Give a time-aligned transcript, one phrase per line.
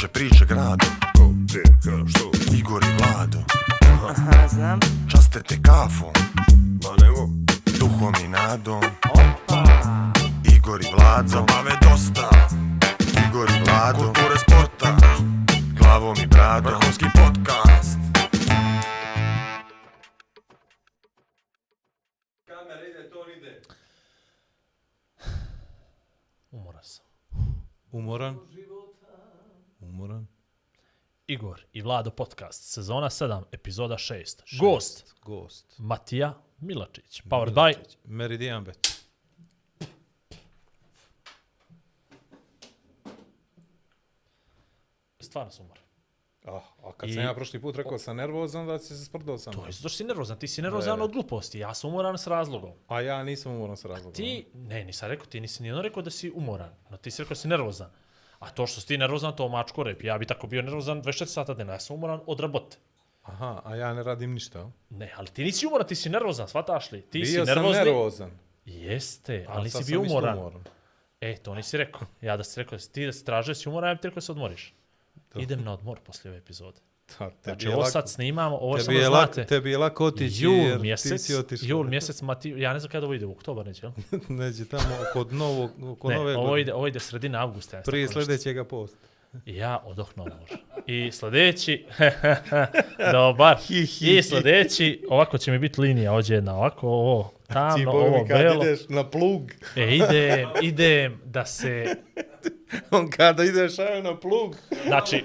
[0.00, 2.30] kruže priče grado Ko, gdje, ka, što?
[2.56, 3.38] Igor i Vlado
[4.08, 4.80] Aha, znam.
[5.10, 6.12] Časte te kafom
[6.82, 7.28] Ma nemo,
[7.78, 9.64] Duhom i nadom Opa.
[10.56, 12.30] Igor i Vlado zabave dosta
[13.28, 14.96] Igor i Vlado Kulture sporta
[15.78, 17.98] Glavom i bradom Vrhunski podcast
[22.46, 23.60] Kamera ide, to ide.
[26.50, 27.04] Umoran sam.
[27.92, 28.38] Umoran.
[30.00, 30.26] Umoran.
[31.26, 34.58] Igor i Vlado podcast, sezona 7, epizoda 6.
[34.60, 35.74] Gost, Gost.
[35.78, 37.22] Matija Milačić.
[37.22, 37.74] Powered by...
[38.04, 39.00] Meridian Bet.
[45.20, 45.84] Stvarno sam umoran.
[46.44, 49.38] Ah, a kad I- sam ja prošli put rekao sam nervozan, da si se sprdao
[49.38, 50.38] sa To je zato što si nervozan.
[50.38, 51.04] Ti si nervozan Ne.
[51.04, 51.58] od gluposti.
[51.58, 52.72] Ja sam umoran s razlogom.
[52.88, 54.12] A ja nisam umoran sa razlogom.
[54.14, 56.74] Ti, ne, nisam rekao, ti nisi nijedno rekao da si umoran.
[56.90, 57.90] No ti si rekao da si nervozan.
[58.40, 60.02] A to što si ti nervozan, to mačko rep.
[60.04, 61.72] Ja bi tako bio nervozan 24 sata dnevno.
[61.72, 62.76] Ja sam umoran od rabote.
[63.22, 64.70] Aha, a ja ne radim ništa.
[64.90, 67.02] Ne, ali ti nisi umoran, ti si nervozan, shvataš li?
[67.02, 67.84] Ti Bio si sam nervozni.
[67.84, 68.30] nervozan.
[68.64, 70.38] Jeste, ali sad bio sam umoran.
[70.38, 70.64] umoran.
[71.20, 72.00] E, to nisi rekao.
[72.20, 74.20] Ja da si rekao, ti da si tražio si umoran, ja bi ti rekao da
[74.20, 74.74] se odmoriš.
[75.36, 76.80] Idem na odmor poslije ove epizode.
[77.44, 79.46] Znači, je ovo lako- sad snimamo, ovo tebi samo je da lako, znate.
[79.46, 81.66] tebi je lako otići Jul jer ti mjesec, si otišao.
[81.68, 83.92] jul mjesec, Mati, ja ne znam kada ovo ide, u oktobar neće, jel?
[84.38, 86.60] Neđe tamo kod novog, kod Ne, nove ovo godine.
[86.62, 87.76] ide, ovo ide sredina avgusta.
[87.76, 88.98] Ja Prije sljedećega posta.
[89.46, 90.48] Ja odohnu odmor.
[90.86, 91.84] I sljedeći,
[93.12, 97.52] dobar, Hi, hi, i sljedeći, ovako će mi biti linija, ovdje jedna, ovako, ovo, Ti
[97.52, 98.64] tamno, ovo, mi kad belo.
[98.64, 99.42] ideš na plug,
[99.76, 101.94] E, idem, idem da se,
[102.90, 105.24] on kada ideš ajmo na plug, znači,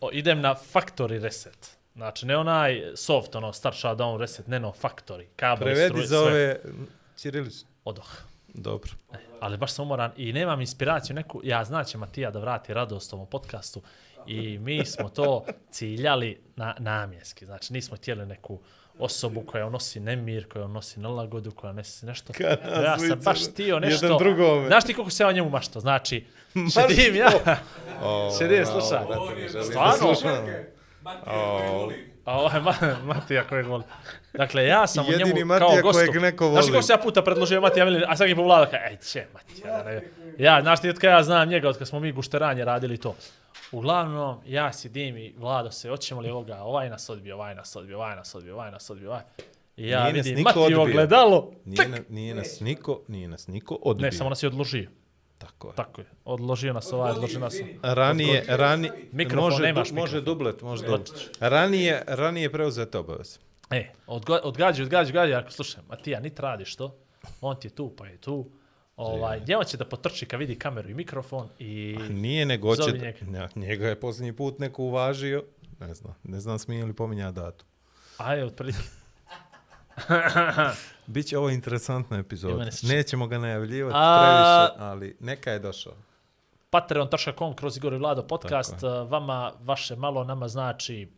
[0.00, 1.76] o, idem na factory reset.
[1.94, 6.16] Znači, ne onaj soft, ono, start shutdown reset, ne no, factory, kabel, prevedi struje, za
[6.16, 6.26] sve.
[6.26, 6.60] ove
[7.16, 7.68] ćirilične.
[7.84, 8.10] Odoh.
[8.54, 8.92] Dobro.
[9.40, 13.26] ali baš sam umoran i nemam inspiraciju neku, ja znaće Matija da vrati radost ovom
[13.26, 13.82] podcastu
[14.26, 18.60] i mi smo to ciljali na namjenski, znači nismo htjeli neku
[18.98, 22.32] osobu koja nosi nemir, koja nosi nelagodu, koja nosi nešto.
[22.84, 24.06] Ja sam baš htio nešto.
[24.06, 24.66] jedan drugome.
[24.66, 25.80] Znaš ti koliko se ja o njemu mašto?
[25.80, 26.24] Znači,
[26.74, 27.30] sedim ja,
[28.02, 28.98] O, sedim, slušaj.
[29.64, 30.14] Stvarno?
[32.24, 32.74] A ovo je Ma,
[33.04, 33.84] Matija kojeg voli.
[34.32, 35.98] Dakle, ja sam Jedini o njemu Matija kao gostu.
[35.98, 36.72] kojeg neko Znaš voli.
[36.72, 40.00] kako se ja puta predložio Matija Milin, a svaki put vlada kao, ej, će Matija.
[40.38, 43.14] Ja, znaš ti od kada ja znam njega, od kada smo mi gušteranje radili to.
[43.74, 47.96] Uglavnom, ja sidim i Vlado se, hoćemo li ovoga, ovaj nas odbio, ovaj nas odbio,
[47.96, 49.22] ovaj nas odbio, ovaj nas odbio, ovaj.
[49.76, 50.82] I ja Nije vidim odbio.
[50.82, 51.50] ogledalo.
[51.64, 54.04] Nije, na, nije nas niko, nije nas niko odbio.
[54.04, 54.90] Ne, samo nas je odložio.
[55.38, 55.74] Tako je.
[55.74, 56.06] Tako je.
[56.24, 57.54] Odložio nas ovaj, odložio nas.
[57.82, 60.38] Ranije, rani, Mikrofon, može, nemaš du- može mikrofon.
[60.38, 61.30] dublet, može dublet.
[61.40, 63.38] Ranije, ranije preuzete obaveze.
[63.70, 64.40] E, odgađaj,
[64.82, 66.96] odgađaj, odgađaj, ako slušaj, Matija, niti radiš to,
[67.40, 68.50] on ti je tu, pa je tu.
[68.96, 71.98] Ovaj, on će da potrči kad vidi kameru i mikrofon i...
[72.10, 73.48] Nije nego će, njega.
[73.54, 75.44] njega je posljednji put neko uvažio,
[75.80, 77.64] ne znam, ne znam smije li pominja datu.
[78.16, 78.78] Ajde, otprilike.
[81.06, 82.70] Biće ovo interesantna epizoda.
[82.82, 85.94] Nećemo ga najavljivati A- previše, ali neka je došao.
[86.70, 88.82] Patreon.com kroz Igor i Vlado podcast.
[88.82, 91.08] Uh, Vama vaše malo nama znači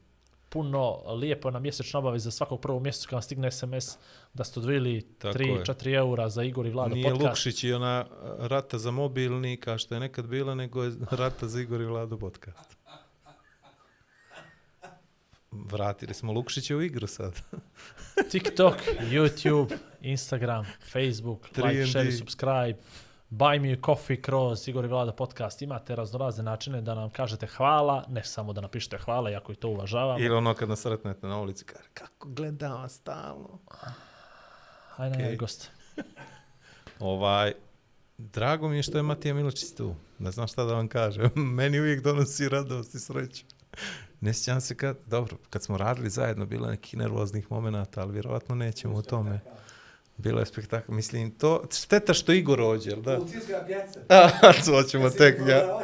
[0.49, 3.99] puno lijepo na mjesečna obaveza svakog prvog mjeseca kad vam stigne SMS
[4.37, 5.65] da ste odvojili Tako je.
[5.65, 7.29] 3-4 eura za Igor i Vlado Nije podcast.
[7.29, 8.07] Lukšić i ona
[8.39, 12.19] rata za mobilni, kao što je nekad bila, nego je rata za Igor i Vlado
[12.19, 12.77] podcast.
[15.51, 17.41] Vratili smo Lukšića u igru sad.
[18.31, 21.91] TikTok, YouTube, Instagram, Facebook, like, 3ND.
[21.91, 22.79] share, subscribe,
[23.31, 25.63] buy me a coffee kroz Igor i Vlada podcast.
[25.63, 29.69] Imate raznorazne načine da nam kažete hvala, ne samo da napišete hvala, jako i to
[29.69, 30.19] uvažavamo.
[30.19, 33.59] Ili ono kad nas sretnete na ulici, kaže, kako gledam vas stalno.
[34.97, 35.37] Hajde, okay.
[35.37, 35.71] gost.
[36.99, 37.53] Ovaj,
[38.19, 39.95] drago mi je što je Matija Miločić tu.
[40.19, 41.31] Ne znam šta da vam kažem.
[41.57, 43.45] Meni uvijek donosi radost i sreću.
[44.21, 48.13] Ne sjećam se kad, dobro, kad smo radili zajedno, bilo je neki nervoznih momenata, ali
[48.13, 49.41] vjerovatno nećemo u tome.
[50.19, 50.93] Bilo je spektakl.
[50.93, 53.17] Mislim, to, šteta što Igor ođe, jel da?
[53.17, 54.01] Policijska pjaca.
[54.49, 55.79] A, to ćemo tek, ja,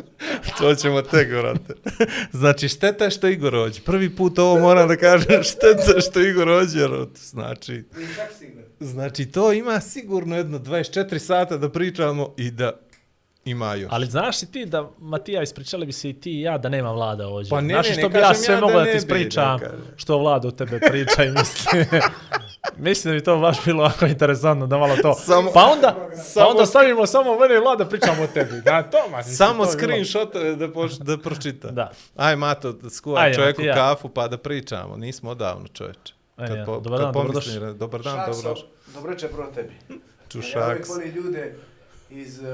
[0.58, 1.74] to ćemo tek, vrate.
[2.40, 3.80] Znači, šteta što Igor ođe.
[3.80, 7.84] Prvi put ovo moram da kažem, šteta što Igor ođe, jer znači.
[8.80, 12.72] Znači, to ima sigurno jedno 24 sata da pričamo i da
[13.44, 13.88] ima još.
[13.92, 16.92] Ali znaš li ti da, Matija, ispričali bi se i ti i ja da nema
[16.92, 17.50] vlada ovdje?
[17.50, 18.96] Pa ne, znaš ne, ne što bi ja sve ja da mogao da, ne ti
[18.96, 21.86] ispričam, da što vlada u tebe priča i misli.
[22.76, 25.14] Mislim da bi to baš bilo jako interesantno da malo to.
[25.16, 28.60] Samo- pa onda, pa samo- onda stavimo samo mene i vlada pričamo o tebi.
[28.60, 31.68] Da, to, ma, mislim, Samo to bi bilo- da, poč, da pročita.
[31.68, 31.90] Da.
[32.16, 33.74] Aj, Mato, da Ajde, čovjeku Matija.
[33.74, 34.96] kafu pa da pričamo.
[34.96, 36.12] Nismo odavno, čovječe.
[36.36, 37.52] Ajde, Kad, dobar dan, kad dobrodošli.
[37.52, 38.62] pomislim, dobar dan, Šakso, dobro.
[38.88, 39.74] dobro večer prvo tebi.
[39.88, 39.96] Ja
[40.30, 40.64] Čušaks.
[40.66, 41.54] uvijek volim ljude
[42.10, 42.46] iz uh,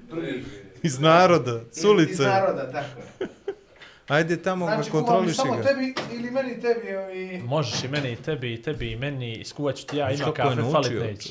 [0.00, 0.62] drugih...
[0.82, 2.12] Iz naroda, s ulice.
[2.12, 3.28] Iz naroda, tako je.
[4.10, 5.62] Ajde tamo ga Znači, kuvam kontroliši samo ga.
[5.62, 7.38] tebi ili meni tebi i...
[7.38, 10.56] Možeš i meni i tebi i tebi i meni, iskuvat ću ti ja, ima kafe,
[10.56, 11.28] naučio, falit neće.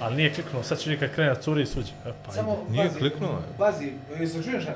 [0.00, 1.92] Ali nije kliknuo, sad ću nikad krene da curi i suđe.
[2.06, 2.72] E, pa Samo, ide.
[2.72, 3.42] Nije kliknuo.
[3.58, 4.74] Pazi, jesi čuješ šta?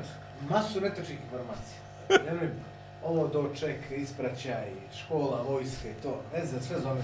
[0.50, 1.79] Masu netočnih informacija.
[3.05, 4.67] Ovo doček, ispraćaj,
[4.99, 7.02] škola, vojske, to, ne znam, sve zove.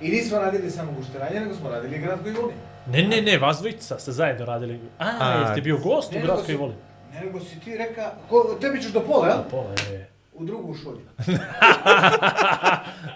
[0.00, 2.56] I nismo radili samo gušteranje, nego smo radili grad koji volim.
[2.86, 4.80] Ne, ne, ne, vas dvojica ste zajedno radili.
[4.98, 6.76] A, A, jesi ti bio gost u grad koji volim?
[7.12, 9.38] Ne, nego si ti reka, ko, tebi ćeš do pola, jel?
[9.50, 10.08] Pola je.
[10.34, 11.00] U drugu šolju.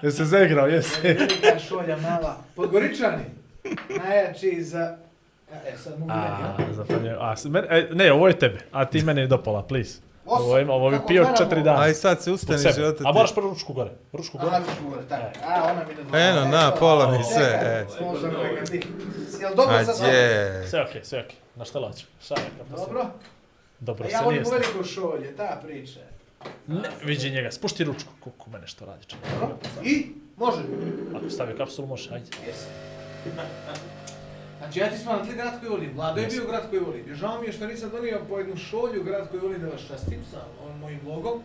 [0.02, 1.00] Jesi se zaigrao, jesi.
[1.02, 2.36] Velika šolja mala.
[2.56, 3.24] Podgoričani.
[3.98, 4.96] Najjači za...
[5.66, 6.74] E, sad mogu meni, A, jel?
[6.74, 9.98] zapravo, a, men, e, ne, ovo je tebe, a ti mene do pola, please.
[10.26, 10.44] Osam.
[10.44, 11.80] Ovo, ima, ovo bi pio četiri dana.
[11.80, 12.74] Aj sad se ustani sebe.
[12.74, 13.90] života A moraš prvo ručku gore.
[14.12, 14.50] Ručku gore.
[14.50, 15.22] Aha, ću gore, tako.
[15.46, 16.30] A, ona mi dozvoljava.
[16.30, 17.84] Eno, na, pola mi sve, e.
[18.70, 18.82] Ti.
[19.40, 19.96] Jel dobro sad?
[20.70, 21.36] Sve okej, sve okej.
[21.56, 22.06] Na šta laću?
[22.22, 23.06] Šaja, kako se- Dobro?
[23.80, 26.00] Dobro, A se ja nije volim u sta- veliko šolje, ta priča.
[26.66, 29.30] Ne, vidi njega, spušti ručku, kuku mene što radi čovjek.
[29.32, 29.56] Dobro?
[29.84, 30.06] I?
[30.36, 30.62] Može.
[31.14, 32.26] Ako stavi kapsulu, može, ajde.
[32.46, 32.66] Jesi.
[34.58, 35.92] Znači ja ti smatram grad koji volim.
[35.94, 36.36] Vlado je Jesi.
[36.36, 37.14] bio grad koji volim.
[37.14, 40.20] Žao mi je što nisam donio po jednu šolju grad koji volim da vas častim
[40.30, 40.38] sa
[40.80, 41.42] mojim logom.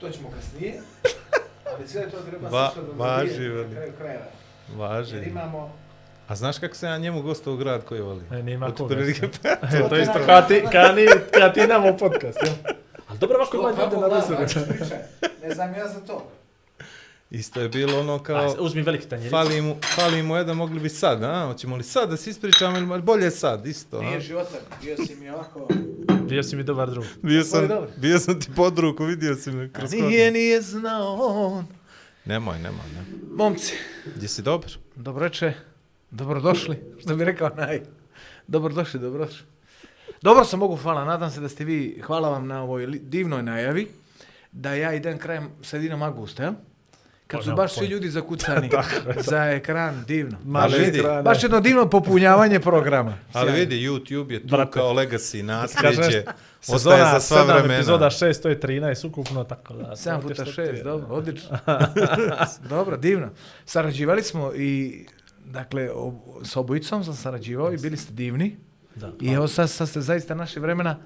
[0.00, 0.80] To ćemo kasnije.
[1.76, 3.68] Ali sve to treba Va- sve što važi, dobije veli.
[3.68, 4.24] na kraju krajeva.
[4.68, 5.16] Jer Važi.
[5.26, 5.72] imamo...
[6.28, 8.22] A znaš kako se ja njemu gostao u grad koji voli?
[8.30, 8.94] E, nima Od koga.
[8.94, 9.20] prilike
[9.74, 12.54] E, to je isto kada ti, kada ni, kada ti imamo podcast, jel?
[13.08, 14.60] Ali dobro ovako ima ljude na kako priča?
[15.42, 16.30] Ne znam ja za to.
[17.30, 18.36] Isto je bilo ono kao...
[18.36, 19.30] Aj, Uzmi veliki tanjirić.
[19.30, 21.46] Fali mu, fali mu jedan, mogli bi sad, a?
[21.46, 24.02] Hoćemo li sad da se ispričamo ili bolje sad, isto, a?
[24.02, 25.68] Nije životan, bio si mi ovako...
[26.28, 27.04] Bio si mi dobar drug.
[27.22, 31.66] Bio sam, bio sam ti pod ruku, vidio si me kroz Nije, nije znao on.
[32.24, 33.20] Nemoj, nemoj, nemoj.
[33.36, 33.74] Momci,
[34.16, 34.70] Gdje si dobar?
[34.96, 35.52] dobroče,
[36.10, 37.80] dobrodošli, što bi rekao naj.
[38.46, 39.46] Dobrodošli, dobrodošli.
[40.22, 43.88] Dobro sam mogu, hvala, nadam se da ste vi, hvala vam na ovoj divnoj najavi,
[44.52, 46.52] da ja idem krajem, sredinom augusta, jel?
[47.26, 48.70] Kad Pa, su baš svi ljudi zakucani
[49.30, 50.36] za ekran, divno.
[50.36, 53.18] Ali Baš, vidi, baš jedno divno popunjavanje programa.
[53.32, 53.52] ali Sjajno.
[53.60, 54.70] vidi, YouTube je tu Brate.
[54.70, 56.24] kao legacy, nasljeđe, ostaje
[56.60, 57.74] Sezona za sva 7, vremena.
[57.74, 59.84] epizoda 6, to je 13 ukupno, tako da...
[59.84, 60.74] 7 to ti puta što ti je.
[60.74, 61.58] 6, dobro, odlično.
[62.68, 63.28] dobro, divno.
[63.64, 65.06] Sarađivali smo i,
[65.48, 66.12] dakle, o,
[66.42, 68.56] s obojicom sam sarađivao i bili ste divni.
[68.94, 69.12] Da.
[69.20, 70.98] I evo sad, sad ste zaista naše vremena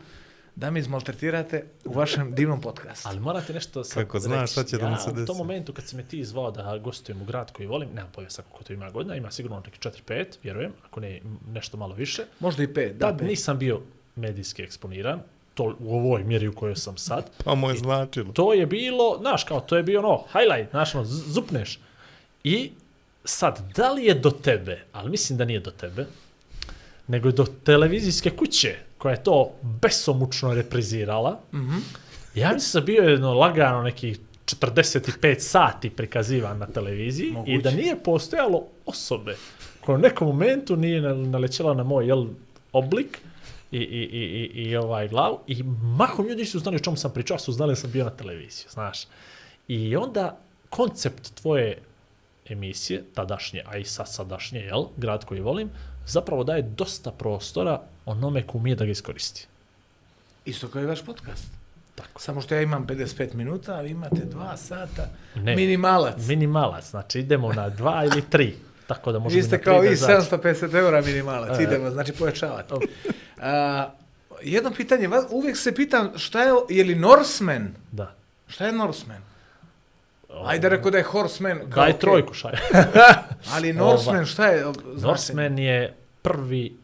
[0.57, 3.09] da mi izmaltretirate u vašem divnom podcastu.
[3.09, 4.53] Ali morate nešto sad Kako znaš reći.
[4.53, 5.27] šta će da mu se ja, U desi.
[5.27, 8.31] tom momentu kad si me ti zvao da gostujem u grad koji volim, nemam pojma
[8.31, 11.21] sad koliko to ima godina, ima sigurno neki 4-5, vjerujem, ako ne
[11.53, 12.23] nešto malo više.
[12.41, 13.29] Možda i pet, da, Tad pet.
[13.29, 13.81] nisam bio
[14.17, 15.21] medijski eksponiran,
[15.55, 17.31] to u ovoj mjeri u kojoj sam sad.
[17.45, 18.33] Pa mu je značilo.
[18.33, 21.81] To je bilo, znaš, kao, to je bio ono, highlight, znaš, ono, zupneš.
[22.45, 22.71] I
[23.25, 26.07] sad, da li je do tebe, ali mislim da nije do tebe,
[27.07, 31.59] nego je do televizijske kuće, koja je to besomučno reprizirala, mm.
[31.59, 31.81] -hmm.
[32.35, 34.17] ja mislim da bio jedno lagano neki
[34.47, 37.53] 45 sati prikazivan na televiziji Moguće.
[37.53, 39.37] i da nije postojalo osobe
[39.81, 42.27] koja u nekom momentu nije nal- nalećela na moj jel,
[42.73, 43.19] oblik
[43.73, 45.63] i, i, i, i, i ovaj glavu i
[45.99, 48.67] mahom ljudi su znali o čemu sam pričao, su znali da sam bio na televiziji,
[48.71, 49.07] znaš.
[49.69, 50.39] I onda
[50.71, 51.79] koncept tvoje
[52.49, 55.71] emisije, tadašnje, a i sad sadašnje, jel, grad koji volim,
[56.07, 59.47] zapravo daje dosta prostora onome ko umije da ga iskoristi.
[60.45, 61.45] Isto kao i vaš podcast.
[61.95, 62.21] Tako.
[62.21, 65.07] Samo što ja imam 55 minuta, a vi imate 2 sata.
[65.35, 65.57] Ne.
[65.57, 66.27] Minimalac.
[66.27, 68.57] Minimalac, znači idemo na dva ili tri.
[68.87, 70.21] Tako da možemo Vi ste kao i da zađemo.
[70.21, 71.63] 750 eura minimalac, E.
[71.63, 72.75] idemo, znači pojačavate.
[73.41, 73.91] A,
[74.43, 77.75] jedno pitanje, uvijek se pitam šta je, je li Norseman?
[77.93, 78.15] Da.
[78.49, 79.23] Šta je Norseman?
[80.45, 81.59] Ajde rekao da je Horseman.
[81.59, 82.01] kao Daj okej.
[82.01, 82.53] trojku, šaj.
[83.55, 84.63] Ali Norseman, šta je?
[84.63, 85.07] Znate?
[85.07, 86.77] Norseman je prvi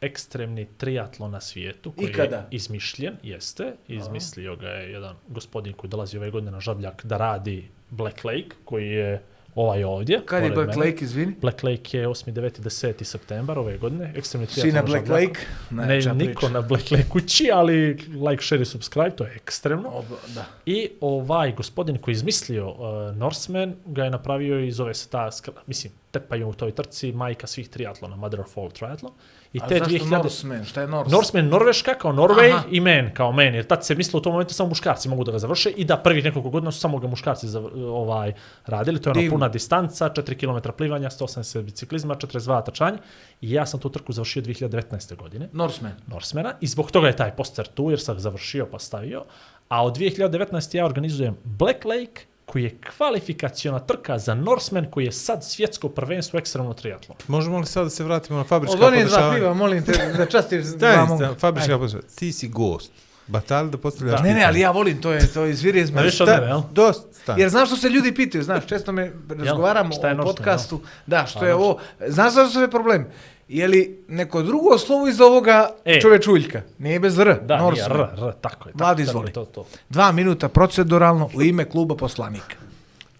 [0.00, 2.36] ekstremni triatlon na svijetu koji Ikada?
[2.36, 7.16] je izmišljen, jeste, izmislio ga je jedan gospodin koji dolazi ove godine na Žabljak da
[7.16, 9.22] radi Black Lake, koji je
[9.54, 10.20] ovaj ovdje.
[10.26, 10.90] Kad je Black mene.
[10.90, 11.34] Lake, izvini?
[11.40, 12.32] Black Lake je 8.
[12.32, 12.60] 9.
[12.60, 13.04] 10.
[13.04, 15.08] septembar ove godine, ekstremni triatlon na Black.
[15.08, 15.40] Lake?
[15.70, 16.52] Ne, Najjača niko priča.
[16.52, 17.96] na Black Lake kući, ali
[18.30, 19.88] like, share i subscribe, to je ekstremno.
[19.88, 20.44] Oba, da.
[20.66, 25.30] I ovaj gospodin koji je izmislio uh, Norseman ga je napravio i zove se ta,
[25.66, 29.12] mislim, tepaju u toj trci majka svih triatlona, Mother of all triathlon.
[29.52, 30.10] I A te zašto 2000...
[30.10, 30.64] Norseman?
[30.64, 31.18] Šta je Norseman?
[31.18, 32.64] Norseman, Norveška kao Norway Aha.
[32.70, 35.32] i man kao man, jer tad se mislilo u tom momentu samo muškarci mogu da
[35.32, 38.32] ga završe i da prvih nekoliko godina su samo ga muškarci zav- ovaj,
[38.66, 42.98] radili, to je ona puna distanca, 4 km plivanja, 180 biciklizma, 42 trčanja
[43.40, 45.16] i ja sam tu trku završio 2019.
[45.16, 45.48] godine.
[45.52, 45.92] Norseman.
[46.06, 49.24] Norsemana i zbog toga je taj poster tu jer sam završio pa stavio.
[49.68, 50.76] A od 2019.
[50.76, 56.38] ja organizujem Black Lake koji je kvalifikaciona trka za Norseman koji je sad svjetsko prvenstvo
[56.38, 57.18] ekstremno triatlon.
[57.28, 59.38] Možemo li sad da se vratimo na fabrička Od onih dva podešavanja?
[59.38, 61.34] piva, molim te, da častiš dva momka.
[61.34, 62.08] fabrička podešavanja.
[62.14, 62.92] Ti si gost.
[63.26, 66.10] Batalj da postavljaš Ne, ne, ali ja volim, to je, to iz mene.
[66.20, 66.62] od mene, jel?
[66.72, 67.12] Dosta.
[67.14, 67.40] stani.
[67.40, 71.38] Jer znaš što se ljudi pitaju, znaš, često me razgovaramo Šta o podcastu, da, što
[71.40, 73.06] Pa, je ovo, znaš zašto je problem?
[73.48, 76.00] Je li neko drugo slovo iz ovoga E.
[76.00, 76.62] čovečuljka?
[76.78, 78.00] Nije bez R, Da, nije Norseman.
[78.00, 78.74] R, R, tako je.
[78.74, 79.32] Tako, izvoli.
[79.32, 79.66] To, to.
[79.88, 82.56] Dva minuta proceduralno u ime kluba poslanika.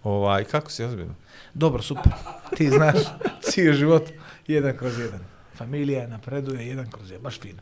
[0.02, 1.14] Ovaj, kako si ozbiljno?
[1.54, 2.12] Dobro, super.
[2.56, 2.96] Ti znaš,
[3.50, 4.02] cijel život,
[4.46, 5.20] jedan kroz jedan.
[5.56, 7.58] Familija napreduje, jedan kroz jedan, baš fino.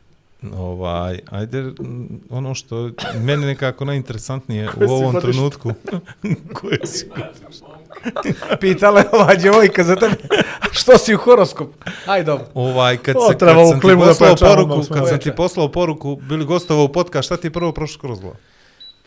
[0.57, 1.73] Ovaj, ajde, m,
[2.29, 5.31] ono što meni nekako najinteresantnije u ovom godište?
[5.31, 5.73] trenutku.
[6.61, 7.09] Koje si
[8.59, 10.15] Pitala je ova djevojka za tebe,
[10.79, 11.69] što si u horoskop?
[12.05, 12.47] Aj, dobro.
[12.53, 16.45] Ovaj, kad, se, kad sam ti poslao pojačamo, poruku, kad sam ti poslao poruku, bili
[16.45, 18.35] gostovao u podcast, šta ti je prvo prošlo kroz glavu?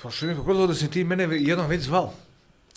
[0.02, 2.12] Pa što mi je pogodilo da si ti mene jednom već zvao.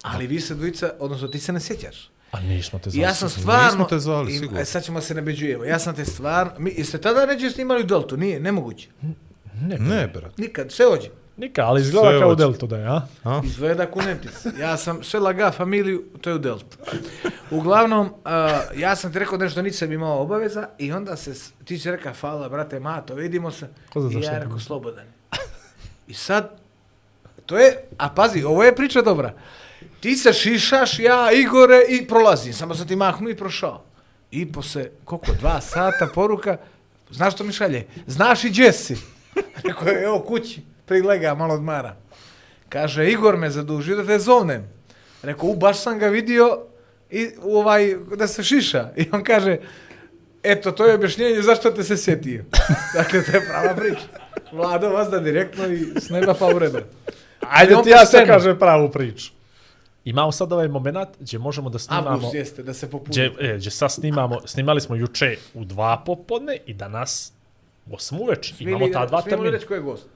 [0.02, 2.10] Ali vi se dvojica, odnosno ti se ne sjećaš.
[2.32, 3.66] A nismo te I ja sam stvarno...
[3.66, 4.60] Nismo te zvali, i- sigurno.
[4.60, 5.64] E, sad ćemo se nabeđujemo.
[5.66, 6.52] Ja sam te stvarno...
[6.58, 8.18] Mi, jeste tada neđe snimali u Deltu?
[8.18, 8.88] Nije, nemoguće.
[9.62, 10.38] Ne, Ne, brat.
[10.38, 11.10] Nikad, sve ođe.
[11.40, 12.36] Nika, ali izgleda Sve kao u.
[12.36, 13.02] Deltu da je, a?
[13.24, 13.42] A?
[13.44, 14.32] Izgleda kunemtic.
[14.60, 16.78] Ja sam sve laga familiju, to je u Deltu.
[17.52, 18.12] Uglavnom, uh,
[18.80, 21.34] ja sam ti rekao nešto, nisam imao obaveza i onda se,
[21.66, 23.68] ti si rekao, hvala, brate, Mato, vidimo se.
[23.90, 25.06] Ko zna I ja rekao, slobodan.
[26.08, 26.60] I sad,
[27.46, 29.34] to je, a pazi, ovo je priča dobra.
[30.00, 32.54] Ti se šišaš, ja, Igore, i prolazim.
[32.54, 33.84] Samo sam ti mahnu i prošao.
[34.32, 36.58] I posle, koliko, dva sata poruka,
[37.12, 37.88] znaš što mi šalje?
[38.08, 38.98] Znaš i gdje si?
[39.68, 41.96] Rekao je, evo kući, prilega, malo odmara.
[42.70, 44.66] Kaže, Igor me zadužio da te zovnem.
[45.24, 46.60] Rekao, u, baš sam ga vidio
[47.10, 48.90] i ovaj, da se šiša.
[48.96, 49.58] I on kaže,
[50.44, 52.46] eto, to je objašnjenje zašto te se sjetio.
[52.98, 54.08] dakle, to je prava priča.
[54.52, 56.80] Vlado vas da direktno i s neba pa u redu.
[57.40, 59.32] Ajde ti ja se kažem pravu priču.
[60.06, 62.10] Imamo sad ovaj moment gdje možemo da snimamo...
[62.10, 63.10] Avgust jeste, da se popuni.
[63.10, 67.34] Gdje, e, gdje sad snimamo, snimali smo juče u dva popodne i danas
[67.86, 68.54] u osam uveč.
[68.60, 69.52] Imamo ta dva Smijemo termina.
[69.52, 70.08] reći ko je gost?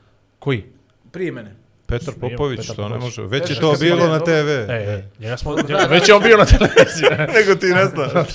[0.43, 0.63] Koji?
[1.11, 1.55] Prije mene.
[1.85, 3.21] Petar Popović, Petar što ne može.
[3.21, 4.19] Već je to bilo na.
[4.19, 4.29] TV.
[4.29, 7.09] E, e, njega smo, njega, već je on bio na televiziji.
[7.35, 8.27] Nego ti ne znaš.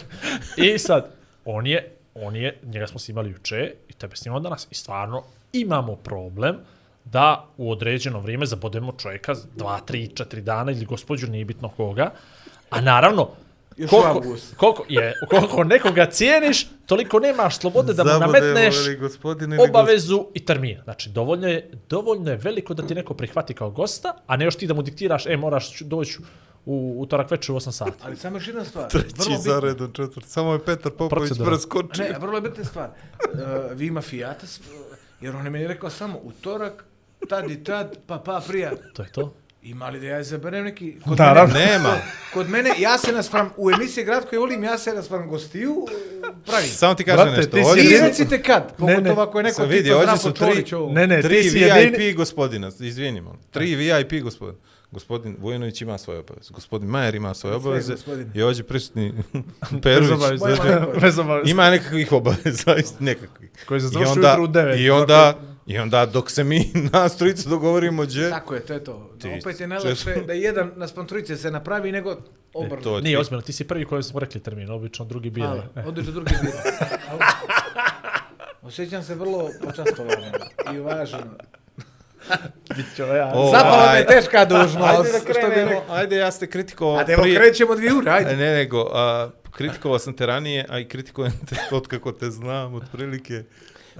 [0.56, 1.10] I sad,
[1.44, 4.66] on je, on je, njega smo snimali juče i tebe snimamo danas.
[4.70, 5.22] I stvarno
[5.52, 6.56] imamo problem
[7.04, 12.10] da u određeno vrijeme zabodemo čovjeka dva, tri, četiri dana ili gospođu, nije bitno koga.
[12.70, 13.30] A naravno,
[13.78, 18.76] Još koliko, koliko, je, koliko nekoga cijeniš, toliko nemaš slobode da mu nametneš
[19.68, 20.80] obavezu i termin.
[20.84, 24.56] Znači, dovoljno je, dovoljno je veliko da ti neko prihvati kao gosta, a ne još
[24.56, 26.18] ti da mu diktiraš, e, moraš doći
[26.66, 27.92] u utorak večer u 8 sati.
[28.02, 28.88] Ali samo još jedna stvar.
[28.88, 30.26] Treći za redom četvrt.
[30.26, 32.04] Samo je Petar Popović preskočio.
[32.04, 32.90] Ne, vrlo je bitna stvar.
[33.32, 33.40] Uh,
[33.72, 34.60] vi ima fijatas,
[35.20, 36.84] jer on je meni rekao samo utorak,
[37.28, 38.72] tad i tad, pa pa prija.
[38.94, 39.34] To je to.
[39.62, 40.96] Ima li da ja izaberem neki...
[41.00, 41.54] Kod Naravno.
[41.54, 41.96] Mene, Nema.
[42.32, 45.86] kod mene, ja se naspram, u emisiji Grad koji volim, ja se naspram gostiju,
[46.46, 46.68] pravim.
[46.68, 47.56] Samo ti kažem Brate, nešto.
[47.56, 48.94] ti si su- recite kad, Ne, ne.
[48.94, 50.64] pogotovo ako je neko vidi, tipa ovdje su tri-.
[50.90, 52.12] Ne, ne, Tri ti VIP jedini...
[52.12, 53.36] gospodina, izvinimo.
[53.50, 54.56] Tri VIP gospodin.
[54.90, 56.50] Gospodin Vojinović ima svoje obaveze.
[56.50, 57.94] Gospodin Majer ima svoje obaveze.
[58.34, 59.12] I ovdje prisutni
[59.70, 60.40] Bez Perović.
[61.00, 61.50] Bez obaveze.
[61.50, 63.50] Ima nekakvih obaveza, nekakvih.
[63.66, 64.78] Koji se I završi onda, ujutru u 9.
[64.78, 65.38] I onda,
[65.68, 69.10] I onda dok se mi nas trojica dogovorimo gdje, Tako je, to je to.
[69.12, 69.66] Ti Opet je često-
[70.06, 72.16] najlepše da jedan naspram trojice se napravi nego
[72.54, 72.82] obrnu.
[72.82, 75.46] to Nije ti- ozbiljno, ti si prvi koji smo rekli termin, obično drugi bira.
[75.46, 75.82] Hvala, E.
[75.82, 76.58] odlično drugi bira.
[78.62, 80.26] Osjećam se vrlo počastovano
[80.74, 81.30] i uvaženo.
[82.76, 83.32] Bit ću ja.
[83.34, 84.76] O, Zapala me teška dužnost.
[84.78, 85.94] Ajde da što bi krenemo, rekao.
[85.94, 88.36] ajde ja ste kritikovao A da evo prije- krećemo dvije ure, E, ajde.
[88.36, 92.74] Ne, nego, a, kritikovao sam te ranije, a i kritikujem te od kako te znam,
[92.74, 93.44] otprilike.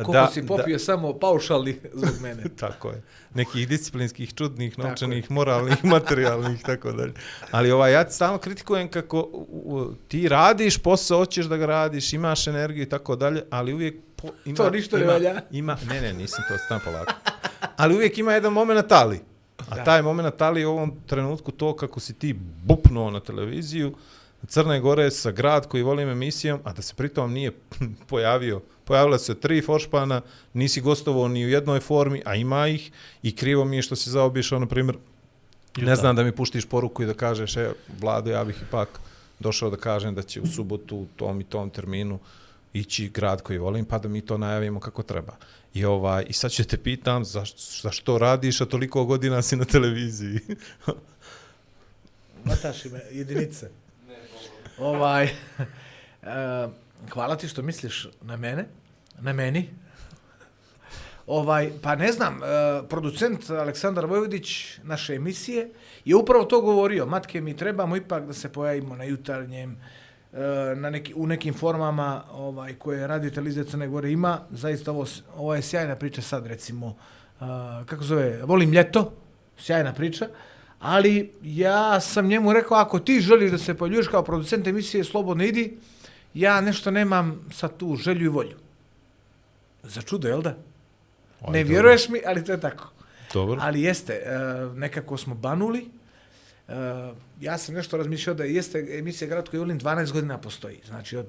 [0.05, 2.45] Koliko si popio samo paušalni zbog mene.
[2.61, 3.03] Tako je.
[3.35, 7.13] Nekih disciplinskih, čudnih, novčanih, moralnih, materijalnih, tako dalje.
[7.51, 12.13] Ali ovaj, ja stalno kritikujem kako u, u, ti radiš posao, hoćeš da ga radiš,
[12.13, 15.43] imaš energiju i tako dalje, ali uvijek po, ima, To ništa ne valja.
[15.51, 17.13] Ima, ne, ne, nisam to stan polako.
[17.77, 19.21] Ali uvijek ima jedan moment ali.
[19.71, 19.85] A Da.
[19.85, 23.95] taj moment ali u ovom trenutku to kako si ti bupnuo na televiziju,
[24.47, 27.53] Crne Gore sa grad koji volim emisijom, a da se pritom nije
[28.11, 28.63] pojavio.
[28.85, 30.21] Pojavila su se tri foršpana,
[30.53, 32.91] nisi gostovao ni u jednoj formi, a ima ih
[33.23, 34.97] i krivo mi je što si zaobišao, na primjer,
[35.77, 39.01] ne znam da mi puštiš poruku i da kažeš, e, Vlado, ja bih ipak
[39.39, 42.19] došao da kažem da će u subotu u tom i tom terminu
[42.73, 45.37] ići grad koji volim, pa da mi to najavimo kako treba.
[45.75, 49.65] I, ovaj, i sad ću te pitam, zašto, zašto radiš, a toliko godina si na
[49.65, 50.41] televiziji?
[52.45, 53.71] Mataši me, jedinice.
[54.81, 56.71] Ovaj, uh,
[57.13, 58.65] hvala ti što misliš na mene,
[59.21, 59.71] na meni.
[61.27, 65.71] Ovaj, pa ne znam, uh, producent Aleksandar Vojvodić naše emisije
[66.05, 67.07] je upravo to govorio.
[67.07, 69.77] Matke, mi trebamo ipak da se pojavimo na jutarnjem,
[70.33, 74.41] eh, na neki, u nekim formama ovaj, koje radio televizija Crne Gore ima.
[74.51, 75.07] Zaista ovo,
[75.37, 77.47] ovo je sjajna priča sad, recimo, uh,
[77.87, 79.13] kako zove, volim ljeto,
[79.59, 80.29] sjajna priča.
[80.81, 85.45] Ali ja sam njemu rekao, ako ti želiš da se pojavljuješ kao producent emisije, slobodno
[85.45, 85.79] idi,
[86.35, 88.57] ja nešto nemam sa tu želju i volju.
[89.83, 90.51] Za čudo, jel da?
[90.51, 91.73] Aj, ne dobro.
[91.73, 92.91] vjeruješ mi, ali to je tako.
[93.33, 93.59] Dobro.
[93.61, 94.39] Ali jeste, e,
[94.75, 95.89] nekako smo banuli.
[96.69, 96.73] E,
[97.41, 100.81] ja sam nešto razmišljao da jeste emisija Grad koji volim 12 godina postoji.
[100.87, 101.27] Znači od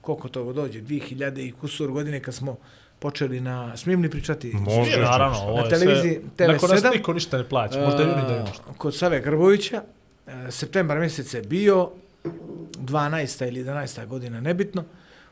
[0.00, 2.56] koliko to dođe, 2000 i kusur godine kad smo
[2.98, 4.52] počeli na, smijem li pričati?
[4.52, 5.00] Može.
[5.00, 6.48] Naravno, ovo Na televiziji sve...
[6.48, 6.96] Neko nas TV7.
[6.96, 8.62] niko ništa ne plaća, možda i oni da nešto.
[8.78, 9.82] Kod Save Grbovića,
[10.26, 11.90] e, septembar mjesec je bio,
[12.24, 13.48] 12.
[13.48, 14.06] ili 11.
[14.06, 14.84] godina, nebitno.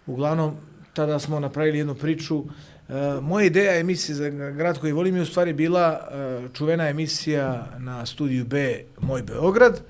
[0.06, 0.56] Uglavnom,
[0.92, 2.44] tada smo napravili jednu priču.
[2.88, 6.08] E, moja ideja emisije za grad koji volim je u stvari bila
[6.54, 9.80] čuvena emisija na studiju B Moj Beograd,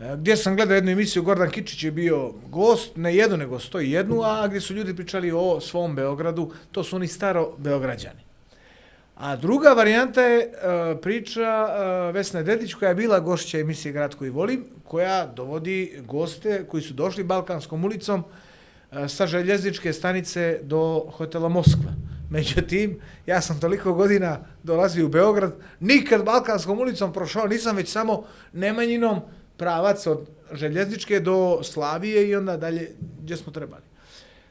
[0.00, 3.80] E, gdje sam gledao jednu emisiju, Gordan Kičić je bio gost, ne jednu nego sto
[3.80, 8.20] i jednu, a gdje su ljudi pričali o svom Beogradu, to su oni staro Beograđani.
[9.16, 10.50] A druga varijanta je e,
[11.02, 16.02] priča e, Vesna Vesne Dedić koja je bila gošća emisije Grad koji volim, koja dovodi
[16.06, 18.24] goste koji su došli Balkanskom ulicom
[19.08, 21.92] sa željezničke stanice do hotela Moskva.
[22.30, 28.24] Međutim, ja sam toliko godina dolazio u Beograd, nikad Balkanskom ulicom prošao, nisam već samo
[28.52, 29.20] Nemanjinom
[29.58, 32.90] pravac od željezničke do Slavije i onda dalje
[33.22, 33.82] gdje smo trebali.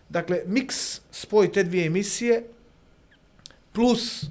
[0.10, 2.44] Dakle, miks, spoj te dvije emisije,
[3.72, 4.26] plus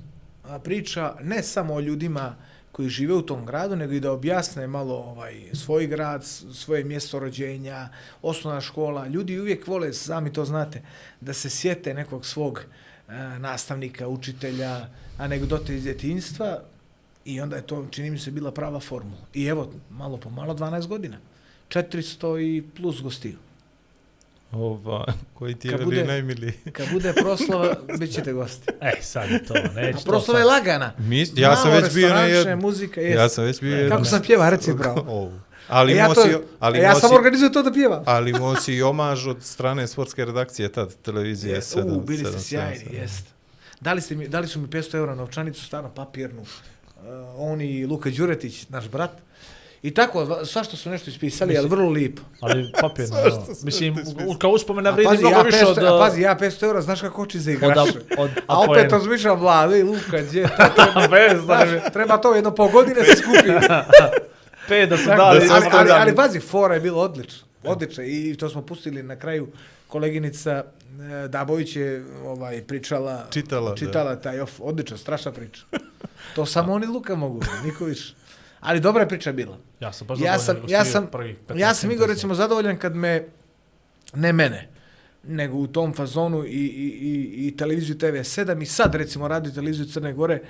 [0.64, 2.36] priča ne samo o ljudima
[2.72, 7.18] koji žive u tom gradu, nego i da objasne malo ovaj svoj grad, svoje mjesto
[7.18, 7.88] rođenja,
[8.22, 9.06] osnovna škola.
[9.06, 10.82] Ljudi uvijek vole, sami to znate,
[11.20, 16.62] da se sjete nekog svog e, nastavnika, učitelja, anegdote iz djetinjstva
[17.26, 19.20] i onda je to, čini mi se, bila prava formula.
[19.34, 21.16] I evo, malo po malo, 12 godina.
[21.68, 23.36] 400 i plus gostiju.
[24.52, 25.04] Ova,
[25.34, 26.52] koji ti je bude- najmiliji?
[26.72, 27.68] Kad bude proslava,
[27.98, 28.72] bit ćete gosti.
[28.82, 30.92] E, sad je to, A neću to proslava je lagana.
[30.98, 32.56] Mi, ja sam već bio na jednu.
[32.56, 33.16] muzika, jest.
[33.16, 33.90] Ja sam već bio jednu.
[33.90, 35.04] Kako sam pjeva, reci bravo.
[35.08, 35.32] Ovu.
[35.68, 38.02] Ali E, ja, imao to, si, ali e, ja imao sam organizuje to da pjevam.
[38.06, 41.92] ali imao si i omaž od strane sportske redakcije tad, televizije Je, 7.
[41.92, 42.94] u, bili ste 7, sjajni, 7.
[42.94, 43.26] jest.
[43.80, 46.42] Dali, ste mi, dali su mi 500 eura novčanicu, stvarno papirnu.
[47.06, 49.10] Uh, on i Luka Đuretić, naš brat.
[49.82, 52.22] I tako, va- svašta su nešto ispisali, ali vrlo lipo.
[52.40, 53.54] Ali papir, Svašta no.
[53.54, 55.78] su Mislim, u- kao uspomena vredi pazi, mnogo ja više 500, od...
[55.78, 57.80] a pazi, ja 500 eura, znaš kako oči za od, igrače.
[57.80, 62.34] od, od A opet razmišljam, Vlade i Luka, gdje to treba, Bez, znaš, treba to
[62.34, 63.48] jedno po godine se skupi.
[64.68, 65.38] Pet da su ali, dali.
[65.38, 67.46] ali, da ali, ali, ali pazi, fora je bilo odlično.
[67.64, 68.04] Odlično.
[68.04, 69.48] I to smo pustili na kraju.
[69.88, 70.64] Koleginica
[71.28, 73.76] Dabović je ovaj, pričala, Čitala, da.
[73.76, 74.60] čitala taj off.
[74.60, 75.62] Odlično, strašna priča.
[76.34, 78.14] To samo oni Luka mogu, niko više.
[78.60, 79.58] Ali dobra je priča bila.
[79.80, 82.96] Ja sam baš Ja sam, ja sam, prvih 15 ja sam Igor recimo zadovoljan kad
[82.96, 83.28] me,
[84.14, 84.68] ne mene,
[85.24, 89.86] nego u tom fazonu i, i, i, i televiziju TV7 i sad recimo radio televiziju
[89.86, 90.42] Crne Gore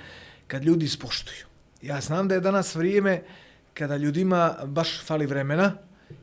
[0.47, 1.45] kad ljudi ispoštuju.
[1.81, 3.21] Ja znam da je danas vrijeme
[3.73, 5.73] kada ljudima baš fali vremena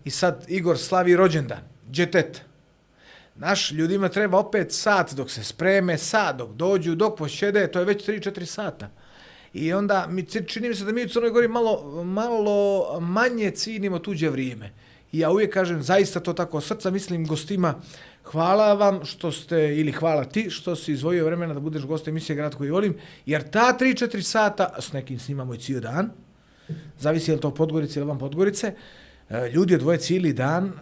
[0.04, 2.42] i sad Igor slavi rođendan, džetet.
[3.36, 7.84] Naš ljudima treba opet sat dok se spreme, sat dok dođu, dok posjede, to je
[7.84, 8.90] već 3-4 sata.
[9.52, 13.98] I onda mi čini mi se da mi u Crnoj Gori malo, malo manje cinimo
[13.98, 14.72] tuđe vrijeme.
[15.12, 17.74] I ja uvijek kažem, zaista to tako srca mislim gostima,
[18.24, 22.36] hvala vam što ste, ili hvala ti što si izvojio vremena da budeš gost emisije
[22.36, 26.10] Grad koji volim, jer ta 3-4 sata, s nekim snimamo i cijel dan,
[26.98, 28.74] zavisi je li to Podgorice ili vam Podgorice,
[29.52, 30.72] ljudi odvoje cijeli dan e,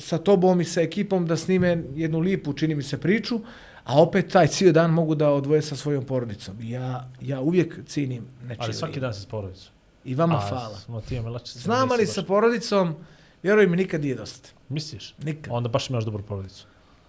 [0.00, 3.40] sa tobom i sa ekipom da snime jednu lipu, čini mi se, priču,
[3.84, 6.56] a opet taj cijel dan mogu da odvoje sa svojom porodicom.
[6.62, 9.72] Ja, ja uvijek cijenim nečije Ali svaki dan se s porodicom.
[10.04, 10.78] I vama A, hvala.
[10.78, 11.58] Smo ti melačice.
[11.58, 12.94] Znam ali sa porodicom,
[13.42, 14.48] vjeruj mi, nikad nije dosta.
[14.68, 15.14] Misliš?
[15.22, 15.54] Nikad.
[15.54, 16.66] Onda baš imaš dobru porodicu.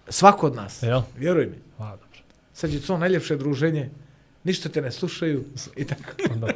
[0.08, 0.82] Svako od nas.
[0.82, 1.02] Jel?
[1.18, 1.56] Vjeruj mi.
[1.78, 2.18] A, dobro.
[2.52, 3.90] Sad je to najljepše druženje.
[4.44, 5.44] Ništa te ne slušaju
[5.76, 6.32] i tako.
[6.32, 6.46] Onda.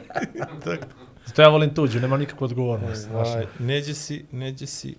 [1.26, 3.08] Zato ja volim tuđu, nema nikakvu odgovornost.
[3.12, 4.96] Ovaj, Ovaj, neđe si, neđe si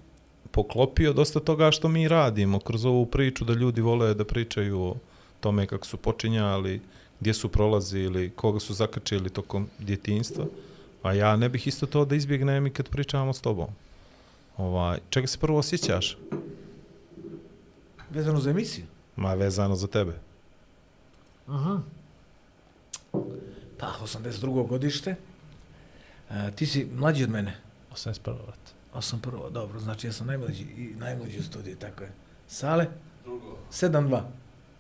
[0.58, 4.96] poklopio dosta toga što mi radimo kroz ovu priču da ljudi vole da pričaju o
[5.39, 6.82] tome kako su počinjali,
[7.20, 10.46] gdje su prolazili, koga su zakačili tokom djetinjstva.
[11.04, 13.67] A ja ne bih isto to da izbjegnem i kad pričamo s tobom.
[14.58, 16.17] Ovaj, čega se prvo osjećaš?
[18.10, 18.86] Vezano za emisiju.
[19.15, 20.13] Ma vezano za tebe.
[23.78, 24.67] Pa, 82.
[24.67, 25.15] godište.
[26.30, 27.58] A, ti si mlađi od mene.
[27.93, 28.34] 81.
[28.46, 28.76] vrat.
[28.97, 29.51] 81.
[29.51, 32.12] Dobro, znači ja sam najmlađi i najmlađi u studiju, tako je.
[32.47, 32.86] Sale?
[33.23, 33.57] Drugo.
[33.71, 34.21] 7-2.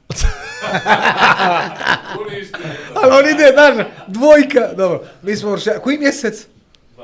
[3.01, 4.73] Ali on ide, znaš, dvojka.
[4.77, 5.79] Dobro, mi smo vršali.
[5.83, 6.47] Koji mjesec?
[6.97, 7.03] 12.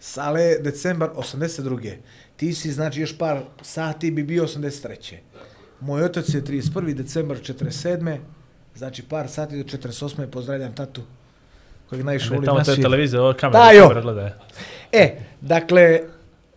[0.00, 1.96] Sale, decembar 82.
[2.36, 5.16] Ti si, znači, još par sati bi bio 83.
[5.80, 6.94] Moj otac je 31.
[6.94, 8.18] decembar 47.
[8.74, 10.26] Znači, par sati do 48.
[10.26, 11.02] Pozdravljam tatu
[11.88, 13.64] kojeg najviše volim tamo to je televizija, ovo kamera.
[13.64, 14.02] Da, jo.
[14.92, 16.00] E, dakle,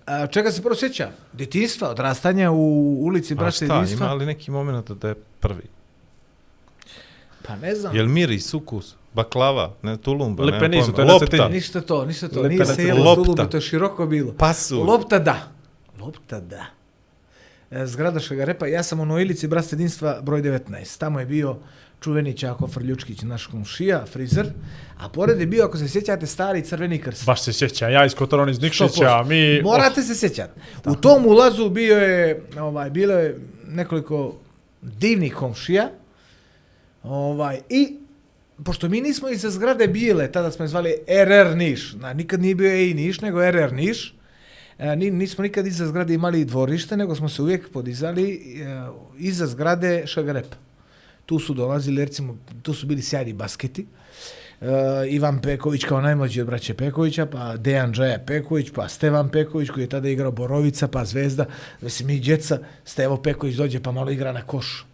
[0.08, 1.10] a, čega se prvo sjeća?
[1.34, 2.58] Detinstva, odrastanja u
[3.02, 5.64] ulici A Braća šta, ima li neki moment da je prvi?
[7.48, 7.96] Pa ne znam.
[7.96, 11.50] Jel miris, ukus, baklava, ne, tulumba, Lepenizu, pojma, to je na lopta.
[11.50, 12.40] Ništa to, ništa to.
[12.40, 14.34] Lepenac- Nije se jelo tulubi, to je široko bilo.
[14.34, 14.84] pasu.
[14.84, 15.52] Lopta da.
[16.00, 16.66] Lopta da.
[17.72, 20.98] E, Zgrada Šegarepa, ja sam u Noilici Brast jedinstva broj 19.
[20.98, 21.58] Tamo je bio
[22.00, 24.46] čuveni Čako Frljučkić, naš komšija, frizer,
[24.98, 27.26] a pored je bio, ako se sjećate, stari crveni krst.
[27.26, 28.64] Baš se sjećam, ja iz Kotorona iz 100%.
[28.64, 29.62] Nikšića, mi...
[29.62, 30.60] Morate se sjećati.
[30.86, 34.36] U tom ulazu bio je, ovaj, bilo je nekoliko
[34.82, 35.90] divnih komšija,
[37.04, 37.96] ovaj, i
[38.64, 42.56] pošto mi nismo iza zgrade bijele, tada smo je zvali RR Niš, na, nikad nije
[42.56, 44.14] bio EI Niš, nego RR Niš,
[44.80, 49.48] E, ni, nismo nikad iza zgrade imali dvorište, nego smo se uvijek podizali e, iza
[49.48, 50.46] zgrade Šagarep.
[51.28, 53.86] Tu su dolazili, recimo, tu su bili sjajni basketi.
[54.62, 54.68] Uh,
[55.10, 59.84] Ivan Peković kao najmlađi od braće Pekovića, pa Dejan Džaja Peković, pa Stevan Peković koji
[59.84, 61.46] je tada igrao Borovica, pa Zvezda.
[61.82, 64.86] Mislim, mi djeca, Stevo Peković dođe pa malo igra na koš.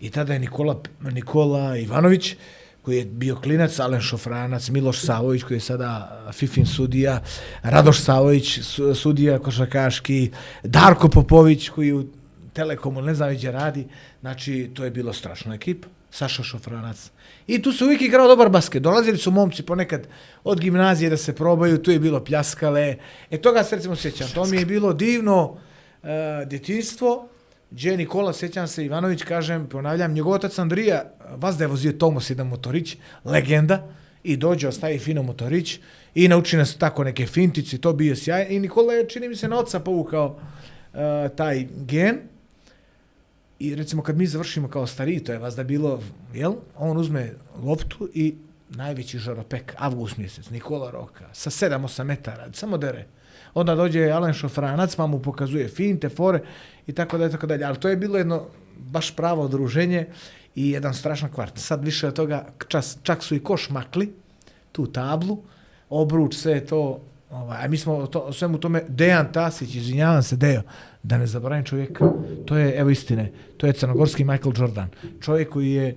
[0.00, 2.36] I tada je Nikola, Nikola Ivanović,
[2.82, 7.22] koji je bio klinac, Alen Šofranac, Miloš Savović, koji je sada Fifin sudija,
[7.62, 10.30] Radoš Savović, su- sudija košarkaški,
[10.62, 12.04] Darko Popović, koji u
[12.52, 13.86] Telekomu, ne znam gdje radi.
[14.20, 15.88] Znači, to je bilo strašno ekipa.
[16.10, 17.10] Saša Šofranac.
[17.46, 18.82] I tu se uvijek igrao dobar basket.
[18.82, 20.06] Dolazili su momci ponekad
[20.44, 22.96] od gimnazije da se probaju, tu je bilo pljaskale.
[23.30, 24.28] E toga se recimo sjećam.
[24.34, 25.56] To mi je bilo divno
[26.02, 26.08] e,
[26.42, 27.28] uh, djetinstvo.
[27.70, 32.30] Gdje Nikola, sjećam se, Ivanović, kažem, ponavljam, njegov otac Andrija, vas da je vozio Tomos
[32.30, 33.88] jedan motorić, legenda,
[34.24, 35.78] i dođe, ostavi fino motorić
[36.14, 38.46] i nauči nas tako neke fintice, to bio sjaj.
[38.50, 40.26] I Nikola je, čini mi se, na oca povukao
[40.92, 40.98] uh,
[41.36, 42.18] taj gen.
[43.58, 46.02] I recimo kad mi završimo kao stariji, to je vas da bilo,
[46.34, 46.54] jel?
[46.76, 48.34] On uzme loptu i
[48.70, 53.06] najveći žaropek, avgust mjesec, Nikola Roka, sa 7-8 metara, samo dere.
[53.54, 56.42] Onda dođe Alen Šofranac, pa mu pokazuje finte, fore
[56.86, 57.64] i tako dalje, tako dalje.
[57.64, 58.46] Ali to je bilo jedno
[58.78, 60.06] baš pravo druženje
[60.54, 61.58] i jedan strašan kvart.
[61.58, 64.12] Sad više od toga, čas, čak su i koš makli,
[64.72, 65.42] tu tablu,
[65.90, 70.62] obruč, sve to, ovaj, a mi smo to, svemu tome, Dejan Tasić, izvinjavam se, Dejo,
[71.02, 72.12] da ne zaboravim čovjeka,
[72.46, 74.88] to je, evo istine, to je crnogorski Michael Jordan,
[75.20, 75.96] čovjek koji je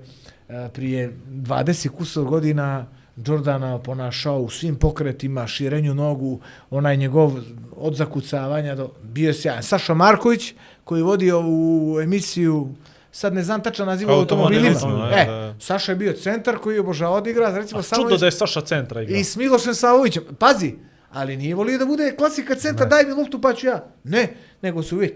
[0.49, 2.85] e, prije 20 kusor godina
[3.17, 7.33] Jordana ponašao u svim pokretima, širenju nogu, onaj njegov
[7.75, 9.63] od zakucavanja do, bio je sjajan.
[9.63, 12.69] Saša Marković, koji je vodio u emisiju,
[13.11, 14.67] sad ne znam tačno naziv automobilima.
[14.67, 15.55] Automobilizam, E, da, da.
[15.59, 18.31] Saša je bio centar koji je obožavao da igra, recimo A samo čudo da je
[18.31, 19.19] Saša centra igrao.
[19.19, 20.23] i s Milošem Savovićem.
[20.39, 20.73] Pazi,
[21.11, 23.85] ali nije volio da bude klasika centar, daj mi loptu pa ću ja.
[24.03, 25.13] Ne, nego se uvijek,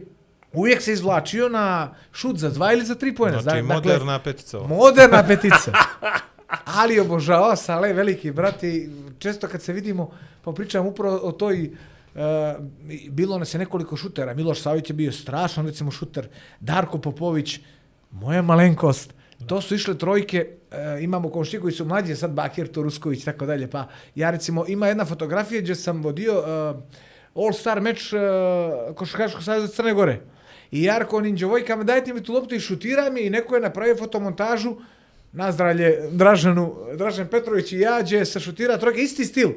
[0.54, 3.42] uvijek se izvlačio na šut za dva ili za tri pojena.
[3.42, 4.60] Znači, Dakle, moderna petica.
[4.60, 4.68] ovo.
[4.68, 5.72] Moderna petica.
[6.66, 10.12] Ali obožavao Sale, veliki brat i često kad se vidimo,
[10.44, 11.72] pa pričam upravo o toj
[12.16, 12.22] Uh,
[13.10, 14.34] bilo nas je nekoliko šutera.
[14.34, 16.28] Miloš Savić je bio strašan, recimo, šuter.
[16.60, 17.60] Darko Popović,
[18.12, 19.14] moja malenkost.
[19.48, 23.70] To su išle trojke, e, imamo komšije koji su mlađi, sad Bakir Turusković, tako dalje.
[23.70, 26.74] Pa ja recimo, ima jedna fotografija gdje sam vodio e,
[27.36, 28.18] All-Star meč e,
[28.96, 30.20] Košarkaškog savjeza Crne Gore.
[30.72, 33.96] I Jarko onim djevojkama, dajte mi tu loptu i šutira mi i neko je napravio
[33.96, 34.76] fotomontažu
[35.32, 39.50] nazdravlje Dražanu, Dražan Petrović i ja, gdje se šutira trojke, isti stil.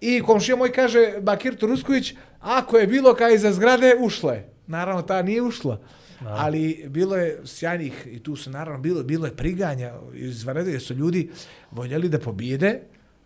[0.00, 4.48] I komšija moj kaže, Bakir Turusković, ako je bilo kaj iza zgrade, ušla je.
[4.66, 5.78] Naravno, ta nije ušla.
[6.24, 10.94] Ali bilo je sjajnih, i tu se naravno bilo, bilo je priganja, izvanredno jer su
[10.94, 11.30] ljudi
[11.70, 12.80] voljeli da pobijede,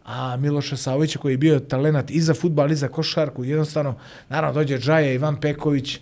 [0.04, 3.94] a Miloša Savovića koji je bio talenat i za futbal i za košarku, jednostavno,
[4.28, 5.98] naravno dođe Džaja, Ivan Peković,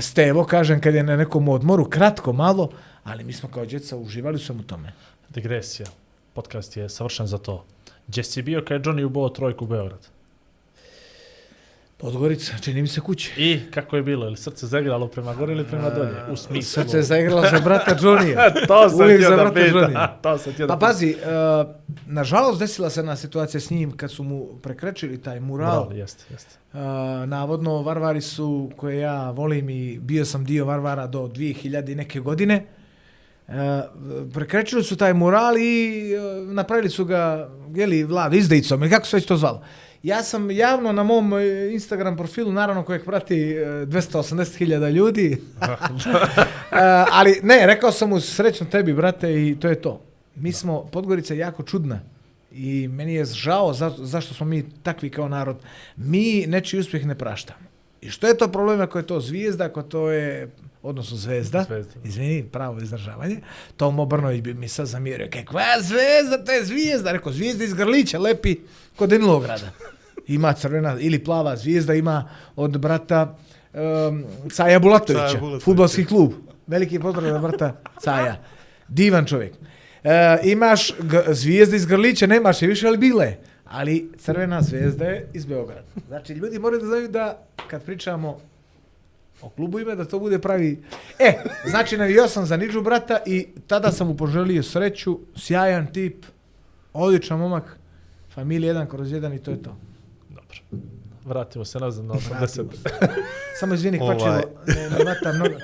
[0.00, 2.70] Stevo, kažem, kad je na nekom odmoru, kratko, malo,
[3.04, 4.92] ali mi smo kao djeca uživali sam u tome.
[5.28, 5.86] Digresija.
[6.32, 7.64] Podcast je savršen za to.
[8.08, 10.15] Gdje si bio kad je Johnny ubao trojku u Beograd?
[11.98, 13.32] Podgorica, čini mi se kuće.
[13.36, 14.26] I kako je bilo?
[14.26, 16.14] Ili srce zaigralo prema gore ili prema dolje?
[16.32, 16.82] U smislu.
[16.82, 18.52] Srce je zaigralo za brata Johnnyja.
[18.68, 19.60] to sam Uvijek za da brata.
[19.60, 20.08] Johnnyja.
[20.22, 21.70] To sam Pa da pazi, uh,
[22.06, 25.84] nažalost desila se na situacija s njim kad su mu prekrečili taj mural.
[25.84, 26.56] Moral, jeste, jeste.
[26.72, 26.80] Uh,
[27.26, 32.20] navodno, Varvari su, koje ja volim i bio sam dio Varvara do 2000 i neke
[32.20, 32.66] godine,
[33.48, 33.54] uh,
[34.34, 39.16] prekrečili su taj mural i uh, napravili su ga, jeli, vlad, izdejicom, ili kako se
[39.16, 39.62] već to zvalo.
[40.06, 45.42] Ja sam javno na mom e, Instagram profilu, naravno kojeg prati e, 280.000 ljudi,
[47.18, 50.00] ali ne, rekao sam mu srećno tebi, brate, i to je to.
[50.36, 52.00] Mi smo, Podgorica je jako čudna.
[52.52, 55.56] I meni je žao za, zašto smo mi takvi kao narod.
[55.96, 57.66] Mi nečiji uspjeh ne praštamo.
[58.00, 60.50] I što je to problem ako je to zvijezda, ako to je
[60.82, 61.94] odnosno zvezda, Zvezda.
[62.04, 63.40] izvini, pravo izdržavanje,
[63.76, 68.18] Tomo Brnović bi mi sad zamjerio, kakva zvezda, to je zvijezda, rekao, zvijezda iz Grlića,
[68.18, 68.56] lepi
[68.96, 69.70] kod Dinilograda.
[70.26, 73.36] Ima crvena ili plava zvijezda, ima od brata
[73.74, 75.64] um, Caja Bulatovića, Bulatovića.
[75.64, 76.32] futbalski klub.
[76.66, 78.36] Veliki pozdrav za brata Caja.
[78.88, 79.52] Divan čovjek.
[80.04, 80.92] E, imaš
[81.28, 83.36] zvijezde iz Grlića, nemaš je više, ali bile.
[83.64, 85.82] Ali crvena zvezda je iz Beograda.
[86.08, 88.38] Znači, ljudi moraju da znaju da kad pričamo
[89.42, 90.82] o klubu ime, da to bude pravi...
[91.18, 91.32] E,
[91.66, 96.24] znači, navio sam za Niđu brata i tada sam mu poželio sreću, sjajan tip,
[96.92, 97.76] odličan momak,
[98.34, 99.76] familija jedan kroz jedan i to je to.
[101.26, 102.30] Vratimo se nazad na 80.
[102.38, 102.68] Vratimo
[103.60, 104.16] Samo izvini, Ovaj.
[104.16, 105.54] kvačilo, ne, ne vata mnogo.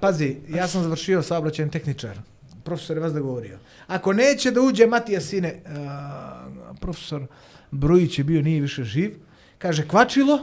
[0.00, 2.18] Pazi, ja sam završio saobraćajan tehničar.
[2.64, 3.58] Profesor je vas da govorio.
[3.86, 6.48] Ako neće da uđe Matija Sine, a,
[6.80, 7.26] profesor
[7.70, 9.16] Brujić je bio, nije više živ,
[9.58, 10.38] kaže kvačilo,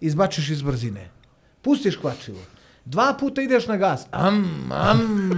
[0.00, 1.10] izbačiš iz brzine.
[1.62, 2.40] Pustiš kvačilo.
[2.84, 4.06] Dva puta ideš na gas.
[4.10, 5.30] Am, am.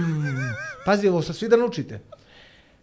[0.85, 1.99] Pazi, ovo sad svi da naučite.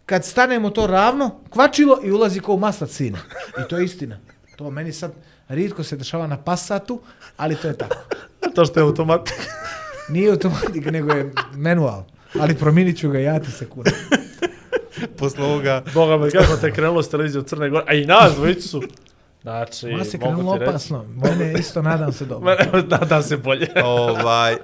[0.05, 3.19] Kad stanemo to ravno, kvačilo i ulazi ko u maslac sine.
[3.65, 4.19] I to je istina.
[4.55, 5.11] To meni sad
[5.55, 7.01] rijetko se dešava na Passatu,
[7.37, 7.95] ali to je tako.
[8.55, 9.35] to što je automatik.
[10.09, 12.03] Nije automatika, nego je manual.
[12.39, 13.91] Ali promijenit ću ga, ja ti se kuna.
[15.17, 18.67] Posle ovoga, Boga mi, kako te krenulo s televizijom Crne Gore, a i nas dvojicu
[18.67, 18.81] su.
[19.41, 21.05] Znači, Ona se krenulo opasno.
[21.15, 22.45] Mene isto nadam se dobro.
[22.45, 23.67] Mene, nadam se bolje.
[23.83, 24.57] ovaj,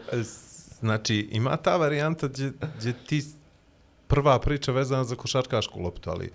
[0.80, 3.24] znači, ima ta varijanta gdje, gdje ti
[4.08, 6.32] prva priča vezana za košarkašku loptu, ali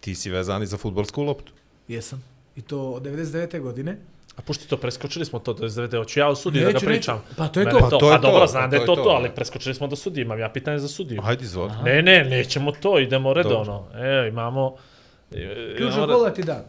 [0.00, 1.52] ti si vezan i za futbolsku loptu.
[1.88, 2.24] Jesam.
[2.58, 3.60] I to od 99.
[3.60, 3.96] godine.
[4.36, 6.74] A pušti to, preskočili smo to, to je zavede, hoću ja u sudiju da ga
[6.74, 6.86] neću.
[6.86, 7.22] pričam.
[7.36, 7.88] Pa to je Mene to.
[7.90, 9.08] Pa to je pa dobro, to, znam pa da je to to to, to.
[9.10, 11.22] ali preskočili smo do sudije, imam ja pitanje za sudiju.
[11.22, 11.72] Hajde, izvoli.
[11.84, 13.86] Ne, ne, nećemo to, idemo redovno.
[13.94, 14.76] E, imamo...
[15.32, 16.64] e, Ključ imamo od kola ti da.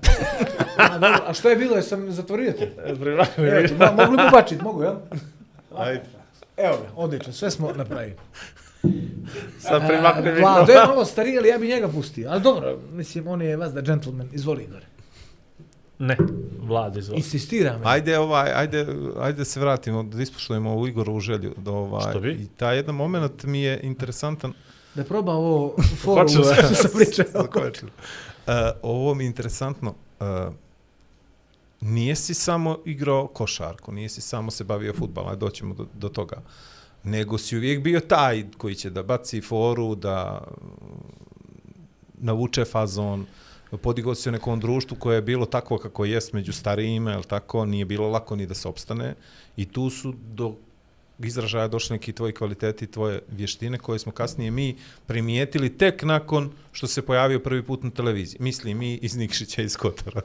[1.28, 1.76] A, što je bilo?
[1.76, 2.64] Jesam zatvorio te?
[2.64, 2.90] E,
[3.80, 4.62] Evo mogu li pobačit?
[4.62, 4.96] Mogu, jel?
[5.78, 6.04] Hajde.
[6.58, 8.16] Evo ga, odlično, sve smo napravili.
[9.60, 10.40] Sad primakne mi.
[10.40, 12.30] Vlado je malo stariji, ali ja bi njega pustio.
[12.30, 14.30] Ali dobro, mislim, on je vas da gentleman.
[14.34, 14.82] Izvoli, Igor.
[16.00, 16.18] Ne,
[16.62, 17.18] Vlada, izvoli.
[17.18, 17.82] Insistiram.
[17.84, 18.88] Ajde, ovaj, ajde,
[19.20, 21.54] ajde se vratimo, da ispoštujemo ovu Igorovu želju.
[21.58, 22.32] Da, ovaj, Što bi?
[22.32, 24.54] I taj jedan moment mi je interesantan.
[24.96, 27.26] Da proba ovo foru Hoću da- što sam pričao.
[28.48, 29.94] Uh, ovo mi je interesantno.
[30.20, 30.26] Uh,
[31.82, 36.10] nije si samo igrao košarku, nije si samo se bavio futbalom, ajde doćemo do, do
[36.10, 36.42] toga.
[37.04, 40.44] Nego si uvijek bio taj koji će da baci foru, da
[42.14, 43.26] navuče fazon,
[43.78, 47.66] podigao se u nekom društvu koje je bilo tako kako jest među starijima, jel tako,
[47.66, 49.16] nije bilo lako ni da se opstane
[49.58, 50.56] i tu su do
[51.20, 56.88] izražaja došli neki tvoji kvaliteti, tvoje vještine koje smo kasnije mi primijetili tek nakon što
[56.88, 58.38] se pojavio prvi put na televiziji.
[58.40, 60.22] Mislim mi iz Nikšića iz Kotora.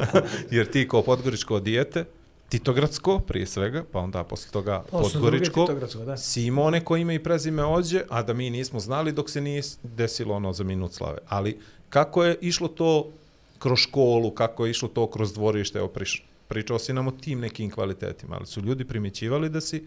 [0.50, 2.04] Jer ti kao podgoričko dijete,
[2.48, 6.16] Titogradsko prije svega, pa onda posle toga druge Podgoričko, Titogradsko, da.
[6.16, 9.62] si imao neko ime i prezime ođe, a da mi nismo znali dok se nije
[9.82, 11.18] desilo ono za minut slave.
[11.28, 11.58] Ali
[11.92, 13.12] kako je išlo to
[13.58, 17.40] kroz školu, kako je išlo to kroz dvorište, evo priš, pričao si nam o tim
[17.40, 19.86] nekim kvalitetima, ali su ljudi primjećivali da si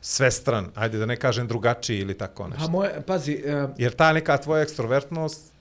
[0.00, 2.68] svestran, ajde da ne kažem drugačiji ili tako Pa nešto.
[2.70, 5.52] moje, pazi, uh, Jer ta neka tvoja ekstrovertnost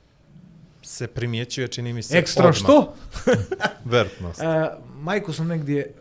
[0.83, 2.55] se primjećuje, čini mi se, ekstra odmah.
[2.55, 2.93] što?
[3.95, 4.39] Vertnost.
[4.39, 5.93] Uh, majku sam negdje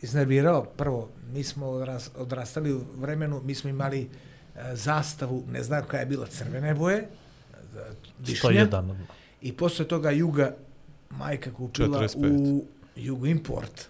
[0.00, 0.64] iznervirao.
[0.64, 6.00] Prvo, mi smo odras, odrastali u vremenu, mi smo imali uh, zastavu, ne znam koja
[6.00, 7.08] je bila, crvene boje,
[7.52, 7.80] uh,
[8.18, 8.50] višnja.
[8.50, 8.94] 101.
[9.42, 10.54] I posle toga Juga,
[11.10, 12.30] majka kupila 45.
[12.32, 12.64] u
[12.96, 13.88] Jugo Import.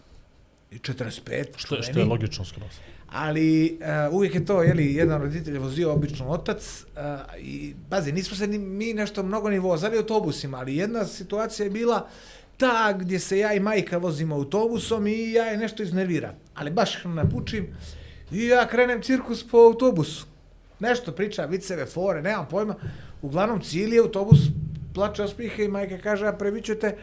[0.70, 2.70] I 45, Što, je- što je logično skroz.
[3.08, 6.98] Ali uh, uvijek je to, jeli, jedan roditelj je vozio obično otac uh,
[7.38, 11.70] i, pazi, nismo se ni, mi nešto mnogo ni vozali autobusima, ali jedna situacija je
[11.70, 12.08] bila
[12.56, 16.34] ta gdje se ja i majka vozimo autobusom i ja je nešto iznerviram.
[16.54, 17.66] Ali baš napučim
[18.32, 20.26] i ja krenem cirkus po autobusu.
[20.80, 22.74] Nešto priča, viceve, fore, nemam pojma.
[23.22, 24.38] Uglavnom cijeli autobus
[24.94, 26.96] plače ospihe i majka kaže, a previćete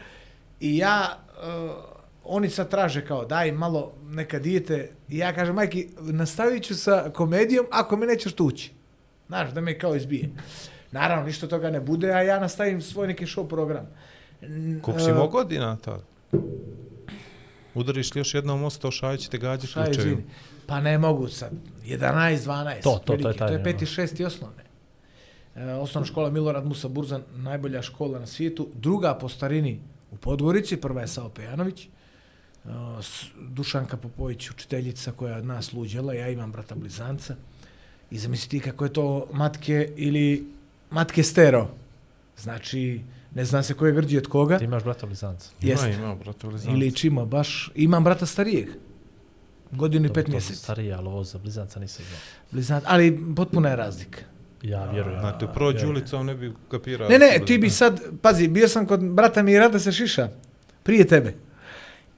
[0.59, 1.71] i ja, uh,
[2.23, 4.89] oni sad traže kao, daj malo neka dijete.
[5.09, 8.71] I ja kažem, majki, nastavit ću sa komedijom ako me nećeš tući.
[9.27, 10.29] Znaš, da me kao izbije.
[10.91, 13.87] Naravno, ništa toga ne bude, a ja nastavim svoj neki show program.
[14.81, 16.01] Koliko si imao godina tad?
[17.73, 20.11] Udariš li još jednom mosto, šajeći te gađe Šta je, ključevima?
[20.11, 20.33] izvini?
[20.67, 21.51] Pa ne mogu sad.
[21.85, 22.81] 11, 12.
[22.83, 23.39] To, to, to je veliki.
[23.39, 24.63] taj To je peti, šesti osnovne.
[25.57, 28.67] E, osnovna škola Milorad Musa Burzan, najbolja škola na svijetu.
[28.73, 29.79] Druga po starini
[30.11, 31.85] u Podgorici, prva je Sao Pejanović.
[31.85, 31.89] E,
[33.49, 37.35] Dušanka Popović, učiteljica koja je od nas luđela, ja imam brata blizanca.
[38.11, 40.47] I zamisli ti kako je to matke ili
[40.91, 41.67] matke stero.
[42.37, 43.01] Znači,
[43.35, 44.57] ne zna se ko je grđi od koga.
[44.57, 45.49] Ti imaš brata blizanca.
[45.61, 45.93] Ima, Jeste.
[45.93, 46.77] ima, brate, blizanca.
[46.77, 48.69] Ili čimo, baš, imam brata starijeg.
[49.71, 50.59] Godinu i pet to su mjeseci.
[50.59, 52.19] Stariji, ali ovo za blizanca nisam znao.
[52.51, 54.36] Blizan, ali potpuna je razlika.
[54.61, 55.19] Ja vjerujem.
[55.19, 55.95] Znate, prođu vjerujem.
[55.95, 57.09] ulicom ne bi kapirao.
[57.09, 60.29] Ne, ne, ti bi sad, pazi, bio sam kod brata mi rada se šiša,
[60.83, 61.33] prije tebe.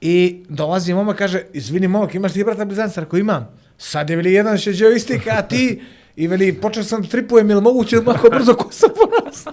[0.00, 3.02] I dolazi momak, kaže, izvini momak, imaš ti brata blizanca?
[3.02, 3.48] Ako imam.
[3.78, 5.82] Sad je veli jedan šeđeo istika, a ti,
[6.16, 9.52] i veli, počeo sam tripujem, ili moguće da mako brzo kosa porasla.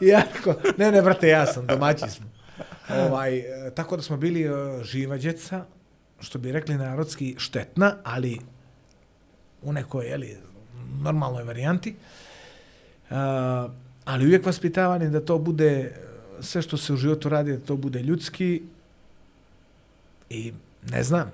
[0.00, 2.26] I ja rekao, ne, ne, brate, ja sam, domaći smo.
[2.88, 5.64] Ovaj, e, tako da smo bili e, živa djeca,
[6.20, 8.38] što bi rekli narodski štetna, ali
[9.62, 10.36] u nekoj, jeli,
[11.02, 11.94] normalnoj varijanti.
[13.10, 13.16] Uh,
[14.04, 15.92] ali uvijek vaspitavanje da to bude
[16.40, 18.62] sve što se u životu radi, da to bude ljudski
[20.30, 20.52] i
[20.90, 21.32] ne znam,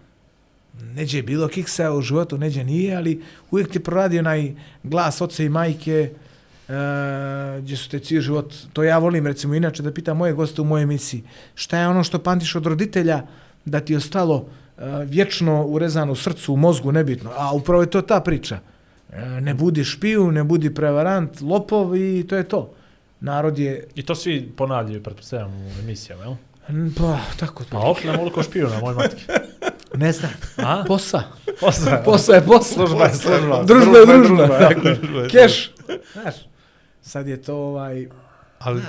[0.94, 5.42] neđe je bilo kiksa u životu, neđe nije, ali uvijek ti proradi onaj glas oca
[5.42, 6.74] i majke uh,
[7.62, 10.64] gdje su te cijel život, to ja volim recimo inače da pitam moje goste u
[10.64, 11.22] mojoj emisiji,
[11.54, 13.22] šta je ono što pamtiš od roditelja
[13.64, 17.90] da ti je ostalo uh, vječno urezano u srcu, u mozgu, nebitno, a upravo je
[17.90, 18.54] to ta priča.
[18.54, 18.71] Uh,
[19.40, 22.74] ne budi špiju, ne budi prevarant, lopov i to je to.
[23.20, 26.34] Narod je, I to svi ponavljaju, pretpostavljam, u emisijama, jel?
[26.98, 27.90] pa, tako Pa to.
[27.90, 29.24] okne moliko špiju na moj matki.
[29.96, 30.30] Ne znam.
[30.56, 30.84] A?
[30.86, 31.22] Posa.
[31.60, 32.02] Posla.
[32.04, 32.74] Posa je posa.
[32.74, 33.62] Služba je služba.
[33.62, 34.48] Družba je družba.
[35.30, 35.72] Keš.
[36.12, 36.34] Znaš,
[37.02, 38.08] sad je to ovaj...
[38.58, 38.80] Ali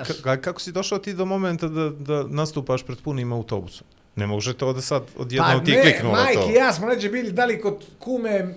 [0.42, 3.88] kako si došao ti do momenta da, da nastupaš pred punim autobusom?
[4.16, 6.50] Ne može to da sad odjednom pa ti ne, kliknulo majke to.
[6.50, 8.56] i ja smo neđe bili dali kod kume,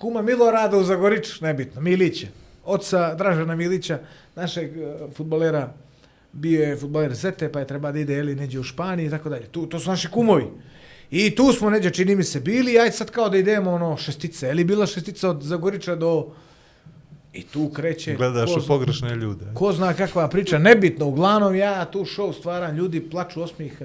[0.00, 2.26] kuma Milorada u Zagorić, nebitno, Milića.
[2.64, 3.98] Oca Dražana Milića,
[4.36, 5.72] našeg uh, futbolera,
[6.32, 9.28] bio je futboler Zete, pa je treba da ide ili neđe u Španiji i tako
[9.28, 9.46] dalje.
[9.46, 10.46] Tu, to su naši kumovi.
[11.10, 14.46] I tu smo neđe, čini mi se, bili, ajde sad kao da idemo ono šestice.
[14.46, 16.32] Je li bila šestica od Zagorića do...
[17.32, 18.14] I tu kreće...
[18.14, 19.44] Gledaš u pogrešne ljude.
[19.54, 23.84] Ko zna kakva priča, nebitno, uglavnom ja tu show stvaram, ljudi plaču osmiha.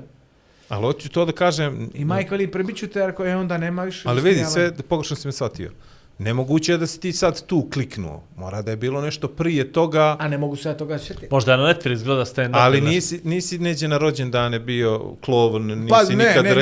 [0.70, 1.90] Ali hoću to da kažem...
[1.94, 4.10] I majka veli, prebiću te, ako je onda nema više.
[4.10, 5.72] Ali vidi, sve pogrešno si me shvatio.
[6.18, 8.24] Nemoguće je da si ti sad tu kliknuo.
[8.38, 11.28] Mora da je bilo nešto prije toga, A ne mogu se ja toga sjetiti.
[11.32, 12.50] Možda je na Netflix gleda stand-up.
[12.54, 12.96] ali ili nešto.
[13.16, 16.56] nisi, nisi neđe na rođendane bio klovn, nisi Pa ne, nikad ne,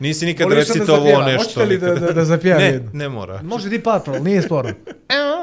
[0.00, 1.24] nisi nikad da recitovao zapjevam?
[1.26, 1.42] nešto.
[1.44, 2.90] Hoćete li da, da, da zapjevam Ne, jedno?
[2.92, 3.42] ne mora.
[3.42, 4.72] Može di Patrol, nije sporno.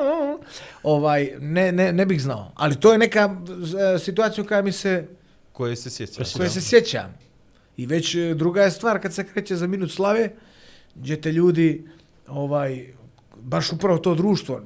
[0.83, 2.51] ovaj, ne, ne, ne bih znao.
[2.55, 3.35] Ali to je neka
[3.95, 5.07] e, situacija koja mi se,
[5.53, 6.33] Koje se sjećaš?
[6.33, 7.17] koje se sjećam.
[7.77, 10.29] I već e, druga je stvar kad se kreće za minut slave,
[10.95, 11.87] gdje te ljudi,
[12.27, 12.98] ovaj,
[13.41, 14.61] baš upravo to društvo.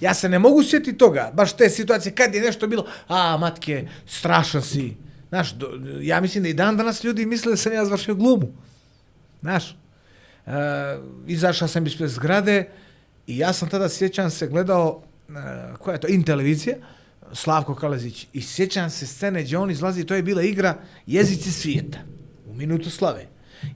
[0.00, 3.88] Ja se ne mogu sjetiti toga, baš te situacije, kad je nešto bilo, a, matke,
[4.06, 4.96] strašan si.
[5.28, 5.68] Znaš, do,
[6.00, 8.48] ja mislim da i dan danas ljudi misle da sam ja završio glumu.
[9.40, 9.76] Znaš,
[10.46, 10.50] e,
[11.26, 12.68] izašao sam ispred zgrade
[13.26, 15.32] i ja sam tada, sjećam se, gledao, e,
[15.78, 16.76] koja je to, in televizija,
[17.32, 18.26] Slavko Kalezić.
[18.32, 21.98] I sjećam se scene gdje on izlazi, to je bila igra Jezici svijeta,
[22.46, 23.26] u minutu slave.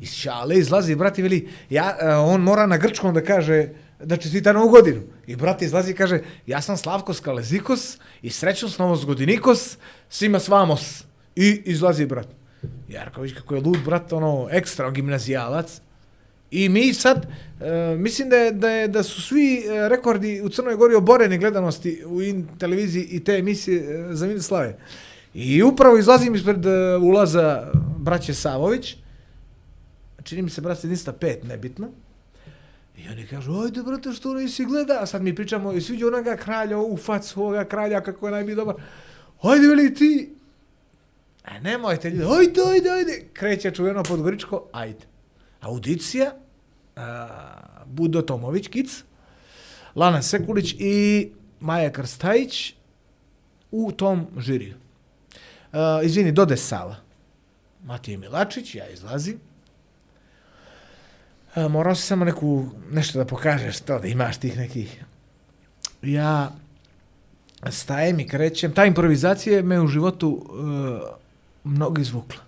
[0.01, 3.69] I šale izlazi, brati, veli, ja, e, on mora na grčkom da kaže
[4.05, 5.01] da čestita novu godinu.
[5.27, 9.77] I brat izlazi i kaže, ja sam Slavko Skalezikos i srećno s novos godinikos,
[10.09, 11.05] svima s vamos.
[11.37, 12.29] I izlazi brat.
[12.89, 15.81] Jarković, kako je lud brat, ono, ekstra gimnazijalac.
[16.51, 17.27] I mi sad,
[17.61, 21.39] e, mislim da, je, da, je, da su svi e, rekordi u Crnoj Gori oboreni
[21.39, 24.77] gledanosti u in televiziji i te emisije e, za Minut Slave.
[25.35, 28.97] I upravo izlazim ispred e, ulaza braće Savović,
[30.23, 31.89] čini mi se brat Sredinsta 5, nebitno.
[32.97, 34.99] I oni kažu, ajde brate, što nisi gleda?
[35.01, 38.55] A sad mi pričamo, i sviđa onoga kralja, u facu ovoga kralja, kako je najbi
[38.55, 38.75] dobar.
[39.43, 40.35] Ajde, veli ti.
[41.45, 43.29] A nemojte ljudi, ajde, ajde, ajde.
[43.33, 45.07] Kreće čuveno podgoričko, ajde.
[45.61, 46.33] Audicija,
[46.97, 47.29] a,
[47.87, 49.05] Budo Tomović, Kic,
[49.95, 52.75] Lana Sekulić i Maja Krstajić
[53.71, 54.75] u tom žiriju.
[55.73, 56.97] Uh, izvini, Dode Sala.
[57.85, 59.41] Matije Milačić, ja izlazim.
[61.57, 65.05] Uh, morao si samo neku, nešto da pokažeš to, da imaš tih nekih.
[66.03, 66.53] Ja
[67.71, 68.73] stajem i krećem.
[68.73, 71.01] Ta improvizacija me u životu uh,
[71.65, 72.41] mnogo izvukla.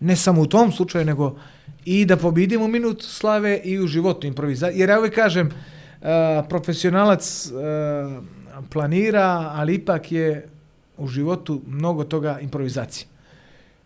[0.00, 1.36] Ne samo u tom slučaju, nego
[1.84, 4.80] i da pobidim u minut slave i u životu improvizacije.
[4.80, 6.06] Jer ja uvijek kažem, uh,
[6.48, 8.24] profesionalac uh,
[8.70, 10.48] planira, ali ipak je
[10.96, 13.06] u životu mnogo toga improvizacije.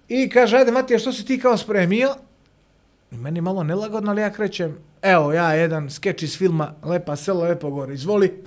[0.08, 2.14] I kaže, ajde Matija, što si ti kao spremio?
[3.14, 7.44] I meni malo nelagodno, ali ja krećem, evo ja jedan skeč iz filma Lepa selo,
[7.44, 8.44] lepo gore, izvoli.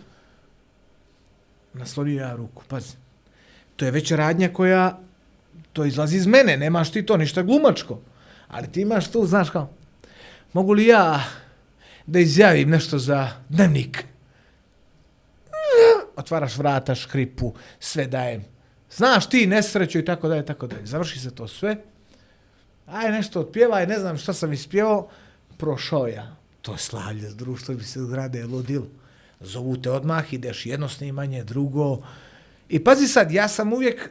[1.74, 2.96] Naslonio ja ruku, pazi.
[3.76, 5.00] To je već radnja koja,
[5.74, 8.00] to izlazi iz mene, nemaš ti to ništa glumačko.
[8.48, 9.70] Ali ti imaš tu, znaš kao,
[10.54, 11.24] mogu li ja
[12.06, 14.06] da izjavim nešto za dnevnik.
[16.16, 18.46] Otvaraš vrata, škripu, sve dajem.
[18.92, 20.86] Znaš ti nesreću i tako dalje, tako dalje.
[20.86, 21.78] Završi se to sve.
[22.88, 25.08] Aj nešto otpjevaj, ne znam šta sam ispjevao.
[25.58, 26.36] Prošao ja.
[26.62, 28.88] To je slavlje, društvo bi se zgrade ludilo.
[29.40, 31.98] Zovu te odmah, ideš jedno snimanje, drugo.
[32.70, 34.10] I pazi sad, ja sam uvijek,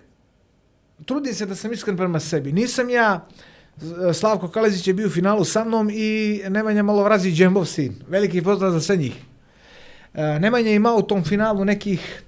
[1.05, 2.53] trudim se da sam iskren prema sebi.
[2.53, 3.27] Nisam ja,
[4.15, 7.95] Slavko Kalezić je bio u finalu sa mnom i Nemanja Malovrazi Džembov sin.
[8.09, 9.15] Veliki pozdrav za sve njih.
[10.15, 12.23] E, Nemanja je imao u tom finalu nekih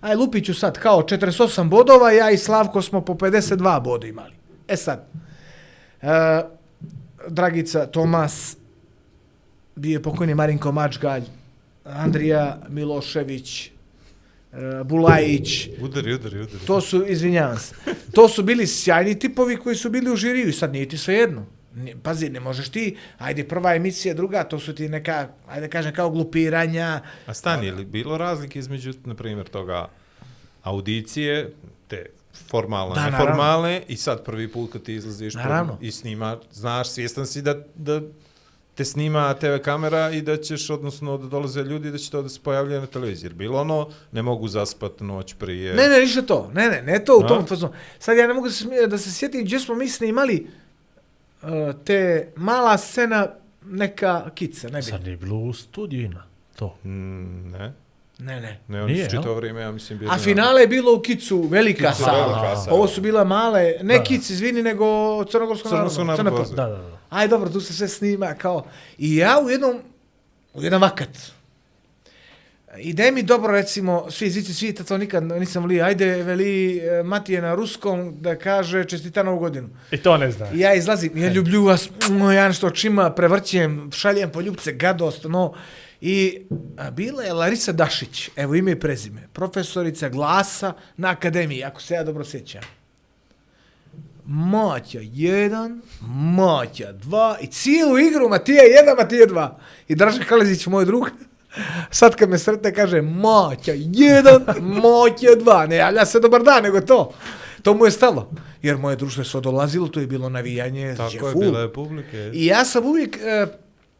[0.00, 4.37] aj lupiću sad, kao 48 bodova, ja i Slavko smo po 52 boda imali.
[4.68, 5.08] E sad,
[6.02, 6.06] e,
[7.28, 8.56] Dragica, Tomas,
[9.76, 11.22] bio je pokojni Marinko Mačgalj,
[11.84, 13.70] Andrija Milošević, e,
[14.84, 16.66] Bulajić, Udari, udari, udari.
[16.66, 17.74] to su, izvinjavam se,
[18.14, 21.14] to su bili sjajni tipovi koji su bili u žiriju i sad nije ti sve
[21.14, 21.46] jedno.
[22.02, 26.10] Pazi, ne možeš ti, ajde prva emisija, druga, to su ti neka, ajde kažem, kao
[26.10, 29.88] glupiranja, A stani, je li bilo razlike između, na primjer, toga
[30.62, 31.52] audicije,
[32.40, 33.18] formalne, Da, naravno.
[33.20, 35.78] neformalne, i sad prvi put kad ti izlaziš Naravno.
[35.80, 38.00] i snima, znaš, svjestan si da, da
[38.74, 42.22] te snima TV kamera i da ćeš, odnosno, da dolaze ljudi i da će to
[42.22, 43.26] da se pojavljaju na televiziji.
[43.26, 45.74] Jer bilo ono, ne mogu zaspat noć prije.
[45.74, 46.50] Ne, ne, ništa to.
[46.54, 47.28] Ne, ne, ne to u A?
[47.28, 47.72] tom fazonu.
[47.98, 50.46] Sad ja ne mogu da se, smije- da se sjetim gdje smo mi snimali
[51.42, 51.48] uh,
[51.84, 53.28] te mala scena
[53.62, 54.82] neka kica, ne bi.
[54.82, 56.22] Sad nije bilo u studiju ima
[56.56, 56.76] to.
[56.84, 57.72] Mm, ne,
[58.18, 58.60] Ne, ne.
[58.68, 61.00] ne, oni Nije, su čito vrijeme, ja mislim, bili A na- finale je bilo u
[61.00, 62.26] kicu velika Kicu sala.
[62.28, 62.76] velika sala.
[62.76, 64.02] Ovo su bila male, ne Da.
[64.02, 64.84] kici, izvini, nego
[65.24, 66.22] crnogorsko Crnogorsko narodno.
[66.24, 66.68] narodno pozdrav.
[66.68, 66.82] pozdrav.
[66.82, 66.98] Da, da, da.
[67.10, 68.64] Aj, dobro, tu se sve snima kao...
[68.98, 69.78] I ja u jednom,
[70.54, 71.08] u jedan vakat,
[72.76, 77.42] ide mi dobro, recimo, svi zici svijeta, to nikad nisam volio, ajde, veli e, Matije
[77.42, 79.68] na ruskom da kaže čestita novu godinu.
[79.90, 80.48] I to ne znaš.
[80.54, 81.88] I ja izlazim, ja ljublju vas,
[82.34, 85.54] ja nešto čima prevrćem, šaljem po ljubce, gadost, no.
[86.00, 86.40] I
[86.76, 91.94] a, bila je Larisa Dašić, evo ime i prezime, profesorica glasa na akademiji, ako se
[91.94, 92.62] ja dobro sjećam.
[94.26, 95.80] Matja 1,
[96.36, 99.50] Matja 2 i cijelu igru Matija 1, Matija 2.
[99.88, 101.10] I Draža Kalezić, moj drug,
[101.90, 105.68] sad kad me sretne kaže Matja 1, Matja 2.
[105.68, 107.12] Ne javlja se dobar dan, nego to.
[107.62, 108.30] To mu je stalo.
[108.62, 110.94] Jer moje društvo je sve dolazilo, to je bilo navijanje.
[110.96, 112.30] Tako je, bila je publike.
[112.34, 113.46] I ja sam uvijek, e,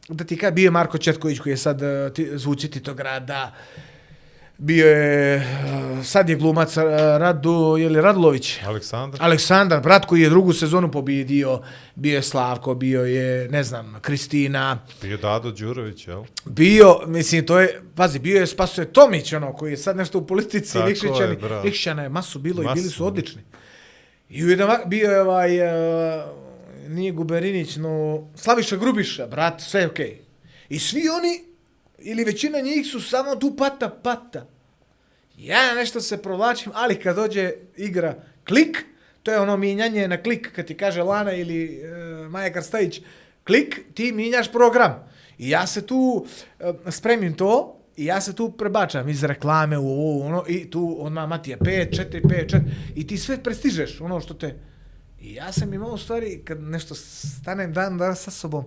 [0.08, 3.54] da ti kažem, bio je Marko Četković koji je sad e, ti, zvuči Titograda,
[4.58, 6.82] bio je, e, sad je glumac e,
[7.18, 8.58] Radu, je li Radlović?
[8.66, 9.22] Aleksandar?
[9.22, 11.60] Aleksandar, brat koji je drugu sezonu pobjedio,
[11.94, 16.24] bio je Slavko, bio je, ne znam, Kristina, Bio Dado Đurović, jel?
[16.44, 20.26] bio, mislim, to je, pazi, bio je Spasoje Tomić, ono, koji je sad nešto u
[20.26, 21.36] politici, Tako je, Nikšićani.
[21.64, 23.42] Nikšićana je masu bilo i Masu, bili su odlični.
[24.30, 26.47] I jedan, bio je ovaj, uh,
[26.88, 30.18] nije Guberinić, no, Slaviša Grubiša, brat, sve je okej.
[30.68, 31.44] I svi oni,
[31.98, 34.46] ili većina njih su samo tu pata, pata.
[35.38, 38.14] Ja nešto se provlačim, ali kad dođe igra
[38.46, 38.84] klik,
[39.22, 41.88] to je ono mijenjanje na klik, kad ti kaže Lana ili e,
[42.28, 43.00] Maja Karstajić,
[43.44, 45.08] klik, ti mijenjaš program.
[45.38, 46.26] I ja se tu
[46.60, 50.96] e, spremim to, i ja se tu prebačam iz reklame u ovo, ono, i tu
[51.00, 52.60] odmah Matija 5, 4, 5, 4,
[52.94, 54.54] i ti sve prestižeš, ono što te...
[55.20, 58.64] I ja sam imao u stvari, kad nešto stanem dan dan sa sobom,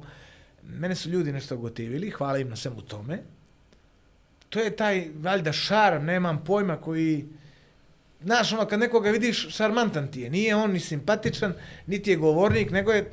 [0.64, 3.24] mene su ljudi nešto gotivili, hvala im na svemu tome,
[4.50, 7.26] to je taj, valjda, šarm, nemam pojma, koji...
[8.24, 10.30] Znaš, ono, kad nekoga vidiš, šarmantan ti je.
[10.30, 11.54] Nije on ni simpatičan,
[11.88, 13.12] niti je govornik, nego je...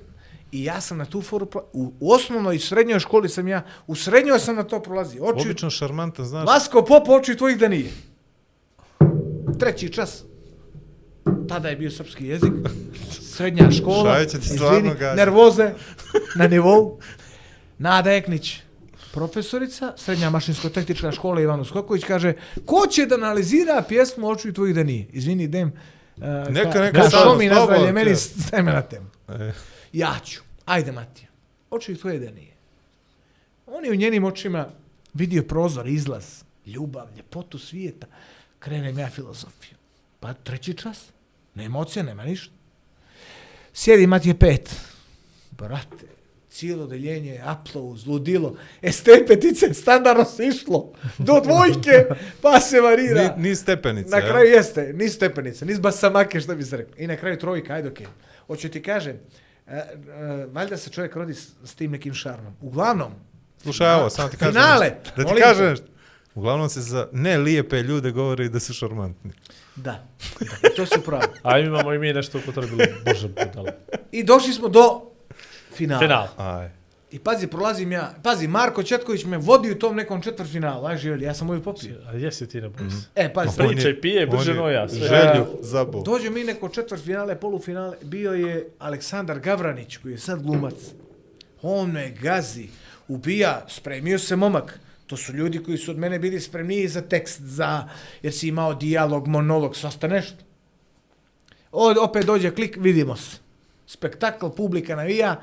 [0.53, 1.47] I ja sam na tu foru...
[1.47, 3.65] pro- U, u osnovnoj i srednjoj školi sam ja...
[3.87, 5.25] U srednjoj sam na to prolazio.
[5.25, 5.49] Oči...
[5.49, 6.47] Obično šarmantan, znaš.
[6.47, 7.91] Vasko Pop, oči tvojih da nije.
[9.59, 10.25] Treći čas.
[11.49, 12.53] Tada je bio srpski jezik.
[13.37, 14.19] Srednja škola.
[14.99, 15.15] Gađa.
[15.15, 15.71] nervoze
[16.37, 16.99] na nivou.
[17.79, 18.61] Nada Eknić,
[19.13, 22.33] profesorica, srednja mašinsko-tehnička škola Ivanu Skoković, kaže,
[22.67, 25.07] ko će da analizira pjesmu Očuj tvojih da nije?
[25.13, 25.73] Izvini, idem.
[26.17, 29.07] Uh, Neka, neka, ka, samo mi nazdravlje, meni steme na temu.
[29.29, 29.53] E,
[29.93, 30.43] Ja ću.
[30.65, 31.29] Ajde, Matija.
[31.71, 32.55] Oči tvoje da nije.
[33.67, 34.69] On je u njenim očima
[35.15, 38.07] vidio prozor, izlaz, ljubav, ljepotu svijeta.
[38.59, 39.77] Krenem ja filozofiju.
[40.21, 41.05] Pa treći čas.
[41.59, 42.55] Nema emocija, nema ništa.
[43.73, 44.75] Sjedi Matije pet.
[45.51, 46.07] Brate,
[46.51, 48.57] cijelo deljenje, aplauz, ludilo.
[48.83, 50.93] Estepetice, standardno se išlo.
[51.19, 52.07] Do dvojke,
[52.43, 53.35] pa se varira.
[53.37, 56.95] ni, ni stepenica, Na kraju jeste, ni stepenice, ni basamake, što bi se rekao.
[56.99, 58.07] I na kraju trojka, ajde okej.
[58.47, 59.17] Hoću ti kažem,
[59.67, 59.87] e, e,
[60.53, 62.55] valjda se čovjek rodi s, s tim nekim šarmom.
[62.61, 63.13] Uglavnom,
[63.63, 64.53] Slušaj, ovo, samo ti kažem.
[64.53, 64.91] Finale.
[65.17, 65.87] Da ti kažem nešto.
[66.35, 69.33] Uglavnom se za ne lijepe ljude govori da su šarmantni.
[69.79, 70.07] Da,
[70.63, 71.27] da to su pravi.
[71.43, 73.69] A imamo i mi nešto upotrebili, bože budalo.
[74.13, 75.03] I došli smo do
[75.73, 76.01] finala.
[76.01, 76.29] Final.
[76.39, 76.71] Aj.
[77.11, 81.25] I pazi, prolazim ja, pazi, Marko Četković me vodi u tom nekom četvrtfinalu, aj živjeli,
[81.25, 81.95] ja sam ovdje popio.
[82.07, 83.07] A jesi ti ne boj se.
[83.15, 84.89] E, pazi, je- Pričaj, pije, brže je no ja.
[84.89, 84.99] Sve.
[85.01, 86.03] Želju zabo.
[86.03, 90.75] Dođe mi neko četvrtfinale, polufinale, bio je Aleksandar Gavranić, koji je sad glumac.
[91.63, 92.69] On me gazi,
[93.09, 94.81] ubija, spremio se momak.
[95.09, 97.89] To su ljudi koji su od mene bili spremniji za tekst, za,
[98.23, 100.37] jer si imao dijalog, monolog, svašta nešto.
[101.73, 103.37] O, opet dođe klik, vidimo se.
[103.87, 105.41] Spektakl, publika navija,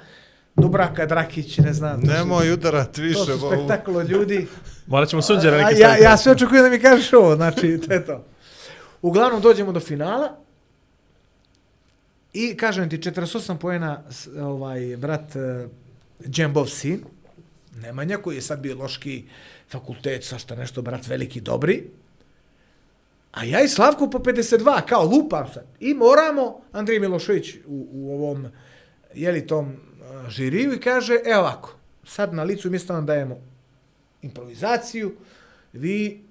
[0.55, 2.01] Dubravka Drakić, ne znam.
[2.01, 3.16] su- Nemoj udarat više.
[3.16, 4.47] To su bo- spektakl od ljudi.
[4.88, 7.93] Morat ćemo sunđera A, neki ja, ja sve očekujem da mi kažeš ovo, znači, to
[7.93, 8.26] je to.
[9.01, 10.38] Uglavnom dođemo do finala
[12.34, 15.70] i kažem ti 48 poena s- ovaj brat uh,
[16.24, 16.99] Džembov sin,
[17.74, 19.24] Nemanja koji je sad biološki
[19.70, 21.84] fakultet, sa šta nešto brat veliki dobri.
[23.32, 25.66] A ja i Slavko po 52, kao lupam sad.
[25.80, 28.47] I moramo, Andrij Milošević u, u ovom,
[29.13, 29.76] jeli tom
[30.30, 33.38] žiriju i kaže, evo ovako, sad na licu mjesta vam dajemo
[34.22, 35.13] improvizaciju,
[35.74, 36.24] vi,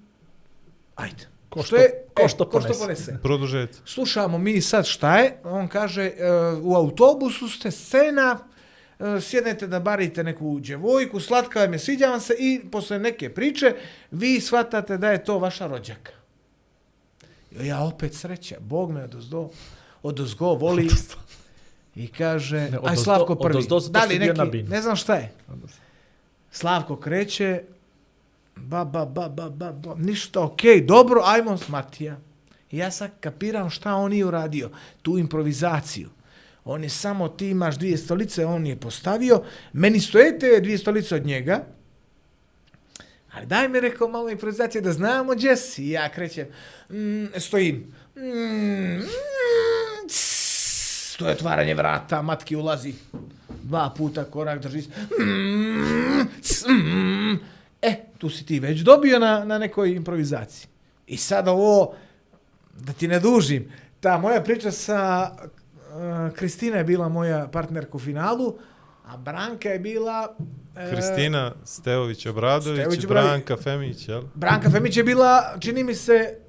[0.95, 1.27] ajde.
[1.49, 3.17] Ko Što što- je, ko e, što ko što ponese.
[3.23, 3.81] Produžet.
[3.85, 6.31] Slušamo mi sad šta je, on kaže, e,
[6.61, 8.54] u autobusu ste scena, e,
[9.21, 13.75] sjednete da barite neku djevojku, slatka vam je, sviđa vam se i posle neke priče
[14.11, 16.11] vi shvatate da je to vaša rođaka.
[17.53, 19.49] Ja opet sreća, Bog me odozdo,
[20.03, 20.87] odozgo voli
[21.95, 25.31] i kaže, Ne, aj odozdo- Slavko prvi, odozdo da li neki, ne znam šta je.
[26.51, 27.61] Slavko kreće,
[28.55, 32.17] ba, ba, ba, ba, ba, ba, ništa, okej, dobro, ajmo s Matija.
[32.71, 34.69] Ja sad kapiram šta on nije uradio,
[35.01, 36.09] tu improvizaciju.
[36.65, 39.43] On je samo, ti imaš dvije stolice, on je postavio,
[39.73, 41.65] meni stoje te dvije stolice od njega,
[43.33, 45.83] ali daj mi rekao malo improvizacije da znamo gdje si.
[45.83, 46.47] I ja krećem,
[46.89, 49.03] mm, stojim, mm, mm,
[50.09, 52.93] cs, to je otvaranje vrata, matki ulazi,
[53.63, 57.39] dva puta korak drži, mm, cs, mm,
[57.81, 60.67] e, tu si ti već dobio na, na nekoj improvizaciji.
[61.07, 61.95] I sad ovo,
[62.79, 65.31] da ti ne dužim, ta moja priča sa
[66.35, 68.57] Kristina je bila moja partnerka u finalu,
[69.05, 70.35] a Branka je bila...
[70.75, 73.05] e, Kristina Stevović Obradović, Stevović.
[73.05, 74.23] Branka Femić, jel?
[74.33, 76.39] Branka Femić je bila, čini mi se,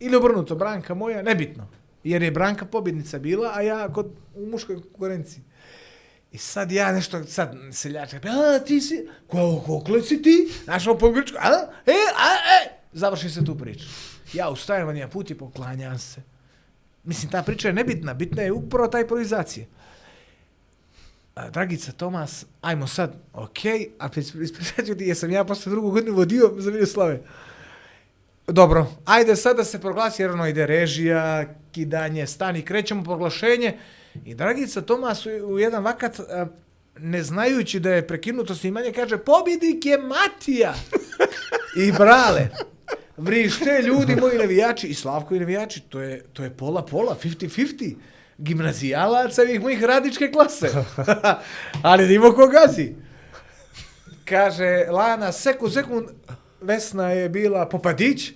[0.00, 1.68] ili obrnuto, Branka moja, nebitno.
[2.04, 5.44] Jer je Branka pobjednica bila, a ja kod, u muškoj konkurenciji.
[6.32, 10.48] I sad ja nešto, sad seljačka, a ti si, ko, kokle si ti?
[10.64, 11.48] Znaš, ovo po grčku, a,
[11.86, 12.28] e, a,
[12.64, 13.84] e, završi se tu priča.
[14.32, 16.33] Ja ustajem van jedan put i poklanjam se.
[17.04, 19.66] Mislim, ta priča je nebitna, bitna je upravo ta improvizacija.
[21.34, 24.08] A, Dragica Tomas, ajmo sad, okej, a
[24.42, 27.20] ispričat ću ti, jesam ja posle drugu godinu vodio za Miljoslave.
[28.46, 33.78] Dobro, ajde sad da se proglasi, jer ono ide režija, kidanje, stani, krećemo proglašenje.
[34.24, 36.46] I Dragica Tomas u, u jedan vakat, a,
[36.98, 40.74] ne znajući da je prekinuto snimanje, kaže, pobjednik je Matija.
[41.86, 42.48] I brale,
[43.16, 47.94] vrište ljudi moji navijači i Slavko i navijači, to je, to je pola pola, 50-50
[48.38, 50.68] gimnazijalaca i mojih radičke klase.
[51.82, 52.92] Ali nimo ko gazi.
[54.24, 56.08] Kaže, Lana, sekund, sekund,
[56.60, 58.32] Vesna je bila popadić,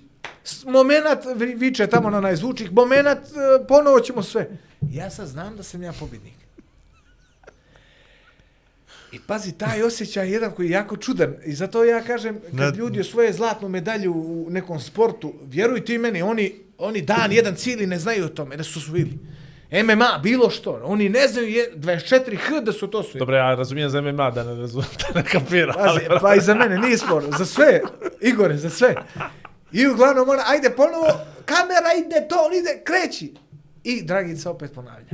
[0.66, 1.24] momenat
[1.56, 4.50] viče tamo na najzvučnik, momenat, e, ponovo ćemo sve.
[4.90, 6.47] Ja sad znam da sam ja pobjednik.
[9.12, 11.34] I pazi, taj osjećaj je jedan koji je jako čudan.
[11.44, 16.22] I zato ja kažem, kad ljudi osvoje zlatnu medalju u nekom sportu, vjeruj ti meni,
[16.22, 19.18] oni, oni dan, jedan cijeli ne znaju o tome da su osvojili.
[19.72, 20.80] MMA, bilo što.
[20.84, 23.18] Oni ne znaju je 24H da su to osvojili.
[23.18, 25.74] Dobro, ja razumijem za MMA da ne razumijem, da ne kapiram.
[25.74, 27.24] Pazi, ali- pa i za mene, nije spor.
[27.38, 27.80] Za sve,
[28.20, 28.94] Igore, za sve.
[29.72, 31.06] I uglavnom ona, ajde ponovo,
[31.44, 33.34] kamera ide, to, on ide, kreći.
[33.84, 35.06] I Dragica opet ponavlja.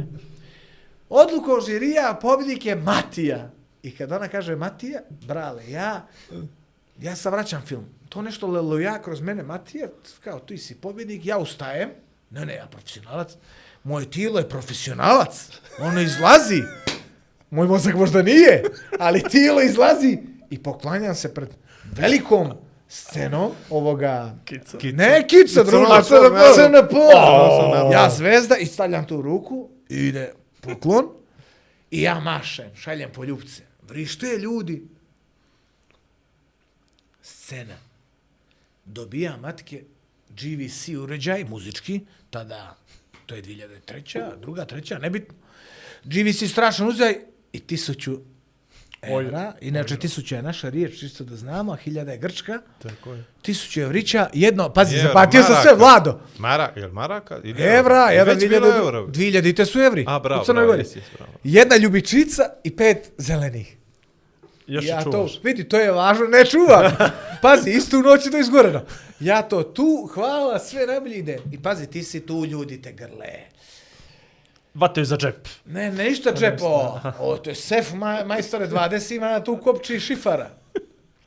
[1.09, 3.51] Odlukom žirija pobjednik je Matija.
[3.85, 6.07] I kad ona kaže Matija, brale, ja,
[7.01, 7.85] ja sad vraćam film.
[8.09, 9.89] To nešto leluja kroz mene, Matija,
[10.24, 11.91] kao ti si pobjednik, ja ustajem.
[12.30, 13.32] Ne, ne, ja profesionalac.
[13.82, 15.49] Moje tijelo je profesionalac.
[15.78, 16.62] Ono izlazi.
[17.51, 18.62] Moj mozak možda nije,
[18.99, 20.18] ali tijelo izlazi
[20.51, 21.49] i poklanjam se pred
[21.97, 22.53] velikom
[22.89, 24.35] scenom ovoga...
[24.45, 24.78] Kica.
[24.82, 26.35] Ne, kica, druga, CNP, CNP.
[26.35, 26.55] naravno.
[26.55, 26.95] CNP.
[27.14, 27.93] Naravno.
[27.93, 31.05] Ja zvezda i stavljam tu ruku i ide poklon
[31.91, 33.74] i ja mašem, šaljem po ljubce.
[33.89, 34.82] Vrište ljudi.
[37.22, 37.76] Scena.
[38.85, 39.85] Dobija matke
[40.28, 42.78] GVC uređaj, muzički, tada,
[43.26, 44.41] to je 2003.
[44.41, 45.35] druga, treća, nebitno.
[46.05, 47.16] GVC strašan uređaj
[47.53, 48.20] i tisuću
[49.09, 49.52] evra.
[49.61, 52.59] Inače, tisuća je naša riječ, čisto da znamo, a hiljada je grčka.
[52.82, 53.24] Tako je.
[53.42, 55.74] Tisuću evrića, jedno, pazi, Evra, zapatio sam sve.
[55.74, 56.20] Vlado.
[56.38, 57.40] Mara, jel Maraka?
[57.44, 59.07] Ili Evra, I jedan Već bilo hiljada, euro.
[59.07, 60.05] dvije hiljadite su evri.
[60.09, 60.80] A, bravo, u Crnoj bravo, Gori.
[60.80, 61.32] jesi, bravo.
[61.44, 63.76] Jedna ljubičica i pet zelenih.
[64.66, 66.92] Još ja i to, vidi, to je važno, ne čuvam.
[67.42, 68.84] Pazi, istu noć je to izgoreno.
[69.20, 71.38] Ja to tu, hvala, sve najbolje ide.
[71.52, 73.53] I pazi, ti si tu, ljudi te grle.
[74.75, 75.49] Vataju za džep.
[75.66, 77.01] Ne, ne ništa čepo.
[77.18, 80.51] O, to je sef ma, majstore 20, ima na tu kopči šifara.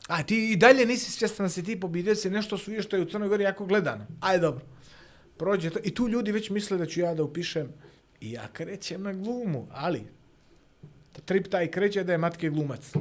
[0.08, 3.02] A ti i dalje nisi svjestan da si ti pobidio se nešto su što je
[3.02, 4.06] u Crnoj Gori jako gledano.
[4.20, 4.66] Ajde, dobro.
[5.38, 5.80] Prođe to.
[5.84, 7.74] I tu ljudi već misle da ću ja da upišem
[8.22, 10.04] i ja krećem na glumu, ali
[11.26, 12.92] trip taj kreće da je matke glumac.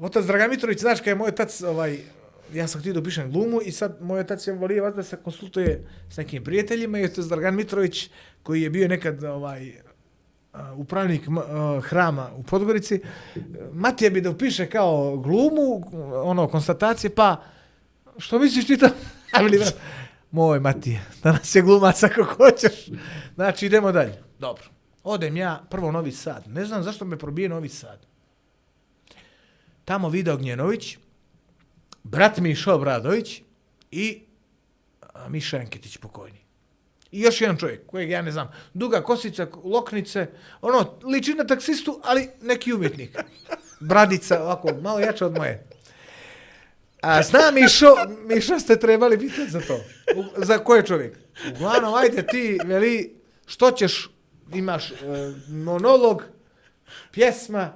[0.00, 1.98] Otac Dragan Mitrović, znaš, kad je moj otac, ovaj,
[2.54, 5.16] ja sam htio da upišem glumu i sad moj otac je volio vas da se
[5.16, 8.10] konsultuje s nekim prijateljima i otac Dragan Mitrović,
[8.48, 9.72] koji je bio nekad ovaj,
[10.74, 11.22] upravnik
[11.82, 13.00] hrama u Podgorici,
[13.72, 15.82] Matija bi da upiše kao glumu,
[16.24, 17.42] ono, konstatacije, pa,
[18.18, 18.88] što misliš ti to?
[20.30, 22.86] Moj Matija, danas je glumac ako hoćeš.
[23.34, 24.22] Znači, idemo dalje.
[24.38, 24.64] Dobro.
[25.04, 26.48] Odem ja, prvo Novi Sad.
[26.48, 28.06] Ne znam zašto me probije Novi Sad.
[29.84, 30.98] Tamo Vida Ognjenović,
[32.02, 33.42] brat Mišo Obradović
[33.90, 34.22] i
[35.28, 36.37] Miša Enketić pokojni.
[37.12, 38.50] I još jedan čovjek, kojeg ja ne znam.
[38.74, 40.26] Duga kosica, loknice,
[40.60, 43.18] ono, liči na taksistu, ali neki umjetnik.
[43.80, 45.66] Bradica, ovako, malo jača od moje.
[47.02, 47.94] A zna Mišo,
[48.24, 49.74] Mišo ste trebali pitati za to.
[50.16, 51.18] U, za koje čovjek?
[51.54, 54.10] Uglavnom, ajde ti, veli, što ćeš,
[54.54, 54.94] imaš e,
[55.48, 56.22] monolog,
[57.12, 57.72] pjesma,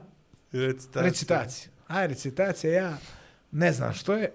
[0.52, 1.02] Recitacija.
[1.02, 1.68] recitacija.
[1.88, 2.96] Aj, recitacija, ja
[3.50, 4.32] ne znam što je.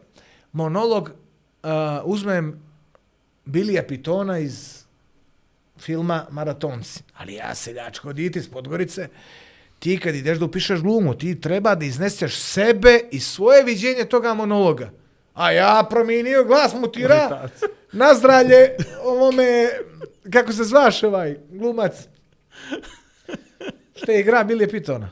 [0.51, 1.69] Monolog, uh,
[2.03, 2.63] uzmem
[3.45, 4.76] Bilija Pitona iz
[5.79, 7.03] filma Maratonci.
[7.17, 9.07] Ali ja, seljačko dite iz Podgorice,
[9.79, 14.33] ti kad ideš da upišeš glumu, ti treba da izneseš sebe i svoje viđenje toga
[14.33, 14.89] monologa.
[15.33, 17.49] A ja promijenio glas mutira
[17.91, 19.69] na zdravlje ovome,
[20.33, 21.93] kako se zvaš ovaj, glumac.
[23.95, 25.09] Što je igra Bilije Pitona.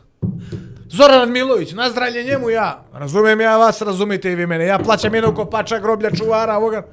[0.90, 2.86] Zoran Milović, nazdravlje njemu ja.
[2.94, 4.66] Razumem ja vas, razumite i vi mene.
[4.66, 6.88] Ja plaćam jednog kopača, groblja, čuvara, ovoga.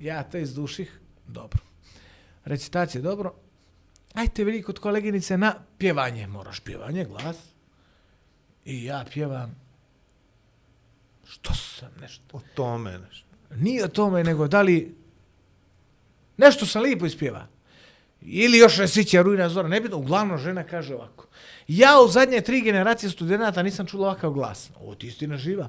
[0.00, 1.67] Ja te izduših, dobro.
[2.48, 3.34] Recitacije, dobro.
[4.14, 6.26] Ajte vidi kod koleginice na pjevanje.
[6.26, 7.36] Moraš pjevanje, glas.
[8.64, 9.56] I ja pjevam.
[11.24, 12.36] Što sam nešto?
[12.36, 13.26] O tome nešto.
[13.54, 14.96] Nije o tome, nego da li...
[16.36, 17.46] Nešto sam lijepo ispjeva.
[18.20, 19.98] Ili još Resića, Rujna Zora, nebitno.
[19.98, 21.26] Uglavnom žena kaže ovako.
[21.68, 24.70] Ja u zadnje tri generacije studenta nisam čula ovakav glas.
[24.80, 25.68] Ovo ti istina živa.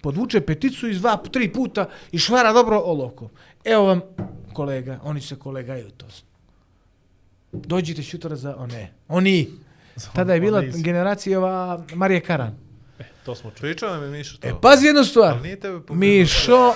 [0.00, 3.28] Podvuče peticu iz dva, tri puta i švara dobro olovkom.
[3.64, 4.00] Evo vam
[4.54, 6.06] kolega, oni se kolegaju to.
[7.52, 8.92] Dođite šutora za one.
[9.08, 9.50] Oni.
[10.14, 12.64] Tada je bila generacija ova Marije Karan.
[13.24, 13.60] To smo čuli.
[13.60, 14.48] Pričao mi Mišo to.
[14.48, 15.32] E, pazi jednu stvar.
[15.32, 16.00] Ali nije tebe pokrenuo.
[16.00, 16.74] Mišo,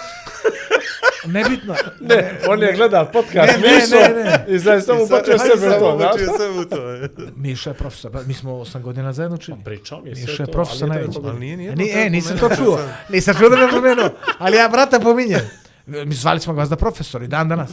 [1.37, 1.75] nebitno.
[2.01, 4.55] Ne, on je gledal podcast Ne, ne, Mišo ne, ne.
[4.55, 7.33] i sad je samo počeo sebe u to, sebe u to.
[7.37, 9.57] Mišo je profesor, ba, mi smo osam godina zajedno učili.
[9.65, 11.29] Pričao mi je Mišo sve je to, profesor ali nije najveći.
[11.29, 12.81] Ali nije, nije e, tako nisam to čuo.
[13.09, 14.11] Nisam čuo da me pomenuo.
[14.39, 15.41] Ali ja brata pominjem.
[15.89, 17.71] Mi zvali smo vas da profesor i dan danas.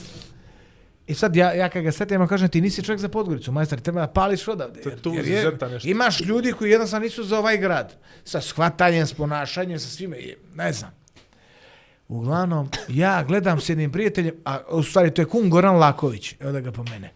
[1.08, 3.80] I sad ja, ja kad ga setim, ja kažem, ti nisi čovjek za Podgoricu, majstor,
[3.80, 4.82] treba da pališ odavde.
[4.82, 5.90] To je tu zeta nešto.
[5.90, 7.94] imaš ljudi koji jednostavno nisu za ovaj grad.
[8.24, 10.18] Sa shvatanjem, s ponašanjem, sa svime,
[10.56, 10.92] ne znam.
[12.08, 16.52] Uglavnom, ja gledam s jednim prijateljem, a u stvari to je kum Goran Laković, evo
[16.52, 17.14] da ga pomene.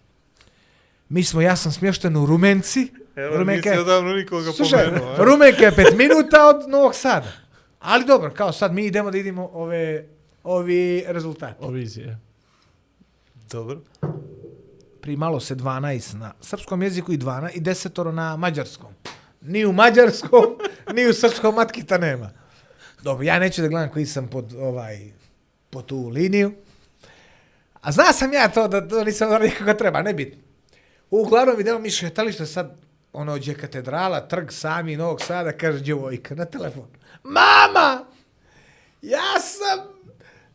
[1.09, 2.91] Mi smo, ja sam smješten u Rumenci.
[3.15, 5.09] Evo, Rumenka nisi je- odavno nikoga Slušaj, pomenuo.
[5.09, 5.15] a?
[5.17, 7.31] Rumenka je pet minuta od Novog Sada.
[7.79, 10.05] Ali dobro, kao sad mi idemo da idemo ove,
[10.49, 11.55] ovi rezultati.
[11.59, 12.19] O vizije.
[13.51, 13.81] Dobro.
[15.01, 18.93] Primalo se 12 na srpskom jeziku i 12 i desetoro na mađarskom.
[19.41, 20.45] Ni u mađarskom,
[20.95, 22.29] ni u srpskom matkita nema.
[23.01, 25.11] Dobro, ja neću da gledam koji sam pod ovaj
[25.69, 26.53] pod tu liniju.
[27.81, 30.41] A zna sam ja to da to nisam uradio kako treba, ne bitno.
[31.09, 32.77] Uglavnom idemo mi šetalište sad
[33.13, 36.87] ono gdje je katedrala, trg sami Novog Sada, kaže djevojka na telefon.
[37.23, 38.05] Mama!
[39.01, 39.98] Ja sam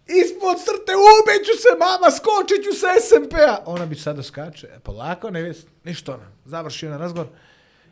[0.06, 3.62] ispod crte, ubeću se, mama, skočit ću sa SMP-a.
[3.66, 6.26] Ona bi sada skače, e, polako, ne već, ništa ona.
[6.44, 7.28] Završio na razgovor.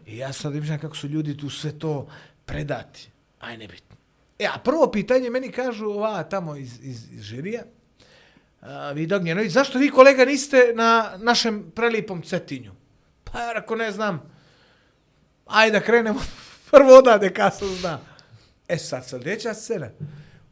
[0.07, 2.09] I ja sad vidim kako su ljudi tu sve to
[2.45, 3.11] predati.
[3.41, 3.97] Aj, nebitno.
[4.39, 7.63] E, a prvo pitanje meni kažu ova tamo iz, iz, iz žirija,
[8.61, 12.73] a, vi Dognjenović, zašto vi kolega niste na našem prelipom Cetinju?
[13.25, 14.33] Pa ja rako ne znam.
[15.47, 16.21] Ajde da krenemo
[16.71, 17.99] prvo odade kasno zna.
[18.69, 19.91] E sad sljedeća scena.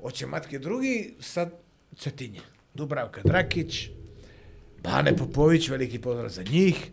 [0.03, 1.53] Oće matke drugi, sad
[1.97, 2.41] Cetinje.
[2.75, 3.89] Dubravka Drakić,
[4.83, 6.91] Bane Popović, veliki pozdrav za njih.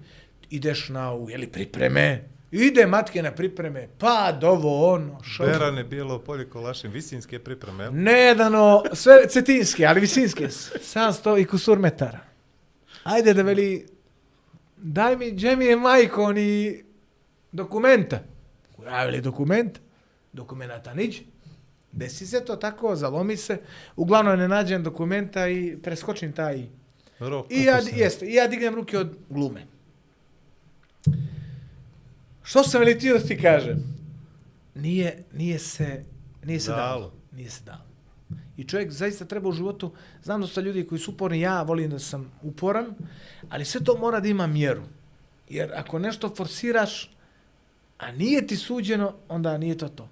[0.49, 2.29] Ideš na u, jeli, pripreme.
[2.51, 5.45] Ide matke na pripreme, pa dovo ono, šo.
[5.45, 7.83] Berane, Bijelo polje, Kolašin, Visinske pripreme.
[7.83, 7.93] jel?
[7.93, 10.47] Nedano, sve cetinske, ali visinske.
[10.47, 12.19] 700 i kusur metara.
[13.03, 13.85] Ajde da veli,
[14.77, 16.83] daj mi, gdje mi je majko, ni
[17.51, 18.19] dokumenta.
[18.85, 19.79] Javili dokument,
[20.33, 21.21] dokumenta niđe.
[21.91, 23.59] Desi se to tako, zalomi se,
[23.95, 26.67] uglavnom ne nađem dokumenta i preskočim taj...
[27.19, 29.65] Rok, I ja, jeste, i ja dignem ruke od glume.
[32.43, 33.83] Što sam li ti da ti kažem?
[34.75, 36.03] Nije, nije se,
[36.43, 36.81] nije se dalo.
[36.81, 37.11] Dalo.
[37.31, 37.87] Nije se dalo.
[38.57, 39.91] I čovjek zaista treba u životu,
[40.23, 42.95] znam da su ljudi koji su uporni, ja volim da sam uporan,
[43.49, 44.83] ali sve to mora da ima mjeru.
[45.49, 47.11] Jer ako nešto forsiraš,
[47.97, 50.09] a nije ti suđeno, onda nije to to.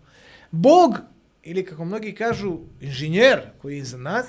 [0.51, 0.99] Bog,
[1.45, 4.25] ili kako mnogi kažu, inženjer koji je iza nas,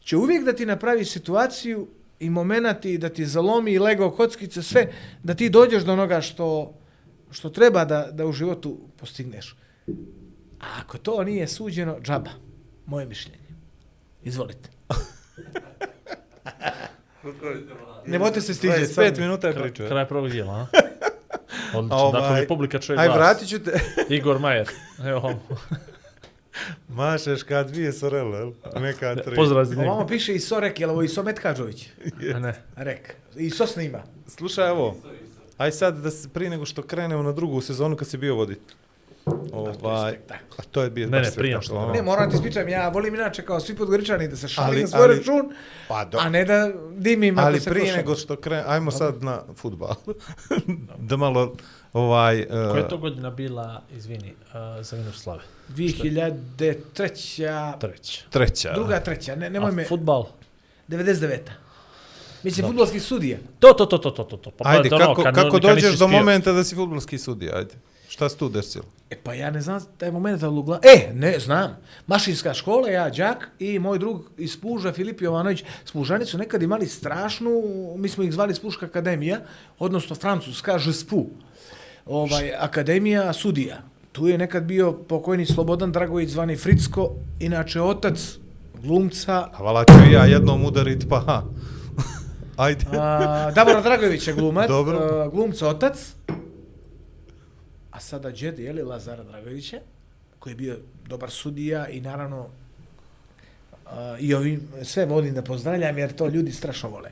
[0.00, 1.88] će uvijek da ti napravi situaciju
[2.20, 4.92] i momenati da ti zalomi i lego kockice, sve,
[5.22, 6.74] da ti dođeš do onoga što,
[7.30, 9.56] što treba da, da u životu postigneš.
[10.60, 12.30] A ako to nije suđeno, džaba.
[12.86, 13.38] Moje mišljenje.
[14.22, 14.70] Izvolite.
[18.06, 18.82] Ne možete se stiđati.
[18.82, 19.88] 25 minuta je pričao.
[19.88, 20.66] Kraj prvog dijela, a?
[21.78, 23.16] Odlično, Ovaj, dakle, Republika čuje Aj, glas.
[23.18, 23.80] vratit ću te.
[24.08, 24.68] Igor Majer.
[25.04, 25.34] Evo,
[26.88, 28.52] Mašeš kad dvije sorele, jel?
[28.76, 29.36] Ne kad tri.
[29.36, 30.06] pozdrav za Ovamo njega.
[30.06, 31.88] piše Iso Rek, je li ovo Iso Metkađović?
[32.34, 32.62] A ne.
[32.76, 33.14] Rek.
[33.36, 34.02] Iso snima.
[34.28, 34.96] Slušaj, evo.
[35.58, 38.74] Aj sad da se prije nego što krenemo na drugu sezonu kad si bio voditelj.
[39.52, 40.18] Ovaj,
[40.56, 41.92] a to je bio Ne, ne, prije što- ono.
[41.92, 44.86] Ne, moram ti ispričam, ja volim inače kao svi podgoričani da se šalim Ali- na
[44.88, 45.52] svoj račun,
[45.88, 46.18] Pa do...
[46.18, 49.94] a ne da dimim ako Ali se prije nego što kren, ajmo sad na futbal.
[51.00, 51.54] da malo
[51.92, 54.34] ovaj uh, Koja je to godina bila, izvini,
[54.78, 55.42] uh, za minus slave?
[55.68, 56.74] 2003.
[56.92, 58.22] Treća.
[58.30, 58.72] treća.
[58.74, 60.26] Druga, treća, ne, nemoj A me, futbal?
[60.88, 61.38] 99.
[62.42, 62.72] Mislim, Dobro.
[62.72, 63.38] futbolski sudija.
[63.58, 64.36] To, to, to, to, to, to.
[64.36, 64.50] to.
[64.50, 67.56] Pa Ajde, to ono, kako, kad- kako kad dođeš do momenta da si futbolski sudija,
[67.56, 67.74] ajde.
[68.08, 68.84] Šta se tu desilo?
[69.10, 70.80] E pa ja ne znam taj moment da lugla.
[70.82, 71.76] E, ne, znam.
[72.06, 75.64] Mašinska škola, ja, đak i moj drug iz Spuža, Filip Jovanović.
[75.84, 77.62] Spužani su nekad imali strašnu,
[77.98, 79.40] mi smo ih zvali Spuška akademija,
[79.78, 81.26] odnosno francuska ŽSPU.
[82.06, 83.82] Ovaj, akademija sudija.
[84.16, 87.10] Tu je nekad bio pokojni Slobodan Dragović zvani Fricko,
[87.40, 88.38] inače otac
[88.82, 91.42] glumca A vala ću ja jednom udarit, pa ha.
[92.56, 92.84] ajde.
[92.92, 94.98] A, Davora Dragović je glumac, Dobro.
[94.98, 96.14] a, glumca otac,
[97.90, 99.76] a sada džed, je li, Lazara Dragovića,
[100.38, 100.76] koji je bio
[101.08, 102.46] dobar sudija i naravno
[103.86, 107.10] a, i ovim sve volim da pozdravljam jer to ljudi strašno vole.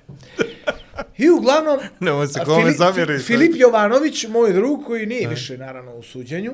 [1.19, 3.23] I uglavnom, Nemoj se kome Fili- zamjeriti.
[3.23, 6.53] Fi- Filip Jovanović, moj drug, koji nije više naravno u suđenju,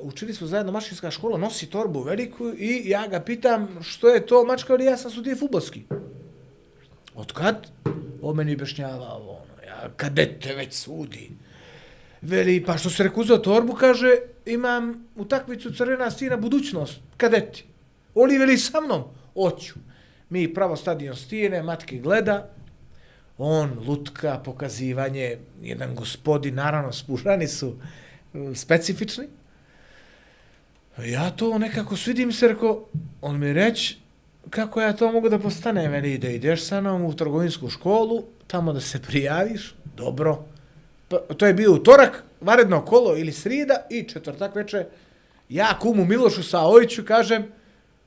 [0.00, 4.44] učili smo zajedno mašinska škola, nosi torbu veliku i ja ga pitam što je to
[4.44, 5.82] mačka, ali ja sam sudije futbolski.
[7.14, 7.66] Od kad?
[8.22, 11.30] On meni objašnjava ovo, ono, ja, kadete već sudi.
[12.22, 17.64] Veli, pa što se rekuzao torbu, kaže, imam utakmicu Crvena stina budućnost, kadeti.
[18.14, 19.74] Oli veli sa mnom, oću.
[20.30, 22.50] Mi pravo stadion stijene, matke gleda,
[23.38, 27.76] on lutka, pokazivanje, jedan gospodin, naravno, spužani su
[28.34, 29.24] mm, specifični.
[31.04, 32.84] Ja to nekako svidim se, rekao,
[33.20, 33.98] on mi reći,
[34.50, 38.72] kako ja to mogu da postanem, veli, da ideš sa mnom u trgovinsku školu, tamo
[38.72, 40.44] da se prijaviš, dobro.
[41.08, 44.86] Pa, to je bio utorak, varedno kolo ili srida i četvrtak veče,
[45.48, 47.46] ja kumu Milošu Saoviću kažem,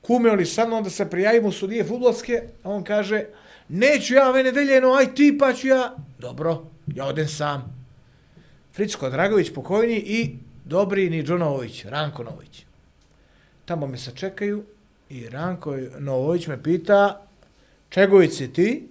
[0.02, 3.24] kume li sa mnom da se prijavim u sudije futbolske, a on kaže,
[3.68, 5.96] neću ja ove nedeljeno, aj ti pa ću ja.
[6.18, 6.64] Dobro,
[6.94, 7.86] ja odem sam.
[8.74, 12.64] Fricko Dragović pokojni i Dobrini Džonović, Ranko Nović.
[13.64, 14.64] Tamo me sačekaju
[15.08, 17.26] i Ranko Novović me pita,
[17.88, 18.88] Čegović si ti?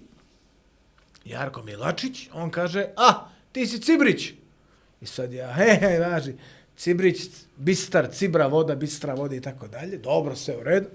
[1.25, 4.33] Jarko Milačić, on kaže, a, ti si Cibrić.
[5.01, 6.33] I sad ja, he, he, važi,
[6.77, 7.21] Cibrić,
[7.57, 9.97] Bistar, Cibra voda, Bistra voda i tako dalje.
[9.97, 10.87] Dobro, sve u redu.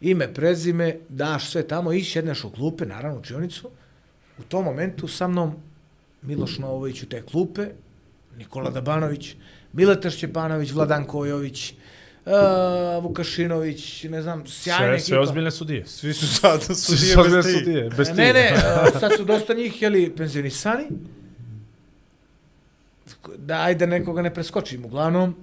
[0.00, 3.70] Ime, prezime, daš sve tamo, iš jedneš u klupe, naravno u čionicu.
[4.38, 5.54] U tom momentu sa mnom
[6.22, 7.68] Miloš Novović u te klupe,
[8.36, 9.34] Nikola Dabanović,
[9.72, 11.74] Mileta Šćepanović, Vladan Kojović,
[12.26, 15.06] uh, Vukašinović, ne znam, sjajne Sve, ekipa.
[15.06, 15.86] sve ozbiljne sudije.
[15.86, 18.14] Svi su sad sudije su ozbiljne bez sudije, bez ti.
[18.14, 20.84] Ne, ne, uh, sad su dosta njih, jeli, penzionisani.
[23.38, 25.36] Da, ajde nekoga ne preskočim, uglavnom.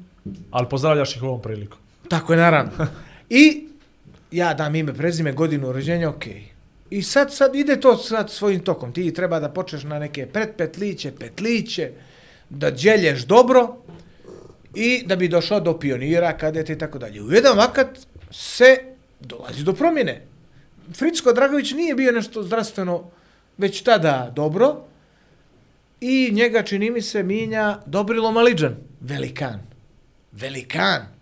[0.51, 1.79] Ali pozdravljaš ih ovom prilikom.
[2.09, 2.71] Tako je, naravno.
[3.29, 3.67] I
[4.31, 6.33] ja dam ime, prezime, godinu rođenja, okej.
[6.33, 6.59] Okay.
[6.89, 8.93] I sad, sad ide to sad svojim tokom.
[8.93, 11.91] Ti treba da počneš na neke predpetliće, petliće,
[12.49, 13.75] da djelješ dobro
[14.75, 17.21] i da bi došao do pionira, kadete i tako dalje.
[17.21, 17.99] U jedan vakat
[18.31, 18.77] se
[19.19, 20.25] dolazi do promjene.
[20.93, 23.11] Fricko Dragović nije bio nešto zdravstveno
[23.57, 24.85] već tada dobro
[26.01, 29.59] i njega čini mi se minja Dobrilo Maliđan, velikan.
[30.31, 31.18] Velikan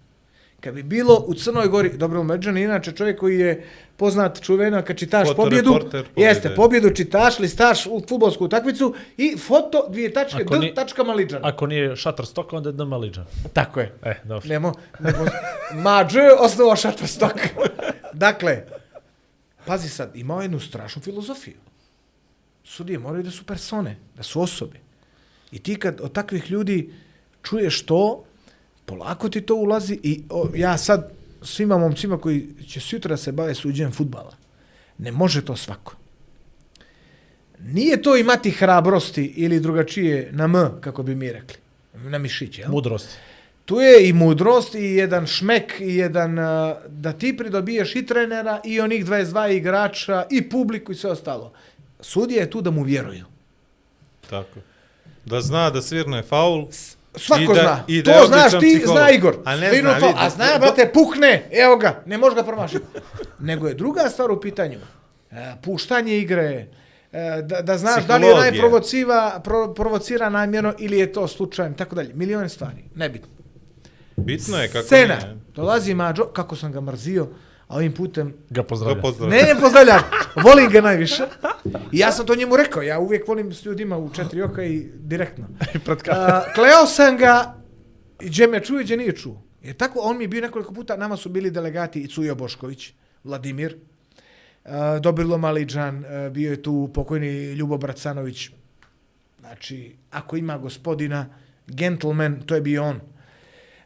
[0.68, 3.66] kad bi bilo u Crnoj Gori, dobro, Međan je inače čovjek koji je
[3.98, 6.30] poznat čuveno kad čitaš Foto pobjedu, reporter pobjede.
[6.30, 11.04] jeste, pobjedu čitaš, listaš u futbolsku utakmicu i foto dvije tačke, Ako D, ni- tačka
[11.04, 11.40] Maliđan.
[11.46, 13.26] Ako nije Shutterstock, onda je D Maliđan.
[13.54, 13.94] Tako je.
[14.04, 14.48] E, dobro.
[14.50, 15.26] Nemo, nego,
[15.74, 17.36] mađe osnovao Shutterstock.
[18.28, 18.64] dakle,
[19.66, 21.56] pazi sad, imao je jednu strašnu filozofiju.
[22.64, 24.80] Sudije moraju da su persone, da su osobe.
[25.52, 26.94] I ti kad od takvih ljudi
[27.44, 28.24] čuješ to,
[28.88, 31.12] polako ti to ulazi i o, ja sad
[31.42, 34.36] svima momcima koji će sutra se bave suđenjem futbala,
[34.98, 35.96] ne može to svako.
[37.60, 41.58] Nije to imati hrabrosti ili drugačije na M, kako bi mi rekli.
[41.94, 42.72] Na mišiće, jel?
[42.72, 43.18] Mudrost.
[43.66, 46.36] Tu je i mudrost i jedan šmek i jedan
[46.88, 51.54] da ti pridobiješ i trenera i onih 22 igrača i publiku i sve ostalo.
[52.00, 53.26] Sudija je tu da mu vjeruju.
[54.30, 54.60] Tako.
[55.26, 56.68] Da zna da svirne faul.
[57.18, 57.84] Svako I da- zna.
[57.88, 58.98] i da je to znaš ti, psiholog.
[58.98, 59.38] zna Igor.
[59.46, 62.86] A ne Svirnu zna, to, a zna, brate, pukne, evo ga, ne može ga promašiti.
[63.40, 64.78] Nego je druga stvar u pitanju.
[65.32, 66.68] E, puštanje igre,
[67.12, 71.76] e, da, da znaš da li je najprovociva, pro, provocira namjerno ili je to slučajno,
[71.76, 72.12] tako dalje.
[72.14, 73.28] Milione stvari, nebitno.
[74.16, 75.16] Bitno je kako Scena.
[75.16, 75.38] nije.
[75.56, 77.28] Dolazi Mađo, kako sam ga mrzio,
[77.68, 79.02] a ovim putem Ga Da pozdravljam.
[79.02, 79.36] pozdravim.
[79.38, 80.00] Ne, ne pozdravljam.
[80.44, 81.24] Volim ga najviše.
[81.92, 82.82] I ja sam to njemu rekao.
[82.82, 85.46] Ja uvijek volim s ljudima u četiri oka i direktno.
[85.86, 87.56] Pred A, kleo sam ga
[88.22, 89.42] i gdje me čuje, gdje nije čuo.
[89.62, 92.94] Je tako, on mi je bio nekoliko puta, nama su bili delegati i Cujo Bošković,
[93.24, 93.78] Vladimir,
[94.66, 98.50] a, Dobrilo Maliđan, a, bio je tu pokojni Ljubo Bracanović.
[99.40, 101.26] Znači, ako ima gospodina,
[101.68, 103.00] gentleman, to je bio on.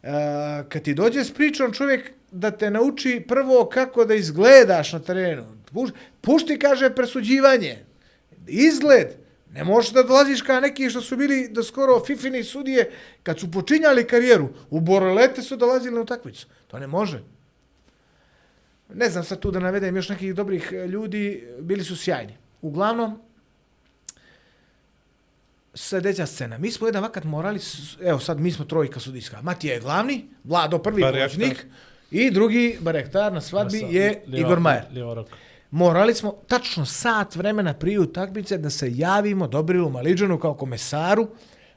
[0.03, 4.99] A, kad ti dođe s pričom čovjek da te nauči prvo kako da izgledaš na
[4.99, 5.43] terenu.
[5.71, 7.85] Puš- Pušti, kaže, presuđivanje.
[8.47, 9.07] Izgled.
[9.51, 12.91] Ne možeš da dolaziš kao neki što su bili do skoro fifini sudije
[13.23, 14.49] kad su počinjali karijeru.
[14.69, 16.47] U Borolete su dolazili na utakmicu.
[16.67, 17.23] To ne može.
[18.89, 22.33] Ne znam sad tu da navedem još nekih dobrih e, ljudi, bili su sjajni.
[22.61, 23.19] Uglavnom,
[25.73, 26.57] sljedeća scena.
[26.57, 27.59] Mi smo jedan vakat morali,
[28.01, 29.41] evo sad mi smo trojka sudijska.
[29.41, 31.29] Matija je glavni, Vlado prvi Barektar.
[31.31, 31.65] pomoćnik
[32.11, 34.83] i drugi barektar na svadbi je Igor Majer.
[34.91, 35.25] Lijevo.
[35.71, 41.27] Morali smo tačno sat vremena prije utakmice da se javimo Dobrilu Maliđanu kao komesaru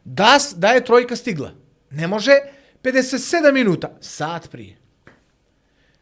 [0.05, 1.51] da, da je trojka stigla.
[1.91, 2.33] Ne može
[2.83, 4.77] 57 minuta, sat prije.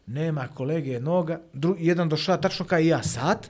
[0.05, 3.49] Nema kolege jednoga, dru, jedan došao tačno kao i ja sat,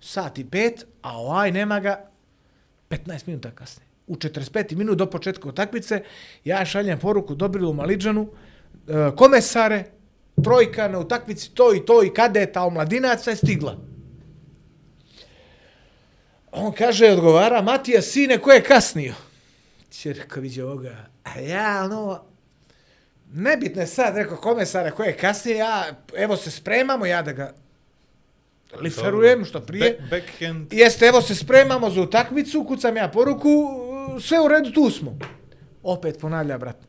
[0.00, 2.10] sat i pet, a ovaj nema ga
[2.90, 3.88] 15 minuta kasnije.
[4.06, 6.02] U 45 minut do početka utakmice
[6.44, 8.28] ja šaljem poruku Dobrilu Maliđanu,
[8.88, 9.84] e, komesare,
[10.44, 13.76] trojka na utakmici to i to i kadeta omladinaca je stigla.
[16.52, 19.14] On kaže, odgovara, Matija, sine, ko je kasnio?
[19.90, 22.24] Čerka viđe ovoga, a ja, ono,
[23.32, 25.84] nebitno je sad, rekao komesare, ko je kasnije, ja,
[26.16, 27.52] evo se spremamo, ja da ga
[28.80, 29.98] liferujem, što prije.
[30.10, 30.72] Back, backhand.
[30.72, 33.48] Jeste, evo se spremamo za utakmicu, kucam ja poruku,
[34.20, 35.18] sve u redu, tu smo.
[35.82, 36.87] Opet ponavlja, brat.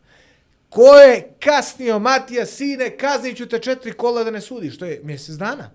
[0.69, 5.01] Ko je kasnio, Matija, sine, kaznit ću te četiri kola da ne sudiš, to je
[5.03, 5.71] mjesec dana.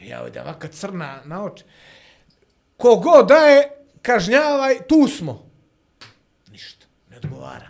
[0.00, 1.64] Ja ovdje ovaka crna na oči.
[2.76, 3.70] Kogo da je,
[4.02, 5.50] kažnjavaj, tu smo.
[6.50, 7.68] Ništa, ne odgovara.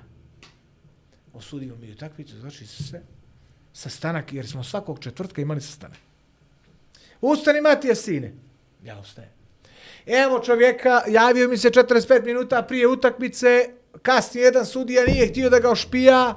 [1.33, 3.03] Osudimo mi utakmicu, znači sve.
[3.73, 5.99] Sastanak, jer smo svakog četvrtka imali sastanak.
[7.21, 8.33] Ustani Matija sine.
[8.85, 9.31] Ja ustajem.
[10.07, 13.69] Evo čovjeka, javio mi se 45 minuta prije utakmice,
[14.03, 16.35] kasnije jedan sudija nije htio da ga ošpija.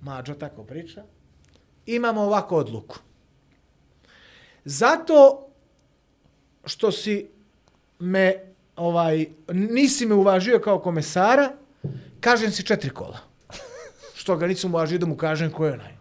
[0.00, 1.04] Mađo tako priča.
[1.86, 2.98] Imamo ovako odluku.
[4.64, 5.48] Zato
[6.64, 7.30] što si
[7.98, 8.34] me
[8.76, 11.52] ovaj nisi me uvažio kao komesara,
[12.20, 13.18] kažem si četiri kola.
[14.14, 15.98] Što ga nisam uvažio da mu kažem ko je onaj.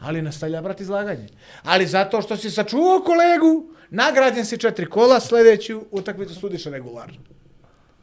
[0.00, 1.28] Ali nastavlja brat izlaganje.
[1.62, 7.18] Ali zato što si sačuvao kolegu, nagrađen si četiri kola, sljedeću utakmicu sudiš regularno.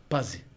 [0.10, 0.51] Pazi.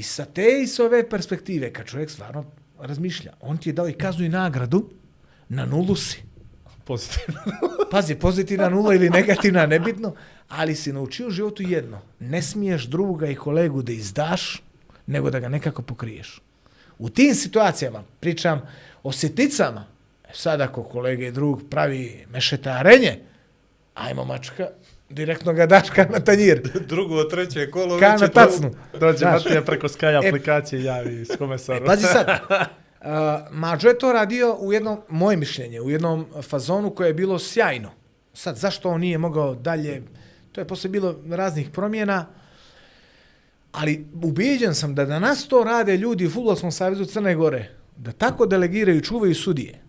[0.00, 2.44] I sa te i sa ove perspektive, kad čovjek stvarno
[2.78, 4.90] razmišlja, on ti je dao i kaznu i nagradu,
[5.48, 6.22] na nulu si.
[6.84, 7.40] Pozitivno.
[7.92, 10.14] Pazi, pozitivna nula ili negativna, nebitno,
[10.48, 12.00] ali si naučio u životu jedno.
[12.20, 14.62] Ne smiješ druga i kolegu da izdaš,
[15.06, 16.40] nego da ga nekako pokriješ.
[16.98, 18.62] U tim situacijama, pričam
[19.02, 19.84] o siticama,
[20.24, 23.18] e sad ako kolege i drug pravi mešetarenje,
[23.94, 24.68] ajmo mačka,
[25.10, 27.98] direktno ga daš ka na tanjir, Drugo, treće kolo.
[27.98, 28.70] ka na tacnu.
[29.00, 29.44] Dođe Znaš.
[29.44, 31.82] Matija preko Sky E- aplikacije javi s komesarom.
[31.82, 33.06] E, pazi sad, uh,
[33.50, 37.90] Mađo je to radio u jednom, moje mišljenje, u jednom fazonu koje je bilo sjajno.
[38.34, 40.02] Sad, zašto on nije mogao dalje,
[40.52, 42.26] to je posle bilo raznih promjena,
[43.72, 48.46] ali ubijeđen sam da danas to rade ljudi u Futbolskom savjezu Crne Gore, da tako
[48.46, 49.80] delegiraju i čuvaju sudije.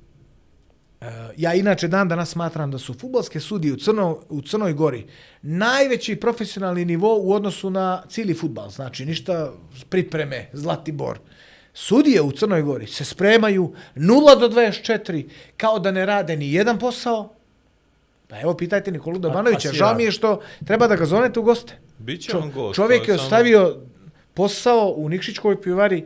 [1.38, 5.06] Ja inače dan danas smatram da su futbolske sudije u, Crno, u Crnoj Gori
[5.42, 8.70] najveći profesionalni nivo u odnosu na cijeli futbal.
[8.70, 9.52] Znači ništa
[9.90, 11.20] pripreme, Zlatibor.
[11.74, 15.26] Sudije u Crnoj Gori se spremaju 0 do 24
[15.58, 17.34] kao da ne rade ni jedan posao.
[18.28, 21.44] Pa evo pitajte Nikolu Dobanovića, pa žao mi je što treba da ga zovete u
[21.44, 21.78] goste.
[21.98, 22.76] Biće Čo- on gost.
[22.76, 23.78] čovjek je samo- ostavio
[24.34, 26.06] posao u Nikšićkoj pivari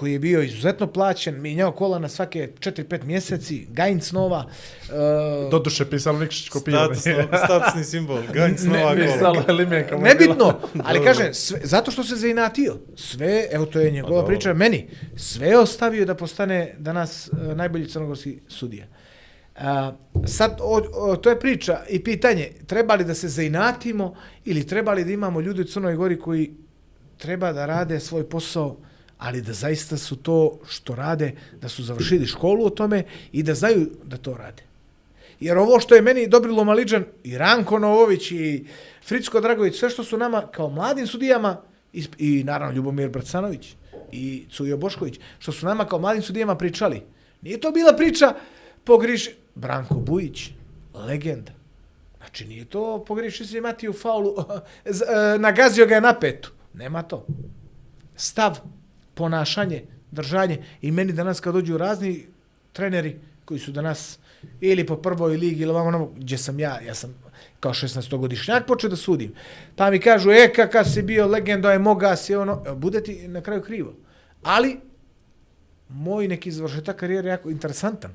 [0.00, 5.84] koji je bio izuzetno plaćen, mijenjao kola na svake 4-5 mjeseci, Gajinc nova, uh, Doduše
[5.90, 6.78] pisalo Nikšićko pivo.
[6.78, 7.12] Statusno,
[7.44, 8.22] statusni simbol.
[8.32, 9.12] Ganj Ne, nova ne, kola.
[9.12, 9.96] Pisalo limenka.
[9.96, 14.26] nebitno, ali kažem, sve, zato što se zainatio, sve, evo to je njegova Pa dobro.
[14.26, 18.86] priča meni, sve je ostavio da postane danas uh, najbolji crnogorski sudija.
[19.56, 19.92] A,
[20.26, 24.92] sad, o, o, to je priča i pitanje, treba li da se zainatimo ili treba
[24.92, 26.50] li da imamo ljudi u Crnoj Gori koji
[27.16, 28.76] treba da rade svoj posao,
[29.20, 33.54] ali da zaista su to što rade, da su završili školu o tome i da
[33.54, 34.62] znaju da to rade.
[35.40, 38.64] Jer ovo što je meni Dobrilo Maliđan i Ranko Novović i
[39.04, 41.60] Fricko Dragović, sve što su nama kao mladim sudijama
[41.92, 43.74] i, i naravno Ljubomir Bracanović
[44.12, 47.02] i Cujo Bošković, što su nama kao mladim sudijama pričali.
[47.42, 48.34] Nije to bila priča
[48.84, 50.50] pogriš Branko Bujić,
[50.94, 51.52] legenda.
[52.18, 54.34] Znači nije to pogriši se Matiju faulu,
[54.84, 56.52] e, nagazio ga je na petu.
[56.74, 57.26] Nema to.
[58.16, 58.58] Stav,
[59.20, 62.26] ponašanje, držanje i meni danas kad dođu razni
[62.72, 64.18] treneri koji su danas
[64.60, 67.14] ili po prvoj ligi ili ovamo gdje sam ja, ja sam
[67.60, 69.34] kao 16-godišnjak počeo da sudim.
[69.76, 73.28] Pa mi kažu, e, kakav si bio legenda, je moga si, ono, Evo, bude ti
[73.28, 73.92] na kraju krivo.
[74.42, 74.78] Ali,
[75.88, 78.10] moj neki završetak karijere je jako interesantan.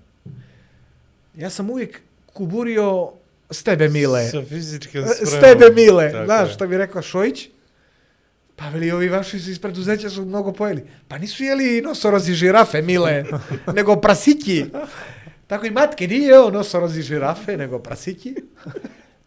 [1.35, 2.01] Ja sam uvijek
[2.33, 3.11] kuburio
[3.49, 4.29] s tebe, Mile.
[4.29, 5.41] Sa fizičkim S spremom.
[5.41, 6.11] tebe, Mile.
[6.11, 6.53] Tako Znaš je.
[6.53, 7.49] što bi rekao Šojić?
[8.55, 10.85] Pa veli, ovi vaši su iz preduzeća su mnogo pojeli.
[11.07, 13.23] Pa nisu jeli nosorozi žirafe, Mile,
[13.75, 14.65] nego prasići.
[15.47, 18.35] Tako i matke nije jeo nosorozi žirafe, nego prasići.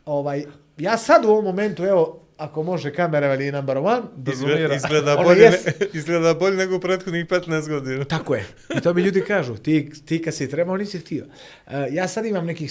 [0.05, 0.45] ovaj,
[0.79, 4.03] ja sad u ovom momentu, evo, ako može kamera, veli number one,
[4.33, 5.65] Izgleda, izgleda, Ono bolje, jes.
[5.93, 8.05] izgleda bolje nego u prethodnih 15 godina.
[8.05, 8.47] Tako je.
[8.77, 11.25] I to mi ljudi kažu, ti, ti kad si trebao, nisi htio.
[11.67, 12.71] Uh, ja sad imam nekih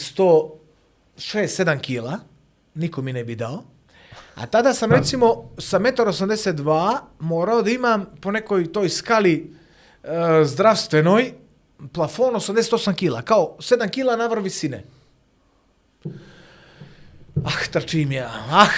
[1.18, 2.20] 106-7 kila,
[2.76, 3.64] niko mi ne bi dao.
[4.38, 9.54] A tada sam recimo sa 1,82 m morao da imam po nekoj toj skali
[10.04, 10.10] uh,
[10.46, 11.34] zdravstvenoj
[11.94, 14.84] plafon 88 kila, kao 7 kila navr visine.
[17.46, 18.32] Ah, trčim ja.
[18.52, 18.70] Ah,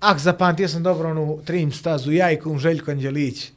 [0.00, 3.52] ah, zapamtio sam dobro onu trim stazu, ja i kum Željko Anđelić.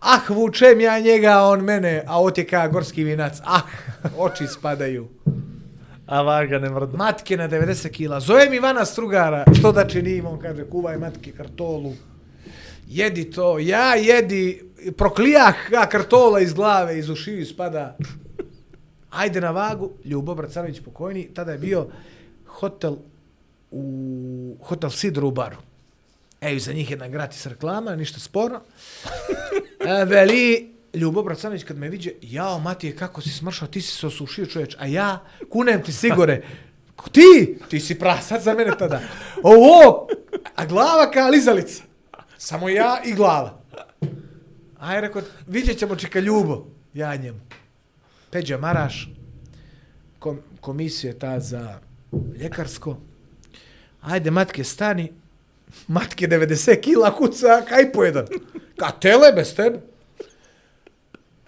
[0.00, 3.40] Ah, vučem ja njega, on mene, a otjeka gorski vinac.
[3.44, 3.60] Ah,
[4.24, 5.08] oči spadaju.
[6.10, 6.96] A vaga ne mrda.
[6.98, 8.20] Matke na 90 kila.
[8.20, 10.26] Zove mi Ivana Strugara, što da činim?
[10.26, 11.92] On kaže, kuvaj matke kartolu.
[12.88, 14.62] Jedi to, ja jedi,
[14.96, 17.96] proklijah ja kartola iz glave, iz ušiju spada.
[19.10, 21.86] Ajde na vagu, Ljubo Bracanović pokojni, tada je bio
[22.46, 22.96] hotel
[23.70, 25.56] u hotel Sidro u baru.
[26.40, 28.60] Evo, za njih jedna gratis reklama, ništa sporo.
[29.80, 34.06] E, veli, Ljubo Bracanović kad me viđe, jao Matije, kako si smršao, ti si se
[34.06, 36.42] osušio čovječ, a ja, kunem ti sigore.
[37.12, 39.00] Ti, ti si prasac za mene tada.
[39.42, 40.08] Ovo,
[40.54, 41.82] a glava kao lizalica.
[42.38, 43.62] Samo ja i glava.
[44.78, 47.40] Aj, rekao, vidjet ćemo čeka Ljubo, ja njemu.
[48.30, 49.08] Peđa Maraš,
[50.18, 51.78] kom, komisija ta za
[52.40, 52.96] ljekarsko.
[54.00, 55.12] Ajde, matke, stani.
[55.88, 58.26] Matke 90 kila kuca, kaj po jedan.
[58.76, 59.89] Ka tele bez tebe.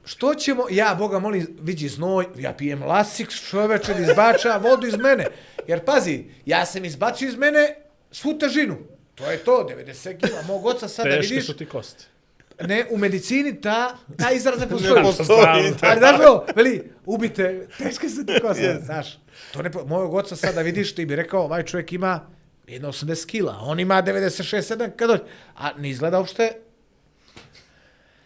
[0.04, 4.96] Što ćemo, ja, Boga molim, vidi znoj, ja pijem lasik, čoveče, da izbača vodu iz
[4.96, 5.26] mene.
[5.66, 7.76] Jer pazi, ja sam izbacio iz mene
[8.10, 8.76] svu težinu.
[9.14, 10.42] To je to, 90 kila.
[10.42, 12.04] Mog oca sada Teške vidiš, su ti kosti.
[12.60, 14.94] ne, u medicini ta, ta izraz ne postoji.
[14.94, 15.46] Ne postoji.
[15.80, 18.84] Ali znaš ovo, veli, ubite, teške su ti kosti, yes.
[18.84, 19.18] znaš.
[19.52, 22.26] To ne, mojeg oca sada vidiš, ti bi rekao, ovaj čovjek ima
[22.66, 25.22] jedno 80 kila, on ima 96-7 kad dođe,
[25.56, 26.52] a ne izgleda uopšte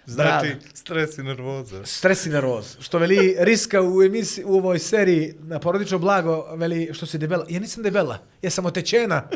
[0.07, 1.87] Znači, stres i nervoza.
[1.87, 2.77] stres i nervoz.
[2.81, 7.47] Što veli Riska u emisiji, u ovoj seriji na porodično blago, veli što si debela.
[7.49, 9.29] Ja nisam debela, ja sam otečena.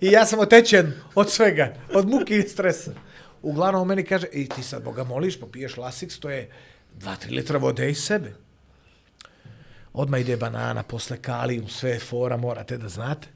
[0.00, 2.90] I ja sam otečen od svega, od muke i stresa.
[3.42, 6.50] Uglavnom meni kaže, i ti sad Boga moliš, popiješ Lasix, to je
[6.98, 8.34] 2-3 litra vode iz sebe.
[9.92, 13.28] Odmah ide banana, posle kalijum, sve je fora, morate da znate.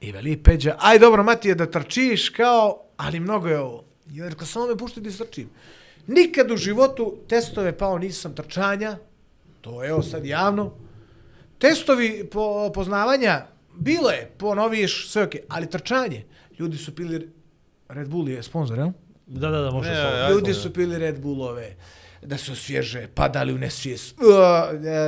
[0.00, 3.87] I veli Peđa, aj dobro Matije da trčiš kao, ali mnogo je ovo.
[4.10, 5.50] Jer ko samo me pušti da trčim.
[6.06, 8.96] Nikad u životu testove pao nisam trčanja,
[9.60, 10.72] to je evo sad javno.
[11.58, 16.24] Testovi po, poznavanja, bilo je, ponoviš, sve okej, ali trčanje.
[16.58, 17.30] Ljudi su pili,
[17.88, 18.90] Red Bull je sponsor, jel?
[19.26, 20.18] Da, da, da, može Ne, slobodno.
[20.18, 21.76] ja- Ljudi su pili Red Bullove.
[22.22, 24.14] da se osvježe, padali u nesvijest.
[24.14, 24.24] Uh,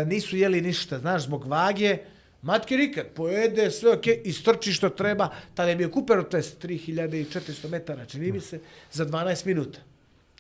[0.07, 1.99] nisu jeli ništa, znaš, zbog vage.
[2.43, 5.29] Matke nikad, pojede sve ok, istrči što treba.
[5.55, 8.61] Tada je bio Cooperov test, 3400 metara, čini mi se,
[8.93, 9.79] za 12 minuta.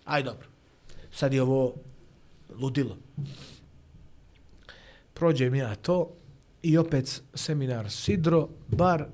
[0.04, 0.46] Aj dobro.
[1.12, 1.74] Sad je ovo
[2.58, 2.96] ludilo.
[5.14, 6.16] Prođem ja to
[6.62, 9.06] i opet seminar Sidro, bar,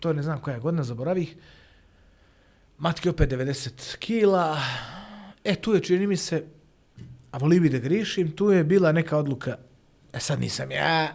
[0.00, 1.36] to ne znam koja je godina, zaboravih.
[2.78, 4.60] Matke opet 90 kila.
[5.44, 6.44] E, tu je, čini mi se,
[7.30, 9.58] a voli bi da grišim, tu je bila neka odluka.
[10.12, 11.14] E sad nisam ja,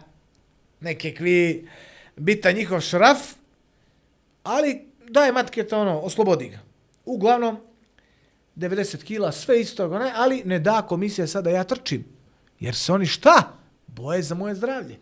[0.84, 1.68] neke kvi,
[2.16, 3.18] bita njihov šraf,
[4.42, 6.58] ali daje matke to ono, oslobodi ga.
[7.04, 7.56] Uglavnom,
[8.56, 12.04] 90 kila, sve isto, ne, ali ne da komisija sada ja trčim.
[12.60, 13.52] Jer se oni šta?
[13.86, 14.98] Boje za moje zdravlje.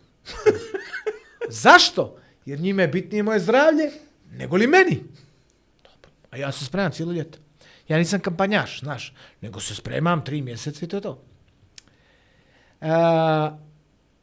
[1.63, 2.17] Zašto?
[2.47, 3.91] Jer njime je bitnije moje zdravlje
[4.33, 5.03] nego li meni.
[5.83, 6.11] Dobro.
[6.31, 7.39] A ja se spremam cijelo ljeto.
[7.89, 11.23] Ja nisam kampanjaš, znaš, nego se spremam tri mjeseca i to je to.
[12.81, 13.59] A,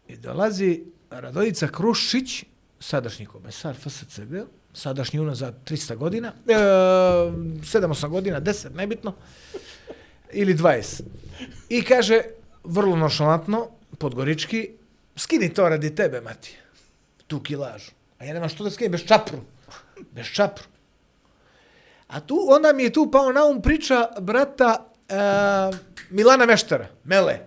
[0.08, 2.44] I dolazi Radojica Krušić,
[2.80, 4.34] sadašnji komesar FSCG,
[4.74, 9.14] sadašnji unazad 300 godina, e, 7-8 godina, 10, nebitno,
[10.32, 11.02] ili 20.
[11.70, 12.22] I kaže,
[12.64, 14.70] vrlo nošalantno, podgorički,
[15.16, 16.58] skini to radi tebe, Mati,
[17.28, 17.92] tu kilažu.
[18.20, 19.38] A ja nemam što da skinem, bez čapru.
[20.12, 20.64] Bez čapru.
[22.08, 25.16] A tu, onda mi je tu pao na um priča brata e,
[26.10, 27.40] Milana Meštara, Mele,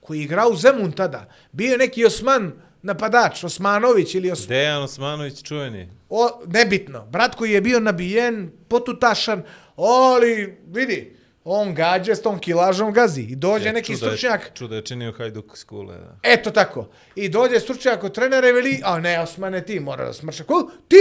[0.00, 1.28] koji je igrao u Zemun tada.
[1.52, 2.52] Bio je neki Osman
[2.84, 4.46] napadač, Osmanović ili Os...
[4.46, 5.88] Dejan Osmanović čuveni.
[6.08, 7.06] O, nebitno.
[7.06, 9.42] Brat koji je bio nabijen, potutašan,
[9.76, 13.22] ali vidi, on gađe s tom kilažom gazi.
[13.22, 16.16] I dođe Je, neki čudo je- stručnjak, Čudo je činio Hajduk skule, da.
[16.22, 16.86] Eto tako.
[17.14, 20.44] I dođe stručnjak kod trenera i veli, a ne, Osmane, ti mora da smrša.
[20.44, 20.70] Ko?
[20.88, 20.96] Ti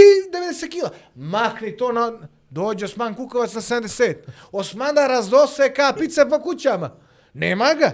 [0.65, 0.89] 90 kila.
[1.15, 2.11] Makni to na...
[2.49, 4.13] Dođe Osman Kukovac na 70.
[4.51, 6.95] Osmana razdose ka pice po kućama.
[7.33, 7.91] Nema ga.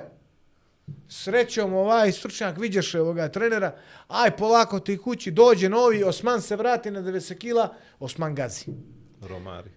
[1.10, 3.76] Srećom ovaj stručnjak vidješe ovoga trenera.
[4.08, 8.66] Aj, polako ti kući, dođe novi, Osman se vrati na 90 kila, Osman gazi.
[9.22, 9.70] Romari.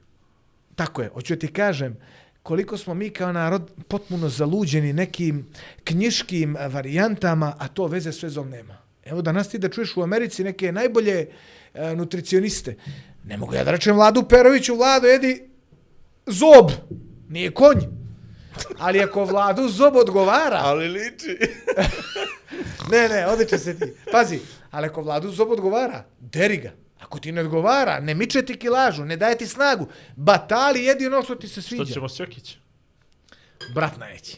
[0.75, 1.97] Tako je, hoću ti kažem,
[2.43, 5.47] koliko smo mi kao narod potpuno zaluđeni nekim
[5.85, 8.79] knjiškim varijantama, a to veze s vezom nema.
[9.05, 11.27] Evo danas ti da čuješ u Americi neke najbolje
[11.75, 12.77] e, nutricioniste.
[13.25, 15.49] Ne mogu ja da rečem Vladu Peroviću, Vlado, jedi
[16.27, 16.71] zob,
[17.29, 18.02] nije konj.
[18.79, 21.39] Ali ako Vladu zob odgovara, Ali liči.
[22.93, 23.93] ne, ne, odliče se ti.
[24.13, 24.41] Pazi,
[24.71, 26.71] ali ako Vladu zob odgovara, deri ga.
[27.01, 29.87] Ako ti ne odgovara, ne miče ti kilažu, ne daje ti snagu,
[30.17, 31.85] batali, jedi ono što ti se sviđa.
[31.85, 32.57] Što ćemo s Jokić?
[33.75, 34.37] Brat najveći.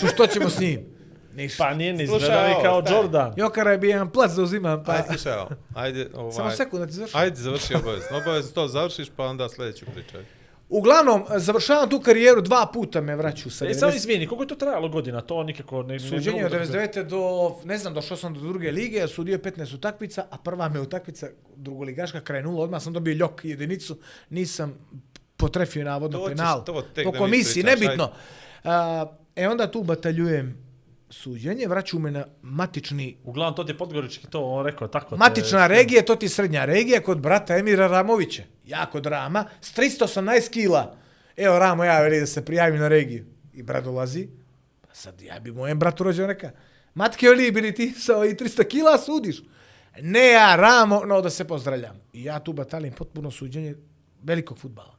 [0.00, 1.00] Ču što ćemo s njim?
[1.34, 1.64] Ništa.
[1.64, 2.18] Pa nije ni ovo,
[2.62, 2.96] kao staj.
[2.96, 3.32] Jordan.
[3.36, 4.92] Jokara je bio jedan plac da uzimam, pa...
[4.92, 5.50] Ajde, slušaj, ovo.
[5.74, 6.32] ajde, ovaj...
[6.32, 7.20] Samo sekund da ti završim.
[7.20, 8.16] Ajde, završi obavezno.
[8.16, 10.39] Obavezno to završiš, pa onda sljedeću pričaj.
[10.72, 13.96] Uglavnom, završavam tu karijeru, dva puta me vraću sa E, samo 90.
[13.96, 15.20] izvini, koliko je to trajalo godina?
[15.20, 16.00] To nikako ne...
[16.00, 17.02] Suđenje od mogu da- 99.
[17.02, 17.20] do,
[17.64, 21.26] ne znam, došao sam do druge lige, sudio je 15 utakmica, a prva me utakmica
[21.56, 23.98] drugoligaška krenula, odmah sam dobio ljok jedinicu,
[24.30, 24.74] nisam
[25.36, 26.64] potrefio navodno penal.
[27.04, 28.10] po komisiji, nebitno.
[28.64, 29.06] A,
[29.36, 30.69] e onda tu bataljujem
[31.10, 35.10] suđenje, vraću me na matični Uglavnom, to ti je Podgorički to, on rekao tako.
[35.10, 38.42] te- Matična regija, to ti je srednja regija kod brata Emira Ramovića.
[38.64, 40.96] Ja kod Rama, s 318 kila.
[41.36, 43.24] Evo Ramo, ja veli da se prijavim na regiju.
[43.52, 44.28] I brat dolazi.
[44.80, 46.50] Pa sad ja bi mojem bratu rođeo neka.
[46.94, 49.42] Matke Oli, bili ti sa ovih 300 kila sudiš?
[50.00, 52.00] Ne ja, Ramo, no da se pozdravljam.
[52.12, 53.74] I ja tu batalim potpuno suđenje
[54.22, 54.96] velikog futbala.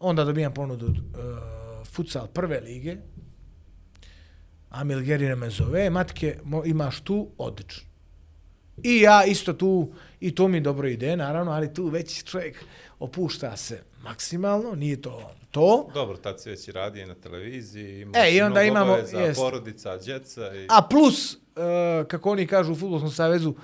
[0.00, 0.94] Onda dobijam ponudu uh,
[1.86, 2.96] futsal prve lige.
[4.74, 7.82] Amil Gerina me zove, matke, mo, imaš tu, odlično.
[8.78, 12.64] I ja isto tu, i to mi dobro ide, naravno, ali tu već čovjek
[12.98, 15.88] opušta se maksimalno, nije to to.
[15.94, 19.20] Dobro, tad si već i radio i na televiziji, imao E, i onda imamo- obaveza,
[19.20, 19.40] jest.
[19.40, 20.66] porodica, djeca i...
[20.70, 21.38] A plus, uh,
[22.08, 23.54] kako oni kažu u Futbolskom savezu,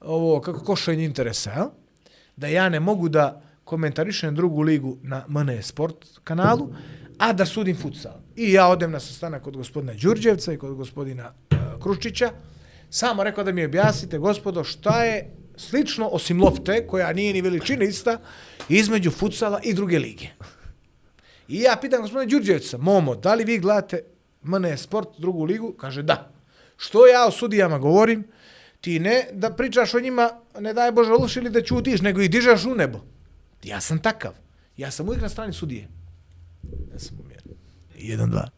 [0.00, 1.66] ovo, kako košenje interesa, jel?
[2.36, 6.74] da ja ne mogu da komentarišem drugu ligu na MN Sport kanalu,
[7.18, 8.25] a da sudim futsal.
[8.36, 12.30] I ja odem na sastanak kod gospodina Đurđevca i kod gospodina uh, Kruščića,
[12.90, 17.84] samo rekao da mi objasnite, gospodo, šta je slično, osim lopte, koja nije ni veličina
[17.84, 18.18] ista,
[18.68, 20.28] između futsala i druge lige.
[21.48, 24.02] I ja pitam gospodina Đurđevca, Momo, da li vi gledate
[24.42, 25.72] MN Sport drugu ligu?
[25.72, 26.32] Kaže da.
[26.76, 28.24] Što ja o sudijama govorim?
[28.80, 30.30] Ti ne da pričaš o njima,
[30.60, 33.00] ne daj Bože loš ili da ćutiš, nego ih dižaš u nebo.
[33.64, 34.32] Ja sam takav.
[34.76, 35.88] Ja sam uvijek na strani sudije.
[36.92, 37.25] Ja sam
[38.06, 38.48] Jedan, dva.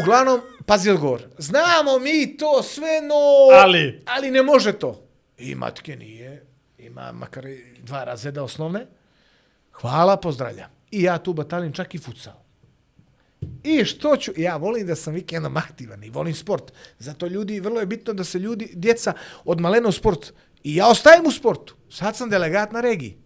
[0.00, 1.22] Uglavnom, pazi odgovor.
[1.38, 3.14] Znamo mi to sve, no...
[3.62, 4.02] Ali?
[4.06, 5.08] Ali ne može to.
[5.38, 6.46] I matke nije.
[6.78, 7.44] Ima makar
[7.78, 8.86] dva razreda osnovne.
[9.72, 10.70] Hvala, pozdravljam.
[10.90, 12.42] I ja tu batalim čak i futsal.
[13.64, 16.72] I što ću, ja volim da sam vikendom aktivan i volim sport.
[16.98, 19.12] Zato ljudi, vrlo je bitno da se ljudi, djeca
[19.44, 20.32] od malena u sport.
[20.64, 21.76] I ja ostajem u sportu.
[21.90, 23.16] Sad sam delegat na regiji.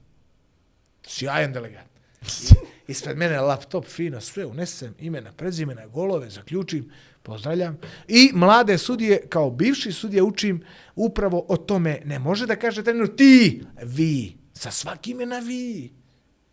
[1.07, 1.87] Sjajan delegat.
[2.89, 6.91] Ispred mene laptop, fino, sve unesem, imena, prezimena, golove, zaključim,
[7.23, 7.79] pozdravljam.
[8.09, 10.65] I mlade sudije, kao bivši sudije, učim
[10.95, 12.01] upravo o tome.
[12.05, 14.37] Ne može da kaže trener ti, vi.
[14.55, 15.93] Sa svakim je na vi.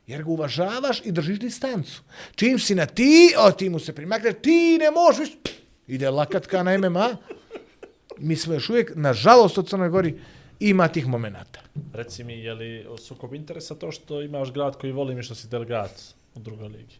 [0.08, 2.02] Jer ga uvažavaš i držiš distancu.
[2.36, 5.30] Čim si na ti, o ti mu se primakne, ti ne možeš.
[5.88, 7.18] Ide lakatka na MMA.
[8.18, 10.20] Mi smo još uvijek, nažalost, od Crnoj Gori,
[10.60, 11.60] ima tih momenata.
[11.94, 15.48] Reci mi, je li sukob interesa to što imaš grad koji volim i što si
[15.48, 15.92] delegat
[16.36, 16.96] u drugoj ligi?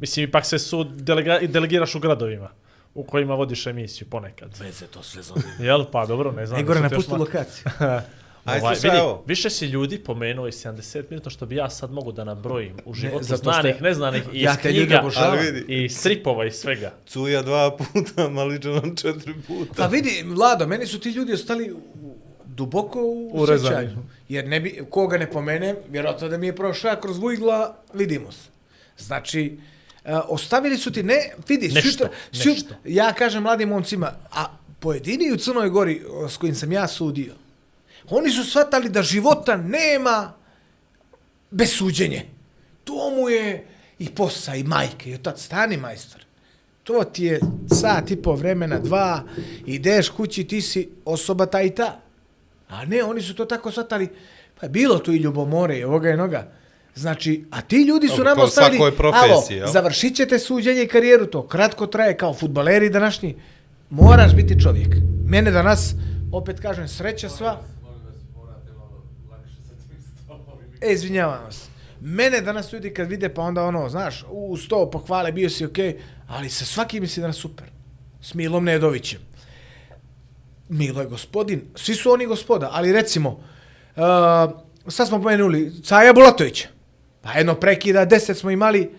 [0.00, 2.48] Mislim, ipak se su delega, i delegiraš u gradovima
[2.94, 4.56] u kojima vodiš emisiju ponekad.
[4.60, 5.40] Veze to sve zove.
[5.60, 5.84] Jel?
[5.84, 6.66] Pa dobro, ne znam.
[6.66, 7.64] Te napusti lokaciju.
[7.80, 8.00] Aj,
[8.60, 9.22] Ovaj, slušaj, vidi, evo.
[9.26, 12.94] više si ljudi pomenuo i 70 minuta što bi ja sad mogu da nabrojim u
[12.94, 15.02] životu što znanih, je- neznanih i Ja ljude knjiga
[15.42, 15.84] vidi.
[15.84, 16.92] i stripova i svega.
[17.06, 19.72] Cuja dva puta, Maliđanom četiri puta.
[19.76, 21.74] Pa vidi, Vlado, meni su ti ljudi ostali
[22.46, 23.00] duboko
[23.30, 23.96] u sjećanju.
[24.28, 28.48] Jer ne bi, koga ne pomene, vjerojatno da mi je prošao kroz vujgla, vidimo se.
[28.98, 29.58] Znači,
[30.04, 32.54] uh, ostavili su ti, ne, vidi, Nešto, sutra, nešto.
[32.54, 34.46] sutra, ja kažem mladim momcima, a
[34.80, 37.34] pojedini u Crnoj Gori s kojim sam ja sudio,
[38.10, 40.32] oni su shvatali da života nema
[41.50, 42.26] bez suđenje.
[42.84, 43.66] To mu je
[43.98, 46.24] i posa i majke, i otac, stani majstor.
[46.82, 47.40] To ti je
[47.80, 49.22] sat i po vremena, dva,
[49.66, 52.00] ideš kući, ti si osoba ta i ta.
[52.68, 54.08] A ne, oni su to tako shvatali,
[54.60, 56.52] pa je bilo tu i ljubomore i ovoga i noga.
[56.96, 61.86] Znači, a ti ljudi su nam ostavili, alo, završit ćete suđenje i karijeru, to kratko
[61.86, 63.36] traje kao futbaleri današnji.
[63.90, 64.96] Moraš biti čovjek.
[65.26, 65.94] Mene danas,
[66.32, 67.62] opet kažem, sreća sva,
[70.80, 71.68] E, izvinjavam vas.
[72.00, 75.92] Mene danas ljudi kad vide, pa onda ono, znaš, u sto pohvale, bio si okej,
[75.92, 75.98] okay,
[76.28, 77.66] ali sa svakim si danas super.
[78.22, 79.20] S Milom Nedovićem.
[80.68, 83.42] Milo je gospodin, svi su oni gospoda, ali recimo, uh,
[84.88, 86.68] sad smo pomenuli, Caja Bulatovića.
[87.26, 88.90] Pa jedno prekida, deset smo imali,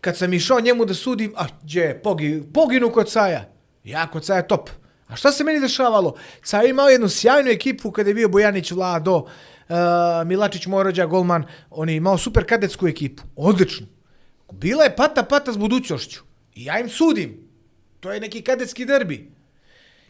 [0.00, 3.48] kad sam išao njemu da sudim, a gdje, pogi, poginu kod Caja.
[3.84, 4.70] Ja kod Caja top.
[5.08, 6.14] A šta se meni dešavalo?
[6.44, 9.26] Caja je imao jednu sjajnu ekipu kada je bio Bojanić Vlado, uh,
[10.26, 13.22] Milačić Morođa, Golman, on je imao super kadetsku ekipu.
[13.36, 13.86] Odlično.
[14.52, 16.20] Bila je pata pata s budućnošću.
[16.54, 17.48] I ja im sudim.
[18.00, 19.30] To je neki kadetski derbi.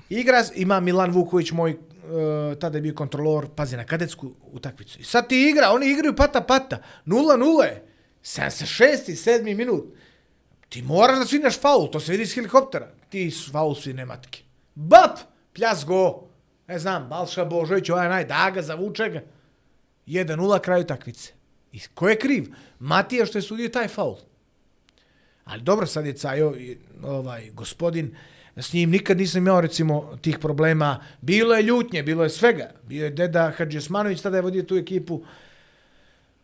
[0.08, 5.00] Igra, ima Milan Vuković, moj, uh, tada je bio kontrolor, pazi, na kadetsku utakmicu.
[5.00, 6.78] I sad ti igra, oni igraju pata pata.
[7.06, 7.86] 0-0 je.
[8.22, 9.12] 76.
[9.12, 9.56] 7.
[9.56, 9.84] minut.
[10.68, 12.88] Ti moraš da svineš faul, to se vidi iz helikoptera.
[13.08, 14.42] Ti faul svine matke.
[14.74, 15.18] Bap!
[15.52, 16.28] Pljas go.
[16.68, 19.22] Ne znam, Balša Božović, ovaj naj, da ga, zavuče ga.
[20.06, 21.32] 1-0 kraju takvice.
[21.72, 22.54] I ko je kriv?
[22.78, 24.16] Matija što je sudio taj faul.
[25.44, 28.16] Ali dobro, sad je Cajo, i, ovaj, gospodin,
[28.56, 31.04] s njim nikad nisam imao, recimo, tih problema.
[31.20, 32.70] Bilo je ljutnje, bilo je svega.
[32.88, 35.22] Bio je deda Hadži Osmanović, tada je vodio tu ekipu.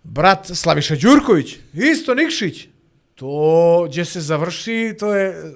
[0.03, 2.69] Brat Slaviša Đurković, isto Nikšić.
[3.15, 5.55] To, gdje se završi, to je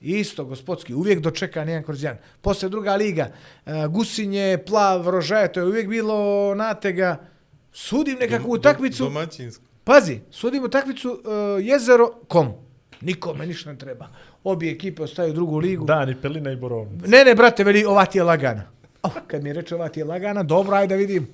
[0.00, 2.18] isto gospodski, uvijek dočeka kroz jedan.
[2.40, 3.32] Posle druga liga,
[3.66, 7.28] e, Gusinje, Plav, Rožaje, to je uvijek bilo natega.
[7.72, 9.04] Sudim nekakvu utakmicu.
[9.04, 9.64] Domaćinsko.
[9.84, 12.52] Pazi, sudim utakmicu uh, jezero, kom?
[13.00, 14.08] Nikome ništa ne treba.
[14.44, 15.84] Obje ekipe ostaju u drugu ligu.
[15.84, 17.06] Dani, Pelina i Borovnica.
[17.06, 18.62] Ne, ne, brate, veli, ova ti je lagana.
[19.02, 21.28] Oh, kad mi reče ova ti je lagana, dobro, ajde da vidim.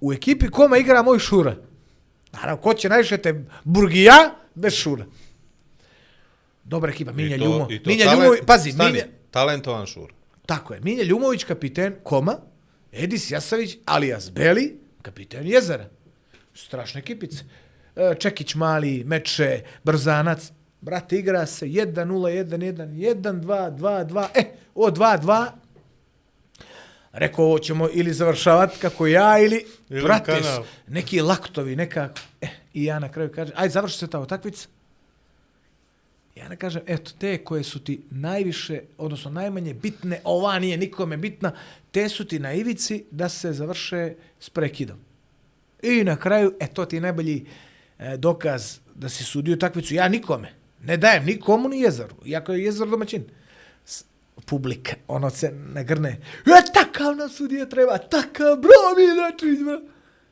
[0.00, 1.56] U ekipi koma igra moj Šura.
[2.32, 3.34] Naravno, ko će najviše te
[3.64, 4.14] Burgija
[4.54, 5.04] bez Šura.
[6.64, 7.66] Dobra ekipa, Minja I to- Ljumo.
[7.70, 10.12] i to Minja talent- Ljumović, pazi, stani, Minja, Talentovan šur.
[10.46, 12.36] tako je, Minja Ljumović, kapiten Koma,
[12.92, 15.88] Edis Jasavić, alias Beli, kapiten Jezera.
[16.54, 17.44] Strašne ekipice.
[17.96, 20.50] E, Čekić mali, Meče, Brzanac.
[20.84, 24.26] Brate, igra se 1-0, 1-1, 1-2, 2-2.
[24.34, 24.44] E,
[24.74, 25.50] o 2-2.
[27.12, 30.40] Rekao, ovo ćemo ili završavati kako ja, ili, Ili brate,
[30.86, 32.20] neki laktovi, nekako.
[32.40, 34.68] E, i ja na kraju kažem, aj, završi se ta utakmica.
[36.34, 41.16] Ja ne kažem, eto, te koje su ti najviše, odnosno najmanje bitne, ova nije nikome
[41.16, 41.52] bitna,
[41.90, 44.98] te su ti na ivici da se završe s prekidom.
[45.82, 47.46] I na kraju, e, to ti je najbolji
[47.98, 49.94] e, dokaz da si sudio takvicu.
[49.94, 50.63] Ja nikome.
[50.84, 52.14] Ne dajem nikomu ni jezaru.
[52.24, 53.24] Iako je jezar domaćin.
[53.84, 54.04] S,
[54.46, 56.08] publika, ono se nagrne.
[56.46, 59.80] E, takav nam sudija treba, takav, bro, mi znači, bro.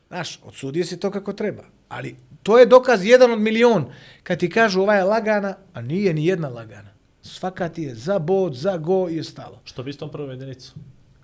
[0.08, 1.64] Znaš, odsudio si to kako treba.
[1.88, 3.92] Ali to je dokaz jedan od milion.
[4.22, 6.90] Kad ti kažu ova je lagana, a nije ni jedna lagana.
[7.22, 9.60] Svaka ti je za bod, za go i ostalo.
[9.64, 10.74] Što bi istom prvom jedinicu?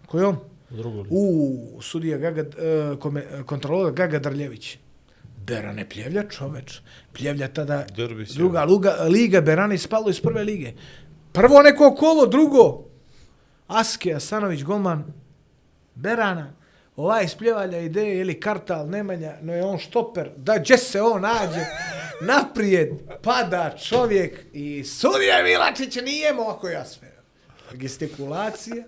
[0.07, 0.37] Ko je on?
[0.71, 1.15] U drugu ligu.
[1.15, 4.79] U, sudija Gaga, uh, kome, kontrolor Gaga Drljević.
[5.49, 6.81] Berane Pljevlja, čoveč.
[7.13, 10.73] Pljevlja tada Drbić, druga luga, liga, Berane ispalo iz prve lige.
[11.33, 12.85] Prvo neko kolo, drugo.
[13.67, 15.05] Aske, Asanović, Golman,
[15.95, 16.55] Berana.
[16.97, 20.31] Ovaj iz Pljevalja ide, ili Kartal, Nemanja, no je on štoper.
[20.37, 21.67] Da, gdje se on nađe?
[22.21, 22.89] Naprijed,
[23.23, 27.13] pada čovjek i sudija Milačić nije mogo ja sve.
[27.73, 28.85] Gestikulacija.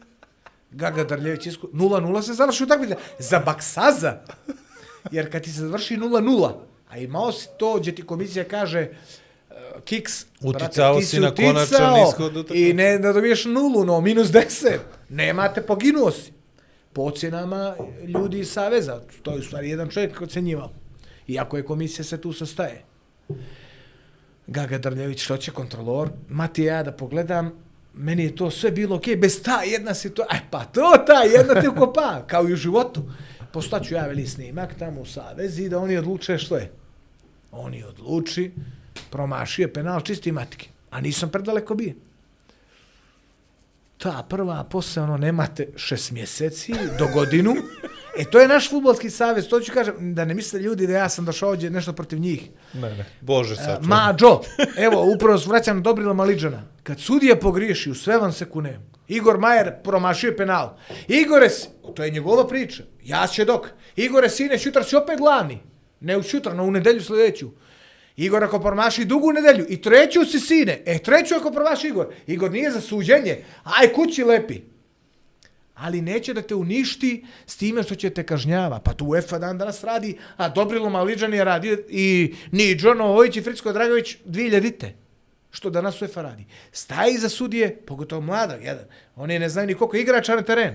[0.70, 1.68] Gaga Drljević isku...
[1.72, 2.96] 0-0 se završi utakmica.
[3.18, 4.20] Za Baksaza.
[5.10, 6.52] Jer kad ti se završi 0-0,
[6.88, 8.88] a imao si to gdje ti komisija kaže
[9.50, 12.70] uh, kiks, Uticao brate, si na konačan ishod utakmice.
[12.70, 14.78] I ne da dobiješ nulu, no minus 10.
[15.08, 16.32] Nemate, poginuo si.
[16.92, 20.70] Po ocjenama ljudi iz Saveza, to je u stvari jedan čovjek ocenjivao.
[21.28, 22.84] Iako je komisija se tu sastaje.
[24.46, 26.08] Gaga Drljević, što će kontrolor?
[26.28, 27.52] Mati ja da pogledam,
[27.94, 31.60] meni je to sve bilo okej, bez ta jedna situacija, aj pa to ta jedna
[31.60, 33.02] te ukopa, kao i u životu.
[33.52, 36.70] Postaću ja veli snimak tamo u Savezi da oni odluče što je.
[37.52, 38.52] Oni odluči,
[39.10, 41.92] promašio je penal čisti matike, a nisam predaleko bio.
[43.98, 47.54] Ta prva, posle ono, nemate šest mjeseci do godinu.
[48.18, 51.08] E, to je naš futbolski savez, to ću kažem, da ne misle ljudi da ja
[51.08, 52.48] sam došao ovdje nešto protiv njih.
[52.74, 53.04] Ne, ne.
[53.20, 53.80] Bože E, sačuvaj.
[53.82, 54.40] Mađo,
[54.76, 56.62] evo, upravo se vraćam na Dobrila Maliđana.
[56.82, 58.90] Kad sudija pogriješi, u sve vam se kunem.
[59.08, 60.76] Igor Majer promašio penal.
[61.08, 61.48] Igore,
[61.94, 62.82] to je njegova priča.
[63.04, 63.66] Ja će dok.
[63.96, 65.58] Igore, sine, šutar si opet glavni.
[66.00, 67.50] Ne u šutra, no u nedelju sljedeću.
[68.16, 72.06] Igor ako promaši dugu nedelju i treću si sine, e treću ako promaši Igor.
[72.26, 74.60] Igor nije za suđenje, aj kući lepi.
[75.80, 78.78] Ali neće da te uništi s time što će te kažnjava.
[78.78, 83.36] Pa tu UEFA dan danas radi, a Dobrilo Maliđan je radio i ni Džono Ović
[83.36, 84.94] i Fricko Dragović 2000-te.
[85.50, 86.44] Što danas UEFA radi.
[86.72, 88.84] Staji za sudije, pogotovo mlada, jedan.
[89.16, 90.74] Oni ne znaju ni koliko igrača na teren.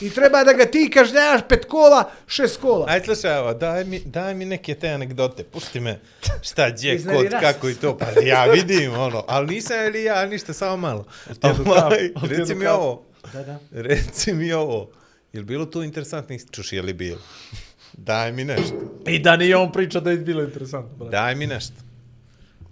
[0.00, 2.86] I treba da ga ti kažnjavaš pet kola, šest kola.
[2.88, 6.00] Aj, slušaj, evo, daj mi, daj mi neke te anegdote, pusti me
[6.42, 10.52] šta, gdje, kod, kako i to, pa ja vidim, ono, ali nisam ili ja ništa,
[10.52, 11.04] samo malo.
[11.28, 13.58] jedu Ovaj, reci mi ovo, Da, da.
[13.88, 14.90] reci mi ovo,
[15.32, 17.18] je li bilo tu interesantnih, čuš, je li bilo?
[17.92, 18.74] Daj mi nešto,
[19.06, 20.96] I da nije on priča da je bilo interesantno.
[20.96, 21.10] brate.
[21.10, 21.74] daj mi nešto.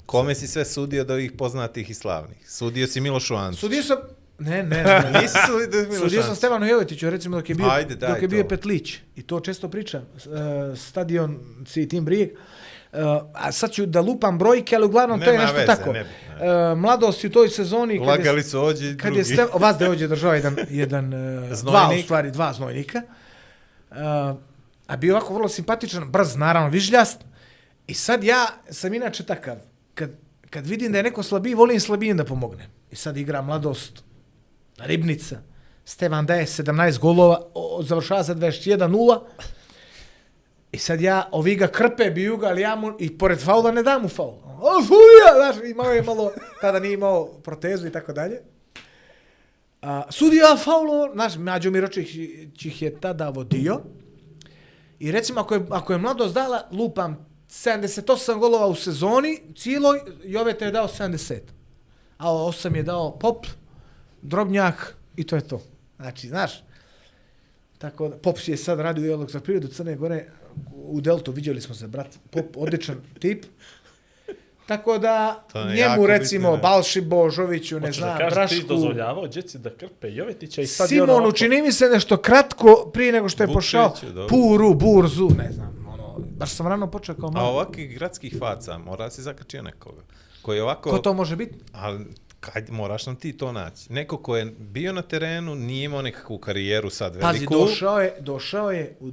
[0.06, 2.50] Kome si sve sudio od ovih poznatih i slavnih?
[2.50, 3.60] Sudio si Milošu Ancu.
[3.60, 3.96] Sudio sam...
[4.38, 5.10] Ne, ne, ne.
[5.20, 6.36] Nisi sudio Milošu Sudio sam?
[6.36, 8.48] Stevanu Jovetiću, recimo dok je bio, Ajde, dok je bio to.
[8.48, 8.98] Petlić.
[9.16, 10.02] I to često pričam.
[10.02, 12.30] Uh, stadion si tim Brijeg.
[12.92, 12.98] Uh,
[13.34, 15.92] a sad ću da lupam brojke, ali uglavnom to je Nema nešto veze, tako.
[15.92, 16.04] ne
[16.42, 17.98] Uh, mladost u toj sezoni...
[17.98, 19.18] kad Lagali su ođe i kad drugi.
[19.18, 23.02] je Stev, vas da je ovdje držao jedan, jedan uh, dva, u stvari, dva znojnika.
[23.90, 23.96] Uh,
[24.86, 27.20] a bio ovako vrlo simpatičan, brz, naravno, vižljast.
[27.86, 29.56] I sad ja sam inače takav.
[29.94, 30.10] Kad,
[30.50, 32.68] kad vidim da je neko slabiji, volim slabijem da pomogne.
[32.90, 34.04] I sad igra mladost,
[34.78, 35.36] Ribnica.
[35.84, 39.20] Stevan daje 17 golova, o, o, završava sa 21-0.
[40.72, 43.82] I sad ja, ovi ga krpe, biju ga, ali ja mu, i pored faula ne
[43.82, 44.34] dam mu faul.
[44.60, 48.40] O, sudija, znaš, imao je malo, tada nije imao protezu i tako dalje.
[49.82, 52.14] A, sudija faulo, znaš, Mađo Miročić
[52.64, 53.80] ih je tada vodio.
[54.98, 60.64] I recimo, ako je, ako je mladost dala, lupam, 78 golova u sezoni, cijeloj, Joveta
[60.64, 61.38] je dao 70.
[62.18, 63.46] A 8 je dao Pop,
[64.22, 65.62] Drobnjak i to je to.
[65.96, 66.64] Znači, znaš,
[67.78, 70.26] tako da, Pop je sad radio dijalog za prirodu Crne Gore,
[70.74, 73.44] u Deltu vidjeli smo se, brat, Pop, odličan tip.
[74.66, 75.44] Tako da,
[75.76, 76.62] njemu recimo, ne.
[76.62, 80.66] Balši Božoviću, ne Hoćeš da znam, kažeš ti Brašku, dozvoljavao djeci da krpe Jovetića i
[80.66, 81.36] sad je ono Simonu, ovako.
[81.36, 84.26] čini mi se nešto kratko prije nego što je pošao dobro.
[84.28, 87.48] Puru, Burzu, ne znam, ono, baš sam rano počeo kao A malo.
[87.48, 90.02] ovakvih gradskih faca, mora si zakačio nekoga.
[90.42, 90.90] Koji je ovako...
[90.90, 91.58] Ko to može biti?
[91.72, 92.04] Ali
[92.40, 93.92] kad moraš nam ti to naći.
[93.92, 97.54] Neko ko je bio na terenu, nije imao nekakvu karijeru sad Pazi, veliku.
[97.54, 99.10] došao je, došao je u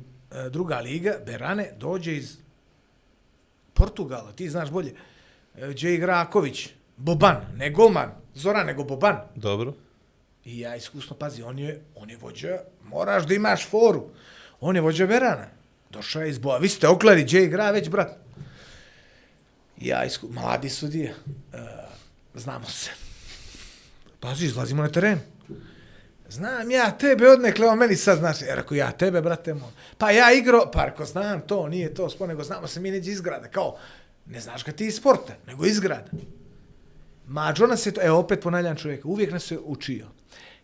[0.49, 2.37] druga liga, Berane, dođe iz
[3.73, 4.93] Portugala, ti znaš bolje.
[5.55, 9.17] E, gdje igra Aković, Boban, ne golman, Zoran, nego Boban.
[9.35, 9.73] Dobro.
[10.45, 14.09] I ja iskusno, pazi, on je, on je vođa, moraš da imaš foru.
[14.61, 15.47] On je vođa Verana.
[15.89, 16.57] Došao je iz Boa.
[16.57, 18.17] Vi ste oklari, gdje igra već, brat?
[19.77, 21.15] Ja isku, mladi sudije,
[21.53, 21.59] uh,
[22.33, 22.91] znamo se.
[24.19, 25.19] Pazi, izlazimo na teren.
[26.29, 30.11] Znam ja tebe odnekle, on meni sad znaš, jer ako ja tebe, brate moj, pa
[30.11, 33.47] ja igro, pa ako znam to, nije to sport, nego znamo se mi neđe izgrada,
[33.47, 33.77] kao,
[34.25, 36.09] ne znaš ga ti iz sporta, nego izgrada.
[37.27, 40.07] Mađo nas je to, evo opet ponavljam čovjeka, uvijek nas je učio.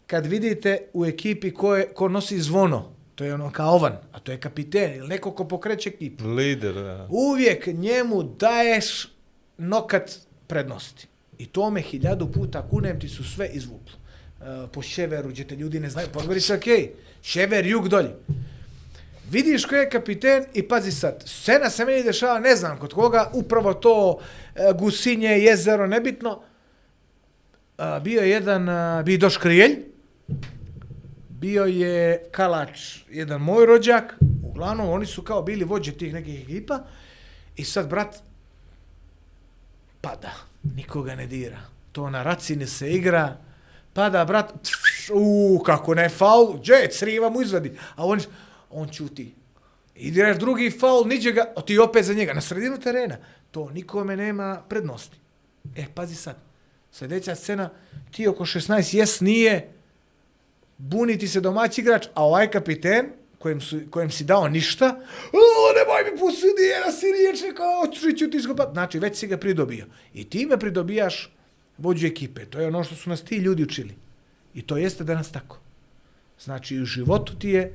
[0.08, 4.20] Kad vidite u ekipi ko, je, ko nosi zvono, to je ono kao ovan, a
[4.20, 7.08] to je kapiten ili neko ko pokreće ekipu, Lider, da.
[7.10, 9.08] uvijek njemu daješ
[9.58, 11.08] nokat prednosti.
[11.38, 14.05] I to me hiljadu puta kunem ti su sve izvuklo.
[14.46, 16.90] E, po ševeru, gdje te ljudi ne znaju, pa Podgorica, okej, okay.
[17.22, 18.12] šever, jug, dolje.
[19.32, 23.30] Vidiš ko je kapiten i pazi sad, scena se meni dešava, ne znam kod koga,
[23.34, 24.20] upravo to
[24.56, 26.42] eh, gusinje, jezero, nebitno.
[27.78, 28.68] Eh, bio je jedan,
[29.04, 29.80] bi bio Doš Krijelj,
[31.30, 36.80] bio je Kalač, jedan moj rođak, uglavnom oni su kao bili vođe tih nekih ekipa
[37.56, 38.16] i sad brat
[40.02, 40.34] pada,
[40.76, 41.60] nikoga ne dira.
[41.92, 43.38] To na racini se igra,
[43.96, 44.54] pada brat,
[45.14, 48.20] u kako ne faul, džet, sriva mu izvadi, a on,
[48.70, 49.32] on čuti.
[49.96, 53.18] I diraš drugi faul, niđe ga, a ti opet za njega, na sredinu terena.
[53.52, 55.18] To nikome nema prednosti.
[55.76, 56.36] E, pazi sad,
[56.92, 57.70] sljedeća scena,
[58.12, 59.72] ti oko 16, jes nije,
[60.78, 63.10] buniti se domaći igrač, a ovaj kapiten,
[63.40, 64.86] kojem, su, kojem si dao ništa,
[65.34, 68.70] o, nemoj mi pusudi, jedna si riječ, kao, ću ti skopat.
[68.74, 69.86] Znači, već si ga pridobio.
[70.14, 71.35] I ti me pridobijaš
[71.78, 72.46] vođu ekipe.
[72.46, 73.94] To je ono što su nas ti ljudi učili.
[74.54, 75.60] I to jeste danas tako.
[76.40, 77.74] Znači, u životu ti je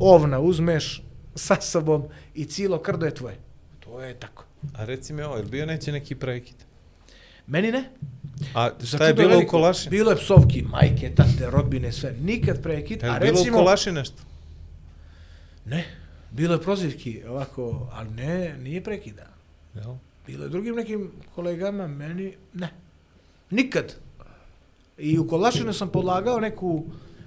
[0.00, 1.02] ovna uzmeš
[1.34, 2.04] sa sobom
[2.34, 3.36] i cijelo krdo je tvoje.
[3.80, 4.44] To je tako.
[4.74, 6.56] A reci mi ovo, je li bio neće neki prekid?
[7.46, 7.84] Meni ne.
[8.54, 9.50] A šta je čudo bilo u veliko.
[9.50, 9.90] Kolaši?
[9.90, 12.14] Bilo je psovki, majke, tate, rodbine, sve.
[12.20, 13.02] Nikad prekid.
[13.02, 13.58] Je A li bilo u recimo...
[13.58, 14.22] Kolaši nešto?
[15.64, 15.84] Ne.
[16.30, 19.26] Bilo je prozivki, ovako, ali ne, nije prekida.
[19.74, 19.94] Jel?
[20.26, 22.70] Bilo je drugim nekim kolegama, meni ne.
[23.50, 23.94] Nikad.
[24.98, 26.84] I u Kolašinu sam podlagao neku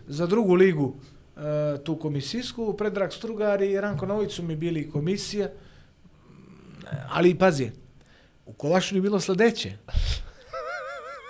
[0.08, 0.96] za drugu ligu
[1.38, 5.50] e, tu komisijsku, Predrag Strugar i Ranko Nović su mi bili komisija,
[7.10, 7.72] ali pazi,
[8.46, 9.72] u Kolašinu je bilo sledeće.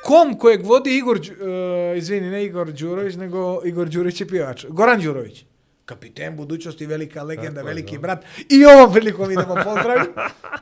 [0.04, 5.02] Kom kojeg vodi Igor, e, izvini, ne Igor Đurović, nego Igor Đurić je pjevač, Goran
[5.02, 5.46] Đurović.
[5.86, 8.02] Kapiten budućnosti, velika legenda, Tako veliki da.
[8.02, 8.26] brat.
[8.50, 10.12] I ovom prilikom idemo pozdraviti.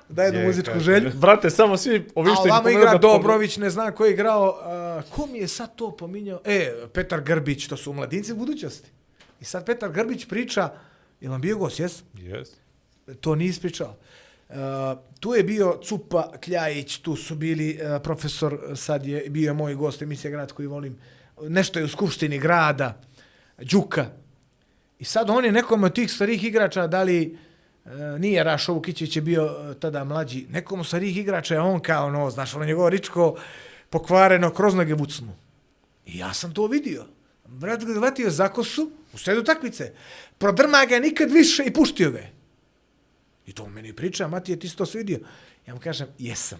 [0.10, 1.12] Da jednu Je, muzičku želju.
[1.16, 4.12] Brate, samo svi ovi A što ih ovamo igra da- Dobrović, ne znam ko je
[4.14, 4.60] igrao.
[4.62, 6.41] A, ko mi je sad to pominjao?
[6.46, 8.90] E, Petar Grbić, to su mladinci budućnosti.
[9.41, 10.70] I sad Petar Grbić priča,
[11.22, 12.04] je vam bio gost, jes?
[12.14, 12.48] Yes.
[13.22, 13.96] To nije ispričao.
[14.50, 14.56] Uh,
[15.20, 19.76] tu je bio Cupa Kljajić, tu su bili uh, profesor, sad je bio je moj
[19.76, 20.98] gost, emisija Grad koji volim,
[21.41, 23.02] nešto je u skupštini grada,
[23.58, 24.06] Đuka.
[25.00, 27.38] I sad on je nekom od tih starih igrača, da li
[27.86, 27.90] e,
[28.20, 32.08] nije Rašo Vukićić je bio e, tada mlađi, nekom od starih igrača je on kao,
[32.08, 33.36] ono, znaš, ono njegovo ričko
[33.90, 35.36] pokvareno kroz noge vucnu.
[36.06, 37.06] I ja sam to vidio.
[37.46, 39.94] Vrat ga vatio za kosu, u sredu takmice,
[40.38, 42.32] prodrma ga nikad više i puštio ga je.
[43.46, 45.20] I to on meni priča, Matije, ti si to svidio.
[45.68, 46.60] Ja mu kažem, jesam.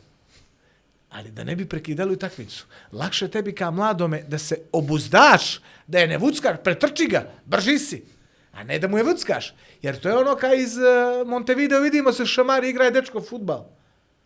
[1.10, 2.66] Ali da ne bi prekidali utakmicu.
[2.92, 8.04] Lakše tebi kao mladome da se obuzdaš, da je ne vuckar, pretrči ga, brži si.
[8.52, 9.56] A ne da mu je vrckaš.
[9.82, 13.66] Jer to je ono kao iz uh, Montevideo, vidimo se šamari, igra je dečko futbal.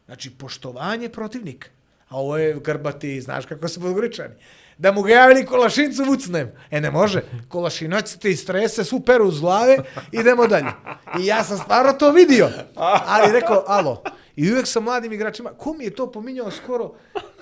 [0.05, 1.67] Znači, poštovanje protivnika.
[2.07, 4.33] A ovo je grbati, znaš kako se podgoričani.
[4.77, 6.51] Da mu ga javili kolašincu vucnem.
[6.71, 7.21] E, ne može.
[7.47, 9.77] Kolašinoć ti strese, svu peru uz glave,
[10.11, 10.71] idemo dalje.
[11.19, 12.49] I ja sam stvarno to vidio.
[13.05, 14.03] Ali rekao, alo.
[14.35, 16.93] I uvijek sa mladim igračima, ko mi je to pominjao skoro?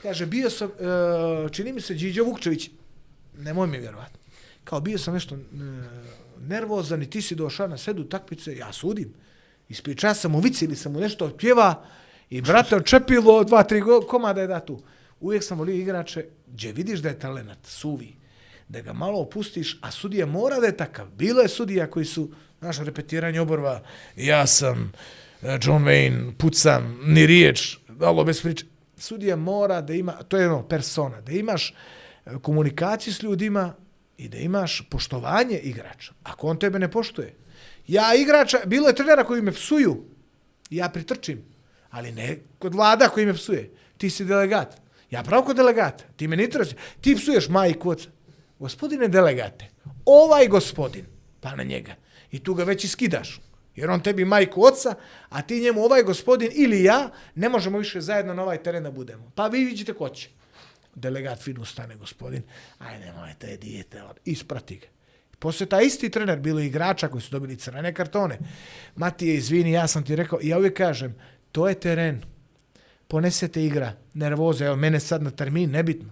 [0.01, 2.69] Kaže, bio sam, uh, čini mi se, Điđo Vukčević.
[3.37, 4.19] Nemoj mi vjerovati.
[4.63, 5.41] Kao bio sam nešto uh,
[6.47, 9.13] nervozan i ti si došao na sedu takmice, ja sudim.
[9.69, 11.84] Ispričao sam mu vici ili sam mu nešto otpjeva
[12.30, 14.81] i brate očepilo dva, tri komada je da tu.
[15.19, 18.15] Uvijek sam volio igrače gdje vidiš da je talenat, suvi,
[18.68, 21.07] da ga malo opustiš, a sudija mora da je takav.
[21.09, 23.81] Bilo je sudija koji su, znaš, repetiranje oborva,
[24.15, 24.91] ja sam
[25.41, 28.65] eh, John Wayne, pucam, ni riječ, alo bez priče.
[28.97, 31.73] Sudija mora da ima, to je ono, persona, da imaš
[32.26, 33.73] eh, komunikaciju s ljudima
[34.22, 36.14] i da imaš poštovanje igrača.
[36.23, 37.34] Ako on tebe ne poštuje.
[37.88, 40.03] Ja igrača, bilo je trenera koji me psuju,
[40.69, 41.41] ja pritrčim,
[41.89, 43.72] ali ne kod vlada koji me psuje.
[43.98, 44.77] Ti si delegat.
[45.10, 46.03] Ja pravo kod delegata.
[46.15, 46.49] Ti me ne.
[47.02, 48.10] Ti psuješ majku oca.
[48.60, 49.68] Gospodine delegate,
[50.06, 51.06] ovaj gospodin,
[51.39, 51.95] pa na njega.
[52.31, 53.41] I tu ga već iskidaš.
[53.76, 54.95] Jer on tebi majku oca,
[55.30, 58.91] a ti njemu ovaj gospodin ili ja, ne možemo više zajedno na ovaj teren da
[58.91, 59.31] budemo.
[59.35, 60.30] Pa vi vidite ko će.
[60.95, 62.43] Delegat fino stane gospodin,
[62.80, 64.88] aj nemojte, dijete, on, isprati ga.
[65.39, 68.38] Posle taj isti trener, bilo je igrača koji su dobili crvene kartone.
[68.95, 71.15] Matije, izvini, ja sam ti rekao, i ja uvijek kažem,
[71.51, 72.22] to je teren.
[73.07, 76.09] Ponesete igra, nervoza, evo, mene sad na termin, nebitno.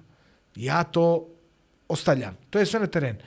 [0.56, 1.30] Ja to
[1.88, 2.38] ostavljam.
[2.50, 3.18] To je sve na teren.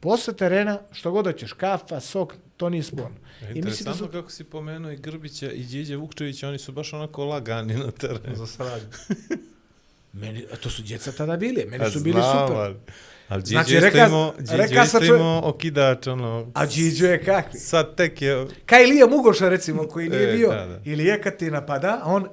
[0.00, 3.16] Posle terena, što god hoćeš, kafa, sok, to nije sporno.
[3.40, 4.12] I mislim da Interesantno su...
[4.12, 8.36] kako si pomenuo i Grbića i Điđe Vukčevića, oni su baš onako lagani na terenu.
[8.36, 8.88] Za saradnju.
[10.14, 12.60] Meni, a to su djeca tada bili, meni su bili znam, super.
[12.60, 12.76] Ali,
[13.28, 17.58] ali Znači, reka- imao, reka sam čovjek- imao okidač, ono, A Điđo je kakvi?
[17.60, 20.80] sad tek je, Kaj Ilija Mugoša, recimo, koji nije E, bio, da, da.
[20.84, 22.28] ili je kad ti napada, a on,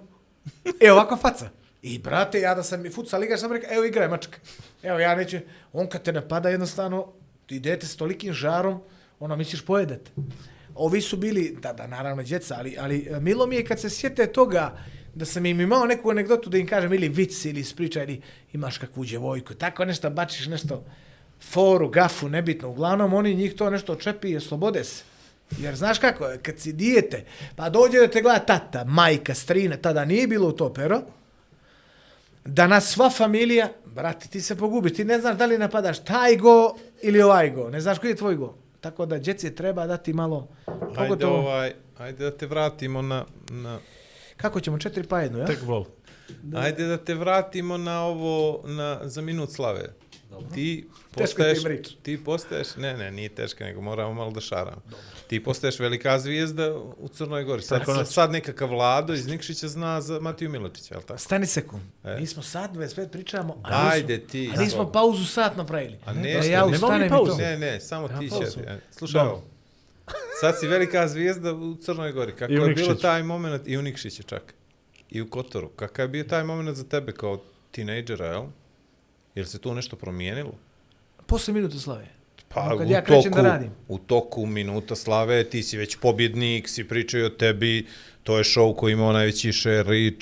[0.79, 1.49] e, ovako faca.
[1.83, 4.37] I, brate, ja da sam i futsal igrač, sam rekao, evo igraj, mačka.
[4.83, 5.37] Evo, ja neću,
[5.73, 7.07] on kad te napada, jednostavno,
[7.45, 8.81] ti idete s tolikim žarom,
[9.19, 10.11] ono, misliš pojedete.
[10.75, 13.89] ovi su bili, da, da, naravno, djeca, ali, ali e, milo mi je kad se
[13.89, 14.77] sjete toga
[15.15, 18.21] da sam im imao neku anegdotu da im kažem ili vic ili ispričaj ili
[18.53, 20.83] imaš kakvu djevojku, tako nešto bačiš nešto
[21.41, 22.69] foru, gafu, nebitno.
[22.69, 25.03] Uglavnom, oni njih to nešto čepi i slobode se.
[25.57, 27.25] Jer znaš kako, je, kad si dijete,
[27.55, 31.01] pa dođe da te gleda tata, majka, strina, tada nije bilo to pero,
[32.45, 36.35] da nas sva familija, brate, ti se pogubiš, ti ne znaš da li napadaš taj
[36.35, 38.55] go ili ovaj go, ne znaš koji je tvoj go.
[38.81, 43.79] Tako da djeci treba dati malo, Ajde, pogotovo, ovaj, ajde da te vratimo na, na
[44.41, 45.45] kako ćemo, četiri pa jedno, ja?
[45.45, 45.85] Tek bol.
[46.55, 49.93] Ajde da te vratimo na ovo, na, za minut slave.
[50.53, 54.81] Ti Teško postaješ, ti ti postaješ, ne, ne, nije teško, nego moramo malo da šaramo.
[55.27, 57.61] Ti postaješ velika zvijezda u Crnoj Gori.
[57.61, 61.19] Sad, sad, sad nekakav Vlado iz Nikšića zna za Matiju Miločića, je li tako?
[61.19, 61.83] Stani sekund.
[62.03, 62.17] E.
[62.19, 64.51] Mi smo sat 25 pričamo, a Ajde nismo, ti.
[64.55, 65.97] a nismo pauzu sat napravili.
[66.05, 67.35] A Da nešto, ja ne to.
[67.37, 68.51] Ne, ne, samo ti pauzu.
[68.51, 68.79] će.
[68.91, 69.50] Slušaj ovo.
[70.41, 72.35] Sad si velika zvijezda u Crnoj Gori.
[72.35, 74.53] Kako I je bilo taj moment, i u Nikšiću čak,
[75.09, 75.69] i u Kotoru.
[75.69, 78.45] Kakav je bio taj moment za tebe kao tinejdžera, jel?
[79.35, 80.53] Jel se tu nešto promijenilo?
[81.25, 82.07] Posle minuta slave.
[82.53, 83.69] Pa Ono kad u ja krećem toku, da radim.
[83.87, 87.85] u toku minuta slave ti si već pobjednik, svi pričaju o tebi,
[88.23, 90.17] to je show koji imao najveći share reach,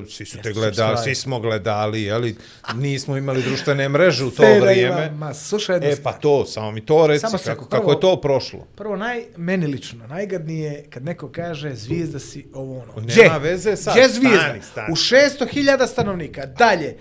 [0.00, 2.36] uh, svi su te Jeste, gledali, svi smo gledali, ali
[2.74, 5.06] nismo imali društvene mreže u to Sve da vrijeme.
[5.06, 8.16] ima, Ma, slušaj, E pa to, samo mi to reci, kako, prvo- kako je to
[8.16, 8.66] prošlo?
[8.74, 12.92] Prvo, naj, meni lično, najgadnije je kad neko kaže zvijezda si ovo ono.
[12.96, 13.38] Nema Gdje?
[13.40, 14.38] veze sad, Gdje zvijezda?
[14.40, 14.92] stani, stani.
[14.92, 16.46] U 600.000 stanovnika.
[16.48, 16.96] Dalje.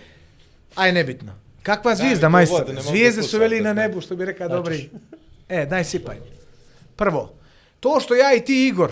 [0.75, 1.42] Aj, nebitno.
[1.63, 2.75] Kakva zvijezda, majstor?
[2.81, 4.89] Zvijezde su veli na nebu, što bi rekao dobri.
[5.49, 6.17] E, daj sipaj.
[6.95, 7.33] Prvo,
[7.79, 8.91] to što ja i ti, Igor,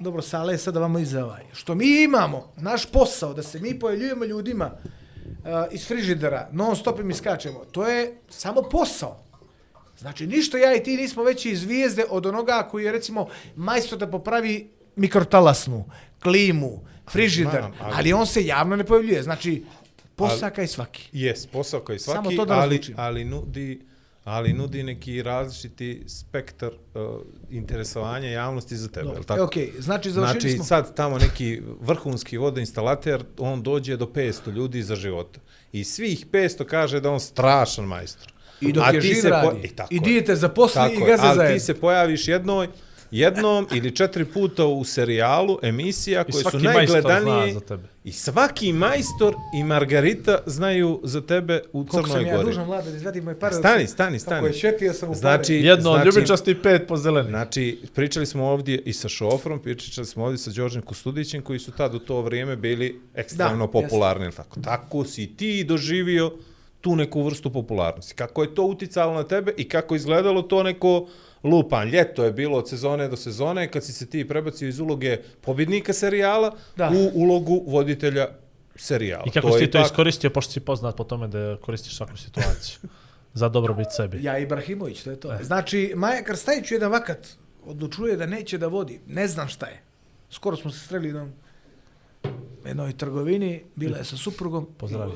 [0.00, 4.24] dobro, sale, sada vamo iza ovaj, što mi imamo, naš posao, da se mi pojavljujemo
[4.24, 5.34] ljudima uh,
[5.70, 9.20] iz frižidera, non stop im iskačemo, to je samo posao.
[9.98, 14.06] Znači, ništa ja i ti nismo veći zvijezde od onoga koji je, recimo, majstor da
[14.10, 15.84] popravi mikrotalasnu,
[16.22, 16.80] klimu,
[17.10, 17.84] frižider, Znam, ali...
[17.84, 19.22] ali- ali on se javno ne pojavljuje.
[19.22, 19.64] Znači,
[20.16, 21.08] posaka i svaki.
[21.12, 23.80] Jes, posao koji svaki, Samo to da ali, ali, nudi,
[24.24, 27.20] ali nudi neki različiti spektar uh,
[27.50, 29.42] interesovanja javnosti za tebe, je li E, tako?
[29.42, 30.64] okej, znači, završili Znači, smo.
[30.64, 35.40] sad tamo neki vrhunski vodoinstalater, on dođe do 500 ljudi za života.
[35.72, 38.32] I svih 500 kaže da on strašan majstor.
[38.60, 39.60] I dok A je živ radi.
[39.64, 40.00] i tako I je.
[40.00, 41.54] dijete zaposli Tako i gaze ali zajedno.
[41.54, 42.68] ti se pojaviš jednoj,
[43.14, 47.60] jednom ili četiri puta u serijalu emisija I koje su svaki majstor zna najgledanije za
[47.60, 47.82] tebe.
[48.04, 52.46] i svaki majstor i Margarita znaju za tebe u Koliko sam Crnoj ja Gori.
[52.46, 53.54] dužan, vlada, da izvadim moje pare.
[53.54, 54.46] Stani, stani, Kako stani.
[54.46, 55.18] je šetio sam u pare.
[55.18, 57.28] Znači, Jedno od znači, ljubičasti i pet po zeleni.
[57.28, 61.72] Znači, pričali smo ovdje i sa Šofrom, pričali smo ovdje sa Đorđem Kustudićem, koji su
[61.72, 64.24] tad u to vrijeme bili ekstremno Da, popularni.
[64.24, 64.60] jel Tako.
[64.60, 66.32] tako si ti doživio
[66.80, 68.14] tu neku vrstu popularnosti.
[68.14, 71.06] Kako je to uticalo na tebe i kako je izgledalo to neko
[71.44, 71.88] lupan.
[71.88, 75.92] Ljeto je bilo od sezone do sezone, kad si se ti prebacio iz uloge pobjednika
[75.92, 76.90] serijala Da.
[76.90, 78.28] u ulogu voditelja
[78.76, 79.24] serijala.
[79.26, 79.86] I kako si je ti to tako.
[79.86, 82.78] iskoristio, pošto si poznat po tome da koristiš svaku situaciju.
[83.34, 84.18] za dobrobit sebi.
[84.22, 85.32] Ja Ibrahimović, to je to.
[85.32, 85.38] E.
[85.42, 87.28] Znači, Maja Krstajić jedan vakat
[87.64, 89.00] odlučuje da neće da vodi.
[89.06, 89.80] Ne znam šta je.
[90.30, 91.26] Skoro smo se sreli na
[92.66, 94.68] jednoj trgovini, bila je sa suprugom.
[94.78, 95.12] Pozdravi.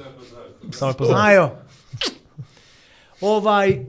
[0.72, 1.20] Samo je pozdravi.
[1.22, 1.50] Znajo.
[3.20, 3.84] Ovaj,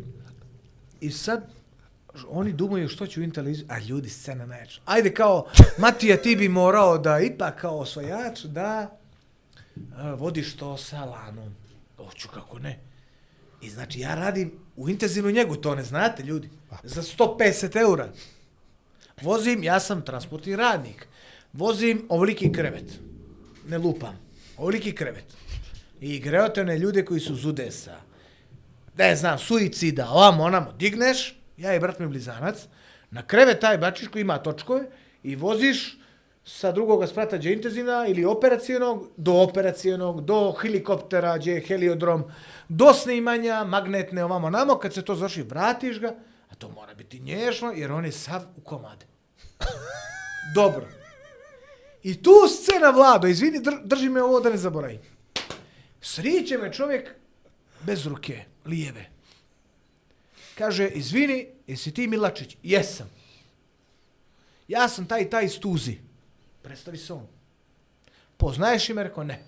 [1.01, 1.43] i sad,
[2.29, 4.81] oni dumaju što će u Intel a ljudi scena najjača.
[4.85, 5.47] Ajde kao,
[5.77, 8.97] Matija ti bi morao da ipak kao osvajač da
[9.95, 11.55] a, vodiš to sa lanom.
[11.97, 12.79] Hoću kako ne.
[13.61, 16.49] I znači ja radim u intenzivnu njegu, to ne znate ljudi.
[16.83, 18.09] Za 150 eura.
[19.21, 21.07] Vozim, ja sam transportni radnik.
[21.53, 22.99] Vozim ovoliki krevet.
[23.67, 24.19] Ne lupam.
[24.57, 25.25] Ovoliki krevet.
[26.01, 27.97] I greote one ljude koji su zudesa.
[28.97, 30.71] Ne znam, suicida, ovamo, onamo.
[30.71, 32.67] Digneš, ja i brat mi blizanac,
[33.11, 34.85] na krevet taj bačiš koji ima točkove
[35.23, 35.99] i voziš
[36.45, 42.23] sa drugoga sprata gdje intenzivna ili operacijenog do operacijenog, do helikoptera gdje je heliodrom,
[42.69, 46.15] do snimanja, magnetne ovamo namo, kad se to završi vratiš ga,
[46.49, 49.05] a to mora biti nježno jer on je sav u komade.
[50.55, 50.87] Dobro.
[52.03, 54.99] I tu scena Vlado, izvini, drži me ovo da ne zaboravim.
[56.01, 57.09] Sriće me čovjek
[57.81, 59.18] bez ruke, lijeve.
[60.59, 62.57] Kaže, izvini, jesi ti Milačić?
[62.63, 63.09] Jesam.
[64.67, 65.97] Ja sam taj taj iz Tuzi.
[66.61, 67.27] Predstavi se on.
[68.37, 69.03] Poznaješ ime?
[69.03, 69.43] Rekao, ne.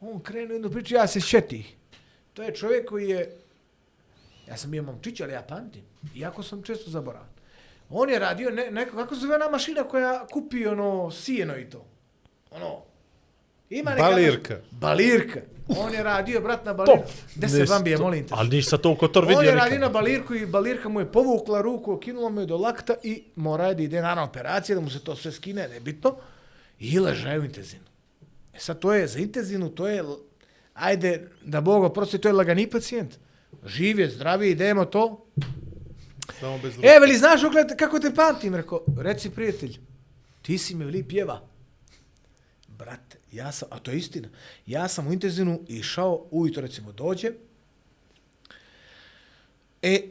[0.00, 1.76] On krenu jednu priču, ja se šeti.
[2.32, 3.36] To je čovjek koji je,
[4.48, 5.84] ja sam bio momčić, ali ja pamtim.
[6.14, 7.28] Iako sam često zaboravan.
[7.90, 11.70] On je radio, ne, neko, kako se zove ona mašina koja kupi ono sijeno i
[11.70, 11.86] to?
[12.50, 12.82] Ono,
[13.70, 14.56] Ima neka Balirka.
[14.70, 15.40] Balirka.
[15.68, 17.02] On je radio, brat, na balirku.
[17.36, 18.34] Gde se Bambije, molim te?
[18.36, 19.80] Ali nisi sa to u Kotor On vidio je radio nikad.
[19.80, 23.66] na balirku i balirka mu je povukla ruku, okinula mu je do lakta i mora
[23.66, 26.16] je da ide naravno operacija, da mu se to sve skine, nebitno.
[26.78, 27.86] I ležaju u intenzivnu.
[28.54, 30.04] E sad to je za intenzivnu, to je,
[30.74, 33.14] ajde, da Bog oprosti, to je lagani pacijent.
[33.66, 35.26] Živ je, zdravi, idemo to.
[36.40, 38.54] Samo bez E, veli, znaš ogled, kako te pamtim?
[38.54, 39.78] Rekao, reci prijatelj,
[40.42, 41.40] ti si me veli pjeva.
[42.68, 44.28] Brate, ja sam, a to je istina,
[44.66, 47.30] ja sam u intenzivnu išao, ujutro recimo dođe,
[49.82, 50.02] e,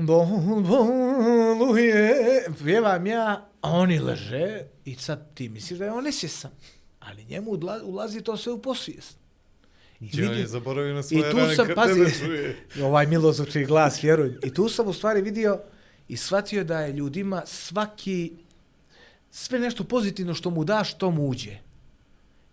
[0.00, 0.26] bol,
[0.62, 2.14] boluje,
[2.64, 6.50] pjevam ja, a oni leže i sad ti misliš da je on nesvjesan,
[7.00, 9.16] ali njemu ulazi to sve u posvijest.
[10.00, 12.56] I on je zaboravio na I svoje tu rane sam, kad pazi, tebe čuje.
[12.86, 14.38] ovaj milo zvuči glas, vjeruj.
[14.42, 15.60] I tu sam u stvari vidio
[16.08, 18.32] i shvatio da je ljudima svaki,
[19.30, 21.63] sve nešto pozitivno što mu daš, to mu uđe.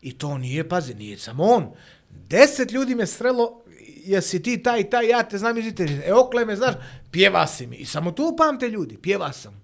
[0.02, 1.72] I to nije, pazi, nije samo on.
[2.10, 3.62] Deset ljudi me srelo,
[4.06, 6.08] jesi ti taj taj, ja te znam iz interneta.
[6.08, 6.76] E, okle me, znaš,
[7.12, 7.76] pjeva si mi.
[7.76, 9.64] I samo tu pamte ljudi, pjeva sam.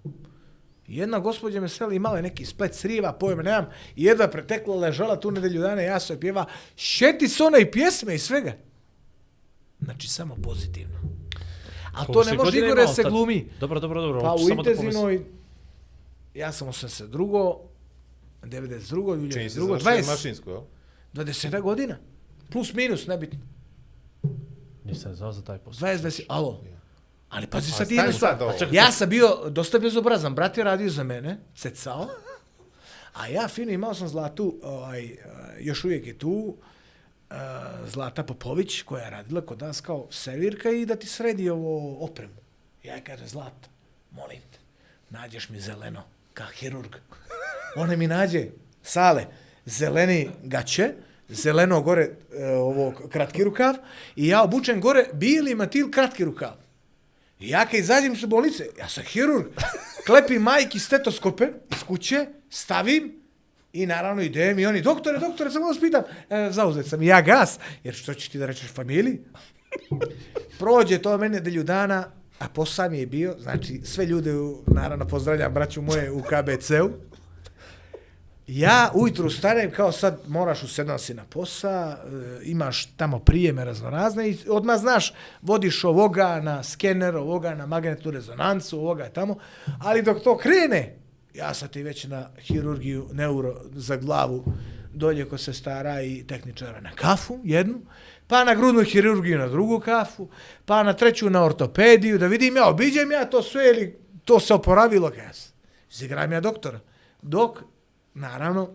[0.86, 3.66] Jedna gospođa me srela, imala je neki splet sriva, pojma nemam,
[3.96, 6.46] i jedva pretekla, ležala tu nedelju dana, ja joj pjeva,
[6.76, 8.52] šeti se ona i pjesme i svega.
[9.80, 10.98] Znači, samo pozitivno.
[11.94, 13.50] A to ne može Igore se glumi.
[13.60, 14.20] Dobro, dobro, dobro.
[14.20, 15.24] Pa u intenzivnoj,
[16.34, 17.58] ja sam 82.
[18.48, 19.32] 92.
[19.32, 19.66] Čini se 2002.
[19.66, 20.62] završio 20, mašinsku, jel?
[21.14, 21.96] 20 godina.
[22.50, 23.38] Plus, minus, nebitno.
[24.84, 25.88] Nisam znao za taj posao.
[25.88, 26.64] 20, 20, alo.
[27.28, 28.38] Ali pazi A sad jednu stvar.
[28.72, 30.34] Ja sam bio dosta bezobrazan.
[30.34, 32.08] Brat je radio za mene, cecao.
[33.12, 35.18] A ja fino imao sam Zlatu, ovaj, eh,
[35.60, 36.56] još uvijek je tu,
[37.30, 37.34] eh,
[37.86, 42.34] Zlata Popović, koja je radila kod nas kao servirka i da ti sredi ovo opremu.
[42.82, 43.68] Ja je kaže, Zlata,
[44.10, 44.58] molim te,
[45.10, 46.02] nađeš mi zeleno,
[46.34, 46.96] kao hirurg.
[47.76, 48.46] Ona mi nađe,
[48.82, 49.26] sale,
[49.66, 50.92] zeleni gaće,
[51.28, 53.74] zeleno gore e, ovo kratki rukav
[54.16, 56.52] i ja obučen gore bili matil kratki rukav.
[57.40, 59.46] I ja kad izađem iz bolnice, ja sam hirurg,
[60.06, 63.18] klepim majki stetoskope iz kuće, stavim
[63.72, 67.58] i naravno idem i oni, doktore, doktore, samo vas pitam, e, zauzet sam, ja gas,
[67.84, 69.18] jer što ćeš ti da rečeš familiji?
[70.58, 75.08] Prođe to mene delju dana, a posao mi je bio, znači sve ljude, u, naravno
[75.08, 76.90] pozdravljam braću moje u KBC-u,
[78.48, 83.64] Ja ujutru stanem kao sad moraš u 7 si na posa, e, imaš tamo prijeme
[83.64, 89.38] raznorazne i odmah znaš, vodiš ovoga na skener, ovoga na magnetnu rezonancu, ovoga tamo,
[89.80, 90.96] ali dok to krene,
[91.34, 94.44] ja sam ti već na hirurgiju neuro za glavu
[94.94, 97.80] dolje ko se stara i tehničara na kafu jednu,
[98.26, 100.28] pa na grudnu hirurgiju na drugu kafu,
[100.64, 104.54] pa na treću na ortopediju, da vidim ja, obiđem ja to sve ili to se
[104.54, 105.52] oporavilo, kaj ja sam.
[105.90, 106.80] Izigram ja doktora.
[107.22, 107.62] Dok,
[108.14, 108.70] naravno,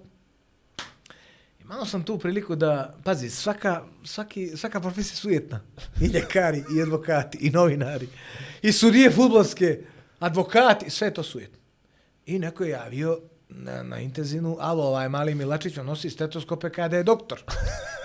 [1.62, 5.62] imao sam tu priliku da, pazi, svaka, svaki, svaka profesija sujetna.
[6.02, 8.08] I ljekari, i advokati, i novinari,
[8.62, 9.80] i sudije futbolske,
[10.20, 11.58] advokati, sve to sujetno.
[12.26, 13.20] I neko je javio
[13.50, 17.44] na, na intenzivnu, alo, ovaj mali Milačić, on nosi stetoskope kada je doktor.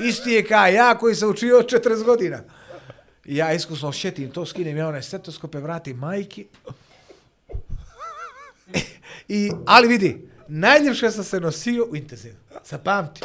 [0.09, 2.43] Isti je kao ja koji sam učio od 40 godina.
[3.25, 6.47] I ja iskusno šetim to, skinem ja one stetoskope, vratim majki.
[8.75, 8.81] E,
[9.29, 12.41] I, ali vidi, najljepše sam se nosio u intenzivnu.
[12.65, 13.21] Zapamti.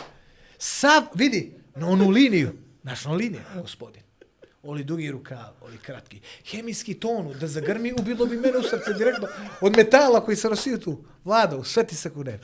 [0.57, 2.51] Sav, vidi, na onu liniju,
[2.83, 4.03] naš na liniju, gospodin.
[4.63, 6.19] Oli dugi rukav, oli kratki.
[6.51, 9.27] Hemijski tonu, da zagrmi, ubilo bi mene u srce direktno
[9.61, 11.03] od metala koji se nosio tu.
[11.23, 12.39] Vlado, sve ti sekunde.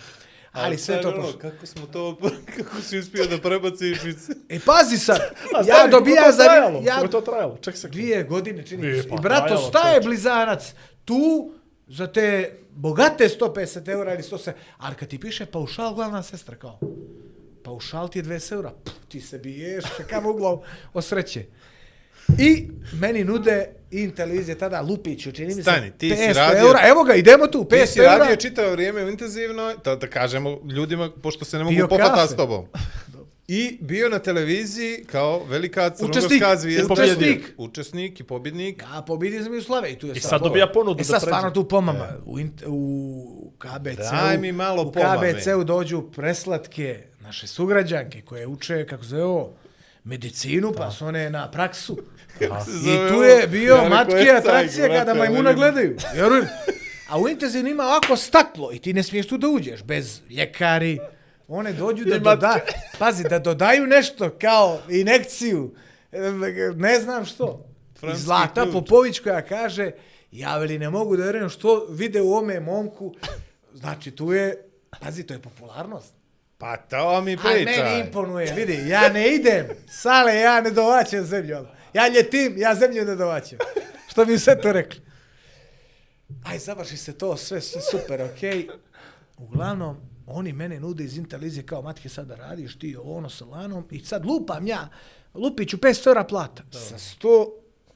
[0.52, 1.40] Ali sve to ono, pošlo.
[1.40, 2.18] Kako smo to,
[2.58, 4.30] kako si uspio da prebaciš iz...
[4.50, 5.20] E, pazi sad,
[5.56, 6.44] A ja stani, dobija koliko za...
[6.44, 6.82] trajalo?
[6.84, 7.58] Ja, Koliko je to trajalo?
[7.62, 7.88] Ček se.
[7.88, 9.10] dvije godine čini se.
[9.10, 10.74] pa I brato, staje blizanac
[11.06, 11.52] tu
[11.88, 16.80] za te bogate 150 eura ili 100 ali kad ti piše paušal glavna sestra kao,
[17.64, 20.60] paušal ti je 20 eura, Puh, ti se biješ, kakav uglav
[20.94, 21.46] od sreće.
[22.40, 23.56] I meni nude
[23.92, 27.14] in televizije tada Lupiću, čini mi se, Stani, ti si 500 radio- eura, evo ga,
[27.16, 28.18] idemo tu, 500 Ti si eura.
[28.18, 32.16] radio čitavo vrijeme u intenzivnoj, da, da kažemo ljudima, pošto se ne mogu Pio popata
[32.16, 32.34] kafe.
[32.34, 32.66] s tobom.
[33.52, 36.94] I bio na televiziji kao velika crnogorska zvijezda.
[36.94, 37.54] učesnik.
[37.58, 38.84] Učesnik i pobjednik.
[38.84, 41.04] Ja, pobjedio sam i u Slave i tu je I sad dobija ponudu E da
[41.04, 41.26] sad pređe.
[41.28, 42.08] stvarno tu pomama.
[42.26, 45.34] U, int, u KBC-u Daj mi malo u pomame.
[45.34, 49.54] KBC-u dođu preslatke naše sugrađanke koje uče, kako se zove ovo,
[50.04, 51.98] medicinu, pa su one na praksu.
[52.86, 53.88] I tu je bio Ja "E,
[54.38, 55.98] atrakcija cajk, kada majmuna vidim." gledaju.
[56.14, 56.46] Vjerujem.
[57.10, 61.00] A u intenzivnu ima ovako staklo i ti ne smiješ tu da uđeš, bez ljekari.
[61.50, 62.60] One dođu da doda,
[63.00, 65.76] pazi, da dodaju nešto kao inekciju,
[66.76, 67.66] ne znam što.
[67.96, 68.74] I Francuski Zlata ključ.
[68.74, 69.92] Popović koja kaže,
[70.32, 73.16] ja veli ne mogu da vjerujem što vide u ome momku,
[73.74, 74.70] znači tu je,
[75.02, 76.14] pazi, to je popularnost.
[76.58, 77.84] Pa to mi Aj, pričaj.
[77.84, 81.58] meni imponuje, vidi, ja ne idem, sale, ja ne dovaćam zemlju,
[81.94, 83.58] ja ljetim, ja zemlju ne dovaćam.
[84.08, 85.02] Što bi sve to rekli.
[86.46, 88.68] Aj, završi se to, sve, sve super, okej.
[89.38, 93.88] Uglavnom, oni mene nude iz Intelize kao, matke, sad da radiš ti ono sa lanom
[93.92, 94.90] i sad lupam ja,
[95.34, 96.64] lupit ću 500 eura plata.
[96.72, 96.98] Sa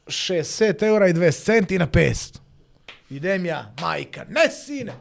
[0.06, 2.38] 160 eura i 20 centi na 500.
[3.10, 4.92] Idem ja, majka, ne sine,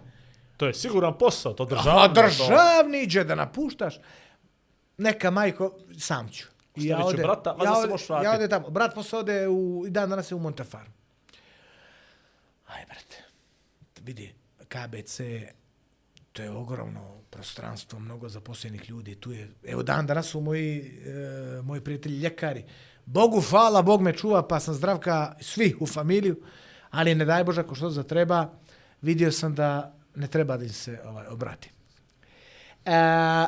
[0.57, 2.07] To je siguran posao, to A državno.
[2.07, 3.99] državni iđe da napuštaš.
[4.97, 6.47] Neka majko, sam ću.
[6.75, 8.69] I Ostavit ću brata, ja ode, ja ode tamo.
[8.69, 10.91] Brat posle ode u, i dan danas je u Montefarm.
[12.67, 13.23] Aj, brate,
[14.01, 14.33] vidi,
[14.67, 15.19] KBC,
[16.33, 19.15] to je ogromno prostranstvo, mnogo zaposlenih ljudi.
[19.15, 22.63] Tu je, evo dan danas su moji, e, moji prijatelji ljekari.
[23.05, 26.35] Bogu hvala, Bog me čuva, pa sam zdravka svi u familiju,
[26.89, 28.53] ali ne daj Bože ako što za treba,
[29.01, 31.69] vidio sam da ne treba da im se ovaj, obrati.
[32.85, 32.91] E,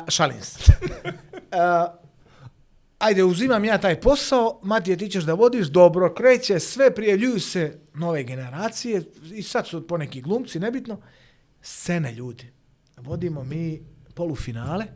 [0.08, 0.72] šalim se.
[1.50, 1.58] e,
[2.98, 7.78] ajde, uzimam ja taj posao, Matije, ti ćeš da vodiš, dobro, kreće, sve prijavljuju se
[7.94, 9.02] nove generacije,
[9.32, 11.00] i sad su poneki glumci, nebitno,
[11.62, 12.55] scena ljudi.
[12.96, 13.82] Vodimo mi
[14.14, 14.86] polufinale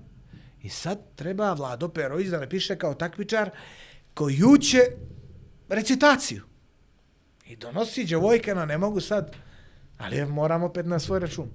[0.62, 3.50] i sad treba Vlado Perović da napiše kao takmičar
[4.14, 4.78] koji će
[5.68, 6.42] recitaciju.
[7.46, 9.36] I donosi djevojkana, ne mogu sad,
[9.98, 11.50] ali moramo opet na svoj račun.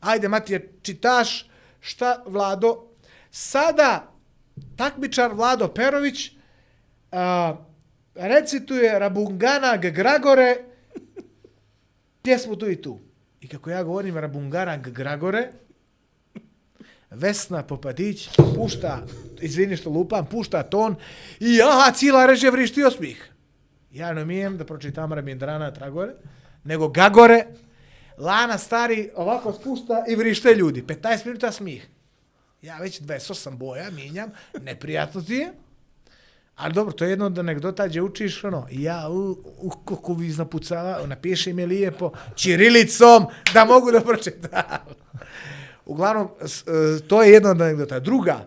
[0.00, 1.50] Ajde, Matije, čitaš
[1.80, 2.88] šta Vlado,
[3.30, 4.12] sada
[4.76, 6.30] takmičar Vlado Perović
[7.12, 7.56] a,
[8.14, 10.56] recituje Rabungana Gragore
[12.22, 13.05] pjesmu tu i tu.
[13.40, 15.52] I kako ja govorim Rabungarang Gragore,
[17.10, 19.06] Vesna Popadić pušta,
[19.40, 20.96] izvini što lupam, pušta ton
[21.40, 23.32] i aha, cijela režija vrišti osmih.
[23.92, 26.12] Ja ne umijem da pročitam Ramindrana Tragore,
[26.64, 27.46] nego Gagore,
[28.18, 30.82] Lana stari ovako spušta i vrište ljudi.
[30.82, 31.88] 15 minuta smih.
[32.62, 34.30] Ja već 28 boja minjam,
[34.62, 35.52] neprijatno ti je.
[36.56, 40.30] Ali dobro, to je jedno od anegdota gdje učiš, ono, ja, u, u kako vi
[40.30, 43.24] znapucava, napiši mi lijepo, čirilicom,
[43.54, 44.50] da mogu da pročitam.
[45.86, 48.00] Uglavnom, s- e, to je jedna od anegdota.
[48.00, 48.46] Druga,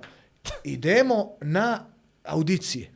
[0.63, 1.85] idemo na
[2.23, 2.91] audicije.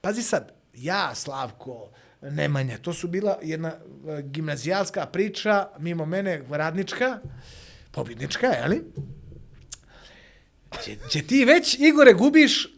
[0.00, 1.90] Pazi sad, ja, Slavko,
[2.22, 3.76] Nemanja, to su bila jedna e,
[4.22, 7.18] gimnazijalska priča, mimo mene radnička,
[7.90, 8.82] pobjednička, je li?
[10.84, 12.68] Če, če ti već, Igore, gubiš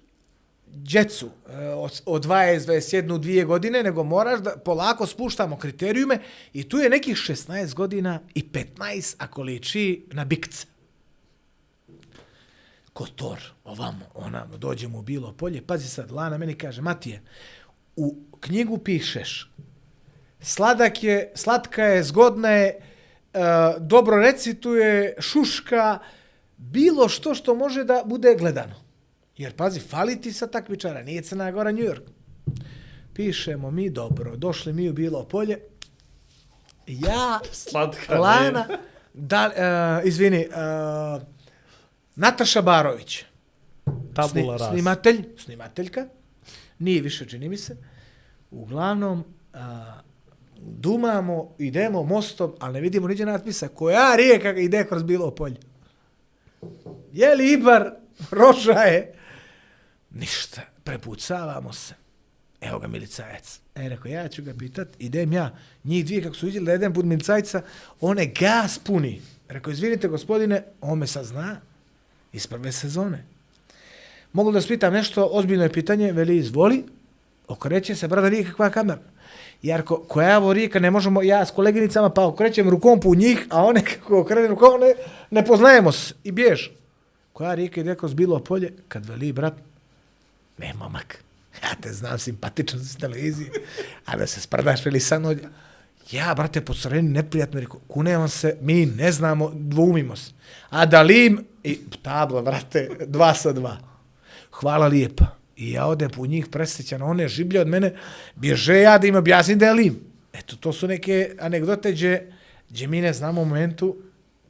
[0.75, 6.19] djecu e, od, od 20, 21, dvije godine, nego moraš da polako spuštamo kriterijume
[6.53, 10.67] i tu je nekih 16 godina i 15 ako liči na bikce.
[12.93, 15.63] Kotor, ovamo, onamo, dođemo u bilo polje.
[15.67, 17.23] Pazi sad, Lana meni kaže, Matije,
[17.97, 19.51] u knjigu pišeš,
[20.41, 22.79] sladak je, slatka je, zgodna je, e,
[23.81, 25.99] dobro recituje, šuška,
[26.57, 28.84] bilo što što može da bude gledano.
[29.37, 32.03] Jer pazi, fali ti sa takmičara, nije Crna Gora, New York.
[33.15, 35.59] Pišemo mi dobro, došli mi u bilo polje,
[36.87, 38.19] ja, Slatka.
[38.19, 38.67] Lana,
[39.15, 39.51] da,
[40.03, 41.23] uh, izvini, uh,
[42.17, 43.25] Nataša Barović,
[44.15, 44.71] Tabula rasa.
[44.71, 46.07] snimatelj, snimateljka,
[46.79, 47.77] nije više, čini mi se.
[48.51, 50.01] Uglavnom, a,
[50.61, 55.57] dumamo, idemo mostom, ali ne vidimo niđe natpisa koja rijeka ide kroz bilo polje.
[57.13, 57.91] Je li Ibar,
[58.31, 59.15] Roža je,
[60.15, 61.95] ništa, prepucavamo se.
[62.61, 63.61] Evo ga milicajac.
[63.75, 65.57] E, rekao, ja ću ga pitat, idem ja.
[65.85, 67.63] Njih dvije, kako su vidjeli da jedan put milicajca,
[68.01, 69.23] one gas puni.
[69.49, 71.61] Rekao, izvinite gospodine, on me sad zna
[72.33, 73.25] iz prve sezone.
[74.33, 76.85] Mogu da spitam nešto, ozbiljno je pitanje, veli izvoli,
[77.49, 79.01] okreće se, brada, nije kakva kamera.
[79.63, 83.47] Jarko, koja je ovo rijeka, ne možemo, ja s koleginicama, pa okrećem rukom po njih,
[83.51, 84.95] a one kako okrenem rukom, ne,
[85.31, 86.69] ne poznajemo se i bjež.
[87.33, 89.55] Koja rijeka je rekao bilo polje, kad veli, brat,
[90.59, 91.19] ne, momak,
[91.63, 93.51] ja te znam, simpatičan si s televizije,
[94.05, 95.19] a da se sprdaš ili sa
[96.11, 100.33] ja, brate, po crveni neprijatno, rekao, kunevam se, mi ne znamo, dvumimo se.
[100.71, 103.79] A Dalim, i tabla, brate, dva sa dva.
[104.53, 105.25] Hvala lijepa.
[105.57, 107.95] I ja odem po njih presjećan, one žiblje od mene,
[108.35, 110.01] bježe ja da im objasnim da je Lim.
[110.33, 112.33] Eto, to su neke anegdote gdje,
[112.71, 113.97] gdje mi ne znamo u momentu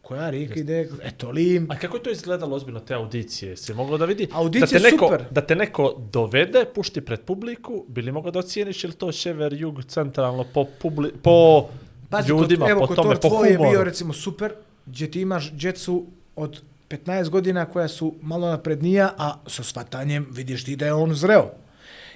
[0.05, 1.71] koja rijeka ide, eto, Lim.
[1.71, 3.57] A kako je to izgledalo ozbiljno, te audicije?
[3.57, 4.29] Si moglo da vidi?
[4.33, 5.25] Audicije da te neko, super.
[5.31, 9.85] Da te neko dovede, pušti pred publiku, bili mogao da ocijeniš ili to šever, jug,
[9.85, 11.69] centralno, po, publi, po
[12.11, 13.71] Pazi, ljudima, kod, evo, po kod tome, to po tvoj je humoru.
[13.71, 14.53] bio recimo super,
[14.87, 16.07] gdje ti imaš djecu
[16.37, 21.15] od 15 godina koja su malo naprednija, a sa shvatanjem vidiš ti da je on
[21.15, 21.51] zreo.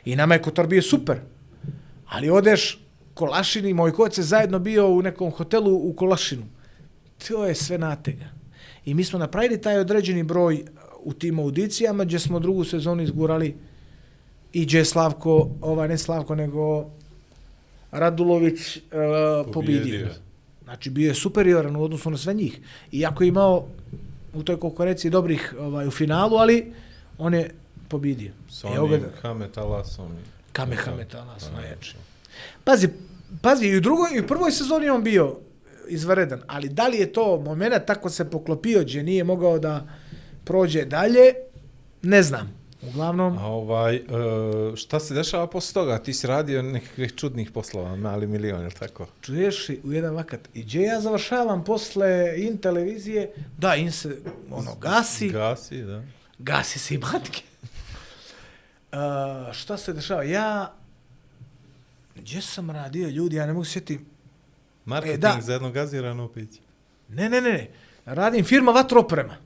[0.05, 1.16] I nama je Kotor bio super.
[2.09, 2.78] Ali odeš
[3.15, 6.43] Kolašini, moj koc je zajedno bio u nekom hotelu u Kolašinu.
[7.28, 8.24] To je sve natega.
[8.84, 10.64] I mi smo napravili taj određeni broj
[11.00, 13.56] u tim audicijama gdje smo drugu sezonu izgurali
[14.52, 16.90] i gdje je Slavko, ovaj ne Slavko, nego
[17.90, 18.82] Radulović uh,
[19.52, 19.82] pobjedio.
[19.82, 20.08] Pobjedio.
[20.64, 22.60] Znači bio je superioran u odnosu na sve njih.
[22.92, 23.66] Iako je imao
[24.34, 26.72] u toj konkurenciji dobrih ovaj, u finalu, ali
[27.18, 27.50] on je
[27.88, 28.32] pobjedio.
[28.50, 30.08] S Evo ga- onim Kametalasom.
[30.52, 31.94] Kamehameha nas Pa, najjači.
[32.64, 32.88] Pazi,
[33.42, 35.36] pazi, i u drugoj, i u prvoj sezoni on bio
[35.89, 39.86] izvaredan, ali da li je to moment tako se poklopio, gdje nije mogao da
[40.44, 41.35] prođe dalje,
[42.02, 42.59] ne znam.
[42.82, 44.02] Uglavnom, A ovaj, e,
[44.77, 45.98] šta se dešava posle toga?
[45.98, 49.06] Ti si radio nekakvih čudnih poslova, mali milion, ili tako?
[49.20, 54.19] čuješ u jedan vakat, i gdje ja završavam posle in televizije, da, in se
[54.51, 56.02] ono, gasi, Gasi, da.
[56.39, 57.43] gasi se i matke.
[58.93, 60.23] Uh, šta se dešava?
[60.23, 60.74] Ja,
[62.16, 64.05] gdje sam radio, ljudi, ja ne mogu sjetiti,
[64.89, 65.39] Marketing da.
[65.40, 66.60] za jedno gazirano piće.
[67.09, 67.69] Ne, ne, ne, ne.
[68.05, 69.36] Radim firma vatroprema.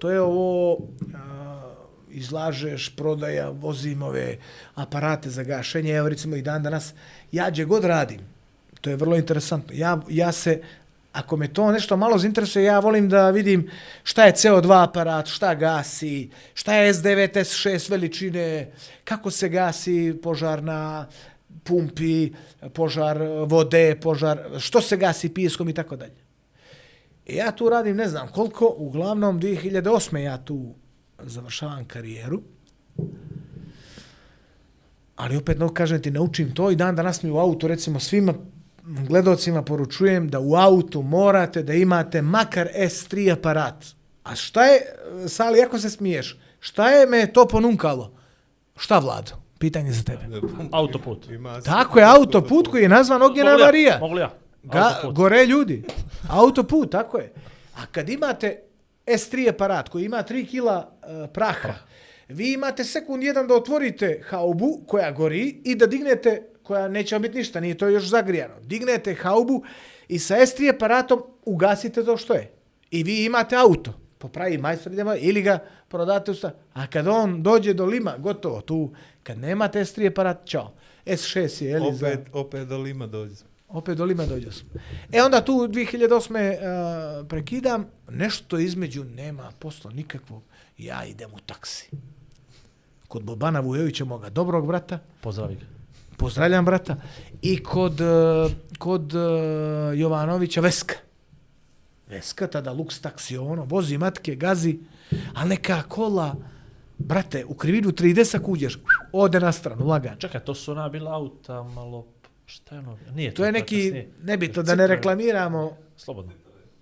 [0.00, 0.78] To je ovo,
[1.14, 1.74] a,
[2.10, 4.36] izlažeš, prodaja, vozim ove
[4.74, 5.92] aparate za gašenje.
[5.92, 6.94] Evo recimo i dan danas,
[7.32, 8.20] ja gdje god radim,
[8.80, 9.74] to je vrlo interesantno.
[9.74, 10.62] Ja, ja se,
[11.12, 13.70] ako me to nešto malo zainteresuje, ja volim da vidim
[14.02, 18.70] šta je CO2 aparat, šta gasi, šta je S9, S6 veličine,
[19.04, 21.06] kako se gasi požar na
[21.64, 22.32] pumpi,
[22.74, 26.22] požar eh, vode, požar, što se gasi piskom i tako dalje.
[27.26, 30.16] I ja tu radim ne znam koliko, uglavnom 2008.
[30.16, 30.74] ja tu
[31.18, 32.42] završavam karijeru.
[35.16, 38.34] Ali opet, no, kažem ti, naučim to i dan danas mi u autu, recimo svima
[38.84, 43.84] gledocima poručujem da u autu morate da imate makar S3 aparat.
[44.24, 48.12] A šta je, eh, Sali, ako se smiješ, šta je me to ponunkalo?
[48.76, 49.41] Šta, Vlado?
[49.62, 50.22] Pitanje za tebe.
[50.72, 51.28] Autoput.
[51.64, 53.56] Tako je, autoput koji je nazvan Ognjena?
[53.58, 53.98] Marija.
[54.00, 54.34] Mogu ja?
[54.62, 55.84] Ga, gore ljudi.
[56.30, 57.32] Autoput, tako je.
[57.76, 58.60] A kad imate
[59.06, 61.74] S3 aparat koji ima 3 kila uh, praha,
[62.28, 67.38] vi imate sekund jedan da otvorite haubu koja gori i da dignete, koja neće biti
[67.38, 68.54] ništa, nije to još zagrijano.
[68.60, 69.62] Dignete haubu
[70.08, 72.52] i sa S3 aparatom ugasite to što je.
[72.90, 73.92] I vi imate auto.
[74.18, 75.58] Popravi majstor ili ga
[75.88, 76.50] prodate u sta.
[76.72, 78.92] A kad on dođe do lima, gotovo, tu,
[79.22, 80.72] kad nemate S3 aparat, čao.
[81.06, 82.06] S6 je, jeli, za...
[82.06, 83.34] Opet, opet do Lima dođe.
[83.68, 84.66] Opet do Lima dođe sam.
[85.12, 87.20] E onda tu 2008.
[87.20, 90.42] Uh, prekidam, nešto između nema posla nikakvog.
[90.78, 91.90] Ja idem u taksi.
[93.08, 95.66] Kod Bobana Vujovića, moga dobrog brata, Pozdravi ga.
[96.16, 96.96] pozdravljam brata,
[97.42, 99.20] i kod, uh, kod uh,
[99.96, 100.94] Jovanovića Veska.
[102.08, 104.78] Veska, tada Lux taksi, ono, vozi matke, gazi,
[105.34, 106.34] a neka kola,
[106.98, 108.78] brate, u krivinu 30 kuđeš,
[109.12, 110.18] ode na stranu, lagan.
[110.18, 112.06] Čekaj, to su ona bila auta malo...
[112.46, 112.98] Šta je ono?
[113.14, 114.10] Nije To je neki, kasnije.
[114.22, 116.32] nebitno da ne reklamiramo, Slobodno.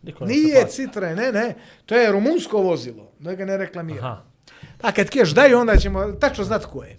[0.02, 1.54] Niko ne Nije Citroen, ne, ne.
[1.86, 3.66] To je rumunsko vozilo, da ga ne plaši.
[3.66, 4.04] reklamiram.
[4.04, 4.22] Aha.
[4.78, 6.96] Pa kad keš daju, onda ćemo tačno znati ko je.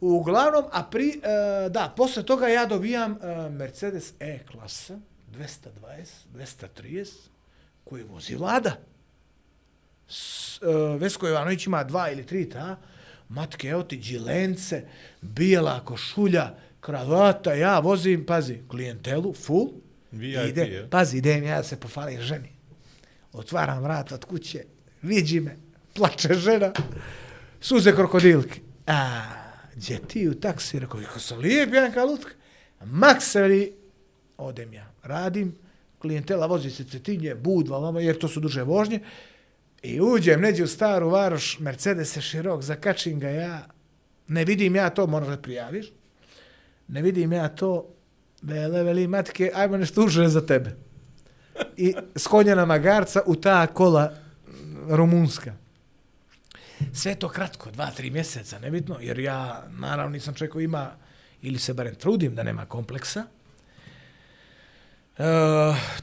[0.00, 4.98] Uglavnom, a pri, uh, da, posle toga ja dobijam uh, Mercedes E-klasa,
[5.32, 5.68] 220,
[6.34, 7.08] 230,
[7.84, 8.72] koji vozi vlada.
[10.08, 12.76] S, uh, Vesko Ivanović ima dva ili tri ta,
[13.28, 14.82] matke, evo ti, džilence,
[15.20, 19.72] bijela košulja, kravata, ja vozim, pazi, klijentelu, full,
[20.12, 20.90] VIP, ide, je.
[20.90, 22.48] pazi, idem ja se pofalim ženi.
[23.32, 24.64] Otvaram vrat od kuće,
[25.02, 25.56] vidi me,
[25.94, 26.72] plače žena,
[27.60, 28.60] suze krokodilke.
[28.86, 29.22] A,
[29.74, 30.78] gdje ti u taksi?
[30.78, 32.30] Rekao, kako sam lijep, jedan kalutka.
[32.84, 33.72] Maks, veli,
[34.36, 35.54] odem ja, radim,
[35.98, 39.00] klijentela vozi se cetinje, budva, vama, jer to su duže vožnje,
[39.82, 43.66] i uđem neđe u staru varoš, Mercedes je širok, zakačim ga ja,
[44.28, 45.92] ne vidim ja to, moraš da prijaviš,
[46.88, 47.94] ne vidim ja to,
[48.42, 50.76] vele, vele, matke, ajmo nešto uže za tebe.
[51.76, 54.12] I skonjena magarca u ta kola
[54.88, 55.54] rumunska.
[56.92, 60.90] Sve to kratko, dva, tri mjeseca, nebitno, jer ja, naravno, nisam čekao ima,
[61.42, 63.24] ili se barem trudim da nema kompleksa.
[65.18, 65.22] E,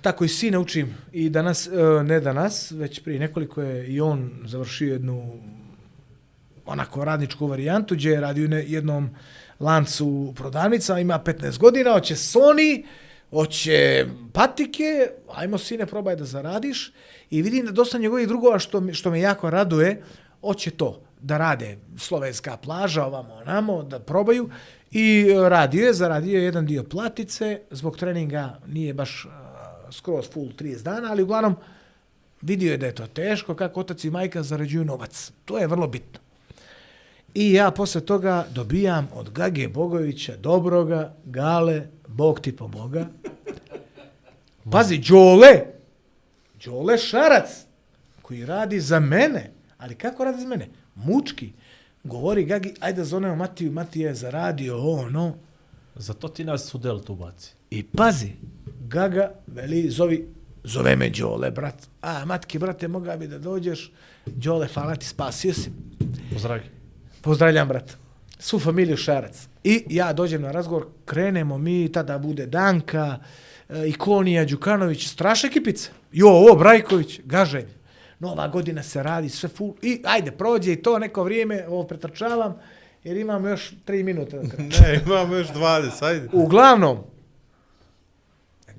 [0.02, 4.32] tako i sine učim i danas, e, ne danas, već prije nekoliko je i on
[4.46, 5.40] završio jednu
[6.66, 9.10] onako radničku varijantu, gdje je radio u jednom
[9.60, 12.84] lancu prodavnica, ima 15 godina, hoće Sony,
[13.30, 16.94] hoće patike, ajmo sine, probaj da zaradiš.
[17.30, 20.02] I vidim da dosta njegovih drugova što, što me jako raduje,
[20.42, 21.78] hoće to, da rade.
[21.98, 24.50] Slovenska plaža, ovamo, onamo, da probaju
[24.96, 29.30] i e, radio je, zaradio je jedan dio platice, zbog treninga nije baš e,
[29.92, 31.56] skroz full 30 dana, ali uglavnom
[32.42, 35.32] vidio je da je to teško, kako otac i majka zarađuju novac.
[35.46, 36.20] To je vrlo bitno.
[37.34, 43.08] I ja posle toga dobijam od Gage Bogovića, Dobroga, Gale, Bog ti pomoga.
[44.72, 45.62] Pazi, Đole,
[46.66, 47.50] Đole Šarac,
[48.22, 50.70] koji radi za mene, Ali kako radi za mene?
[50.96, 51.52] Mučki.
[52.06, 55.34] Govori Gagi, ajde zovemo Matiju, Matija je zaradio ovo, no.
[55.96, 57.54] Zato ti nas u deltu baci.
[57.70, 58.32] I pazi,
[58.80, 60.28] Gaga veli, zovi,
[60.64, 61.88] zove me Đole, brat.
[62.02, 63.92] A, matke, brate, moga bi da dođeš.
[64.26, 65.72] Đole, hvala ti, spasio si.
[66.34, 66.60] Pozdrav.
[67.22, 67.98] Pozdravljam, brat.
[68.40, 69.48] Svu familiju Šarac.
[69.64, 73.20] I ja dođem na razgovor, krenemo mi, tada bude Danka,
[73.70, 75.90] e, Ikonija, Đukanović, strašna ekipica.
[76.12, 77.68] Jo, ovo, Brajković, Gaželj.
[78.20, 79.74] Nova godina se radi, sve full.
[79.82, 82.56] I ajde, prođe i to neko vrijeme, ovo pretrčavam,
[83.04, 84.38] jer imamo još tri minuta.
[84.38, 84.94] do kraja.
[84.94, 86.30] Ne, imamo još 20, ajde.
[86.34, 86.98] Uglavnom,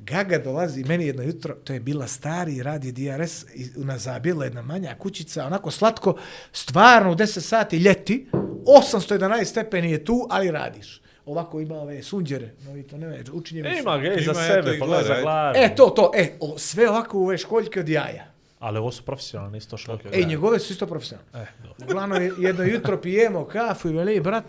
[0.06, 4.62] Gaga dolazi meni jedno jutro, to je bila stari radi DRS, i na zabila jedna
[4.62, 6.16] manja kućica, onako slatko,
[6.52, 11.00] stvarno u 10 sati ljeti, 811 stepeni je tu, ali radiš.
[11.26, 13.80] Ovako ima ove sunđere, no vi to ne učinje mi se.
[13.80, 15.54] Ima ga i za sebe, i pogledaj za glavu.
[15.56, 18.35] E, to, to, e, o, sve ovako u ove školjke od jaja.
[18.66, 20.09] Ali ovo su profesionalni, isto šloke.
[20.12, 21.30] E, njegove su isto profesionalne.
[21.34, 21.84] E, dobro.
[21.84, 24.44] Uglavnom, je- jedno jutro pijemo kafu i veli, brat,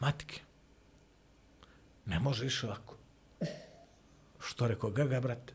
[0.00, 0.40] matike,
[2.06, 2.96] ne može više ovako.
[4.40, 5.52] Što rekao Gaga, brat?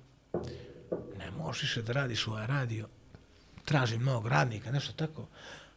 [1.17, 2.87] Ne možeš više da radiš ovaj radio.
[3.65, 5.27] Traži mnogo radnika, nešto tako.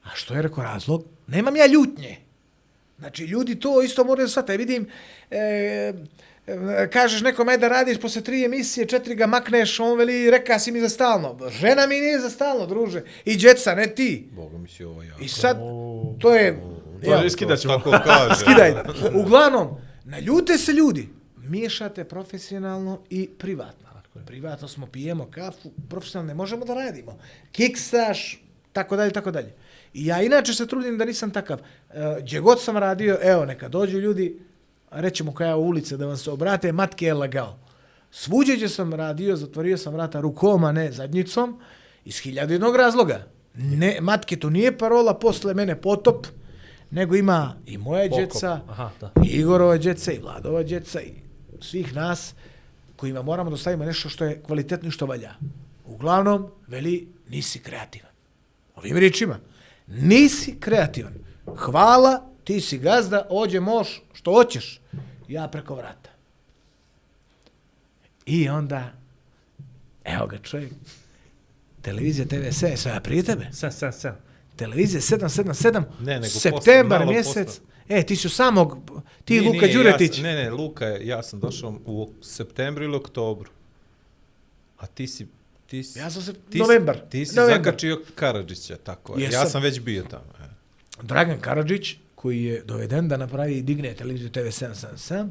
[0.05, 1.05] A što je rekao razlog?
[1.27, 2.19] Nemam ja ljutnje.
[2.99, 4.57] Znači, ljudi to isto moraju shvatiti.
[4.57, 4.89] Vidim,
[5.31, 5.93] e,
[6.93, 10.81] kažeš nekome da radiš posle tri emisije, četiri ga makneš, on veli, reka si mi
[10.81, 11.39] za stalno.
[11.51, 13.03] Žena mi nije za stalno, druže.
[13.25, 14.29] I djeca, ne ti.
[14.33, 15.15] Boga mi si ovo ja.
[15.21, 15.59] I sad,
[16.21, 16.61] to je...
[17.05, 17.79] To je skidat ćemo.
[17.79, 18.35] Tako kaže.
[18.35, 18.75] skidaj.
[19.15, 19.69] Uglavnom,
[20.05, 21.09] naljute se ljudi.
[21.37, 23.85] Miješate profesionalno i privatno.
[24.27, 27.19] Privatno smo pijemo kafu, profesionalno ne možemo da radimo.
[27.53, 28.43] Kiksaš,
[28.73, 29.53] tako dalje, tako dalje.
[29.95, 31.59] I ja inače se trudim da nisam takav.
[31.91, 34.39] E, Gdje god sam radio, evo, neka dođu ljudi,
[34.95, 37.59] rećemo koja je ulica, da vam se obrate, matke je lagao.
[38.11, 41.61] Svuđe gdje sam radio, zatvorio sam vrata rukom, a ne zadnjicom,
[42.05, 43.27] iz hiljadu jednog razloga.
[43.55, 46.27] Ne, matke, to nije parola posle mene potop,
[46.91, 48.19] nego ima i moja Pokop.
[48.19, 49.13] djeca, Aha, da.
[49.25, 51.13] i Igorova djeca, i Vladova djeca, i
[51.61, 52.35] svih nas
[52.97, 55.35] kojima moramo da stavimo nešto što je kvalitetno i što valja.
[55.87, 58.11] Uglavnom, veli, nisi kreativan.
[58.77, 59.39] Ovim riječima,
[59.87, 61.13] nisi kreativan.
[61.57, 64.81] Hvala, ti si gazda, ođe moš, što hoćeš.
[65.29, 66.11] Ja preko vrata.
[68.27, 68.93] I onda,
[70.05, 70.73] evo ga čovjek,
[71.83, 73.49] televizija TV7, sve ja prije tebe.
[73.53, 74.13] Sen, sen, sen.
[74.57, 77.47] Televizija 777, Ne, nego septembar malo mjesec.
[77.47, 77.65] posle.
[77.89, 78.79] E, ti su samog,
[79.25, 80.19] ti Nije, Luka nije, Đuretić.
[80.19, 83.51] Ja, ne, ne, Luka, je- ja sam došao u septembru ili oktobru.
[84.79, 85.27] A ti si...
[85.67, 86.97] Ti si, Ja sam se- ti novembar.
[86.97, 87.65] Si, ti si Novembar.
[87.65, 89.23] zakačio Karadžića, tako je.
[89.23, 89.51] Ja Jesam.
[89.51, 90.25] sam već bio tamo.
[90.41, 90.49] E.
[91.03, 95.29] Dragan Karadžić, koji je doveden da napravi i digne televiziju TV 777,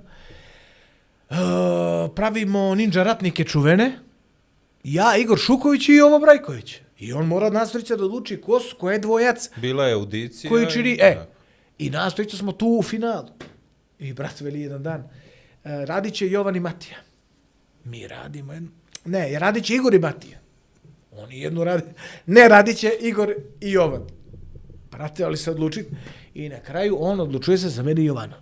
[1.30, 1.36] uh,
[2.16, 4.00] pravimo ninja ratnike čuvene,
[4.84, 6.76] ja, Igor Šuković i Jovo Brajković.
[7.00, 10.50] I on mora od nastavljica da odluči ko, su, ko je dvojac Bila je audicija.
[10.50, 11.26] koji i- čini, e,
[11.80, 13.28] i nastavljica smo tu u finalu.
[14.00, 15.10] I brat veli jedan dan, uh,
[15.84, 16.98] radit će Jovan i Matija.
[17.84, 18.70] Mi radimo jedno,
[19.06, 20.40] ne, radit će Igor i Matija.
[21.14, 21.84] Oni jednu radi,
[22.28, 23.30] ne, radit će Igor
[23.62, 24.04] i Jovan.
[24.92, 25.86] Brate, ali se odluči.
[26.36, 28.36] I na kraju on odlučuje se za mene i Jovana.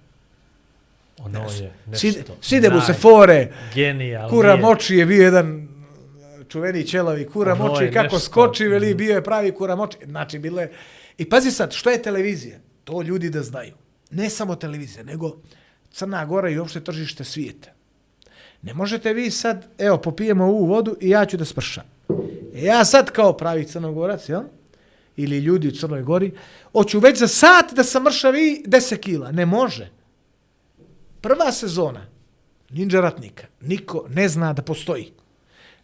[1.18, 1.46] Ono je
[1.86, 1.98] nešto.
[1.98, 4.30] Side, side mu se fore, Genijalno.
[4.30, 5.68] Kura Moči je bio jedan
[6.50, 8.20] čuveni čelavi Kura Ono Moči, je kako nešto.
[8.20, 9.98] skoči, veli, bio je pravi Kura Moči.
[10.06, 10.70] Znači, bile...
[11.18, 12.58] I pazi sad, što je televizija?
[12.84, 13.74] To ljudi da znaju.
[14.12, 15.38] Ne samo televizija, nego
[15.92, 17.70] Crna Gora i uopšte tržište svijeta.
[18.62, 21.84] Ne možete vi sad, evo, popijemo ovu vodu i ja ću da spršam.
[22.54, 24.42] E ja sad kao pravi crnogorac, jel?
[25.18, 26.32] Ili ljudi u Crnoj Gori,
[26.72, 29.32] hoću već za sat da sam mršavi 10 kila.
[29.32, 29.90] Ne može.
[31.22, 32.06] Prva sezona
[32.70, 35.12] Ninja Ratnika niko ne zna da postoji.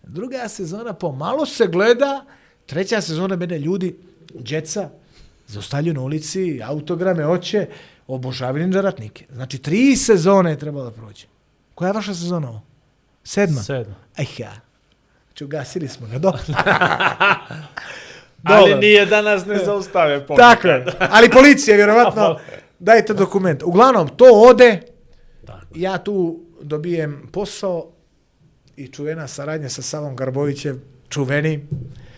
[0.04, 2.26] Druga sezona pomalo se gleda,
[2.66, 3.96] treća sezona mene ljudi,
[4.34, 4.90] djeca,
[5.48, 7.68] zaustavljaju na ulici, autograme hoće,
[8.08, 9.26] obožavaju Ninja Ratnike.
[9.32, 11.26] Znači, tri sezone je trebalo da prođe.
[11.76, 12.62] Koja je vaša sezona ovo?
[13.24, 13.62] Sedma?
[13.62, 13.96] Sedma.
[14.16, 14.54] Aj ja.
[15.28, 16.42] Znači, ugasili smo ga, dobro.
[18.48, 18.80] Ali Dobro.
[18.80, 20.56] nije da nas ne zaustave ponekad.
[20.56, 20.86] Tako je.
[21.00, 22.40] Ali policija, vjerovatno,
[22.80, 23.64] dajte dokument.
[23.64, 24.82] Uglavnom, to ode,
[25.46, 25.66] Tako.
[25.76, 27.92] ja tu dobijem posao
[28.76, 31.68] i čuvena saradnja sa Savom Garbovićem, čuveni,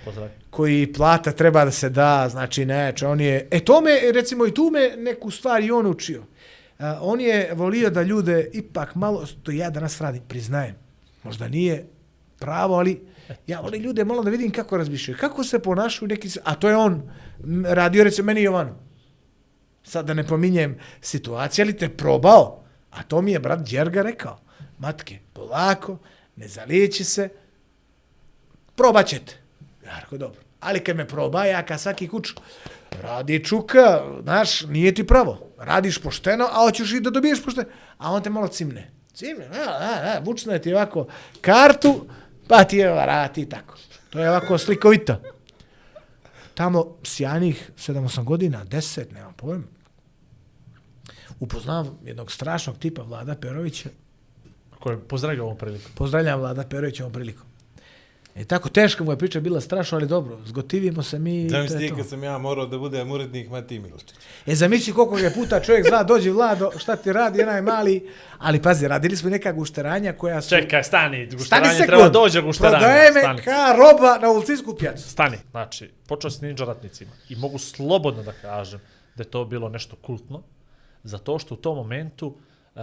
[0.06, 0.27] Pozdrav.
[0.49, 4.53] koji plata treba da se da, znači neče, on je, e to me, recimo i
[4.53, 6.23] tu me neku stvar i on učio.
[7.01, 10.76] On je volio da ljude ipak malo, to ja danas radim, priznajem,
[11.23, 11.85] možda nije
[12.39, 13.01] pravo, ali
[13.47, 16.76] ja volim ljude malo da vidim kako razmišljaju, kako se ponašaju neki, a to je
[16.76, 17.11] on
[17.65, 18.76] radio recimo meni Jovanu.
[19.84, 24.39] Sad da ne pominjem situacije, ali te probao, a to mi je brat Đerga rekao,
[24.80, 25.97] matke, polako,
[26.35, 27.30] ne zaliči se,
[28.76, 29.38] probat ćete.
[29.85, 30.41] Ja rekao, dobro.
[30.60, 32.34] Ali kad me proba, ja kad svaki kuć
[33.01, 35.39] radi čuka, znaš, nije ti pravo.
[35.57, 37.68] Radiš pošteno, a hoćeš i da dobiješ pošteno.
[37.97, 38.91] A on te malo cimne.
[39.14, 41.07] Cimne, a, a, a, je ti ovako
[41.41, 42.07] kartu,
[42.49, 43.77] pa ti je vrati i tako.
[44.09, 45.21] To je ovako slikovito.
[46.53, 49.63] Tamo sjajnih 7-8 godina, 10, nemam pojma.
[51.39, 53.89] Upoznavam jednog strašnog tipa Vlada Perovića,
[54.80, 55.89] Koje pozdravljam ovom priliku.
[55.95, 57.48] Pozdravljam Vlada Perovića ovom prilikom.
[58.40, 61.49] E tako, teška mu je priča bila strašno, ali dobro, zgotivimo se mi i to
[61.49, 61.95] Znam je ti to.
[61.95, 64.14] kad sam ja morao da budem urednik Matiji Milčić.
[64.45, 68.61] E, zamisli koliko je puta čovjek zna, dođi Vlado, šta ti radi, onaj mali, ali
[68.61, 70.49] pazi, radili smo neka gušteranja koja su...
[70.49, 72.78] Čekaj, stani, Stani gušteranje sekund, treba dođe gušteranje.
[72.78, 73.41] prodaje me Stani.
[73.41, 75.10] ka roba na ulicijsku pjacu.
[75.10, 78.80] Stani, znači, počeo s ninja ratnicima i mogu slobodno da kažem
[79.16, 80.44] da je to bilo nešto kultno,
[81.03, 82.28] zato što u tom momentu
[82.76, 82.82] uh,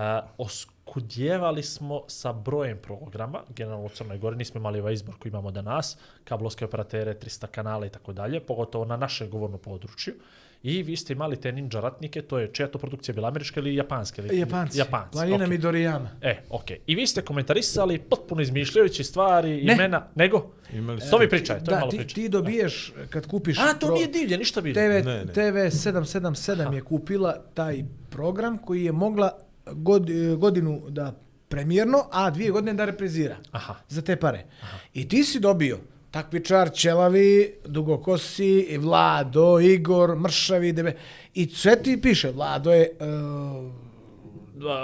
[0.87, 5.51] oskudjevali smo sa brojem programa, generalno u Crnoj Gori nismo imali ovaj izbor koji imamo
[5.51, 10.15] danas, kablovske operatere, 300 kanala i tako dalje, pogotovo na našem govornom području.
[10.63, 13.75] I vi ste imali te ninja ratnike, to je čija to produkcija bila, američka ili
[13.75, 14.23] japanska?
[14.23, 14.79] Ili, Japanci.
[14.79, 15.47] Japanci, Planina okej.
[15.49, 16.09] Midoriyama.
[16.23, 16.79] E, okej.
[16.87, 19.75] I vi ste komentarisali potpuno izmišljajući stvari, Ne.
[19.75, 20.47] imena, nego?
[20.73, 22.15] Imali To mi pričaj, to je Da, malo ti, pričaj.
[22.15, 23.59] ti dobiješ, kad kupiš...
[23.59, 24.75] A, to pro- nije divlje, ništa bilo.
[24.75, 25.27] TV, Ne, ne.
[25.27, 31.15] TV 777 je kupila taj program koji je mogla god, godinu da
[31.49, 33.37] premijerno, a dvije godine da reprizira.
[33.51, 33.75] Aha.
[33.89, 34.45] Za te pare.
[34.63, 34.79] Aha.
[34.95, 35.79] I ti si dobio
[36.11, 40.93] takvičar, čelavi, dugokosi, Vlado, Igor, Mršavi, debe.
[41.35, 43.73] I sve ti piše, Vlado je uh,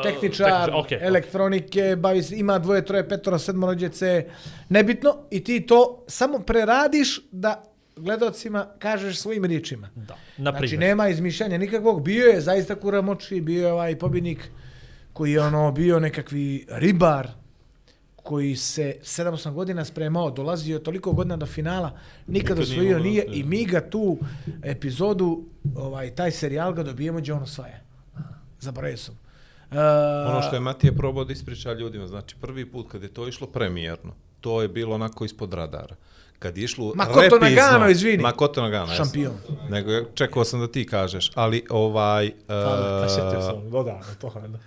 [0.02, 1.06] tehničar, okej, okej.
[1.06, 4.26] elektronike, bavi se, ima dvoje, troje, petoro, sedmoro djece,
[4.68, 7.64] nebitno, i ti to samo preradiš da
[7.96, 9.88] gledalcima kažeš svojim riječima.
[9.94, 10.80] Da, na Znači, primjer.
[10.80, 12.02] nema izmišljanja nikakvog.
[12.04, 14.50] Bio je zaista Kuramoči, bio je ovaj pobjednik
[15.12, 17.28] koji je ono bio nekakvi ribar
[18.16, 21.88] koji se 7-8 godina spremao, dolazio toliko godina do finala,
[22.26, 24.18] nikad Nikad osvojio nije i mi ga tu
[24.62, 25.44] epizodu,
[25.76, 27.78] ovaj, taj serijal ga dobijemo gdje on osvaja.
[28.60, 29.18] Zaboravio sam.
[29.70, 29.76] Uh,
[30.28, 33.46] Ono što je Matija probao da ispriča ljudima, znači prvi put kad je to išlo
[33.46, 35.96] premijerno, to je bilo onako ispod radara.
[36.38, 38.22] Kad je išlo Makoto repizno- Nagano, izvini.
[38.22, 38.86] Makoto Nagano.
[38.86, 39.32] Šampion.
[39.70, 42.32] Nego je- čekao sam da ti kažeš, ali ovaj...
[42.46, 44.32] Pa, sjetio Uh, sam, dodano to.
[44.48, 44.58] Da.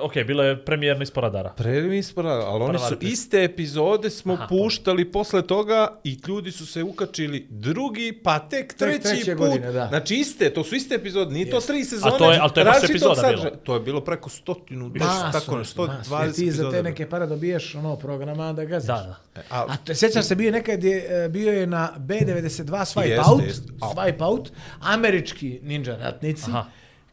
[0.00, 1.50] Ok, bilo je premijerno ispod radara.
[1.50, 5.72] Prvi ispod radara, ali oni su iste epizode smo Aha, puštali posle toga
[6.04, 9.40] i ljudi su se ukačili drugi, pa tek treći treće put.
[9.40, 9.86] godine, da.
[9.86, 12.12] Znači iste, to su iste epizode, nije to tri sezone.
[12.14, 13.56] A to je- ali to je baš različitog epizoda bilo.
[13.56, 16.10] To je bilo preko stotinu, Masu, tako nešto, masu.
[16.10, 16.70] 120 Jer ti za epizoda.
[16.72, 18.86] te neke pare dobiješ ono programa da gaziš.
[18.86, 19.40] Da, da.
[19.40, 22.64] E, a, A te, sjećam se, bio je nekad je, e, bio je na B92
[22.64, 23.72] Swipe Jeste, Out, jeste.
[23.72, 26.64] Swipe Out, američki ninja ratnici, Aha.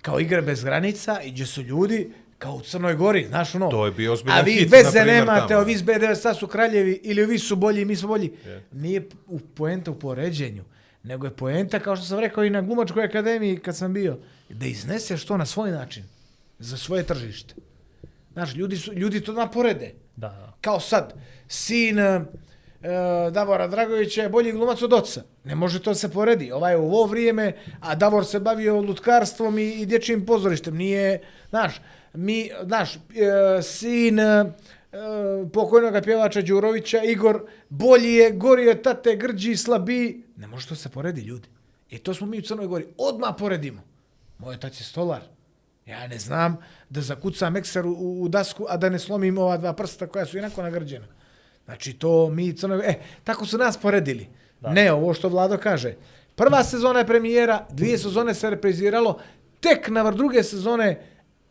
[0.02, 3.70] kao igre bez granica i gdje su ljudi kao u Crnoj Gori, znaš ono.
[3.70, 5.62] To je bio ozbiljan A vi hit, veze na primjer, nemate, tamo.
[5.62, 8.32] ovi iz B92 su kraljevi ili ovi su bolji mi smo bolji.
[8.72, 10.64] Nije u poenta u poređenju,
[11.04, 14.18] nego je poenta, kao što sam rekao i na glumačkoj akademiji kad sam bio,
[14.50, 16.04] da izneseš to na svoj način,
[16.60, 17.54] za svoje tržište.
[18.34, 20.54] Znaš, ljudi, su, ljudi to naporede Da, da.
[20.62, 21.14] kao sad,
[21.48, 22.22] sin uh,
[23.32, 25.24] Davora Dragovića je bolji glumac od oca.
[25.44, 26.52] Ne može to se poredi.
[26.52, 30.76] Ovaj je u ovo vrijeme, a Davor se bavio lutkarstvom i, i dječjim pozorištem.
[30.76, 31.82] Nije, znaš,
[32.14, 33.02] mi, znaš, uh,
[33.64, 34.48] sin uh,
[35.54, 40.24] pokojnog pjevača Đurovića, Igor, bolji je, gori je tate, grđi, slabi.
[40.38, 41.48] Ne može to se poredi, ljudi.
[41.90, 42.88] I to smo mi u Crnoj Gori.
[42.98, 43.82] Odmah poredimo.
[44.38, 45.22] Moj otac je stolar.
[45.86, 46.58] Ja ne znam
[46.90, 50.38] da zakucam ekser u, u dasku, a da ne slomim ova dva prsta koja su
[50.38, 51.08] inako nagrđena.
[51.66, 52.76] Znači to mi crno...
[52.76, 54.28] E, tako su nas poredili.
[54.62, 54.70] Da.
[54.70, 55.94] Ne, ovo što Vlado kaže.
[56.36, 59.20] Prva sezona je premijera, dvije sezone se repriziralo,
[59.60, 61.02] tek na druge sezone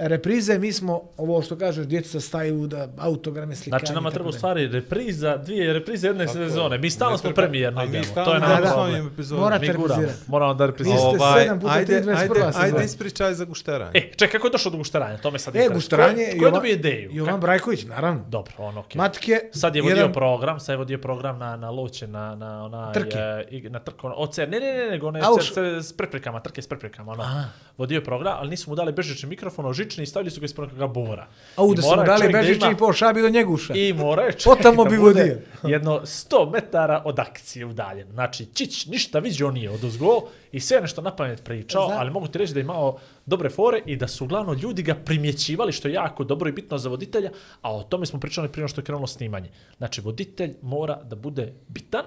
[0.00, 3.78] reprize, mi smo, ovo što kažeš, djeca staju da autograme, slikanje.
[3.78, 6.78] Znači, nama tako treba u stvari repriza, dvije reprize jedne sezone.
[6.78, 8.04] Mi stalno Ne smo premijerno mi idemo.
[8.04, 8.68] stalno To je nam da.
[8.68, 9.10] problem.
[9.32, 10.14] Morate reprizirati.
[10.26, 11.00] Moramo da Vi repriziramo.
[11.08, 13.90] ste Ovaj, sedam puta ajde, 31 ajde, ajde ispričaj za gušteranje.
[13.94, 15.16] E, čekaj, kako je došlo do gušteranja?
[15.16, 15.74] To me sad E, interesuje.
[15.74, 17.10] gušteranje, Ko, ko je dobio ideju?
[17.12, 18.24] Jovan Brajković, naravno.
[18.28, 18.98] Dobro, on okej.
[18.98, 22.64] Matke, Sad je vodio jedan- program, sad je vodio program na, na Loće, na, na
[22.64, 22.92] onaj...
[22.92, 23.18] Trke.
[23.18, 25.12] e, na trko, ocer, ne, ne, ne, nego
[25.44, 27.22] cer, s preprekama, trke s preprekama, ono.
[27.22, 27.44] Aha.
[27.78, 30.72] Vodio program, ali nisu mu dali bežični mikrofon, o žični i stavili su ga ispod
[30.72, 31.26] nekog bora.
[31.56, 33.74] A u da su dali da ima- i po šabi do njeguša.
[33.74, 38.08] I mora je čovjek Otamo da bi bude jedno 100 metara od akcije udaljen.
[38.10, 40.20] Znači, Čić ništa vidio nije od uzgo
[40.52, 42.96] i sve nešto na pamet pričao, Zna- ali mogu ti reći da je imao
[43.26, 46.78] dobre fore i da su uglavnom ljudi ga primjećivali, što je jako dobro i bitno
[46.78, 47.30] za voditelja,
[47.62, 49.48] a o tome smo pričali prije što je krenulo snimanje.
[49.78, 52.04] Znači, voditelj mora da bude bitan,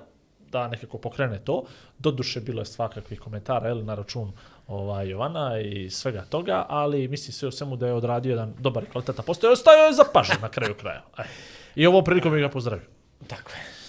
[0.51, 1.63] da nekako pokrene to.
[1.99, 4.31] Doduše, bilo je svakakvih komentara jel, na račun
[4.67, 8.83] ovaj, Jovana i svega toga, ali misli sve u svemu da je odradio jedan dobar
[8.83, 9.53] i kvalitetan postoje.
[9.53, 11.03] Ostao je zapažen na kraju kraja.
[11.75, 12.85] I ovo prilikom bih ga pozdravio.
[13.27, 13.81] Tako je.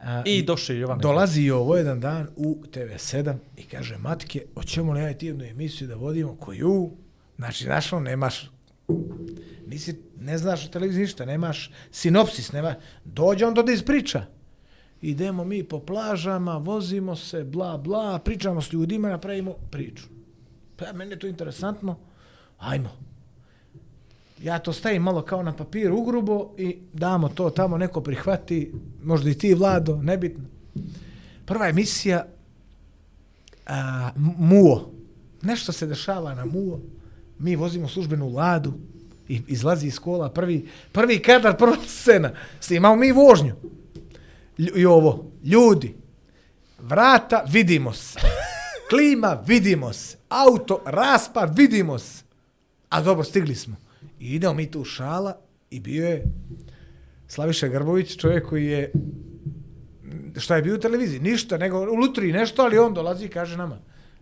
[0.00, 0.98] A, I došao je Jovan.
[0.98, 5.44] Dolazi i ovo jedan dan u TV7 i kaže, Matke, hoćemo li ja ti jednu
[5.44, 6.90] emisiju da vodimo koju?
[7.36, 8.50] Znači, znaš, ono, nemaš,
[9.66, 12.74] nisi, ne znaš o televiziji ništa, nemaš sinopsis, nema,
[13.04, 14.35] dođe on do da ispriča.
[15.02, 20.04] Idemo mi po plažama, vozimo se, bla, bla, pričamo s ljudima, napravimo priču.
[20.76, 21.96] Pa meni je to interesantno,
[22.58, 22.90] ajmo.
[24.42, 29.30] Ja to stavim malo kao na papir ugrubo i damo to tamo, neko prihvati, možda
[29.30, 30.44] i ti, Vlado, nebitno.
[31.44, 32.26] Prva emisija,
[33.66, 34.90] a, Muo.
[35.42, 36.80] Nešto se dešava na Muo.
[37.38, 38.72] Mi vozimo službenu Ladu
[39.28, 42.30] i izlazi iz kola prvi, prvi kadar, prva scena.
[42.60, 43.54] Snimamo mi vožnju.
[44.58, 45.94] I ovo, ljudi,
[46.78, 48.20] vrata, vidimo se.
[48.90, 50.16] Klima, vidimo se.
[50.28, 52.24] Auto, raspad, vidimo se.
[52.88, 53.76] A dobro, stigli smo.
[54.20, 56.24] I idemo mi tu u šala i bio je
[57.28, 58.92] Slaviša Grbović, čovjek koji je
[60.36, 61.20] šta je bio u televiziji?
[61.20, 63.78] Ništa, nego u lutriji nešto, ali on dolazi i kaže nama,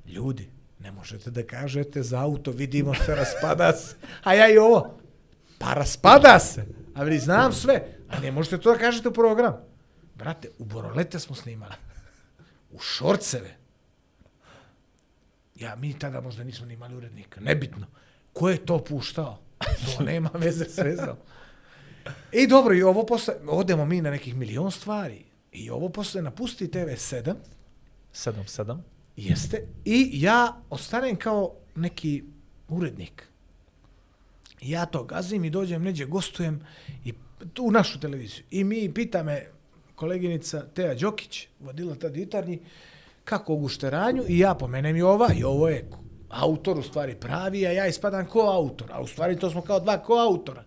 [0.06, 0.48] ljudi,
[0.78, 3.96] ne možete da kažete za auto, vidimo se, raspada se.
[4.22, 4.94] A ja i ovo,
[5.58, 6.64] pa raspada se.
[6.94, 9.54] A vidi, znam sve, a ne možete to da kažete u program.
[10.14, 11.74] Brate, u Borolete smo snimali.
[12.72, 13.56] U Šorceve.
[15.54, 17.40] Ja, mi tada možda nismo ni imali urednika.
[17.40, 17.86] Nebitno.
[18.32, 19.38] Ko je to puštao?
[19.58, 21.16] To nema veze s vezom.
[22.32, 25.24] I dobro, i ovo posle, odemo mi na nekih milion stvari.
[25.52, 27.34] I ovo posle napusti TV7,
[28.14, 28.78] 7-7.
[29.16, 32.24] jeste, i ja ostanem kao neki
[32.68, 33.28] urednik.
[34.60, 36.66] Ja to gazim i dođem neđe, gostujem
[37.04, 37.14] i
[37.52, 38.44] tu u našu televiziju.
[38.50, 39.46] I mi pita me
[39.94, 42.58] koleginica Teja Đokić, vodila tad jutarnji,
[43.24, 45.88] kako ogušteranju gušteranju i ja pomenem i ova i ovo je
[46.28, 49.80] autor u stvari pravi, a ja ispadam ko autor, a u stvari to smo kao
[49.80, 50.64] dva ko autora.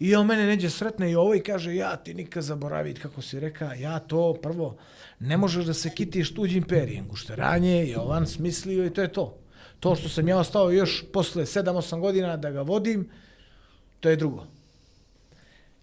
[0.00, 3.40] I on mene neđe sretne i ovo i kaže, ja ti nikad zaboravit, kako si
[3.40, 4.76] reka, ja to prvo,
[5.18, 7.08] ne možeš da se kitiš tuđim perijem.
[7.08, 9.38] Gušteranje, Jovan smislio i to je to.
[9.80, 13.08] To što sam ja ostao još posle 7-8 godina da ga vodim,
[14.00, 14.46] to je drugo.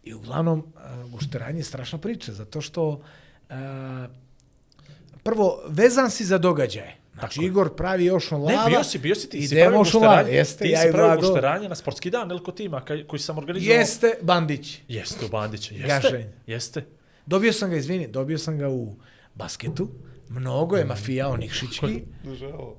[0.09, 3.55] I uglavnom, uh, gušteranje je strašna priča, zato što uh,
[5.23, 6.95] prvo, vezan si za događaje.
[7.13, 8.69] Znači, Igor pravi još on Ne, lava.
[8.69, 11.69] bio si, bio si ti, si idemo pravio gušteranje, Jeste, ti ja si pravio gušteranje
[11.69, 13.77] na sportski dan, Elko tima, kaj, koji sam organizovao.
[13.77, 14.79] Jeste, Bandić.
[14.87, 15.87] Jeste u Bandića, jeste.
[15.87, 16.25] Gašenj.
[16.47, 16.85] Jeste.
[17.25, 18.95] Dobio sam ga, izvini, dobio sam ga u
[19.35, 19.89] basketu.
[20.29, 22.03] Mnogo je mafija onih šički.
[22.33, 22.75] Žao.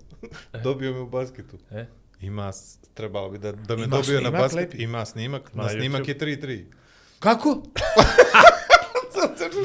[0.65, 1.59] Dobio me u basketu.
[1.71, 1.87] E?
[2.21, 2.51] Ima,
[2.95, 4.57] trebalo bi da, da me Ima dobio na snimak basket.
[4.57, 4.77] lepi.
[4.79, 5.55] Ima snimak.
[5.55, 6.27] Na Na snimak YouTube.
[6.27, 6.65] je 3-3.
[7.21, 7.63] Kako?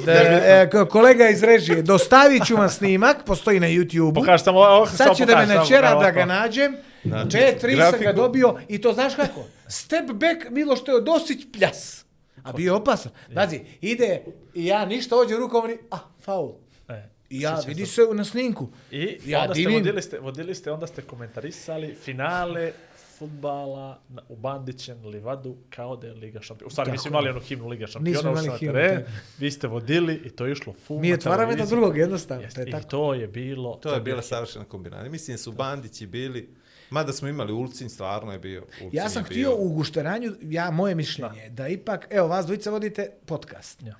[0.05, 4.13] da, e, ko- kolega iz režije, dostavit ću vam snimak, postoji na YouTube-u.
[4.13, 6.77] Pokaži samo ovo, samo Sad će da me načera da ga nađem.
[7.03, 9.43] Znači, P3 sam ga dobio i to znaš kako?
[9.67, 12.05] Step back Miloš Teodosić pljas.
[12.43, 13.11] A bio je opasan.
[13.35, 14.21] Pazi, ide
[14.53, 16.51] i ja ništa ođe rukom a, faul.
[16.89, 18.01] E, I ja sjećam vidi se.
[18.13, 18.67] na snimku.
[18.91, 19.75] I Ja onda ste divim.
[19.75, 22.71] vodili, ste, vodili ste, onda ste komentarisali finale
[23.17, 26.67] futbala na, u Bandićem livadu kao da je Liga šampiona.
[26.67, 29.03] U stvari, mi smo imali onu himnu Liga Nismo šampiona, imali ušli na himnu, teren,
[29.39, 32.43] vi ste vodili i to je išlo full Mi otvaramo jedno drugog, jednostavno.
[32.43, 32.87] Jeste, To je I tako.
[32.87, 33.75] to je bilo...
[33.75, 35.09] To je bila savršena kombinacija.
[35.11, 36.49] Mislim da su bandići bili,
[36.89, 38.61] mada smo imali Ulcin, stvarno je bio.
[38.61, 42.45] Ulcin Ja sam htio bio- u gušteranju, ja, moje mišljenje je da ipak, evo, vas
[42.45, 43.81] dvojica vodite podcast.
[43.81, 43.95] Ja.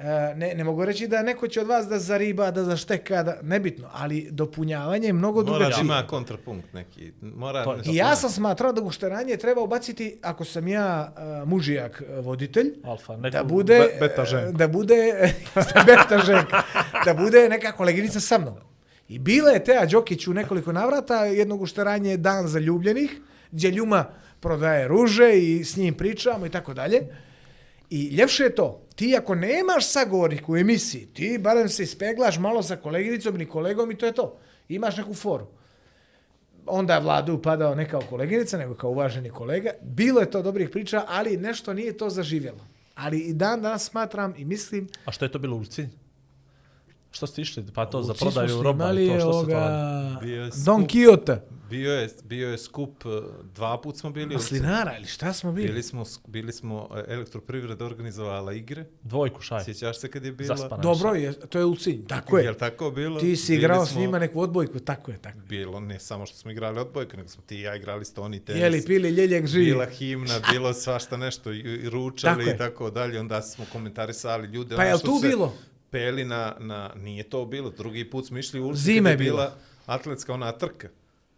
[0.00, 3.36] E, ne, ne mogu reći da neko će od vas da zariba, da zašteka, da,
[3.42, 7.12] nebitno, ali dopunjavanje je mnogo Mora da ima kontrapunkt neki.
[7.22, 11.12] Mora nešto- I ja sam smatrao da gušteranje treba ubaciti, ako sam ja
[11.42, 14.52] uh, mužijak uh, voditelj, Alfa, neku da bude, be- beta ženku.
[14.52, 14.94] da bude,
[15.86, 16.62] beta ženka,
[17.04, 18.54] da bude neka koleginica sa mnom.
[19.08, 23.20] I bila je Teja Đokić u nekoliko navrata, jedno gušteranje je dan zaljubljenih,
[23.52, 24.04] gdje Ljuma
[24.40, 27.02] prodaje ruže i s njim pričamo i tako dalje.
[27.90, 32.62] I ljepše je to, ti ako nemaš sagovornika u emisiji, ti barem se ispeglaš malo
[32.62, 34.36] sa koleginicom ili kolegom i to je to.
[34.68, 35.46] Imaš neku foru
[36.66, 39.70] onda je vladu upadao ne kao koleginica, nego kao uvaženi kolega.
[39.82, 42.66] Bilo je to dobrih priča, ali nešto nije to zaživjelo.
[42.94, 44.88] Ali i dan danas smatram i mislim...
[45.04, 45.88] A što je to bilo u Ulcinj?
[47.10, 47.64] Što ste išli?
[47.74, 50.20] Pa to za prodaju roba i to što se to?
[50.22, 50.86] Bio Don.
[50.86, 51.36] Quixote.
[51.70, 53.08] Bio je, bio je skup, eh,
[53.44, 54.26] dva put smo bili.
[54.26, 54.38] u.
[54.38, 55.66] Maslinara ili šta smo bili?
[55.68, 58.84] Bili smo, bili smo, eh, elektroprivreda organizovala igre.
[59.02, 59.64] Dvojku šaj.
[59.64, 60.56] Sjećaš se kad je bila?
[60.56, 60.82] Zaspana.
[60.82, 62.44] Dobro, je, to je Ulcinj, tako je.
[62.44, 63.20] Jel tako bilo?
[63.20, 65.38] Ti si igrao s smo- njima neku odbojku, tako je, tako.
[65.38, 68.62] Bilo, ne samo što smo igrali odbojke, nego smo ti i ja igrali stoni tenis.
[68.62, 69.64] Jeli, pili, ljeljek, živi.
[69.64, 72.54] Bila himna, bilo svašta nešto, i, i ručali Tako je.
[72.54, 74.76] i tako dalje, onda smo komentarisali ljude.
[74.76, 75.54] Pa ono što tu se bilo?
[75.90, 79.16] Peli na, na, nije to bilo, drugi put smo išli u ulici Zime je je
[79.16, 79.36] bila.
[79.36, 79.54] bila
[79.86, 80.88] atletska ona trka.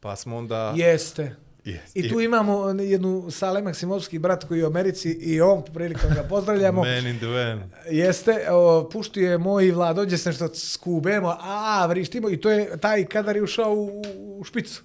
[0.03, 1.37] Pa smo onda, Jeste.
[1.65, 1.79] Yes.
[1.95, 6.23] I tu imamo jednu Sale Maksimovski brat koji je u Americi i on prilikom ga
[6.29, 6.83] pozdravljamo.
[6.85, 7.70] Man in the van.
[7.91, 12.79] Jeste, o, puštio je moj vlad, dođe se što skubemo, a vrištimo i to je
[12.81, 14.03] taj kadar je ušao u,
[14.39, 14.83] u špicu.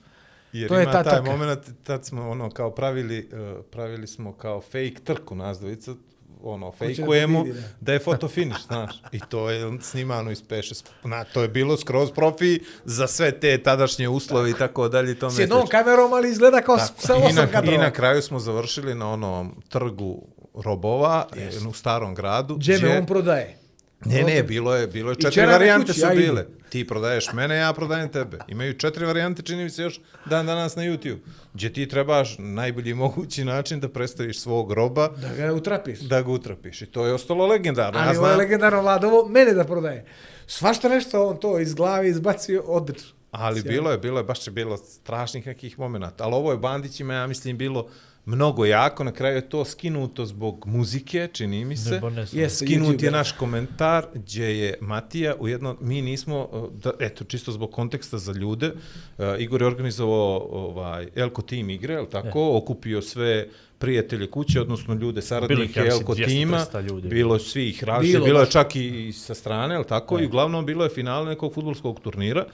[0.54, 1.32] Jer To je ima ta taj trka.
[1.32, 5.96] moment, tad smo ono kao pravili, uh, pravili smo kao fake trku nas dvojica,
[6.44, 7.94] ono, Hoće da fejkujemo pobedi, da, da.
[7.94, 8.92] je foto finish, znaš.
[9.12, 10.76] I to je snimano iz peše.
[11.04, 15.16] Na, to je bilo skroz profi za sve te tadašnje uslove i tako dalje.
[15.16, 17.78] Tome S jednom kamerom, ali izgleda kao s- sa osam na, I kadrova.
[17.78, 20.22] na kraju smo završili na onom trgu
[20.56, 21.68] robova yes.
[21.68, 22.58] u starom gradu.
[22.58, 23.58] Džeme gdje- on prodaje.
[24.06, 26.46] Ne, ne, bilo je, bilo je četiri varijante kući, su bile.
[26.70, 28.38] Ti prodaješ mene, ja prodajem tebe.
[28.48, 31.18] Imaju četiri varijante, čini mi se još dan danas na YouTube.
[31.54, 36.00] Gdje ti trebaš najbolji mogući način da predstaviš svog roba, Da ga utrapiš.
[36.00, 36.82] da ga utrapiš.
[36.82, 38.00] I to je ostalo legendarno.
[38.00, 40.06] Ali ja ovo je legendarno vladovo, mene da prodaje.
[40.48, 43.10] Svašta nešto on to iz glave izbacio odlično.
[43.32, 46.24] ali bilo je, bilo je, baš je bilo strašnih nekih momenata.
[46.24, 47.88] Ali ovo je Bandićima, ja mislim, bilo
[48.28, 49.04] mnogo jako.
[49.04, 52.02] Na kraju je to skinuto zbog muzike, čini mi se.
[52.02, 52.26] Ne, ne.
[52.32, 53.12] Jes, Skinut je YouTuber.
[53.12, 58.18] naš komentar gdje je Matija u jedno, mi nismo, uh, da, eto, čisto zbog konteksta
[58.18, 63.48] za ljude, uh, Igor je organizovao ovaj, Elko Team igre, je tako, okupio sve
[63.80, 67.08] prijatelje kuće, odnosno ljude, saradnike Elko 200, Tima, 300 ljudi.
[67.08, 70.66] bilo je svih različitih, Bilo, bilo je čak i, sa strane, je tako, i uglavnom
[70.66, 72.46] bilo je finale nekog futbolskog turnira,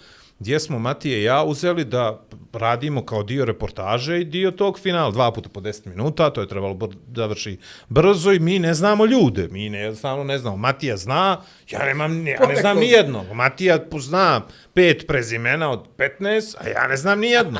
[0.43, 5.11] gdje smo Matije i ja uzeli da radimo kao dio reportaže i dio tog finala,
[5.11, 7.57] dva puta po 10 minuta, to je trebalo br završi
[7.89, 10.57] brzo i mi ne znamo ljude, mi ne, jednostavno ne znamo.
[10.57, 13.23] Matija zna, ja, nemam, ja ne znam ni jedno.
[13.33, 14.41] Matija zna
[14.73, 17.59] pet prezimena od 15, a ja ne znam ni jedno.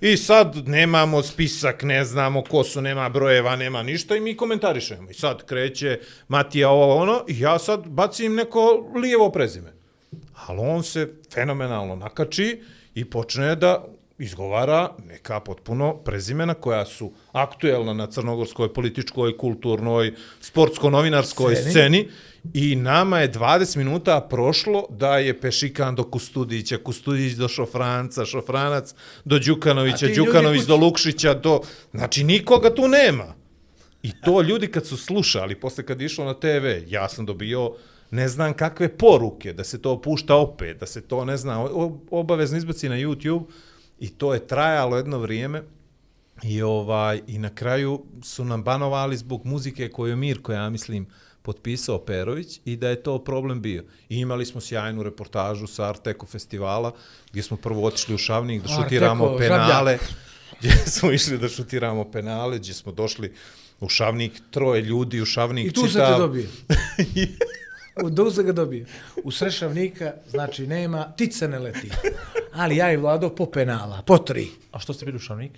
[0.00, 5.10] I sad nemamo spisak, ne znamo ko su, nema brojeva, nema ništa i mi komentarišemo.
[5.10, 9.77] I sad kreće Matija ovo ono i ja sad bacim neko lijevo prezime.
[10.46, 12.62] Ali on se fenomenalno nakači
[12.94, 13.84] i počne da
[14.18, 21.70] izgovara neka potpuno prezimena koja su aktuelna na crnogorskoj političkoj, kulturnoj, sportsko-novinarskoj Sceni.
[21.70, 22.08] sceni.
[22.54, 28.94] I nama je 20 minuta prošlo da je Pešikan do Kustudića, Kustudić do Šofranca, Šofranac
[29.24, 31.60] do Đukanovića, Đukanović do Lukšića, do...
[31.92, 33.34] Znači, nikoga tu nema.
[34.02, 37.74] I to ljudi kad su slušali, posle kad išlo na TV, ja sam dobio
[38.10, 42.00] ne znam kakve poruke, da se to pušta opet, da se to, ne znam, o-
[42.10, 43.44] obavezno izbaci na YouTube
[43.98, 45.62] i to je trajalo jedno vrijeme
[46.42, 51.06] i ovaj i na kraju su nam banovali zbog muzike koju je Mirko, ja mislim,
[51.42, 53.84] potpisao Perović i da je to problem bio.
[54.08, 56.92] I imali smo sjajnu reportažu sa Arteko festivala
[57.30, 59.68] gdje smo prvo otišli u Šavnik da Arteko, šutiramo penale,
[59.98, 60.00] Žabljak.
[60.58, 63.32] gdje smo išli da šutiramo penale, gdje smo došli
[63.80, 66.46] u Šavnik, troje ljudi u Šavnik I tu se čitav- te dobio.
[68.30, 68.86] Se ga dobio.
[69.24, 71.90] U Srešavnika, znači nema, tice ne leti.
[72.52, 74.48] Ali ja i Vlado po penala, po tri.
[74.72, 75.52] A što ste bili u Šavnik?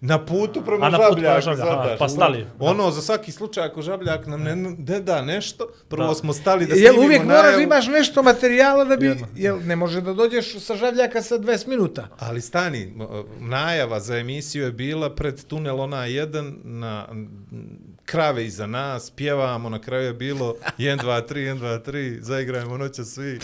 [0.00, 1.22] Na putu prema A, na putu
[1.62, 2.46] aha, pa stali.
[2.58, 6.14] Ono, za svaki slučaj, ako Žabljak nam ne, ne da nešto, prvo Da.
[6.14, 7.62] smo stali da Jel snimimo uvijek moraš najavu.
[7.62, 9.26] imaš nešto materijala da bi, Jedno.
[9.36, 12.08] jel ne može da dođeš sa žavljaka sa 20 minuta.
[12.18, 12.94] Ali stani,
[13.40, 17.06] najava za emisiju je bila pred tunel ona 1 na
[18.06, 22.76] krave iza nas, pjevamo, na kraju je bilo 1, 2, 3, 1, 2, 3, zaigrajmo
[22.76, 23.38] noća svi je.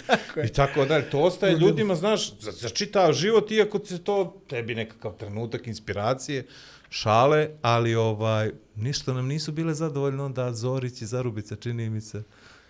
[0.47, 1.11] i tako dalje.
[1.11, 6.47] To ostaje ljudima, znaš, za, za čitav život, iako se to tebi nekakav trenutak inspiracije,
[6.91, 12.23] šale, ali ovaj, ništa nam nisu bile zadovoljno onda Zorić i Zarubica, čini mi se,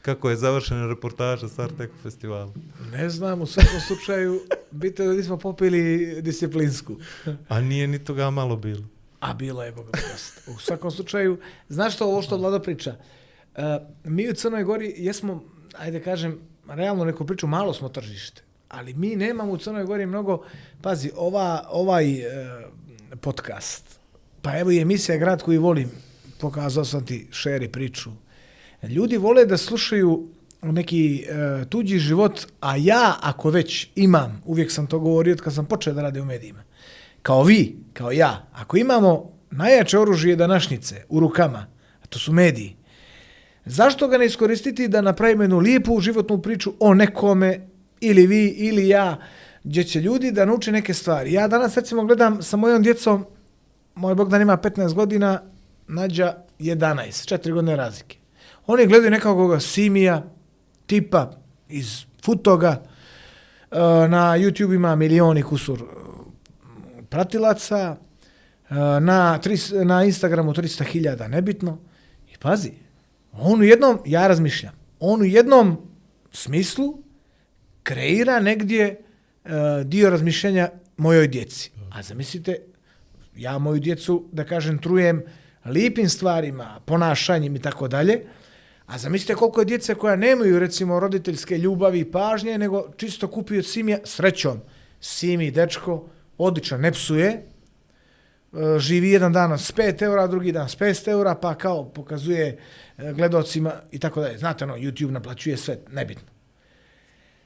[0.03, 2.53] kako je završena reportaža s Arteko festivalu.
[2.93, 4.41] Ne znam, u svakom slučaju,
[4.71, 6.97] bite da nismo popili disciplinsku.
[7.49, 8.85] A nije ni toga malo bilo.
[9.23, 10.51] A bilo je, Boga dosta.
[10.51, 11.39] U svakom slučaju,
[11.69, 12.95] znaš što ovo što Vlado priča?
[13.57, 13.63] Uh,
[14.05, 15.45] mi u Crnoj Gori jesmo,
[15.79, 16.39] ajde kažem,
[16.69, 18.43] realno neku priču, malo smo tržište.
[18.69, 20.45] Ali mi nemamo u Crnoj Gori mnogo,
[20.83, 22.27] pazi, ova, ovaj uh,
[23.21, 23.99] podcast,
[24.43, 25.91] pa evo i emisija Grad koji volim,
[26.41, 28.11] pokazao sam ti šeri priču.
[28.83, 30.29] Ljudi vole da slušaju
[30.63, 35.55] neki uh, tuđi život, a ja, ako već imam, uvijek sam to govorio od kad
[35.55, 36.63] sam počeo da rade u medijima,
[37.23, 41.67] kao vi, kao ja, ako imamo najjače oružje današnjice u rukama,
[42.03, 42.77] a to su mediji,
[43.65, 47.69] zašto ga ne iskoristiti da napravimo jednu lijepu životnu priču o nekome,
[48.01, 49.19] ili vi, ili ja,
[49.65, 51.33] gdje će ljudi da nauče neke stvari.
[51.33, 53.27] Ja danas recimo gledam sa mojom djecom,
[53.95, 55.43] moj Bogdan ima 15 godina,
[55.89, 58.17] Nađa 11, 4 godine razlike.
[58.67, 60.23] Oni gledaju nekakvog Simija,
[60.87, 61.31] tipa
[61.69, 62.83] iz Futoga,
[63.71, 63.77] e,
[64.09, 65.83] na YouTube ima milioni kusur
[67.13, 67.97] pratilaca,
[68.71, 69.41] e, na,
[69.85, 71.79] na Instagramu 300.000, nebitno.
[72.33, 72.73] I pazi,
[73.33, 75.77] on u jednom, ja razmišljam, on u jednom
[76.33, 77.03] smislu
[77.83, 78.99] kreira negdje e,
[79.85, 81.71] dio razmišljanja mojoj djeci.
[81.93, 82.57] A zamislite,
[83.37, 85.23] ja moju djecu, da kažem, trujem
[85.65, 88.23] lipim stvarima, ponašanjem i tako dalje,
[88.87, 93.59] a zamislite koliko je djece koja nemaju, recimo, roditeljske ljubavi i pažnje, nego čisto kupi
[93.59, 94.61] od Simija, srećom,
[95.01, 96.09] Simi, dečko,
[96.45, 97.43] odlično, ne psuje, e,
[98.79, 102.59] živi jedan dan s 5 eura, drugi dan s 500 eura, pa kao pokazuje
[102.99, 104.39] e, gledocima i tako dalje.
[104.39, 106.33] Znate, ono, YouTube naplaćuje sve, nebitno.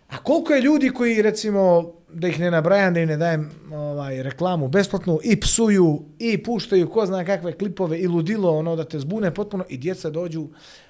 [0.08, 4.22] A koliko je ljudi koji, recimo, da ih ne nabrajam, da im ne dajem ovaj,
[4.22, 8.98] reklamu besplatnu, i psuju, i puštaju ko zna kakve klipove, i ludilo, ono, da te
[8.98, 10.48] zbune potpuno, i djeca dođu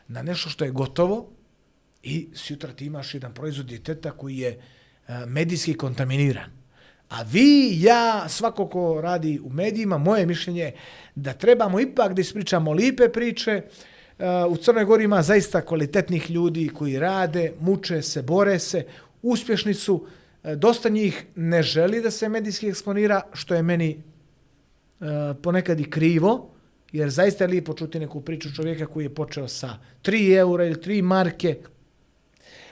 [0.09, 1.29] na nešto što je gotovo,
[2.03, 6.56] i sutra ti imaš jedan proizvod djeteta koji je e, medijski kontaminiran.
[7.09, 10.75] A vi, ja, svako ko radi u medijima, moje mišljenje je
[11.15, 13.63] da trebamo ipak da ispričamo lipe priče.
[14.19, 18.87] Eh, u Crnoj Gori ima zaista kvalitetnih ljudi koji rade, muče se, bore se,
[19.23, 20.07] uspješni su.
[20.45, 23.91] Eh, dosta njih ne želi da se medijski eksponira, što je meni
[25.01, 25.05] eh,
[25.43, 26.51] ponekad i krivo,
[26.93, 30.75] jer zaista je lijepo čuti neku priču čovjeka koji je počeo sa 3 eura ili
[30.75, 31.59] 3 marke,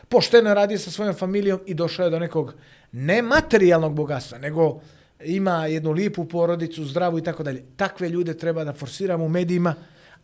[0.09, 2.55] pošteno radi sa svojom familijom i došao je do nekog
[2.97, 4.81] ne materijalnog bogatstva, nego
[5.25, 7.65] ima jednu lipu porodicu, zdravu i tako dalje.
[7.77, 9.75] Takve ljude treba da forsiramo u medijima,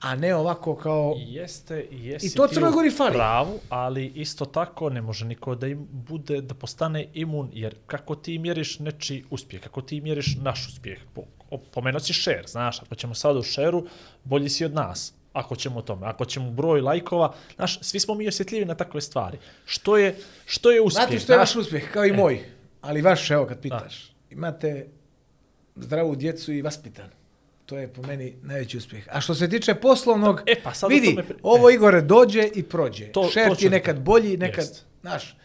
[0.00, 1.14] a ne ovako kao...
[1.18, 3.12] Jeste, jesi I to ti Crnoj u Gori fali.
[3.12, 8.14] pravu, ali isto tako ne može niko da im bude, da postane imun, jer kako
[8.14, 11.22] ti mjeriš nečiji uspjeh, kako ti mjeriš naš uspjeh, po,
[11.74, 13.86] pomenuo si share, znaš, ako ćemo sad u šeru,
[14.24, 18.14] bolji si od nas, ako ćemo o tome, ako ćemo broj lajkova, znaš, svi smo
[18.14, 19.38] mi osjetljivi na takve stvari.
[19.64, 20.16] Što je,
[20.46, 21.06] što je uspjeh?
[21.06, 24.12] Znate što je vaš uspjeh, kao i moj, ali vaš, evo kad pitaš.
[24.30, 24.86] Imate
[25.76, 27.12] zdravu djecu i vaspitanu.
[27.66, 29.04] To je po meni najveći uspjeh.
[29.10, 33.06] A što se tiče poslovnog, E, pa sad vidi, pri- ovo Igore dođe i prođe.
[33.06, 34.86] To- To, Šer to je nekad bolji, nekad, Jest.
[35.00, 35.36] znaš,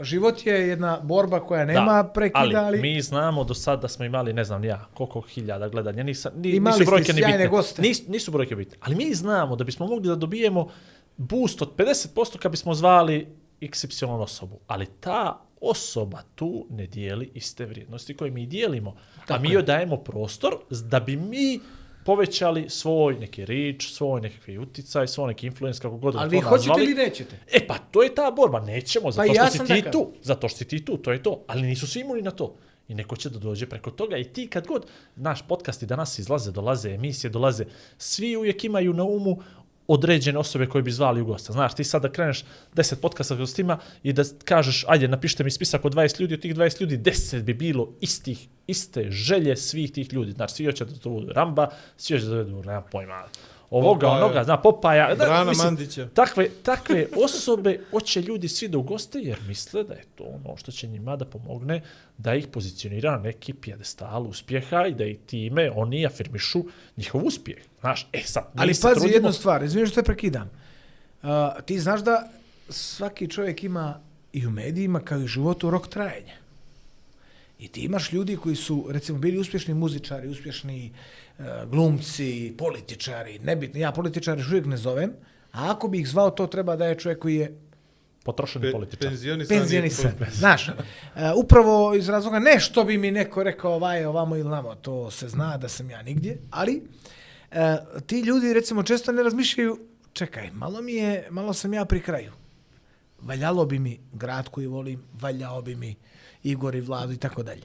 [0.00, 2.56] život je jedna borba koja nema prekida, ali...
[2.56, 6.30] ali, mi znamo do sad da smo imali, ne znam ja, koliko hiljada gledanja, nisa,
[6.36, 7.48] ni, Imali nisu brojke ni bitne.
[7.48, 7.82] goste.
[7.82, 8.76] Nis, nisu brojke bitne.
[8.80, 10.68] Ali mi znamo da bismo mogli da dobijemo
[11.16, 13.28] boost od 50% kad bismo zvali
[13.60, 14.58] XY osobu.
[14.66, 18.96] Ali ta osoba tu ne dijeli iste vrijednosti koje mi dijelimo.
[19.28, 21.60] a mi joj dajemo prostor da bi mi
[22.04, 26.36] povećali svoj neki rič, svoj nekakvi uticaj, svoj neki influence, kako god da Ali to
[26.36, 26.84] vi hoćete nazvali.
[26.84, 27.38] ili nećete?
[27.52, 28.60] E pa, to je ta borba.
[28.60, 29.92] Nećemo, zato i ja što si ti takav.
[29.92, 30.12] tu.
[30.22, 31.44] Zato što si ti tu, to je to.
[31.46, 32.54] Ali nisu svi imuni na to.
[32.88, 34.16] I neko će da dođe preko toga.
[34.16, 34.86] I ti kad god
[35.16, 37.64] naš podcasti danas izlaze, dolaze, emisije dolaze,
[37.98, 39.42] svi uvijek imaju na umu
[39.86, 41.52] određene osobe koje bi zvali u gosta.
[41.52, 42.44] Znaš, ti sad da kreneš
[42.74, 46.40] 10 podcasta kroz gostima i da kažeš, ajde, napišite mi spisak od 20 ljudi, od
[46.40, 50.32] tih 20 ljudi 10 bi bilo istih, iste želje svih tih ljudi.
[50.32, 53.22] Znači, svi hoće da dovedu Ramba, svi hoće da dovedu, nema pojma,
[53.74, 54.24] ovoga, Popaja.
[54.24, 55.08] onoga, zna, Popaja.
[55.08, 56.08] Da, Brana mislim, Mandića.
[56.08, 60.72] Takve, takve osobe hoće ljudi svi da ugoste jer misle da je to ono što
[60.72, 61.82] će njima da pomogne
[62.18, 66.64] da ih pozicionira na neki pjedestal uspjeha i da i time oni afirmišu
[66.96, 67.58] njihov uspjeh.
[67.80, 70.50] Znaš, e sad, mi Ali se pazi trudimo- jednu stvar, izvini što te prekidam.
[71.22, 71.28] Uh,
[71.64, 72.28] ti znaš da
[72.68, 74.00] svaki čovjek ima
[74.32, 76.34] i u medijima kao i u životu rok trajanja.
[77.58, 80.96] I ti imaš ljudi koji su, recimo, bili uspješni muzičari, uspješni uh,
[81.66, 85.12] glumci, političari, nebitno, ja političari još uvijek ne zovem,
[85.52, 87.58] a ako bi ih zvao, to treba da je čovjek koji je
[88.24, 89.08] potrošeni Pe, političar.
[89.08, 89.58] penzionisan.
[89.58, 90.12] penzionisan.
[90.40, 90.74] Znaš, uh,
[91.36, 95.28] upravo iz razloga, ne što bi mi neko rekao ovaj, ovamo ili namo, to se
[95.28, 96.82] zna da sam ja nigdje, ali
[97.50, 97.56] uh,
[98.06, 99.78] ti ljudi recimo često ne razmišljaju,
[100.12, 102.32] čekaj, malo mi je, malo sam ja pri kraju.
[103.20, 105.96] Valjalo bi mi grad koji volim, valjao bi mi
[106.42, 107.62] Igor i Vladu i tako dalje.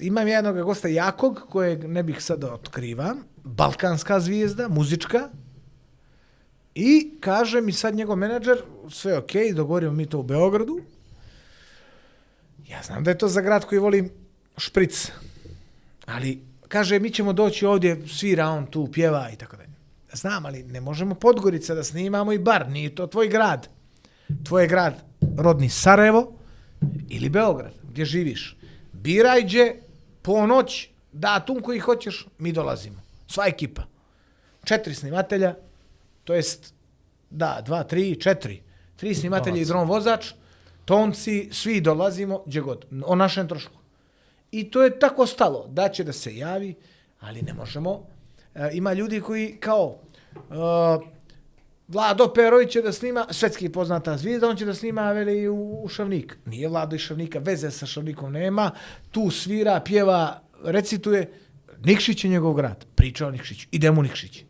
[0.00, 5.28] Uh, imam jednog gosta Jakog, kojeg ne bih sada otkrivam, balkanska zvijezda, muzička,
[6.74, 10.80] I kaže mi sad njegov menadžer, sve ok, dogovorimo mi to u Beogradu.
[12.68, 14.10] Ja znam da je to za grad koji volim
[14.56, 15.10] špric.
[16.06, 19.70] Ali, kaže, mi ćemo doći ovdje, svira on tu, pjeva i tako dalje.
[20.12, 23.68] Znam, ali ne možemo Podgorica da snimamo i bar, nije to tvoj grad.
[24.44, 24.94] Tvoj grad
[25.38, 26.32] rodni Sarajevo
[27.08, 28.56] ili Beograd, gdje živiš.
[28.92, 29.82] Biraj gdje,
[30.22, 33.02] ponoć, datum koji hoćeš, mi dolazimo.
[33.26, 33.82] Sva ekipa.
[34.64, 35.54] Četiri snimatelja,
[36.24, 36.74] to jest,
[37.30, 38.62] da, dva, tri, četiri.
[38.96, 40.32] Tri snimatelji i dron vozač,
[40.84, 43.78] tonci, svi dolazimo, gdje god, o našem trošku.
[44.52, 46.74] I to je tako stalo, da će da se javi,
[47.20, 48.06] ali ne možemo.
[48.54, 49.96] E, ima ljudi koji kao,
[50.34, 50.40] e,
[51.90, 55.88] Vlado Perović će da snima, svetski poznata zvijezda, on će da snima veli u, u
[55.88, 56.38] Šavnik.
[56.46, 58.70] Nije Vlado iz Šavnika, veze sa Šavnikom nema,
[59.10, 61.32] tu svira, pjeva, recituje.
[61.84, 64.44] Nikšić je njegov grad, priča o Nikšiću, idemo u Nikšić.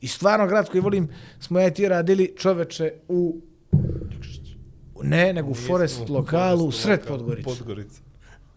[0.00, 1.08] I stvarno grad koji volim,
[1.40, 3.40] smo ja i ti radili čoveče u
[5.02, 7.44] ne, nego u Forest lokalu, u sred Podgorice.
[7.44, 8.00] Podgorica.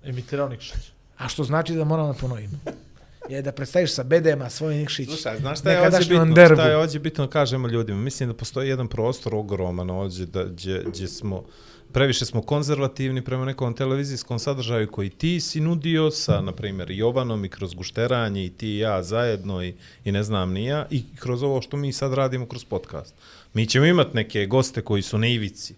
[0.04, 0.92] Emitirao Nikšić.
[1.18, 2.58] A što znači da moramo da ponovimo.
[3.30, 5.10] Je da predstaviš sa bedema svoj Nikšić.
[5.10, 6.26] Slušaj, znaš šta je ovdje bitno?
[6.26, 6.56] derbu.
[6.56, 8.00] Šta je ovdje bitno kažemo ljudima?
[8.00, 11.44] Mislim da postoji jedan prostor ogroman ovdje da, gdje, gdje smo
[11.92, 17.46] previše smo konzervativni prema nekom televizijskom sadržaju koji ti si nudio sa, na primjer, Jovanom
[17.46, 19.74] i kroz gušteranje i ti i ja zajedno i,
[20.06, 23.16] i ne znam ni ja i kroz ovo što mi sad radimo kroz podcast.
[23.54, 25.76] Mi ćemo imati neke goste koji su na ivici,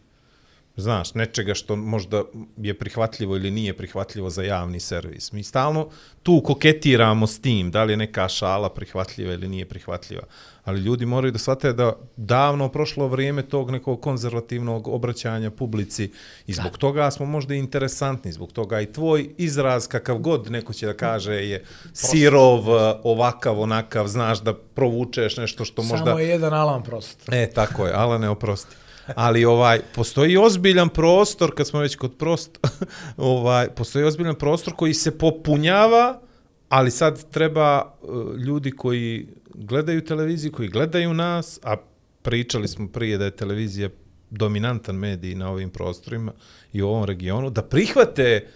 [0.76, 2.24] znaš, nečega što možda
[2.58, 5.32] je prihvatljivo ili nije prihvatljivo za javni servis.
[5.32, 5.90] Mi stalno
[6.24, 10.24] tu koketiramo s tim, da li je neka šala prihvatljiva ili nije prihvatljiva.
[10.64, 16.12] Ali ljudi moraju da shvate da davno prošlo vrijeme tog nekog konzervativnog obraćanja publici
[16.48, 20.86] i zbog toga smo možda interesantni, zbog toga i tvoj izraz kakav god neko će
[20.86, 21.64] da kaže je
[21.94, 22.64] sirov,
[23.04, 26.06] ovakav, onakav, znaš da provučeš nešto što možda...
[26.06, 27.30] Samo je jedan Alan prost.
[27.32, 28.83] E, tako je, Alane, oprosti.
[29.16, 32.60] Ali ovaj postoji ozbiljan prostor kad smo već kod prost
[33.18, 36.22] ovaj postoji ozbiljan prostor koji se popunjava,
[36.70, 38.08] ali sad treba eh,
[38.38, 41.76] ljudi koji gledaju televiziju, koji gledaju nas, a
[42.22, 43.90] pričali smo prije da je televizija
[44.30, 46.32] dominantan medij na ovim prostorima
[46.74, 48.48] i u ovom regionu, da prihvate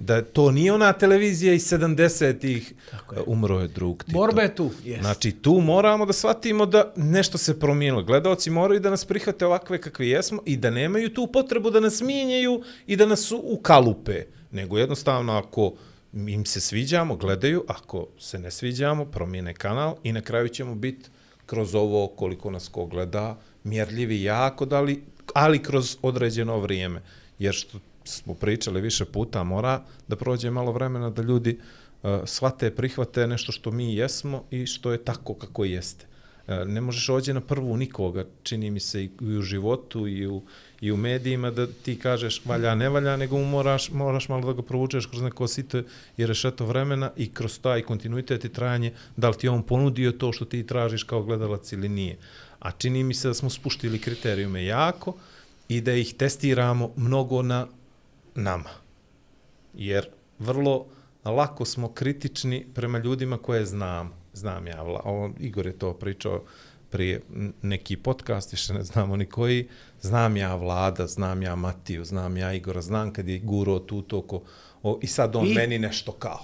[0.00, 2.74] da to nije ona televizija iz 70-ih,
[3.26, 4.18] umro je drug Tito.
[4.18, 4.70] Borba je tu.
[4.84, 5.00] Yes.
[5.00, 8.02] Znači, tu moramo da shvatimo da nešto se promijenilo.
[8.02, 12.00] Gledaoci moraju da nas prihvate ovakve kakvi jesmo i da nemaju tu potrebu da nas
[12.00, 14.24] mijenjaju i da nas ukalupe.
[14.50, 15.72] Nego jednostavno, ako
[16.12, 21.08] im se sviđamo, gledaju, ako se ne sviđamo, promijene kanal i na kraju ćemo biti
[21.46, 25.02] kroz ovo koliko nas ko gleda, mjerljivi jako, dali,
[25.34, 27.02] ali kroz određeno vrijeme.
[27.38, 27.78] Jer što
[28.10, 31.58] smo pričali više puta, mora da prođe malo vremena da ljudi
[32.02, 36.06] uh, shvate, prihvate nešto što mi jesmo i što je tako kako jeste.
[36.06, 40.26] Uh, ne možeš ođe na prvu nikoga, čini mi se i, i u životu i
[40.26, 40.42] u,
[40.80, 44.52] i u medijima da ti kažeš valja, ne valja, nego mu moraš, moraš malo da
[44.52, 45.82] ga provučeš kroz neko sito
[46.16, 50.32] i rešeto vremena i kroz taj kontinuitet i trajanje, da li ti on ponudio to
[50.32, 52.16] što ti tražiš kao gledalac ili nije.
[52.58, 55.14] A čini mi se da smo spuštili kriterijume jako
[55.68, 57.66] i da ih testiramo mnogo na
[58.34, 58.70] nama.
[59.74, 60.08] Jer
[60.38, 60.86] vrlo
[61.24, 64.12] lako smo kritični prema ljudima koje znam.
[64.32, 66.42] Znam ja, ovo, Igor je to pričao
[66.90, 67.20] prije
[67.62, 69.68] neki podcast, više ne znamo ni koji.
[70.00, 74.42] Znam ja Vlada, znam ja Matiju, znam ja Igora, znam kad je guro tu toko
[74.82, 75.54] o, i sad on I?
[75.54, 76.40] Meni nešto kao,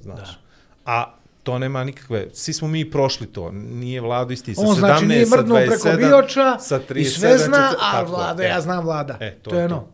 [0.00, 0.28] znaš.
[0.28, 0.38] Da.
[0.84, 4.78] A to nema nikakve, svi smo mi prošli to, nije Vlado isti sa On 17,
[4.78, 8.10] znači nije sa mrdnuo 27, preko bioča sa 37, i sve zna, 40, a tako,
[8.10, 8.46] vlada, e.
[8.46, 9.16] ja znam vlada.
[9.20, 9.86] E, to to, je ono.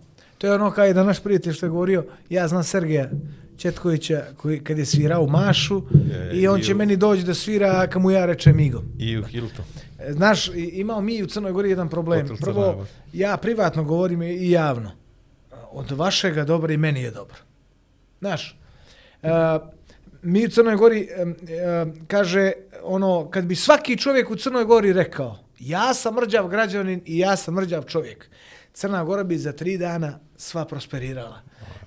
[0.44, 0.48] To.
[0.48, 3.10] Je ono kao i da naš prijatelj što je govorio, ja znam Sergeja
[3.56, 7.22] Četkovića koji kad je svirao u Mašu Je, i on i će u- meni doći
[7.22, 8.82] da svira kad mu ja rečem Migo.
[8.98, 9.64] I u Hilton.
[9.98, 12.28] E, Znaš, i- imao mi u Crnoj Gori jedan problem.
[12.40, 14.90] Prvo, ja privatno govorim i javno.
[15.70, 17.36] Od vašega dobro i meni je dobro.
[18.20, 18.58] Znaš,
[19.22, 19.28] uh,
[20.22, 21.34] mi u Crnoj Gori um,
[22.06, 22.52] kaže
[22.82, 27.36] ono, kad bi svaki čovjek u Crnoj Gori rekao ja sam mrđav građanin i ja
[27.36, 28.30] sam mrđav čovjek,
[28.72, 31.42] Crna Gora bi za tri dana sva prosperirala.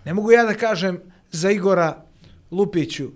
[0.05, 1.01] Ne mogu ja da kažem
[1.31, 2.03] za Igora
[2.51, 3.11] Lupiću,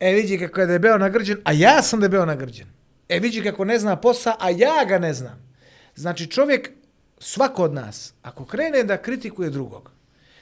[0.00, 2.66] e vidi kako je debeo nagrđen, a ja sam debeo nagrđen.
[3.08, 5.46] E vidi kako ne zna posa, a ja ga ne znam.
[5.94, 6.70] Znači čovjek,
[7.18, 9.90] svako od nas, ako krene da kritikuje drugog,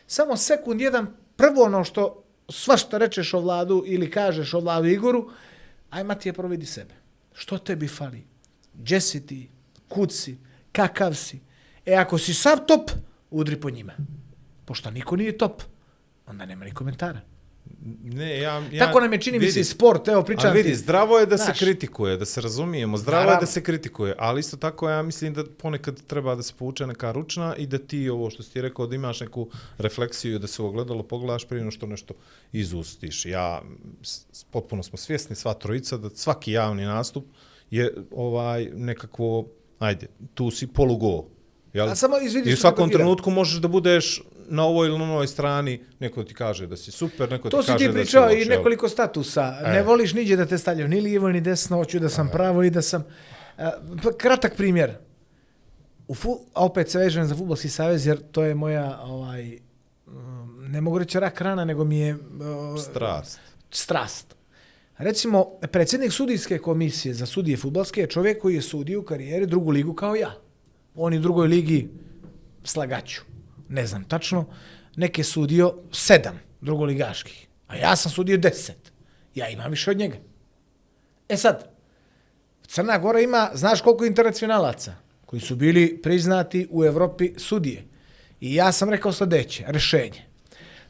[0.07, 1.07] samo sekund jedan,
[1.37, 5.31] prvo ono što sva što rečeš o vladu ili kažeš o vladu Igoru,
[5.91, 6.95] aj Matije providi sebe.
[7.35, 8.25] Što tebi fali?
[8.75, 9.51] Gdje si ti?
[9.89, 10.39] Kud si?
[10.73, 11.41] Kakav si?
[11.87, 12.91] E ako si sav top,
[13.31, 13.93] udri po njima.
[14.65, 15.63] Pošto niko nije top,
[16.27, 17.21] onda nema ni komentara.
[18.03, 20.75] Ne, ja, ja, Tako nam je čini mi se sport, evo pričam vidi, ti.
[20.77, 21.59] zdravo je da Znaš.
[21.59, 23.41] se kritikuje, da se razumijemo, zdravo je Naravno.
[23.41, 27.13] da se kritikuje, ali isto tako ja mislim da ponekad treba da se povuče neka
[27.13, 30.67] ručna i da ti ovo što si rekao, da imaš neku refleksiju, da se u
[30.67, 32.15] ogledalo pogledaš prije što nešto
[32.53, 33.27] izustiš.
[33.27, 33.63] Ja,
[34.51, 37.25] potpuno smo svjesni, sva trojica, da svaki javni nastup
[37.71, 39.47] je ovaj nekakvo,
[39.79, 41.25] ajde, tu si polugo.
[41.73, 41.89] Jel?
[41.89, 45.27] A samo izvidi I u svakom trenutku možeš da budeš na ovoj ili na onoj
[45.27, 47.99] strani, neko ti kaže da si super, neko To ti si kaže ti da si
[47.99, 48.49] pričao loš, i jel?
[48.49, 49.59] nekoliko statusa.
[49.65, 49.71] E.
[49.71, 52.71] Ne voliš niđe da te stavljaju ni lijevo ni desno, hoću da sam pravo i
[52.71, 53.05] da sam...
[54.03, 54.95] Pa, kratak primjer.
[56.09, 59.59] U fu, opet se vežem za futbolski savez jer to je moja ovaj
[60.07, 62.21] um, ne mogu reći rak rana, nego mi je uh,
[62.83, 63.41] Strast.
[63.71, 64.35] strast.
[64.99, 69.71] Recimo, predsjednik sudijske komisije za sudije futbalske je čovjek koji je sudio u karijeri drugu
[69.71, 70.35] ligu kao ja.
[70.95, 71.89] On je u drugoj ligi
[72.65, 73.23] slagaću.
[73.75, 74.45] Ne znam tačno.
[74.97, 77.47] Neke sudio sedam drugoligaških.
[77.67, 78.93] A ja sam sudio deset.
[79.35, 80.17] Ja imam više od njega.
[81.29, 81.69] E sad,
[82.67, 84.95] Crna Gora ima, znaš koliko internacionalaca
[85.27, 87.85] koji su bili priznati u Evropi sudije.
[88.41, 90.23] I ja sam rekao sljedeće, rešenje.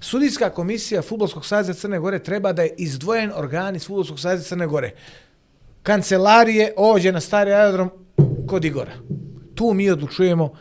[0.01, 4.67] Sudijska komisija Futbolskog saveza Crne Gore treba da je izdvojen organ iz Futbolskog saveza Crne
[4.67, 4.91] Gore.
[5.83, 7.91] Kancelarije ođe na stari aerodrom
[8.47, 8.93] kod Igora.
[9.55, 10.53] Tu mi odlučujemo,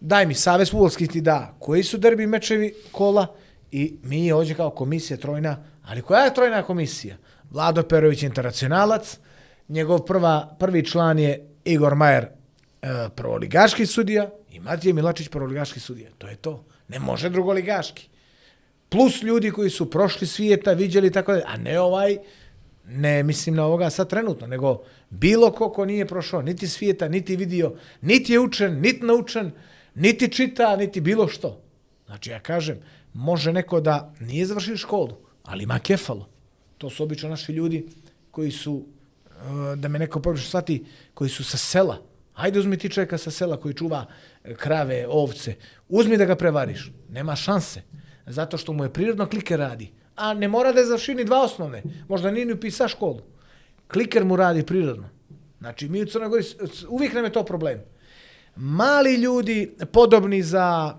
[0.00, 3.26] daj mi savez futbolski ti da, koji su derbi mečevi kola
[3.72, 7.16] i mi ođe kao komisija trojna, ali koja je trojna komisija?
[7.50, 9.18] Vlado Perović internacionalac,
[9.68, 12.28] njegov prva, prvi član je Igor Majer, e,
[13.14, 16.10] prvoligaški sudija i Matije Milačić, prvoligaški sudija.
[16.18, 16.64] To je to.
[16.88, 18.08] Ne može drugoligaški.
[18.88, 22.18] Plus ljudi koji su prošli svijeta, viđeli tako da, a ne ovaj,
[22.88, 27.36] ne mislim na ovoga sad trenutno, nego bilo ko ko nije prošao niti svijeta, niti
[27.36, 29.52] vidio, niti je učen, niti naučen,
[29.94, 31.62] niti čita, niti bilo što.
[32.06, 32.78] Znači ja kažem,
[33.12, 36.28] može neko da nije završio školu, ali ima kefalo.
[36.78, 37.86] To su obično naši ljudi
[38.30, 38.84] koji su,
[39.26, 40.84] eh, da me neko pogrešno shvati,
[41.14, 41.98] koji su sa sela.
[42.32, 44.06] Hajde uzmi ti čovjeka sa sela koji čuva
[44.44, 45.54] eh, krave, ovce.
[45.88, 46.92] Uzmi da ga prevariš.
[47.08, 47.82] Nema šanse.
[48.26, 49.92] Zato što mu je prirodno kliker radi.
[50.16, 51.82] A ne mora da je završio ni dva osnovne.
[52.08, 53.20] Možda nije ni upisa školu.
[53.92, 55.08] Kliker mu radi prirodno.
[55.60, 56.44] Znači, mi u Crnoj Gori,
[56.88, 57.80] uvijek nam je to problem.
[58.56, 60.96] Mali ljudi, podobni za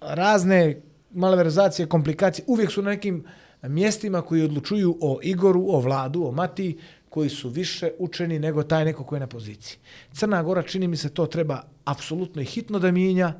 [0.00, 0.80] razne
[1.10, 3.24] malverzacije, komplikacije, uvijek su na nekim
[3.62, 6.78] mjestima koji odlučuju o Igoru, o Vladu, o Matiji,
[7.08, 9.78] koji su više učeni nego taj neko koji je na poziciji.
[10.12, 13.34] Crna Gora, čini mi se, to treba apsolutno i hitno da mijenja.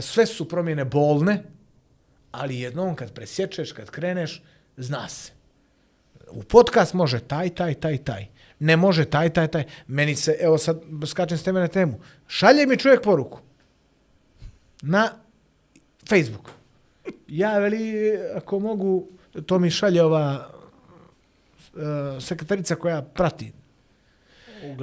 [0.00, 1.42] Sve su promjene bolne,
[2.32, 4.42] ali jednom kad presječeš, kad kreneš,
[4.76, 5.32] zna se.
[6.30, 8.26] U podcast može taj, taj, taj, taj.
[8.60, 9.64] Ne može taj, taj, taj.
[9.86, 12.00] Meni se, evo sad skačem s teme na temu.
[12.26, 13.40] Šalje mi čovjek poruku
[14.82, 15.10] na
[16.08, 16.50] Facebook.
[17.28, 19.08] Ja veli, ako mogu,
[19.46, 20.50] to mi šalje ova
[21.74, 21.80] uh,
[22.22, 23.52] sekretarica koja prati.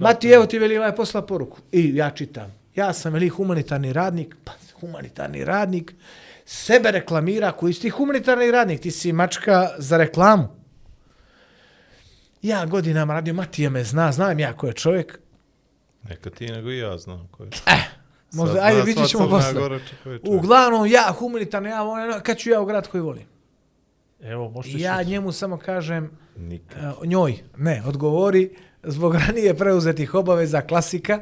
[0.02, 1.60] Mati, evo ti veli ovaj posla poruku.
[1.72, 2.54] I ja čitam.
[2.76, 4.52] Ja sam veli humanitarni radnik, pa
[4.82, 5.94] humanitarni radnik,
[6.46, 10.57] sebe reklamira, koji si ti humanitarni radnik, ti si mačka za reklamu.
[12.42, 15.20] Ja godinama radio, Matija me zna, znam ja ko je čovjek.
[16.04, 17.50] Neka ti nego i ja znam ko je.
[18.34, 19.54] Možda, Sad ajde, zna vidjet ćemo posle.
[20.04, 20.22] Čovjek.
[20.26, 23.26] Uglavnom, ja humanitarno, ja volim, kad ću ja u grad koji volim.
[24.22, 25.10] Evo, možete Ja sutra.
[25.10, 26.78] njemu samo kažem, Nikad.
[27.04, 31.22] e, njoj, ne, odgovori, zbog ranije preuzetih obaveza klasika,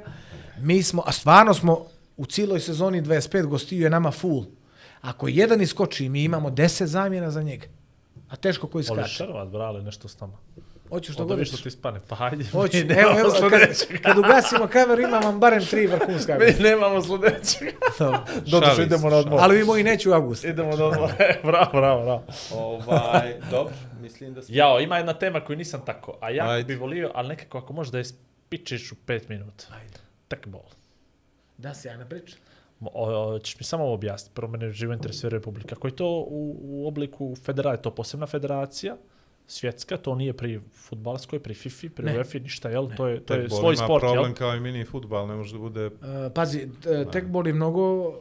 [0.60, 1.86] mi smo, a stvarno smo
[2.18, 4.46] u cijeloj sezoni 25 gostiju je nama full.
[5.02, 7.66] Ako jedan iskoči, mi imamo 10 zamjena za njega.
[8.30, 9.08] A teško koji skače.
[9.10, 10.34] šarovat, brale, nešto s nama.
[10.90, 12.00] Hoćeš što Onda god vi što ti spane.
[12.08, 12.46] Pa hajde.
[12.52, 14.02] Hoću, evo, evo, kad, sljedećeg.
[14.02, 16.38] kad ugasimo kameru imam vam barem tri vrhunska.
[16.40, 17.74] Mi nemamo sljedećeg.
[18.46, 19.40] Dobro, Šali idemo na odmor.
[19.42, 20.48] Ali vi moji neću u avgustu.
[20.48, 21.12] Idemo na odmor.
[21.44, 22.24] bravo, bravo, bravo.
[22.54, 24.56] Ovaj, dobro, mislim da smo...
[24.56, 26.68] Jao, ima jedna tema koju nisam tako, a ja Ajde.
[26.68, 29.66] bi volio, ali nekako ako možeš da je spičeš u pet minuta.
[29.82, 30.00] Ajde.
[30.28, 30.62] Tekbol.
[31.58, 32.40] Da se ja ne pričam.
[32.82, 35.76] Mo- o- o, Ćeš mi samo ovo objasniti, prvo mene živo interesuje Republika.
[35.76, 37.82] Kako je to u, u obliku federacije?
[37.82, 38.96] To posebna federacija,
[39.48, 42.18] svjetska, to nije pri futbalskoj, pri FIFA, pri Ne.
[42.18, 42.90] UEFA, ništa, jel?
[42.98, 44.34] To je, to je Tekbol svoj ima sport, problem jel?
[44.34, 45.86] kao i mini futbal, ne može da bude...
[45.86, 45.92] Uh,
[46.36, 48.14] pazi, t- tekbol je mnogo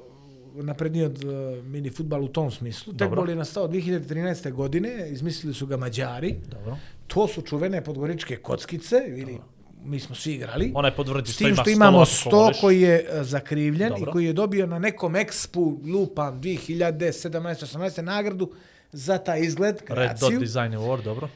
[0.54, 2.92] napredniji od uh, mini futbal u tom smislu.
[2.92, 3.08] Dobro.
[3.08, 4.52] Tekbol je nastao 2013.
[4.52, 6.34] godine, izmislili su ga Mađari.
[6.50, 6.76] Dobro.
[7.06, 9.38] To su čuvene podgoričke kockice, ili
[9.84, 10.72] mi smo svi igrali.
[10.74, 14.10] Onaj podvrđi što ima što imamo sto, sto koji je uh, zakrivljen Dobro.
[14.10, 18.52] i koji je dobio na nekom ekspu lupam 2017-18 nagradu
[18.94, 20.30] za taj izgled, Red kreaciju.
[20.30, 21.28] Dot Design Award, dobro.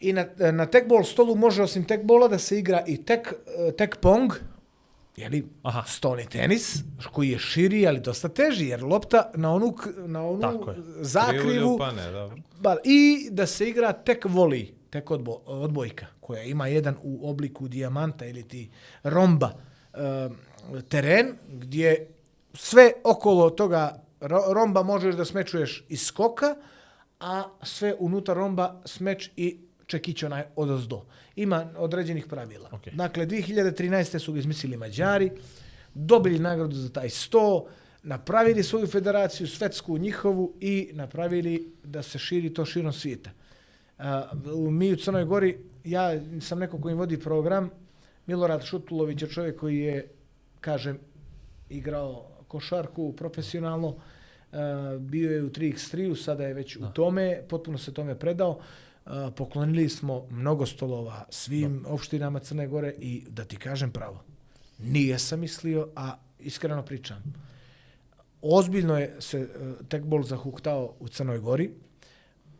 [0.00, 3.96] I na, na tekbol stolu može osim tekbola da se igra i tek, eh, tek
[3.96, 4.32] pong,
[5.16, 5.82] jeli, Aha.
[5.86, 6.76] stoni tenis,
[7.12, 10.76] koji je širi, ali dosta teži, jer lopta na onu, na onu Tako je.
[11.00, 12.36] zakrivu, Krivulju, pa ne, dobro.
[12.60, 17.68] ba, i da se igra tek voli, tek odbo, odbojka, koja ima jedan u obliku
[17.68, 18.70] dijamanta ili ti
[19.02, 19.50] romba
[19.94, 20.28] eh,
[20.88, 22.08] teren, gdje
[22.54, 26.56] sve okolo toga ro- romba možeš da smečuješ iz skoka,
[27.22, 31.04] a sve unutar romba smeč i čekić onaj odozdo.
[31.36, 32.68] Ima određenih pravila.
[32.72, 32.88] Ok.
[32.92, 34.18] Dakle, 2013.
[34.18, 35.30] su ga izmislili Mađari,
[35.94, 37.64] dobili nagradu za taj 100,
[38.02, 43.30] napravili svoju federaciju, svetsku njihovu i napravili da se širi to širom svijeta.
[43.98, 46.10] A, u- mi u Crnoj Gori, ja
[46.40, 47.70] sam neko koji vodi program,
[48.26, 50.08] Milorad Šutulović je čovjek koji je,
[50.60, 50.98] kažem,
[51.68, 54.02] igrao košarku profesionalno, Uh,
[55.00, 58.58] bio je u 3x3, sada je već u tome, potpuno se tome predao.
[59.06, 64.24] Uh, poklonili smo mnogo stolova svim opštinama Crne Gore i da ti kažem pravo,
[64.78, 67.34] nije sam mislio, a iskreno pričam.
[68.42, 71.70] Ozbiljno je se uh, tekbol zahuktao u Crnoj Gori.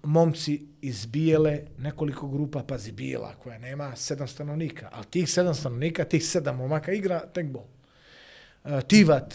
[0.03, 6.05] Momci iz Bijele, nekoliko grupa, pazi Bijela, koja nema sedam stanovnika, ali tih sedam stanovnika,
[6.05, 7.65] tih sedam momaka igra tekbol.
[8.87, 9.35] Tivat,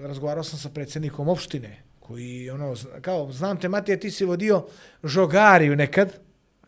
[0.00, 4.66] razgovarao sam sa predsjednikom opštine, koji, ono, kao, znam te, Matija, ti si vodio
[5.04, 6.18] žogariju nekad,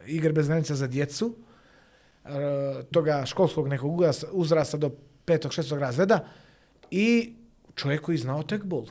[0.07, 1.35] igre bez granica za djecu,
[2.25, 2.29] e,
[2.91, 4.01] toga školskog nekog
[4.33, 4.91] uzrasta- do
[5.25, 6.25] petog, šestog razreda,
[6.91, 7.35] i
[7.75, 8.87] čovjek koji znao tekbol.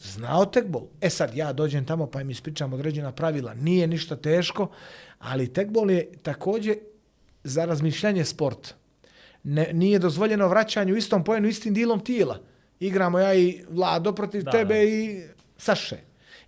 [0.00, 0.82] Znao tekbol.
[1.00, 3.54] E sad, ja dođem tamo pa im ispričam određena pravila.
[3.54, 4.68] Nije ništa teško,
[5.18, 6.78] ali tekbol je također
[7.44, 8.74] za razmišljanje sport.
[9.42, 12.38] Ne, nije dozvoljeno vraćanje u istom pojenu, istim dilom tijela.
[12.82, 14.82] Igramo ja i Vlado protiv Da, tebe da.
[14.82, 15.22] i
[15.58, 15.96] Saše.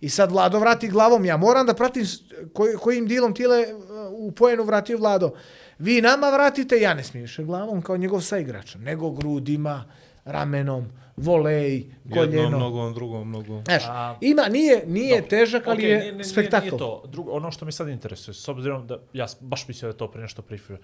[0.01, 2.05] I sad Vlado vrati glavom, ja moram da pratim
[2.53, 3.81] koj, kojim dilom je, uh,
[4.11, 5.31] u pojenu vratio Vlado.
[5.79, 9.85] Vi nama vratite, ja ne smijem više glavom kao njegov saigrač, nego grudima,
[10.25, 10.85] ramenom,
[11.17, 12.41] volej, koljeno.
[12.41, 13.63] Jednom nogom, drugom nogom.
[13.65, 15.29] Znaš, A- ima, nije, nije Dobro.
[15.29, 16.65] težak, ali Okej, je nije- nije- spektakl.
[16.65, 17.03] Nije to.
[17.07, 20.11] Drugo, ono što me sad interesuje, s obzirom da ja baš mislio da je to
[20.11, 20.77] pre nešto prifio,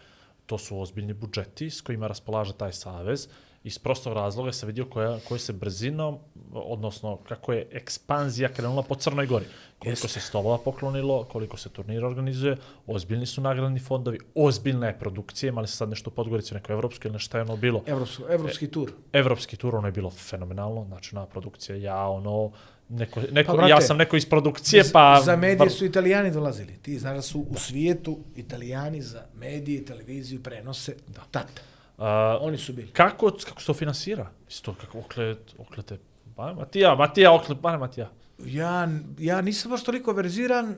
[0.46, 3.28] to su ozbiljni budžeti s kojima raspolaže taj savez.
[3.64, 6.20] Iz prostog razloga se vidio koja, koje se brzinom,
[6.54, 9.46] odnosno kako je ekspanzija krenula po Crnoj Gori.
[9.80, 12.58] Koliko se stolova poklonilo, koliko se turnira organizuje,
[12.88, 17.08] ozbiljni su nagradni fondovi, ozbiljna je produkcija, imali se sad nešto u Podgorici, neko evropsko
[17.08, 17.84] ili nešto je ono bilo.
[17.86, 18.92] Evropsko, evropski tur.
[19.14, 22.52] Evropski tur, ono je bilo fenomenalno, znači na produkcija, ja ono,
[22.90, 25.22] neko, neko, Pa, brate, ja sam neko iz produkcije, pa...
[25.26, 26.74] za medije su italijani dolazili.
[26.82, 31.22] Ti znaš da su u svijetu italijani za medije i televiziju prenose da.
[31.32, 31.62] tata.
[32.02, 32.92] A, Oni su bili.
[32.92, 34.30] kako, kako se to finansira?
[34.50, 35.98] Isto kako oklet, oklete...
[36.36, 38.10] Ba, Matija, Matija, oklet, ba, Matija.
[38.46, 38.88] Ja,
[39.20, 40.76] ja nisam baš toliko verziran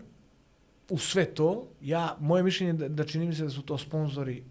[0.89, 1.67] u sve to.
[1.81, 4.43] Ja, moje mišljenje je da, da čini mi se da su to sponzori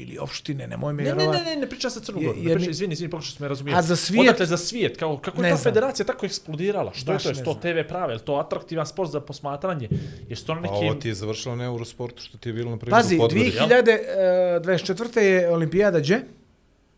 [0.00, 2.54] ili opštine, nemoj me Ne, ne, ne, ne, ne priča sa Crnogoru, Je- ne jer
[2.54, 3.78] priča, mi- izvini, izvini, pokušao sam me razumijeti.
[3.78, 5.64] A za svijet- Odakle za svijet, kao, kako je ta znam.
[5.64, 6.92] federacija tako eksplodirala?
[6.94, 7.38] Što Baš je to?
[7.40, 7.54] Je to.
[7.56, 8.14] TV prave?
[8.14, 9.88] Je to atraktivan sport za posmatranje?
[10.28, 11.00] Je to na A ovo nekim...
[11.00, 13.58] ti je završilo na Eurosportu što ti je bilo na primjer Pazi, u Podgorici.
[13.58, 15.18] 2024.
[15.18, 16.20] je olimpijada gdje?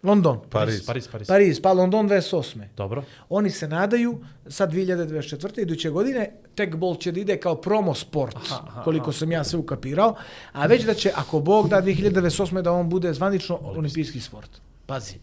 [0.02, 0.40] London.
[0.50, 0.86] Pariz.
[0.86, 1.28] Pariz, Pariz.
[1.28, 2.62] Pariz, pa London 28.
[2.76, 3.05] Dobro.
[3.28, 5.62] Oni se nadaju, sad 2024.
[5.62, 9.58] iduće godine, tekbol će da ide kao promo sport, aha, aha, koliko sam ja sve
[9.58, 10.14] ukapirao,
[10.52, 12.62] a već da će, ako Bog da 2028.
[12.62, 14.50] da on bude zvanično olimpijski sport.
[14.86, 15.14] Pazi,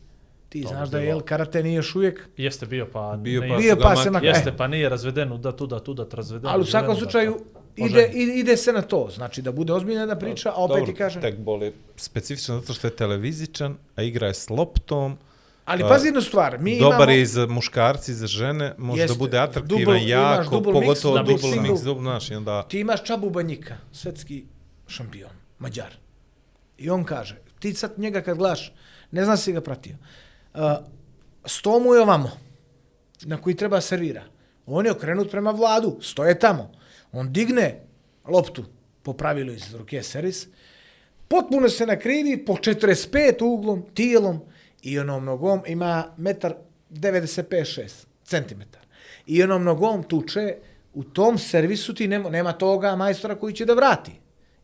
[0.50, 3.18] ti bi znaš da je jel, karate nije još uvijek, Jeste bio, pa...
[3.18, 4.58] Bio pa Bio pa se mak- Jeste, E.
[4.58, 6.50] pa nije razveden, uda, tuda, tuda, razveden.
[6.50, 7.60] ali u svakom slučaju da.
[7.86, 10.98] Ide, ide, ide se na to, znači da bude ozbiljna priča, a opet Dobro, ti
[10.98, 15.18] kažem, tekbol je specifičan zato što je televizičan, a igra je s loptom.
[15.66, 17.12] ali pazi jednu stvar, mi Dobar imamo...
[17.12, 19.14] je i za muškarci, i za žene, može Jeste.
[19.14, 22.64] da bude atraktivan, imaš jako, mix, pogotovo da, double mix, double, znaš, i onda...
[22.64, 24.46] Ti imaš Čabu Banjika, svetski
[24.88, 25.96] šampion, Mađar.
[26.78, 28.74] I on kaže, ti sad njega kad gledaš,
[29.12, 29.96] ne znam si ga pratio,
[30.54, 30.62] uh,
[31.46, 32.32] sto mu je ovamo,
[33.22, 34.24] na koji treba servira.
[34.66, 36.72] On je okrenut prema vladu, stoje tamo.
[37.12, 37.80] On digne
[38.28, 38.66] loptu
[39.04, 40.48] po pravilu iz ruke servis,
[41.28, 44.42] potpuno se nakrivi po 45 uglom, tijelom
[44.82, 46.54] i onom nogom ima metar
[46.92, 48.82] 95-6 centimetar.
[49.26, 50.56] I onom nogom tuče,
[50.94, 54.12] u tom servisu ti nema, nema toga majstora koji će da vrati.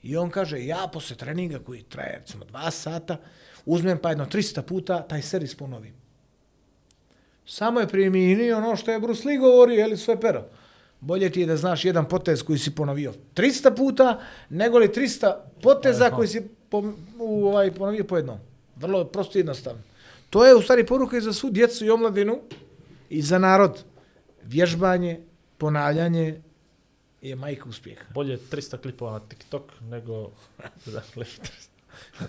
[0.03, 3.17] I on kaže, ja posle treninga koji traje recimo dva sata,
[3.65, 5.93] uzmem pa jedno 300 puta, taj servis ponovim.
[7.45, 10.45] Samo je primijenio ono što je Bruce Lee govorio, je li sve pero.
[10.99, 15.33] Bolje ti je da znaš jedan potez koji si ponovio 300 puta, nego li 300
[15.61, 18.39] poteza koji si po, u, ovaj, ponovio po jednom.
[18.75, 19.81] Vrlo prosto i jednostavno.
[20.29, 22.39] To je u stvari poruka i za svu djecu i omladinu
[23.09, 23.83] i za narod.
[24.43, 25.19] Vježbanje,
[25.57, 26.41] ponavljanje
[27.21, 28.05] je majka uspjeha.
[28.13, 30.31] Bolje 300 klipova na TikTok nego...
[30.95, 31.25] Dakle,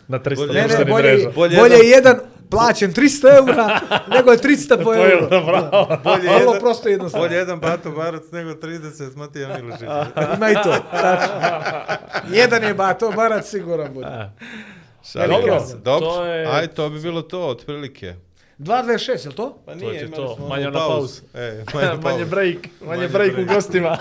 [0.09, 1.25] na 300 Bolje- Ne, ne, društvenih bolje, mreža.
[1.27, 2.19] bolje, Bolje bolje je jedan
[2.51, 3.81] plaćen 300 eura,
[4.15, 5.27] nego je 300 po euro.
[5.43, 5.99] bravo.
[6.05, 7.27] Bolje Vrlo jedan- prosto jednostavno.
[7.27, 9.83] Bolje jedan Bato Barac nego 30 Matija Milošić.
[10.37, 10.75] Ima i to.
[10.93, 11.41] Tačno.
[12.31, 14.31] Jedan je bato, barat siguran bude.
[15.05, 15.63] Šalim Dobro.
[15.75, 18.15] Dobro, to je- aj to bi bilo to, otprilike.
[18.59, 19.59] 2.26, je li to?
[19.67, 21.21] Pa To je to, manje na pauzu.
[21.35, 23.49] E, manje, manje break, manje, Manje break, u break.
[23.49, 23.99] gostima.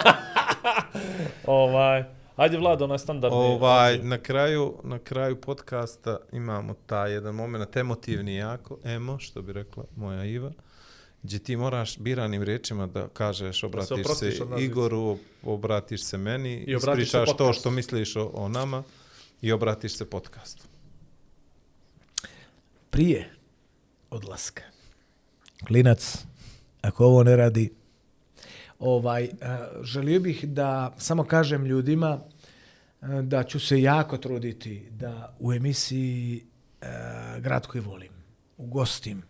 [1.46, 2.04] ovaj,
[2.36, 3.38] ajde Vlado, onaj standardni.
[3.38, 9.54] Ovaj, na kraju, na kraju podcasta imamo taj jedan moment, emotivni jako, emo, što bi
[9.54, 10.52] rekla moja Iva,
[11.24, 16.18] gdje ti moraš biranim riječima da kažeš, obratiš se, oprostiš od nas Igoru, obratiš se
[16.18, 18.84] meni, I obratiš se ispričaš to što misliš o, o nama
[19.42, 20.64] i obratiš se podcastu.
[22.90, 23.30] Prije
[24.10, 24.64] odlaska.
[25.68, 26.18] Klinac,
[26.82, 27.74] ako ovo ne radi,
[28.86, 29.30] ovaj, eh,
[29.82, 32.20] želio bih da samo kažem ljudima
[33.02, 36.46] eh, da ću se jako truditi da u emisiji
[36.82, 36.88] eh,
[37.40, 38.12] Grad koji volim
[38.58, 39.24] ugostim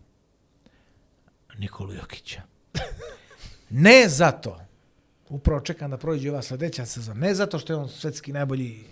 [1.57, 2.41] Nikolu Jokića.
[3.69, 4.59] Ne zato,
[5.29, 8.83] upravo čekam da prođe ova sljedeća sezona, ne zato što je on svetski najbolji,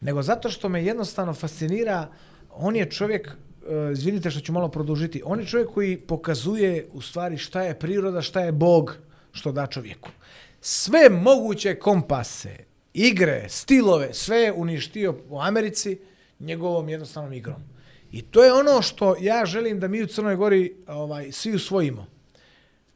[0.00, 2.08] nego zato što me jednostavno fascinira,
[2.50, 7.02] on je čovjek, e, izvinite što ću malo produžiti, on je čovjek koji pokazuje u
[7.02, 8.96] stvari šta je priroda, šta je Bog,
[9.36, 10.10] što da čovjeku.
[10.60, 12.56] Sve moguće kompase,
[12.94, 15.98] igre, stilove, sve je uništio u Americi
[16.38, 17.62] njegovom jednostavnom igrom.
[18.12, 22.06] I to je ono što ja želim da mi u Crnoj Gori ovaj, svi usvojimo.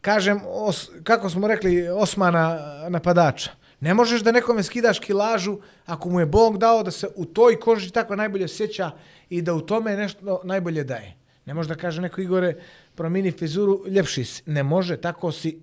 [0.01, 3.51] Kažem, os, kako smo rekli, Osmana napadača.
[3.81, 7.61] Ne možeš da nekome skidaš kilažu ako mu je Bog dao da se u toj
[7.61, 8.91] koži tako najbolje sjeća
[9.31, 11.17] i da u tome nešto najbolje daje.
[11.45, 12.55] Ne može da kaže neko Igore,
[12.95, 14.43] promini fizuru, ljepši si.
[14.47, 15.63] Ne može, tako si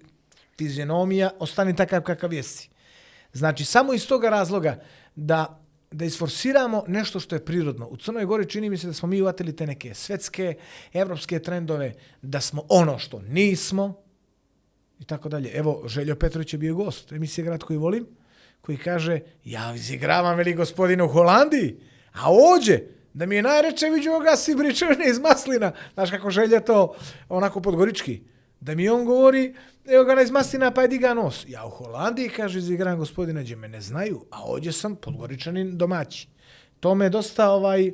[0.58, 2.70] fizionomija, ostani takav kakav jesi.
[3.34, 4.80] Znači, samo iz toga razloga
[5.16, 7.88] da da isforsiramo nešto što je prirodno.
[7.88, 10.56] U Crnoj Gori čini mi se da smo mi uvatili te neke svetske,
[10.94, 13.94] evropske trendove, da smo ono što nismo
[15.00, 15.52] i tako dalje.
[15.54, 18.08] Evo, Željo Petrović je bio gost emisije Grad koji volim,
[18.62, 21.80] koji kaže, ja izigravam veli gospodine u Holandiji,
[22.14, 22.80] a ođe,
[23.14, 25.72] da mi je najreče vidio ga si bričevne iz Maslina.
[25.94, 26.96] Znaš kako Želja to
[27.30, 28.22] onako podgorički.
[28.60, 29.54] Da mi on govori,
[29.86, 31.46] evo ga iz Maslina pa je diga nos.
[31.48, 36.28] Ja u Holandiji, kaže, izigram gospodina, gdje me ne znaju, a ovdje sam podgoričanin domaći.
[36.80, 37.94] To me dosta ovaj, e,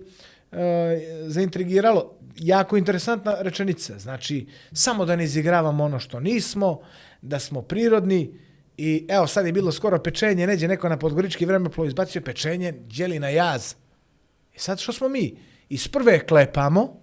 [1.28, 2.18] zaintrigiralo.
[2.36, 4.00] Jako interesantna rečenica.
[4.00, 6.80] Znači, samo da ne izigravamo ono što nismo,
[7.22, 8.40] da smo prirodni,
[8.78, 13.20] I evo sad je bilo skoro pečenje, neđe neko na podgorički vremeplov izbacio pečenje, djeli
[13.20, 13.76] na jaz.
[14.54, 15.38] I sad što smo mi?
[15.70, 17.03] Iz prve klepamo,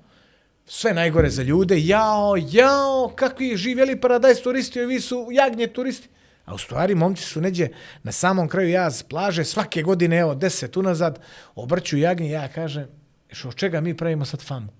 [0.72, 6.08] sve najgore za ljude, jao, jao, kakvi živjeli paradajs turisti, ovi su jagnje turisti.
[6.44, 7.68] A u stvari momci su neđe
[8.02, 11.18] na samom kraju jaz plaže, svake godine, evo, deset unazad,
[11.54, 12.86] obrću jagnje, ja kažem,
[13.32, 14.72] što od čega mi pravimo sad famu?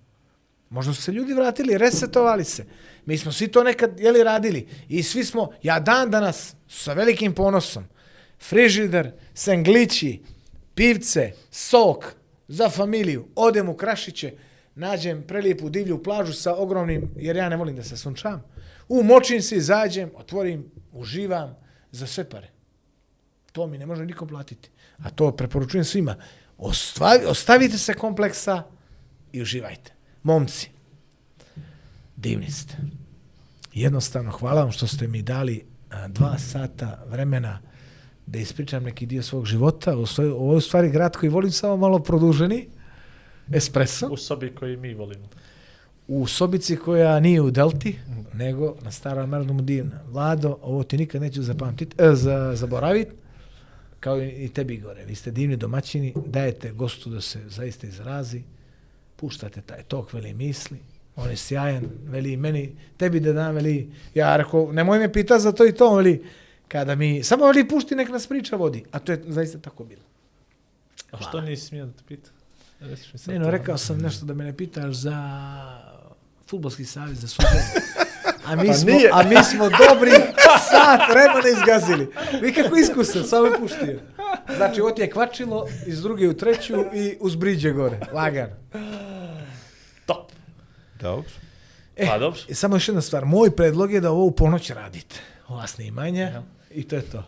[0.69, 2.65] Možda su se ljudi vratili, resetovali se.
[3.07, 4.69] Mi smo svi to nekad jeli radili.
[4.89, 7.85] I svi smo, ja dan danas, sa velikim ponosom,
[8.41, 10.23] frižider, senglići,
[10.75, 12.15] pivce, sok
[12.49, 14.33] za familiju, odem u Krašiće,
[14.75, 18.43] nađem prelijepu divlju plažu sa ogromnim, jer ja ne volim da se sunčam,
[18.89, 21.57] umočim se, izađem, otvorim, uživam
[21.93, 22.51] za sve pare.
[23.53, 24.71] To mi ne može niko platiti.
[24.99, 26.17] A to preporučujem svima.
[26.59, 28.63] Ostavi, ostavite se kompleksa
[29.33, 29.93] i uživajte.
[30.23, 30.71] Momci,
[32.17, 32.77] divni ste.
[33.73, 35.65] Jednostavno, hvala vam što ste mi dali
[36.09, 37.61] dva sata vremena
[38.27, 39.95] da ispričam neki dio svog života.
[40.19, 42.69] Ovo je u stvari grad koji volim samo malo produženi.
[43.53, 44.09] Espresso.
[44.11, 45.29] U sobi koji mi volimo.
[46.09, 47.99] U sobici koja nije u Delti,
[48.35, 50.01] nego na starom narodnom divna.
[50.09, 53.11] Vlado, ovo ti nikad neću zapamtiti, e, za, zaboraviti,
[54.01, 55.05] kao i tebi gore.
[55.05, 58.43] Vi ste divni domaćini, dajete gostu da se zaista izrazi,
[59.17, 60.79] puštate taj tok, veli misli,
[61.17, 65.53] on je sjajan, veli meni, tebi da dam, veli, ja rekao, nemoj me pita za
[65.53, 66.25] to i to, veli,
[66.69, 70.03] kada mi, samo veli pušti, nek nas priča vodi, a to je zaista tako bilo.
[71.11, 72.31] A što nisi smio da te pita?
[73.27, 75.17] Ne, no, rekao sam nešto da me ne pitaš za
[76.47, 77.63] futbolski savez, za suđenje.
[78.47, 79.11] A mi, Pa smo, nije.
[79.13, 80.11] a mi smo dobri
[80.71, 82.13] sat vremena izgazili.
[82.43, 84.01] Vi kako iskusan, samo je puštio.
[84.57, 88.01] Znači, ovo ti je kvačilo, iz druge u treću i uz briđe gore.
[88.13, 88.51] Lagan.
[90.07, 90.33] Top.
[91.01, 91.31] Dobro.
[91.97, 92.41] E, Pa dobro.
[92.49, 93.25] I samo još jedna stvar.
[93.25, 95.17] Moj predlog je da ovo u ponoć radite.
[95.49, 96.43] Ova snimanja.
[96.71, 97.25] I to je to.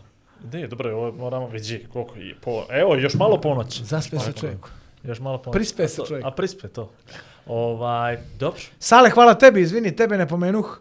[0.53, 2.35] Ne, dobro, ovo moramo vidi koliko je.
[2.41, 3.81] Po, evo, još malo ponoć.
[3.81, 4.65] Zaspe se Malo čovjek.
[5.03, 5.55] Još malo ponoć.
[5.55, 6.25] Prispe se čovjek.
[6.25, 6.91] A prispe to.
[7.45, 8.61] Ovaj, dobro.
[8.79, 10.79] Sale, hvala tebi, izvini, tebe ne pomenuh.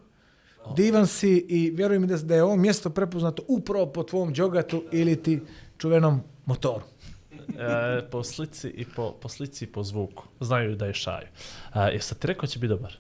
[0.76, 5.22] Divan si i vjerujem da, da je ovo mjesto prepoznato upravo po tvom džogatu ili
[5.22, 5.40] ti
[5.78, 6.84] čuvenom motoru.
[7.58, 10.24] E, po slici i po, po slici i po zvuku.
[10.40, 11.26] Znaju da je šaju.
[11.72, 12.96] A, jesam ti rekao će biti dobar?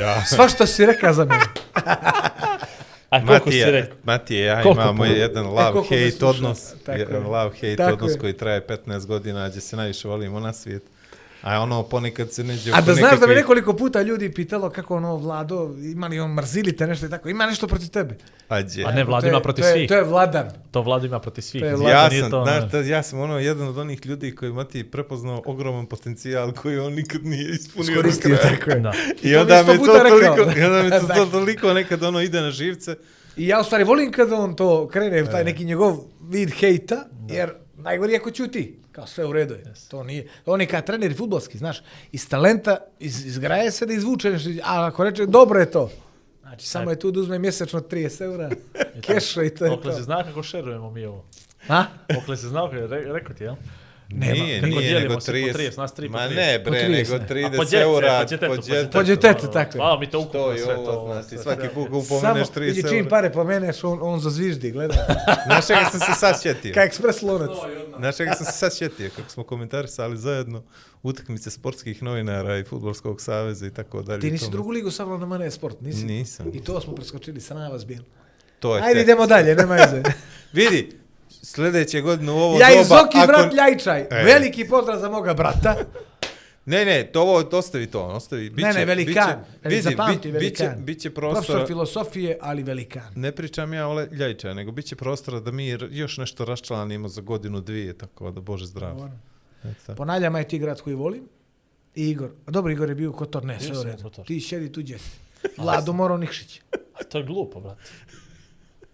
[0.00, 0.24] Ja.
[0.24, 1.44] Sva što si rekao za mene.
[3.10, 3.96] A koliko si Matija, rekao?
[4.04, 5.12] Matija, ja Koliko imamo puno?
[5.12, 6.26] jedan E, love-hate sluša.
[6.26, 7.28] odnos, jedan je.
[7.28, 8.18] love-hate odnos je.
[8.18, 10.82] koji traje 15 godina, gdje se najviše volimo na svijet.
[11.42, 12.72] A ono ponekad se neđe...
[12.74, 16.34] A da znaš da me nekoliko puta ljudi pitalo kako ono Vlado, ima li on
[16.34, 18.16] mrzili te nešto i tako, ima nešto protiv tebe.
[18.48, 18.84] Ađe.
[18.84, 19.88] A ne, Vlado ima protiv to je, svih.
[19.88, 20.50] To je Vladan.
[20.70, 21.62] To Vlado ima protiv svih.
[21.62, 22.82] Ja nije sam, to, znaš, ne.
[22.82, 26.92] da, ja sam ono jedan od onih ljudi koji Mati prepoznao ogroman potencijal koji on
[26.92, 27.90] nikad nije ispunio.
[27.90, 28.56] Iskoristio, kraja.
[28.56, 28.80] tako je.
[28.80, 28.92] Da.
[29.22, 31.26] I onda me to toliko, i onda me to, to Tako.
[31.26, 32.96] toliko nekad ono ide na živce.
[33.36, 35.98] I ja u stvari volim kada on to krene u taj neki njegov
[36.30, 38.78] vid hejta, jer najgori ako ćuti.
[38.92, 39.64] Kao sve u redu je.
[39.88, 40.28] To nije.
[40.46, 41.82] On je kao trener futbolski, znaš.
[42.12, 44.50] Iz talenta iz, izgraje se da izvuče nešto.
[44.64, 45.90] A ako reče, dobro je to.
[46.42, 48.50] Znači, samo je tu da uzme mjesečno 30 eura
[49.06, 50.04] keša i to je Okle se to.
[50.04, 51.24] zna kako šerujemo mi ovo.
[51.68, 51.84] A?
[52.22, 53.54] Okle se zna, re, rekao ti, jel?
[54.10, 54.32] Nema.
[54.34, 55.52] nije, Nego nije, nego se po 30.
[55.54, 56.34] 30, nas tri po Ma 30.
[56.36, 57.24] ne, Po bre, 30, nego ne.
[57.42, 58.18] A 30 po djece, eura.
[58.18, 58.90] po djetetu, po djetetu.
[58.90, 59.78] Po djetetu, tako je.
[59.78, 61.12] Hvala mi to To ukupno sve ovo, to.
[61.12, 61.74] znači, svaki to.
[61.74, 63.08] put Samo, upomeneš 30 vidi čim eura.
[63.08, 64.94] pare pomeneš, on, on zazviždi, gleda.
[65.46, 66.74] Znaš čega sam se sad sjetio?
[66.74, 67.50] Ka ekspres lonac.
[67.98, 69.10] Znaš čega sam se sad sjetio?
[69.16, 70.62] Kako smo komentarisali zajedno
[71.02, 74.20] utakmice sportskih novinara i futbolskog saveza i tako dalje.
[74.20, 74.52] Ti nisi tome.
[74.52, 76.04] drugu ligu savljao na mene sport, nisi?
[76.04, 76.50] Nisam.
[76.54, 78.02] I to smo preskočili, sram vas bil.
[78.58, 80.02] To je Ajde idemo dalje, nema veze.
[80.52, 80.99] Vidi,
[81.42, 82.80] sljedeće godine u ovo Ja doba...
[82.80, 84.00] i Zoki, ako- brat Ljajčaj.
[84.00, 84.24] E.
[84.24, 85.76] Veliki pozdrav za moga brata.
[86.66, 88.50] Ne, ne, to ovo, ostavi to, ostavi.
[88.50, 89.38] Biće, ne, ne, velikan.
[89.54, 90.84] Biće, vidi, Zapamti, bi, biće, velikan.
[90.84, 93.12] biće Profesor prostora, filosofije, ali velikan.
[93.14, 97.60] ne pričam ja o Ljajčaju, nego biće prostora da mi još nešto raščlanimo za godinu,
[97.60, 98.94] dvije, tako da Bože zdrav.
[98.96, 99.12] Dobro.
[99.64, 99.94] Eto.
[99.94, 101.22] Ponavljam, je ti grad koji volim.
[101.94, 102.30] I Igor.
[102.46, 104.10] A dobro, Igor je bio u Kotor, ne, sve u redu.
[104.26, 104.96] Ti šedi tuđe.
[105.58, 106.60] Vlado Moro Nikšić.
[107.00, 107.82] A to je glupo, brate.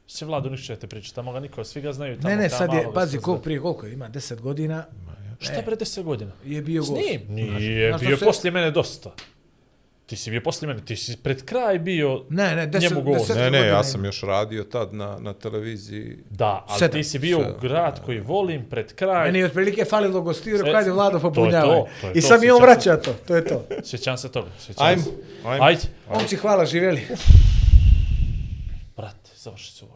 [0.07, 2.29] Sve vladu ništa ćete pričati, tamo ga niko, svi ga znaju tamo.
[2.29, 4.85] Ne, ne, sad je, pazi, se ko prije koliko je, ima 10 godina,
[5.39, 6.33] Šta pre 10 godina?
[6.45, 7.01] je bio S gost.
[7.03, 7.21] njim?
[7.29, 9.11] Nije, Znaš što bio se- poslije mene dosta.
[10.07, 12.25] Ti si bio poslije mene, ti si pred kraj bio...
[12.31, 13.19] Ne, ne, 10 Njemu gost.
[13.21, 16.19] deset Ne, ne, ja sam još radio tad na, na televiziji.
[16.31, 16.93] Da, ali Sedam.
[16.93, 17.61] ti si bio u Sedam.
[17.61, 19.27] grad koji volim pred kraj.
[19.27, 21.21] Meni je otprilike falilo gostiju, rekao, ajde Vlado
[22.05, 23.65] je I to, sad mi on vraća to, to je to.
[23.85, 25.11] Sjećam se toga, sjećam Ajmo, se.
[25.45, 25.65] ajmo.
[25.65, 25.81] Ajde.
[26.11, 27.01] Momci, hvala, živjeli.
[28.97, 29.96] Brate, završi se ovo.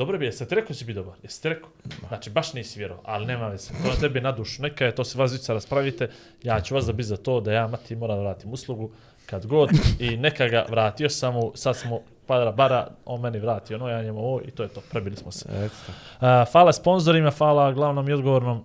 [0.00, 1.14] Dobro bi, jeste ti rekao će biti dobar?
[1.22, 1.70] Jeste ti rekao?
[2.08, 3.68] Znači, baš nisi vjerovao, ali nema veze.
[3.82, 4.62] To na tebi na dušu.
[4.62, 6.08] Neka je, to se vas dvica raspravite.
[6.42, 8.90] Ja ću vas da bi za to da ja Mati moram da vratim uslugu
[9.26, 13.76] kad god i neka ga vratio sam mu, sad smo para bara, on meni vratio
[13.76, 15.48] ono, ja njemu ovo i to je to, prebili smo se.
[15.52, 15.92] Eto.
[16.20, 18.64] Uh, hvala sponsorima, hvala glavnom i odgovornom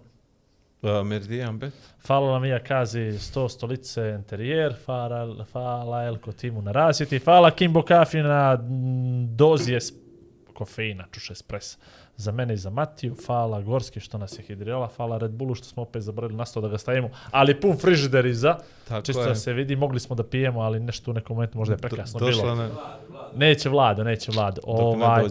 [0.81, 1.73] Uh, Meridian Bet.
[2.07, 7.81] Hvala nam Ija Kazi 100 stolice interijer, hvala, hvala Elko Timu na rasvjeti, hvala Kimbo
[7.81, 8.57] Kafi na
[9.35, 9.93] dozi es,
[10.55, 11.77] kofeina, čuš espresa.
[12.17, 15.65] Za mene i za Matiju, hvala Gorski što nas je hidriola, hvala Red Bullu što
[15.65, 19.27] smo opet zaboravili na sto da ga stavimo, ali pun frižider iza, Tako čisto je.
[19.27, 22.19] da se vidi, mogli smo da pijemo, ali nešto u nekom momentu možda je prekasno
[22.19, 22.55] Do- bilo.
[22.55, 22.69] na,
[23.35, 25.23] Neće vlado, neće ne Ovaj,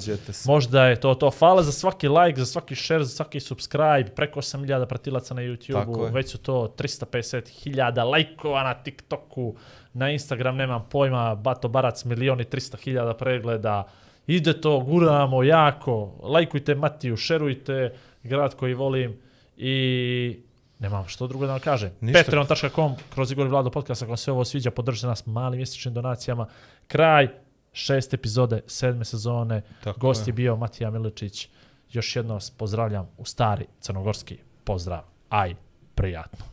[0.46, 1.30] Možda je to to.
[1.30, 4.04] Hvala za svaki like, za svaki share, za svaki subscribe.
[4.16, 6.04] Preko 8000 pratilaca na YouTube-u.
[6.12, 9.54] Već su to 350.000 lajkova na TikToku.
[9.92, 11.34] Na Instagram nemam pojma.
[11.34, 13.84] Bato Barac milioni 300.000 pregleda.
[14.26, 16.12] Ide to, guramo jako.
[16.22, 17.94] Lajkujte Matiju, šerujte.
[18.22, 19.16] Grad koji volim.
[19.56, 20.40] I
[20.78, 21.90] nemam što drugo da vam kažem.
[22.12, 24.02] Patreon.com kroz Igor i Vlado podcast.
[24.02, 26.46] Ako vam se ovo sviđa, podržite nas malim mjesečnim donacijama.
[26.86, 27.28] Kraj
[27.72, 29.62] šest epizode, sedme sezone.
[29.84, 30.32] Tako Gost je.
[30.32, 31.48] je bio Matija Miličić.
[31.92, 35.02] Još jednom vas pozdravljam u stari crnogorski pozdrav.
[35.28, 35.54] Aj,
[35.94, 36.44] prijatno.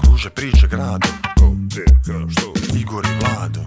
[0.00, 1.33] Kruže priče gradom
[1.74, 2.52] Ko, gdje, kada, što?
[2.78, 3.60] Igor i Vlado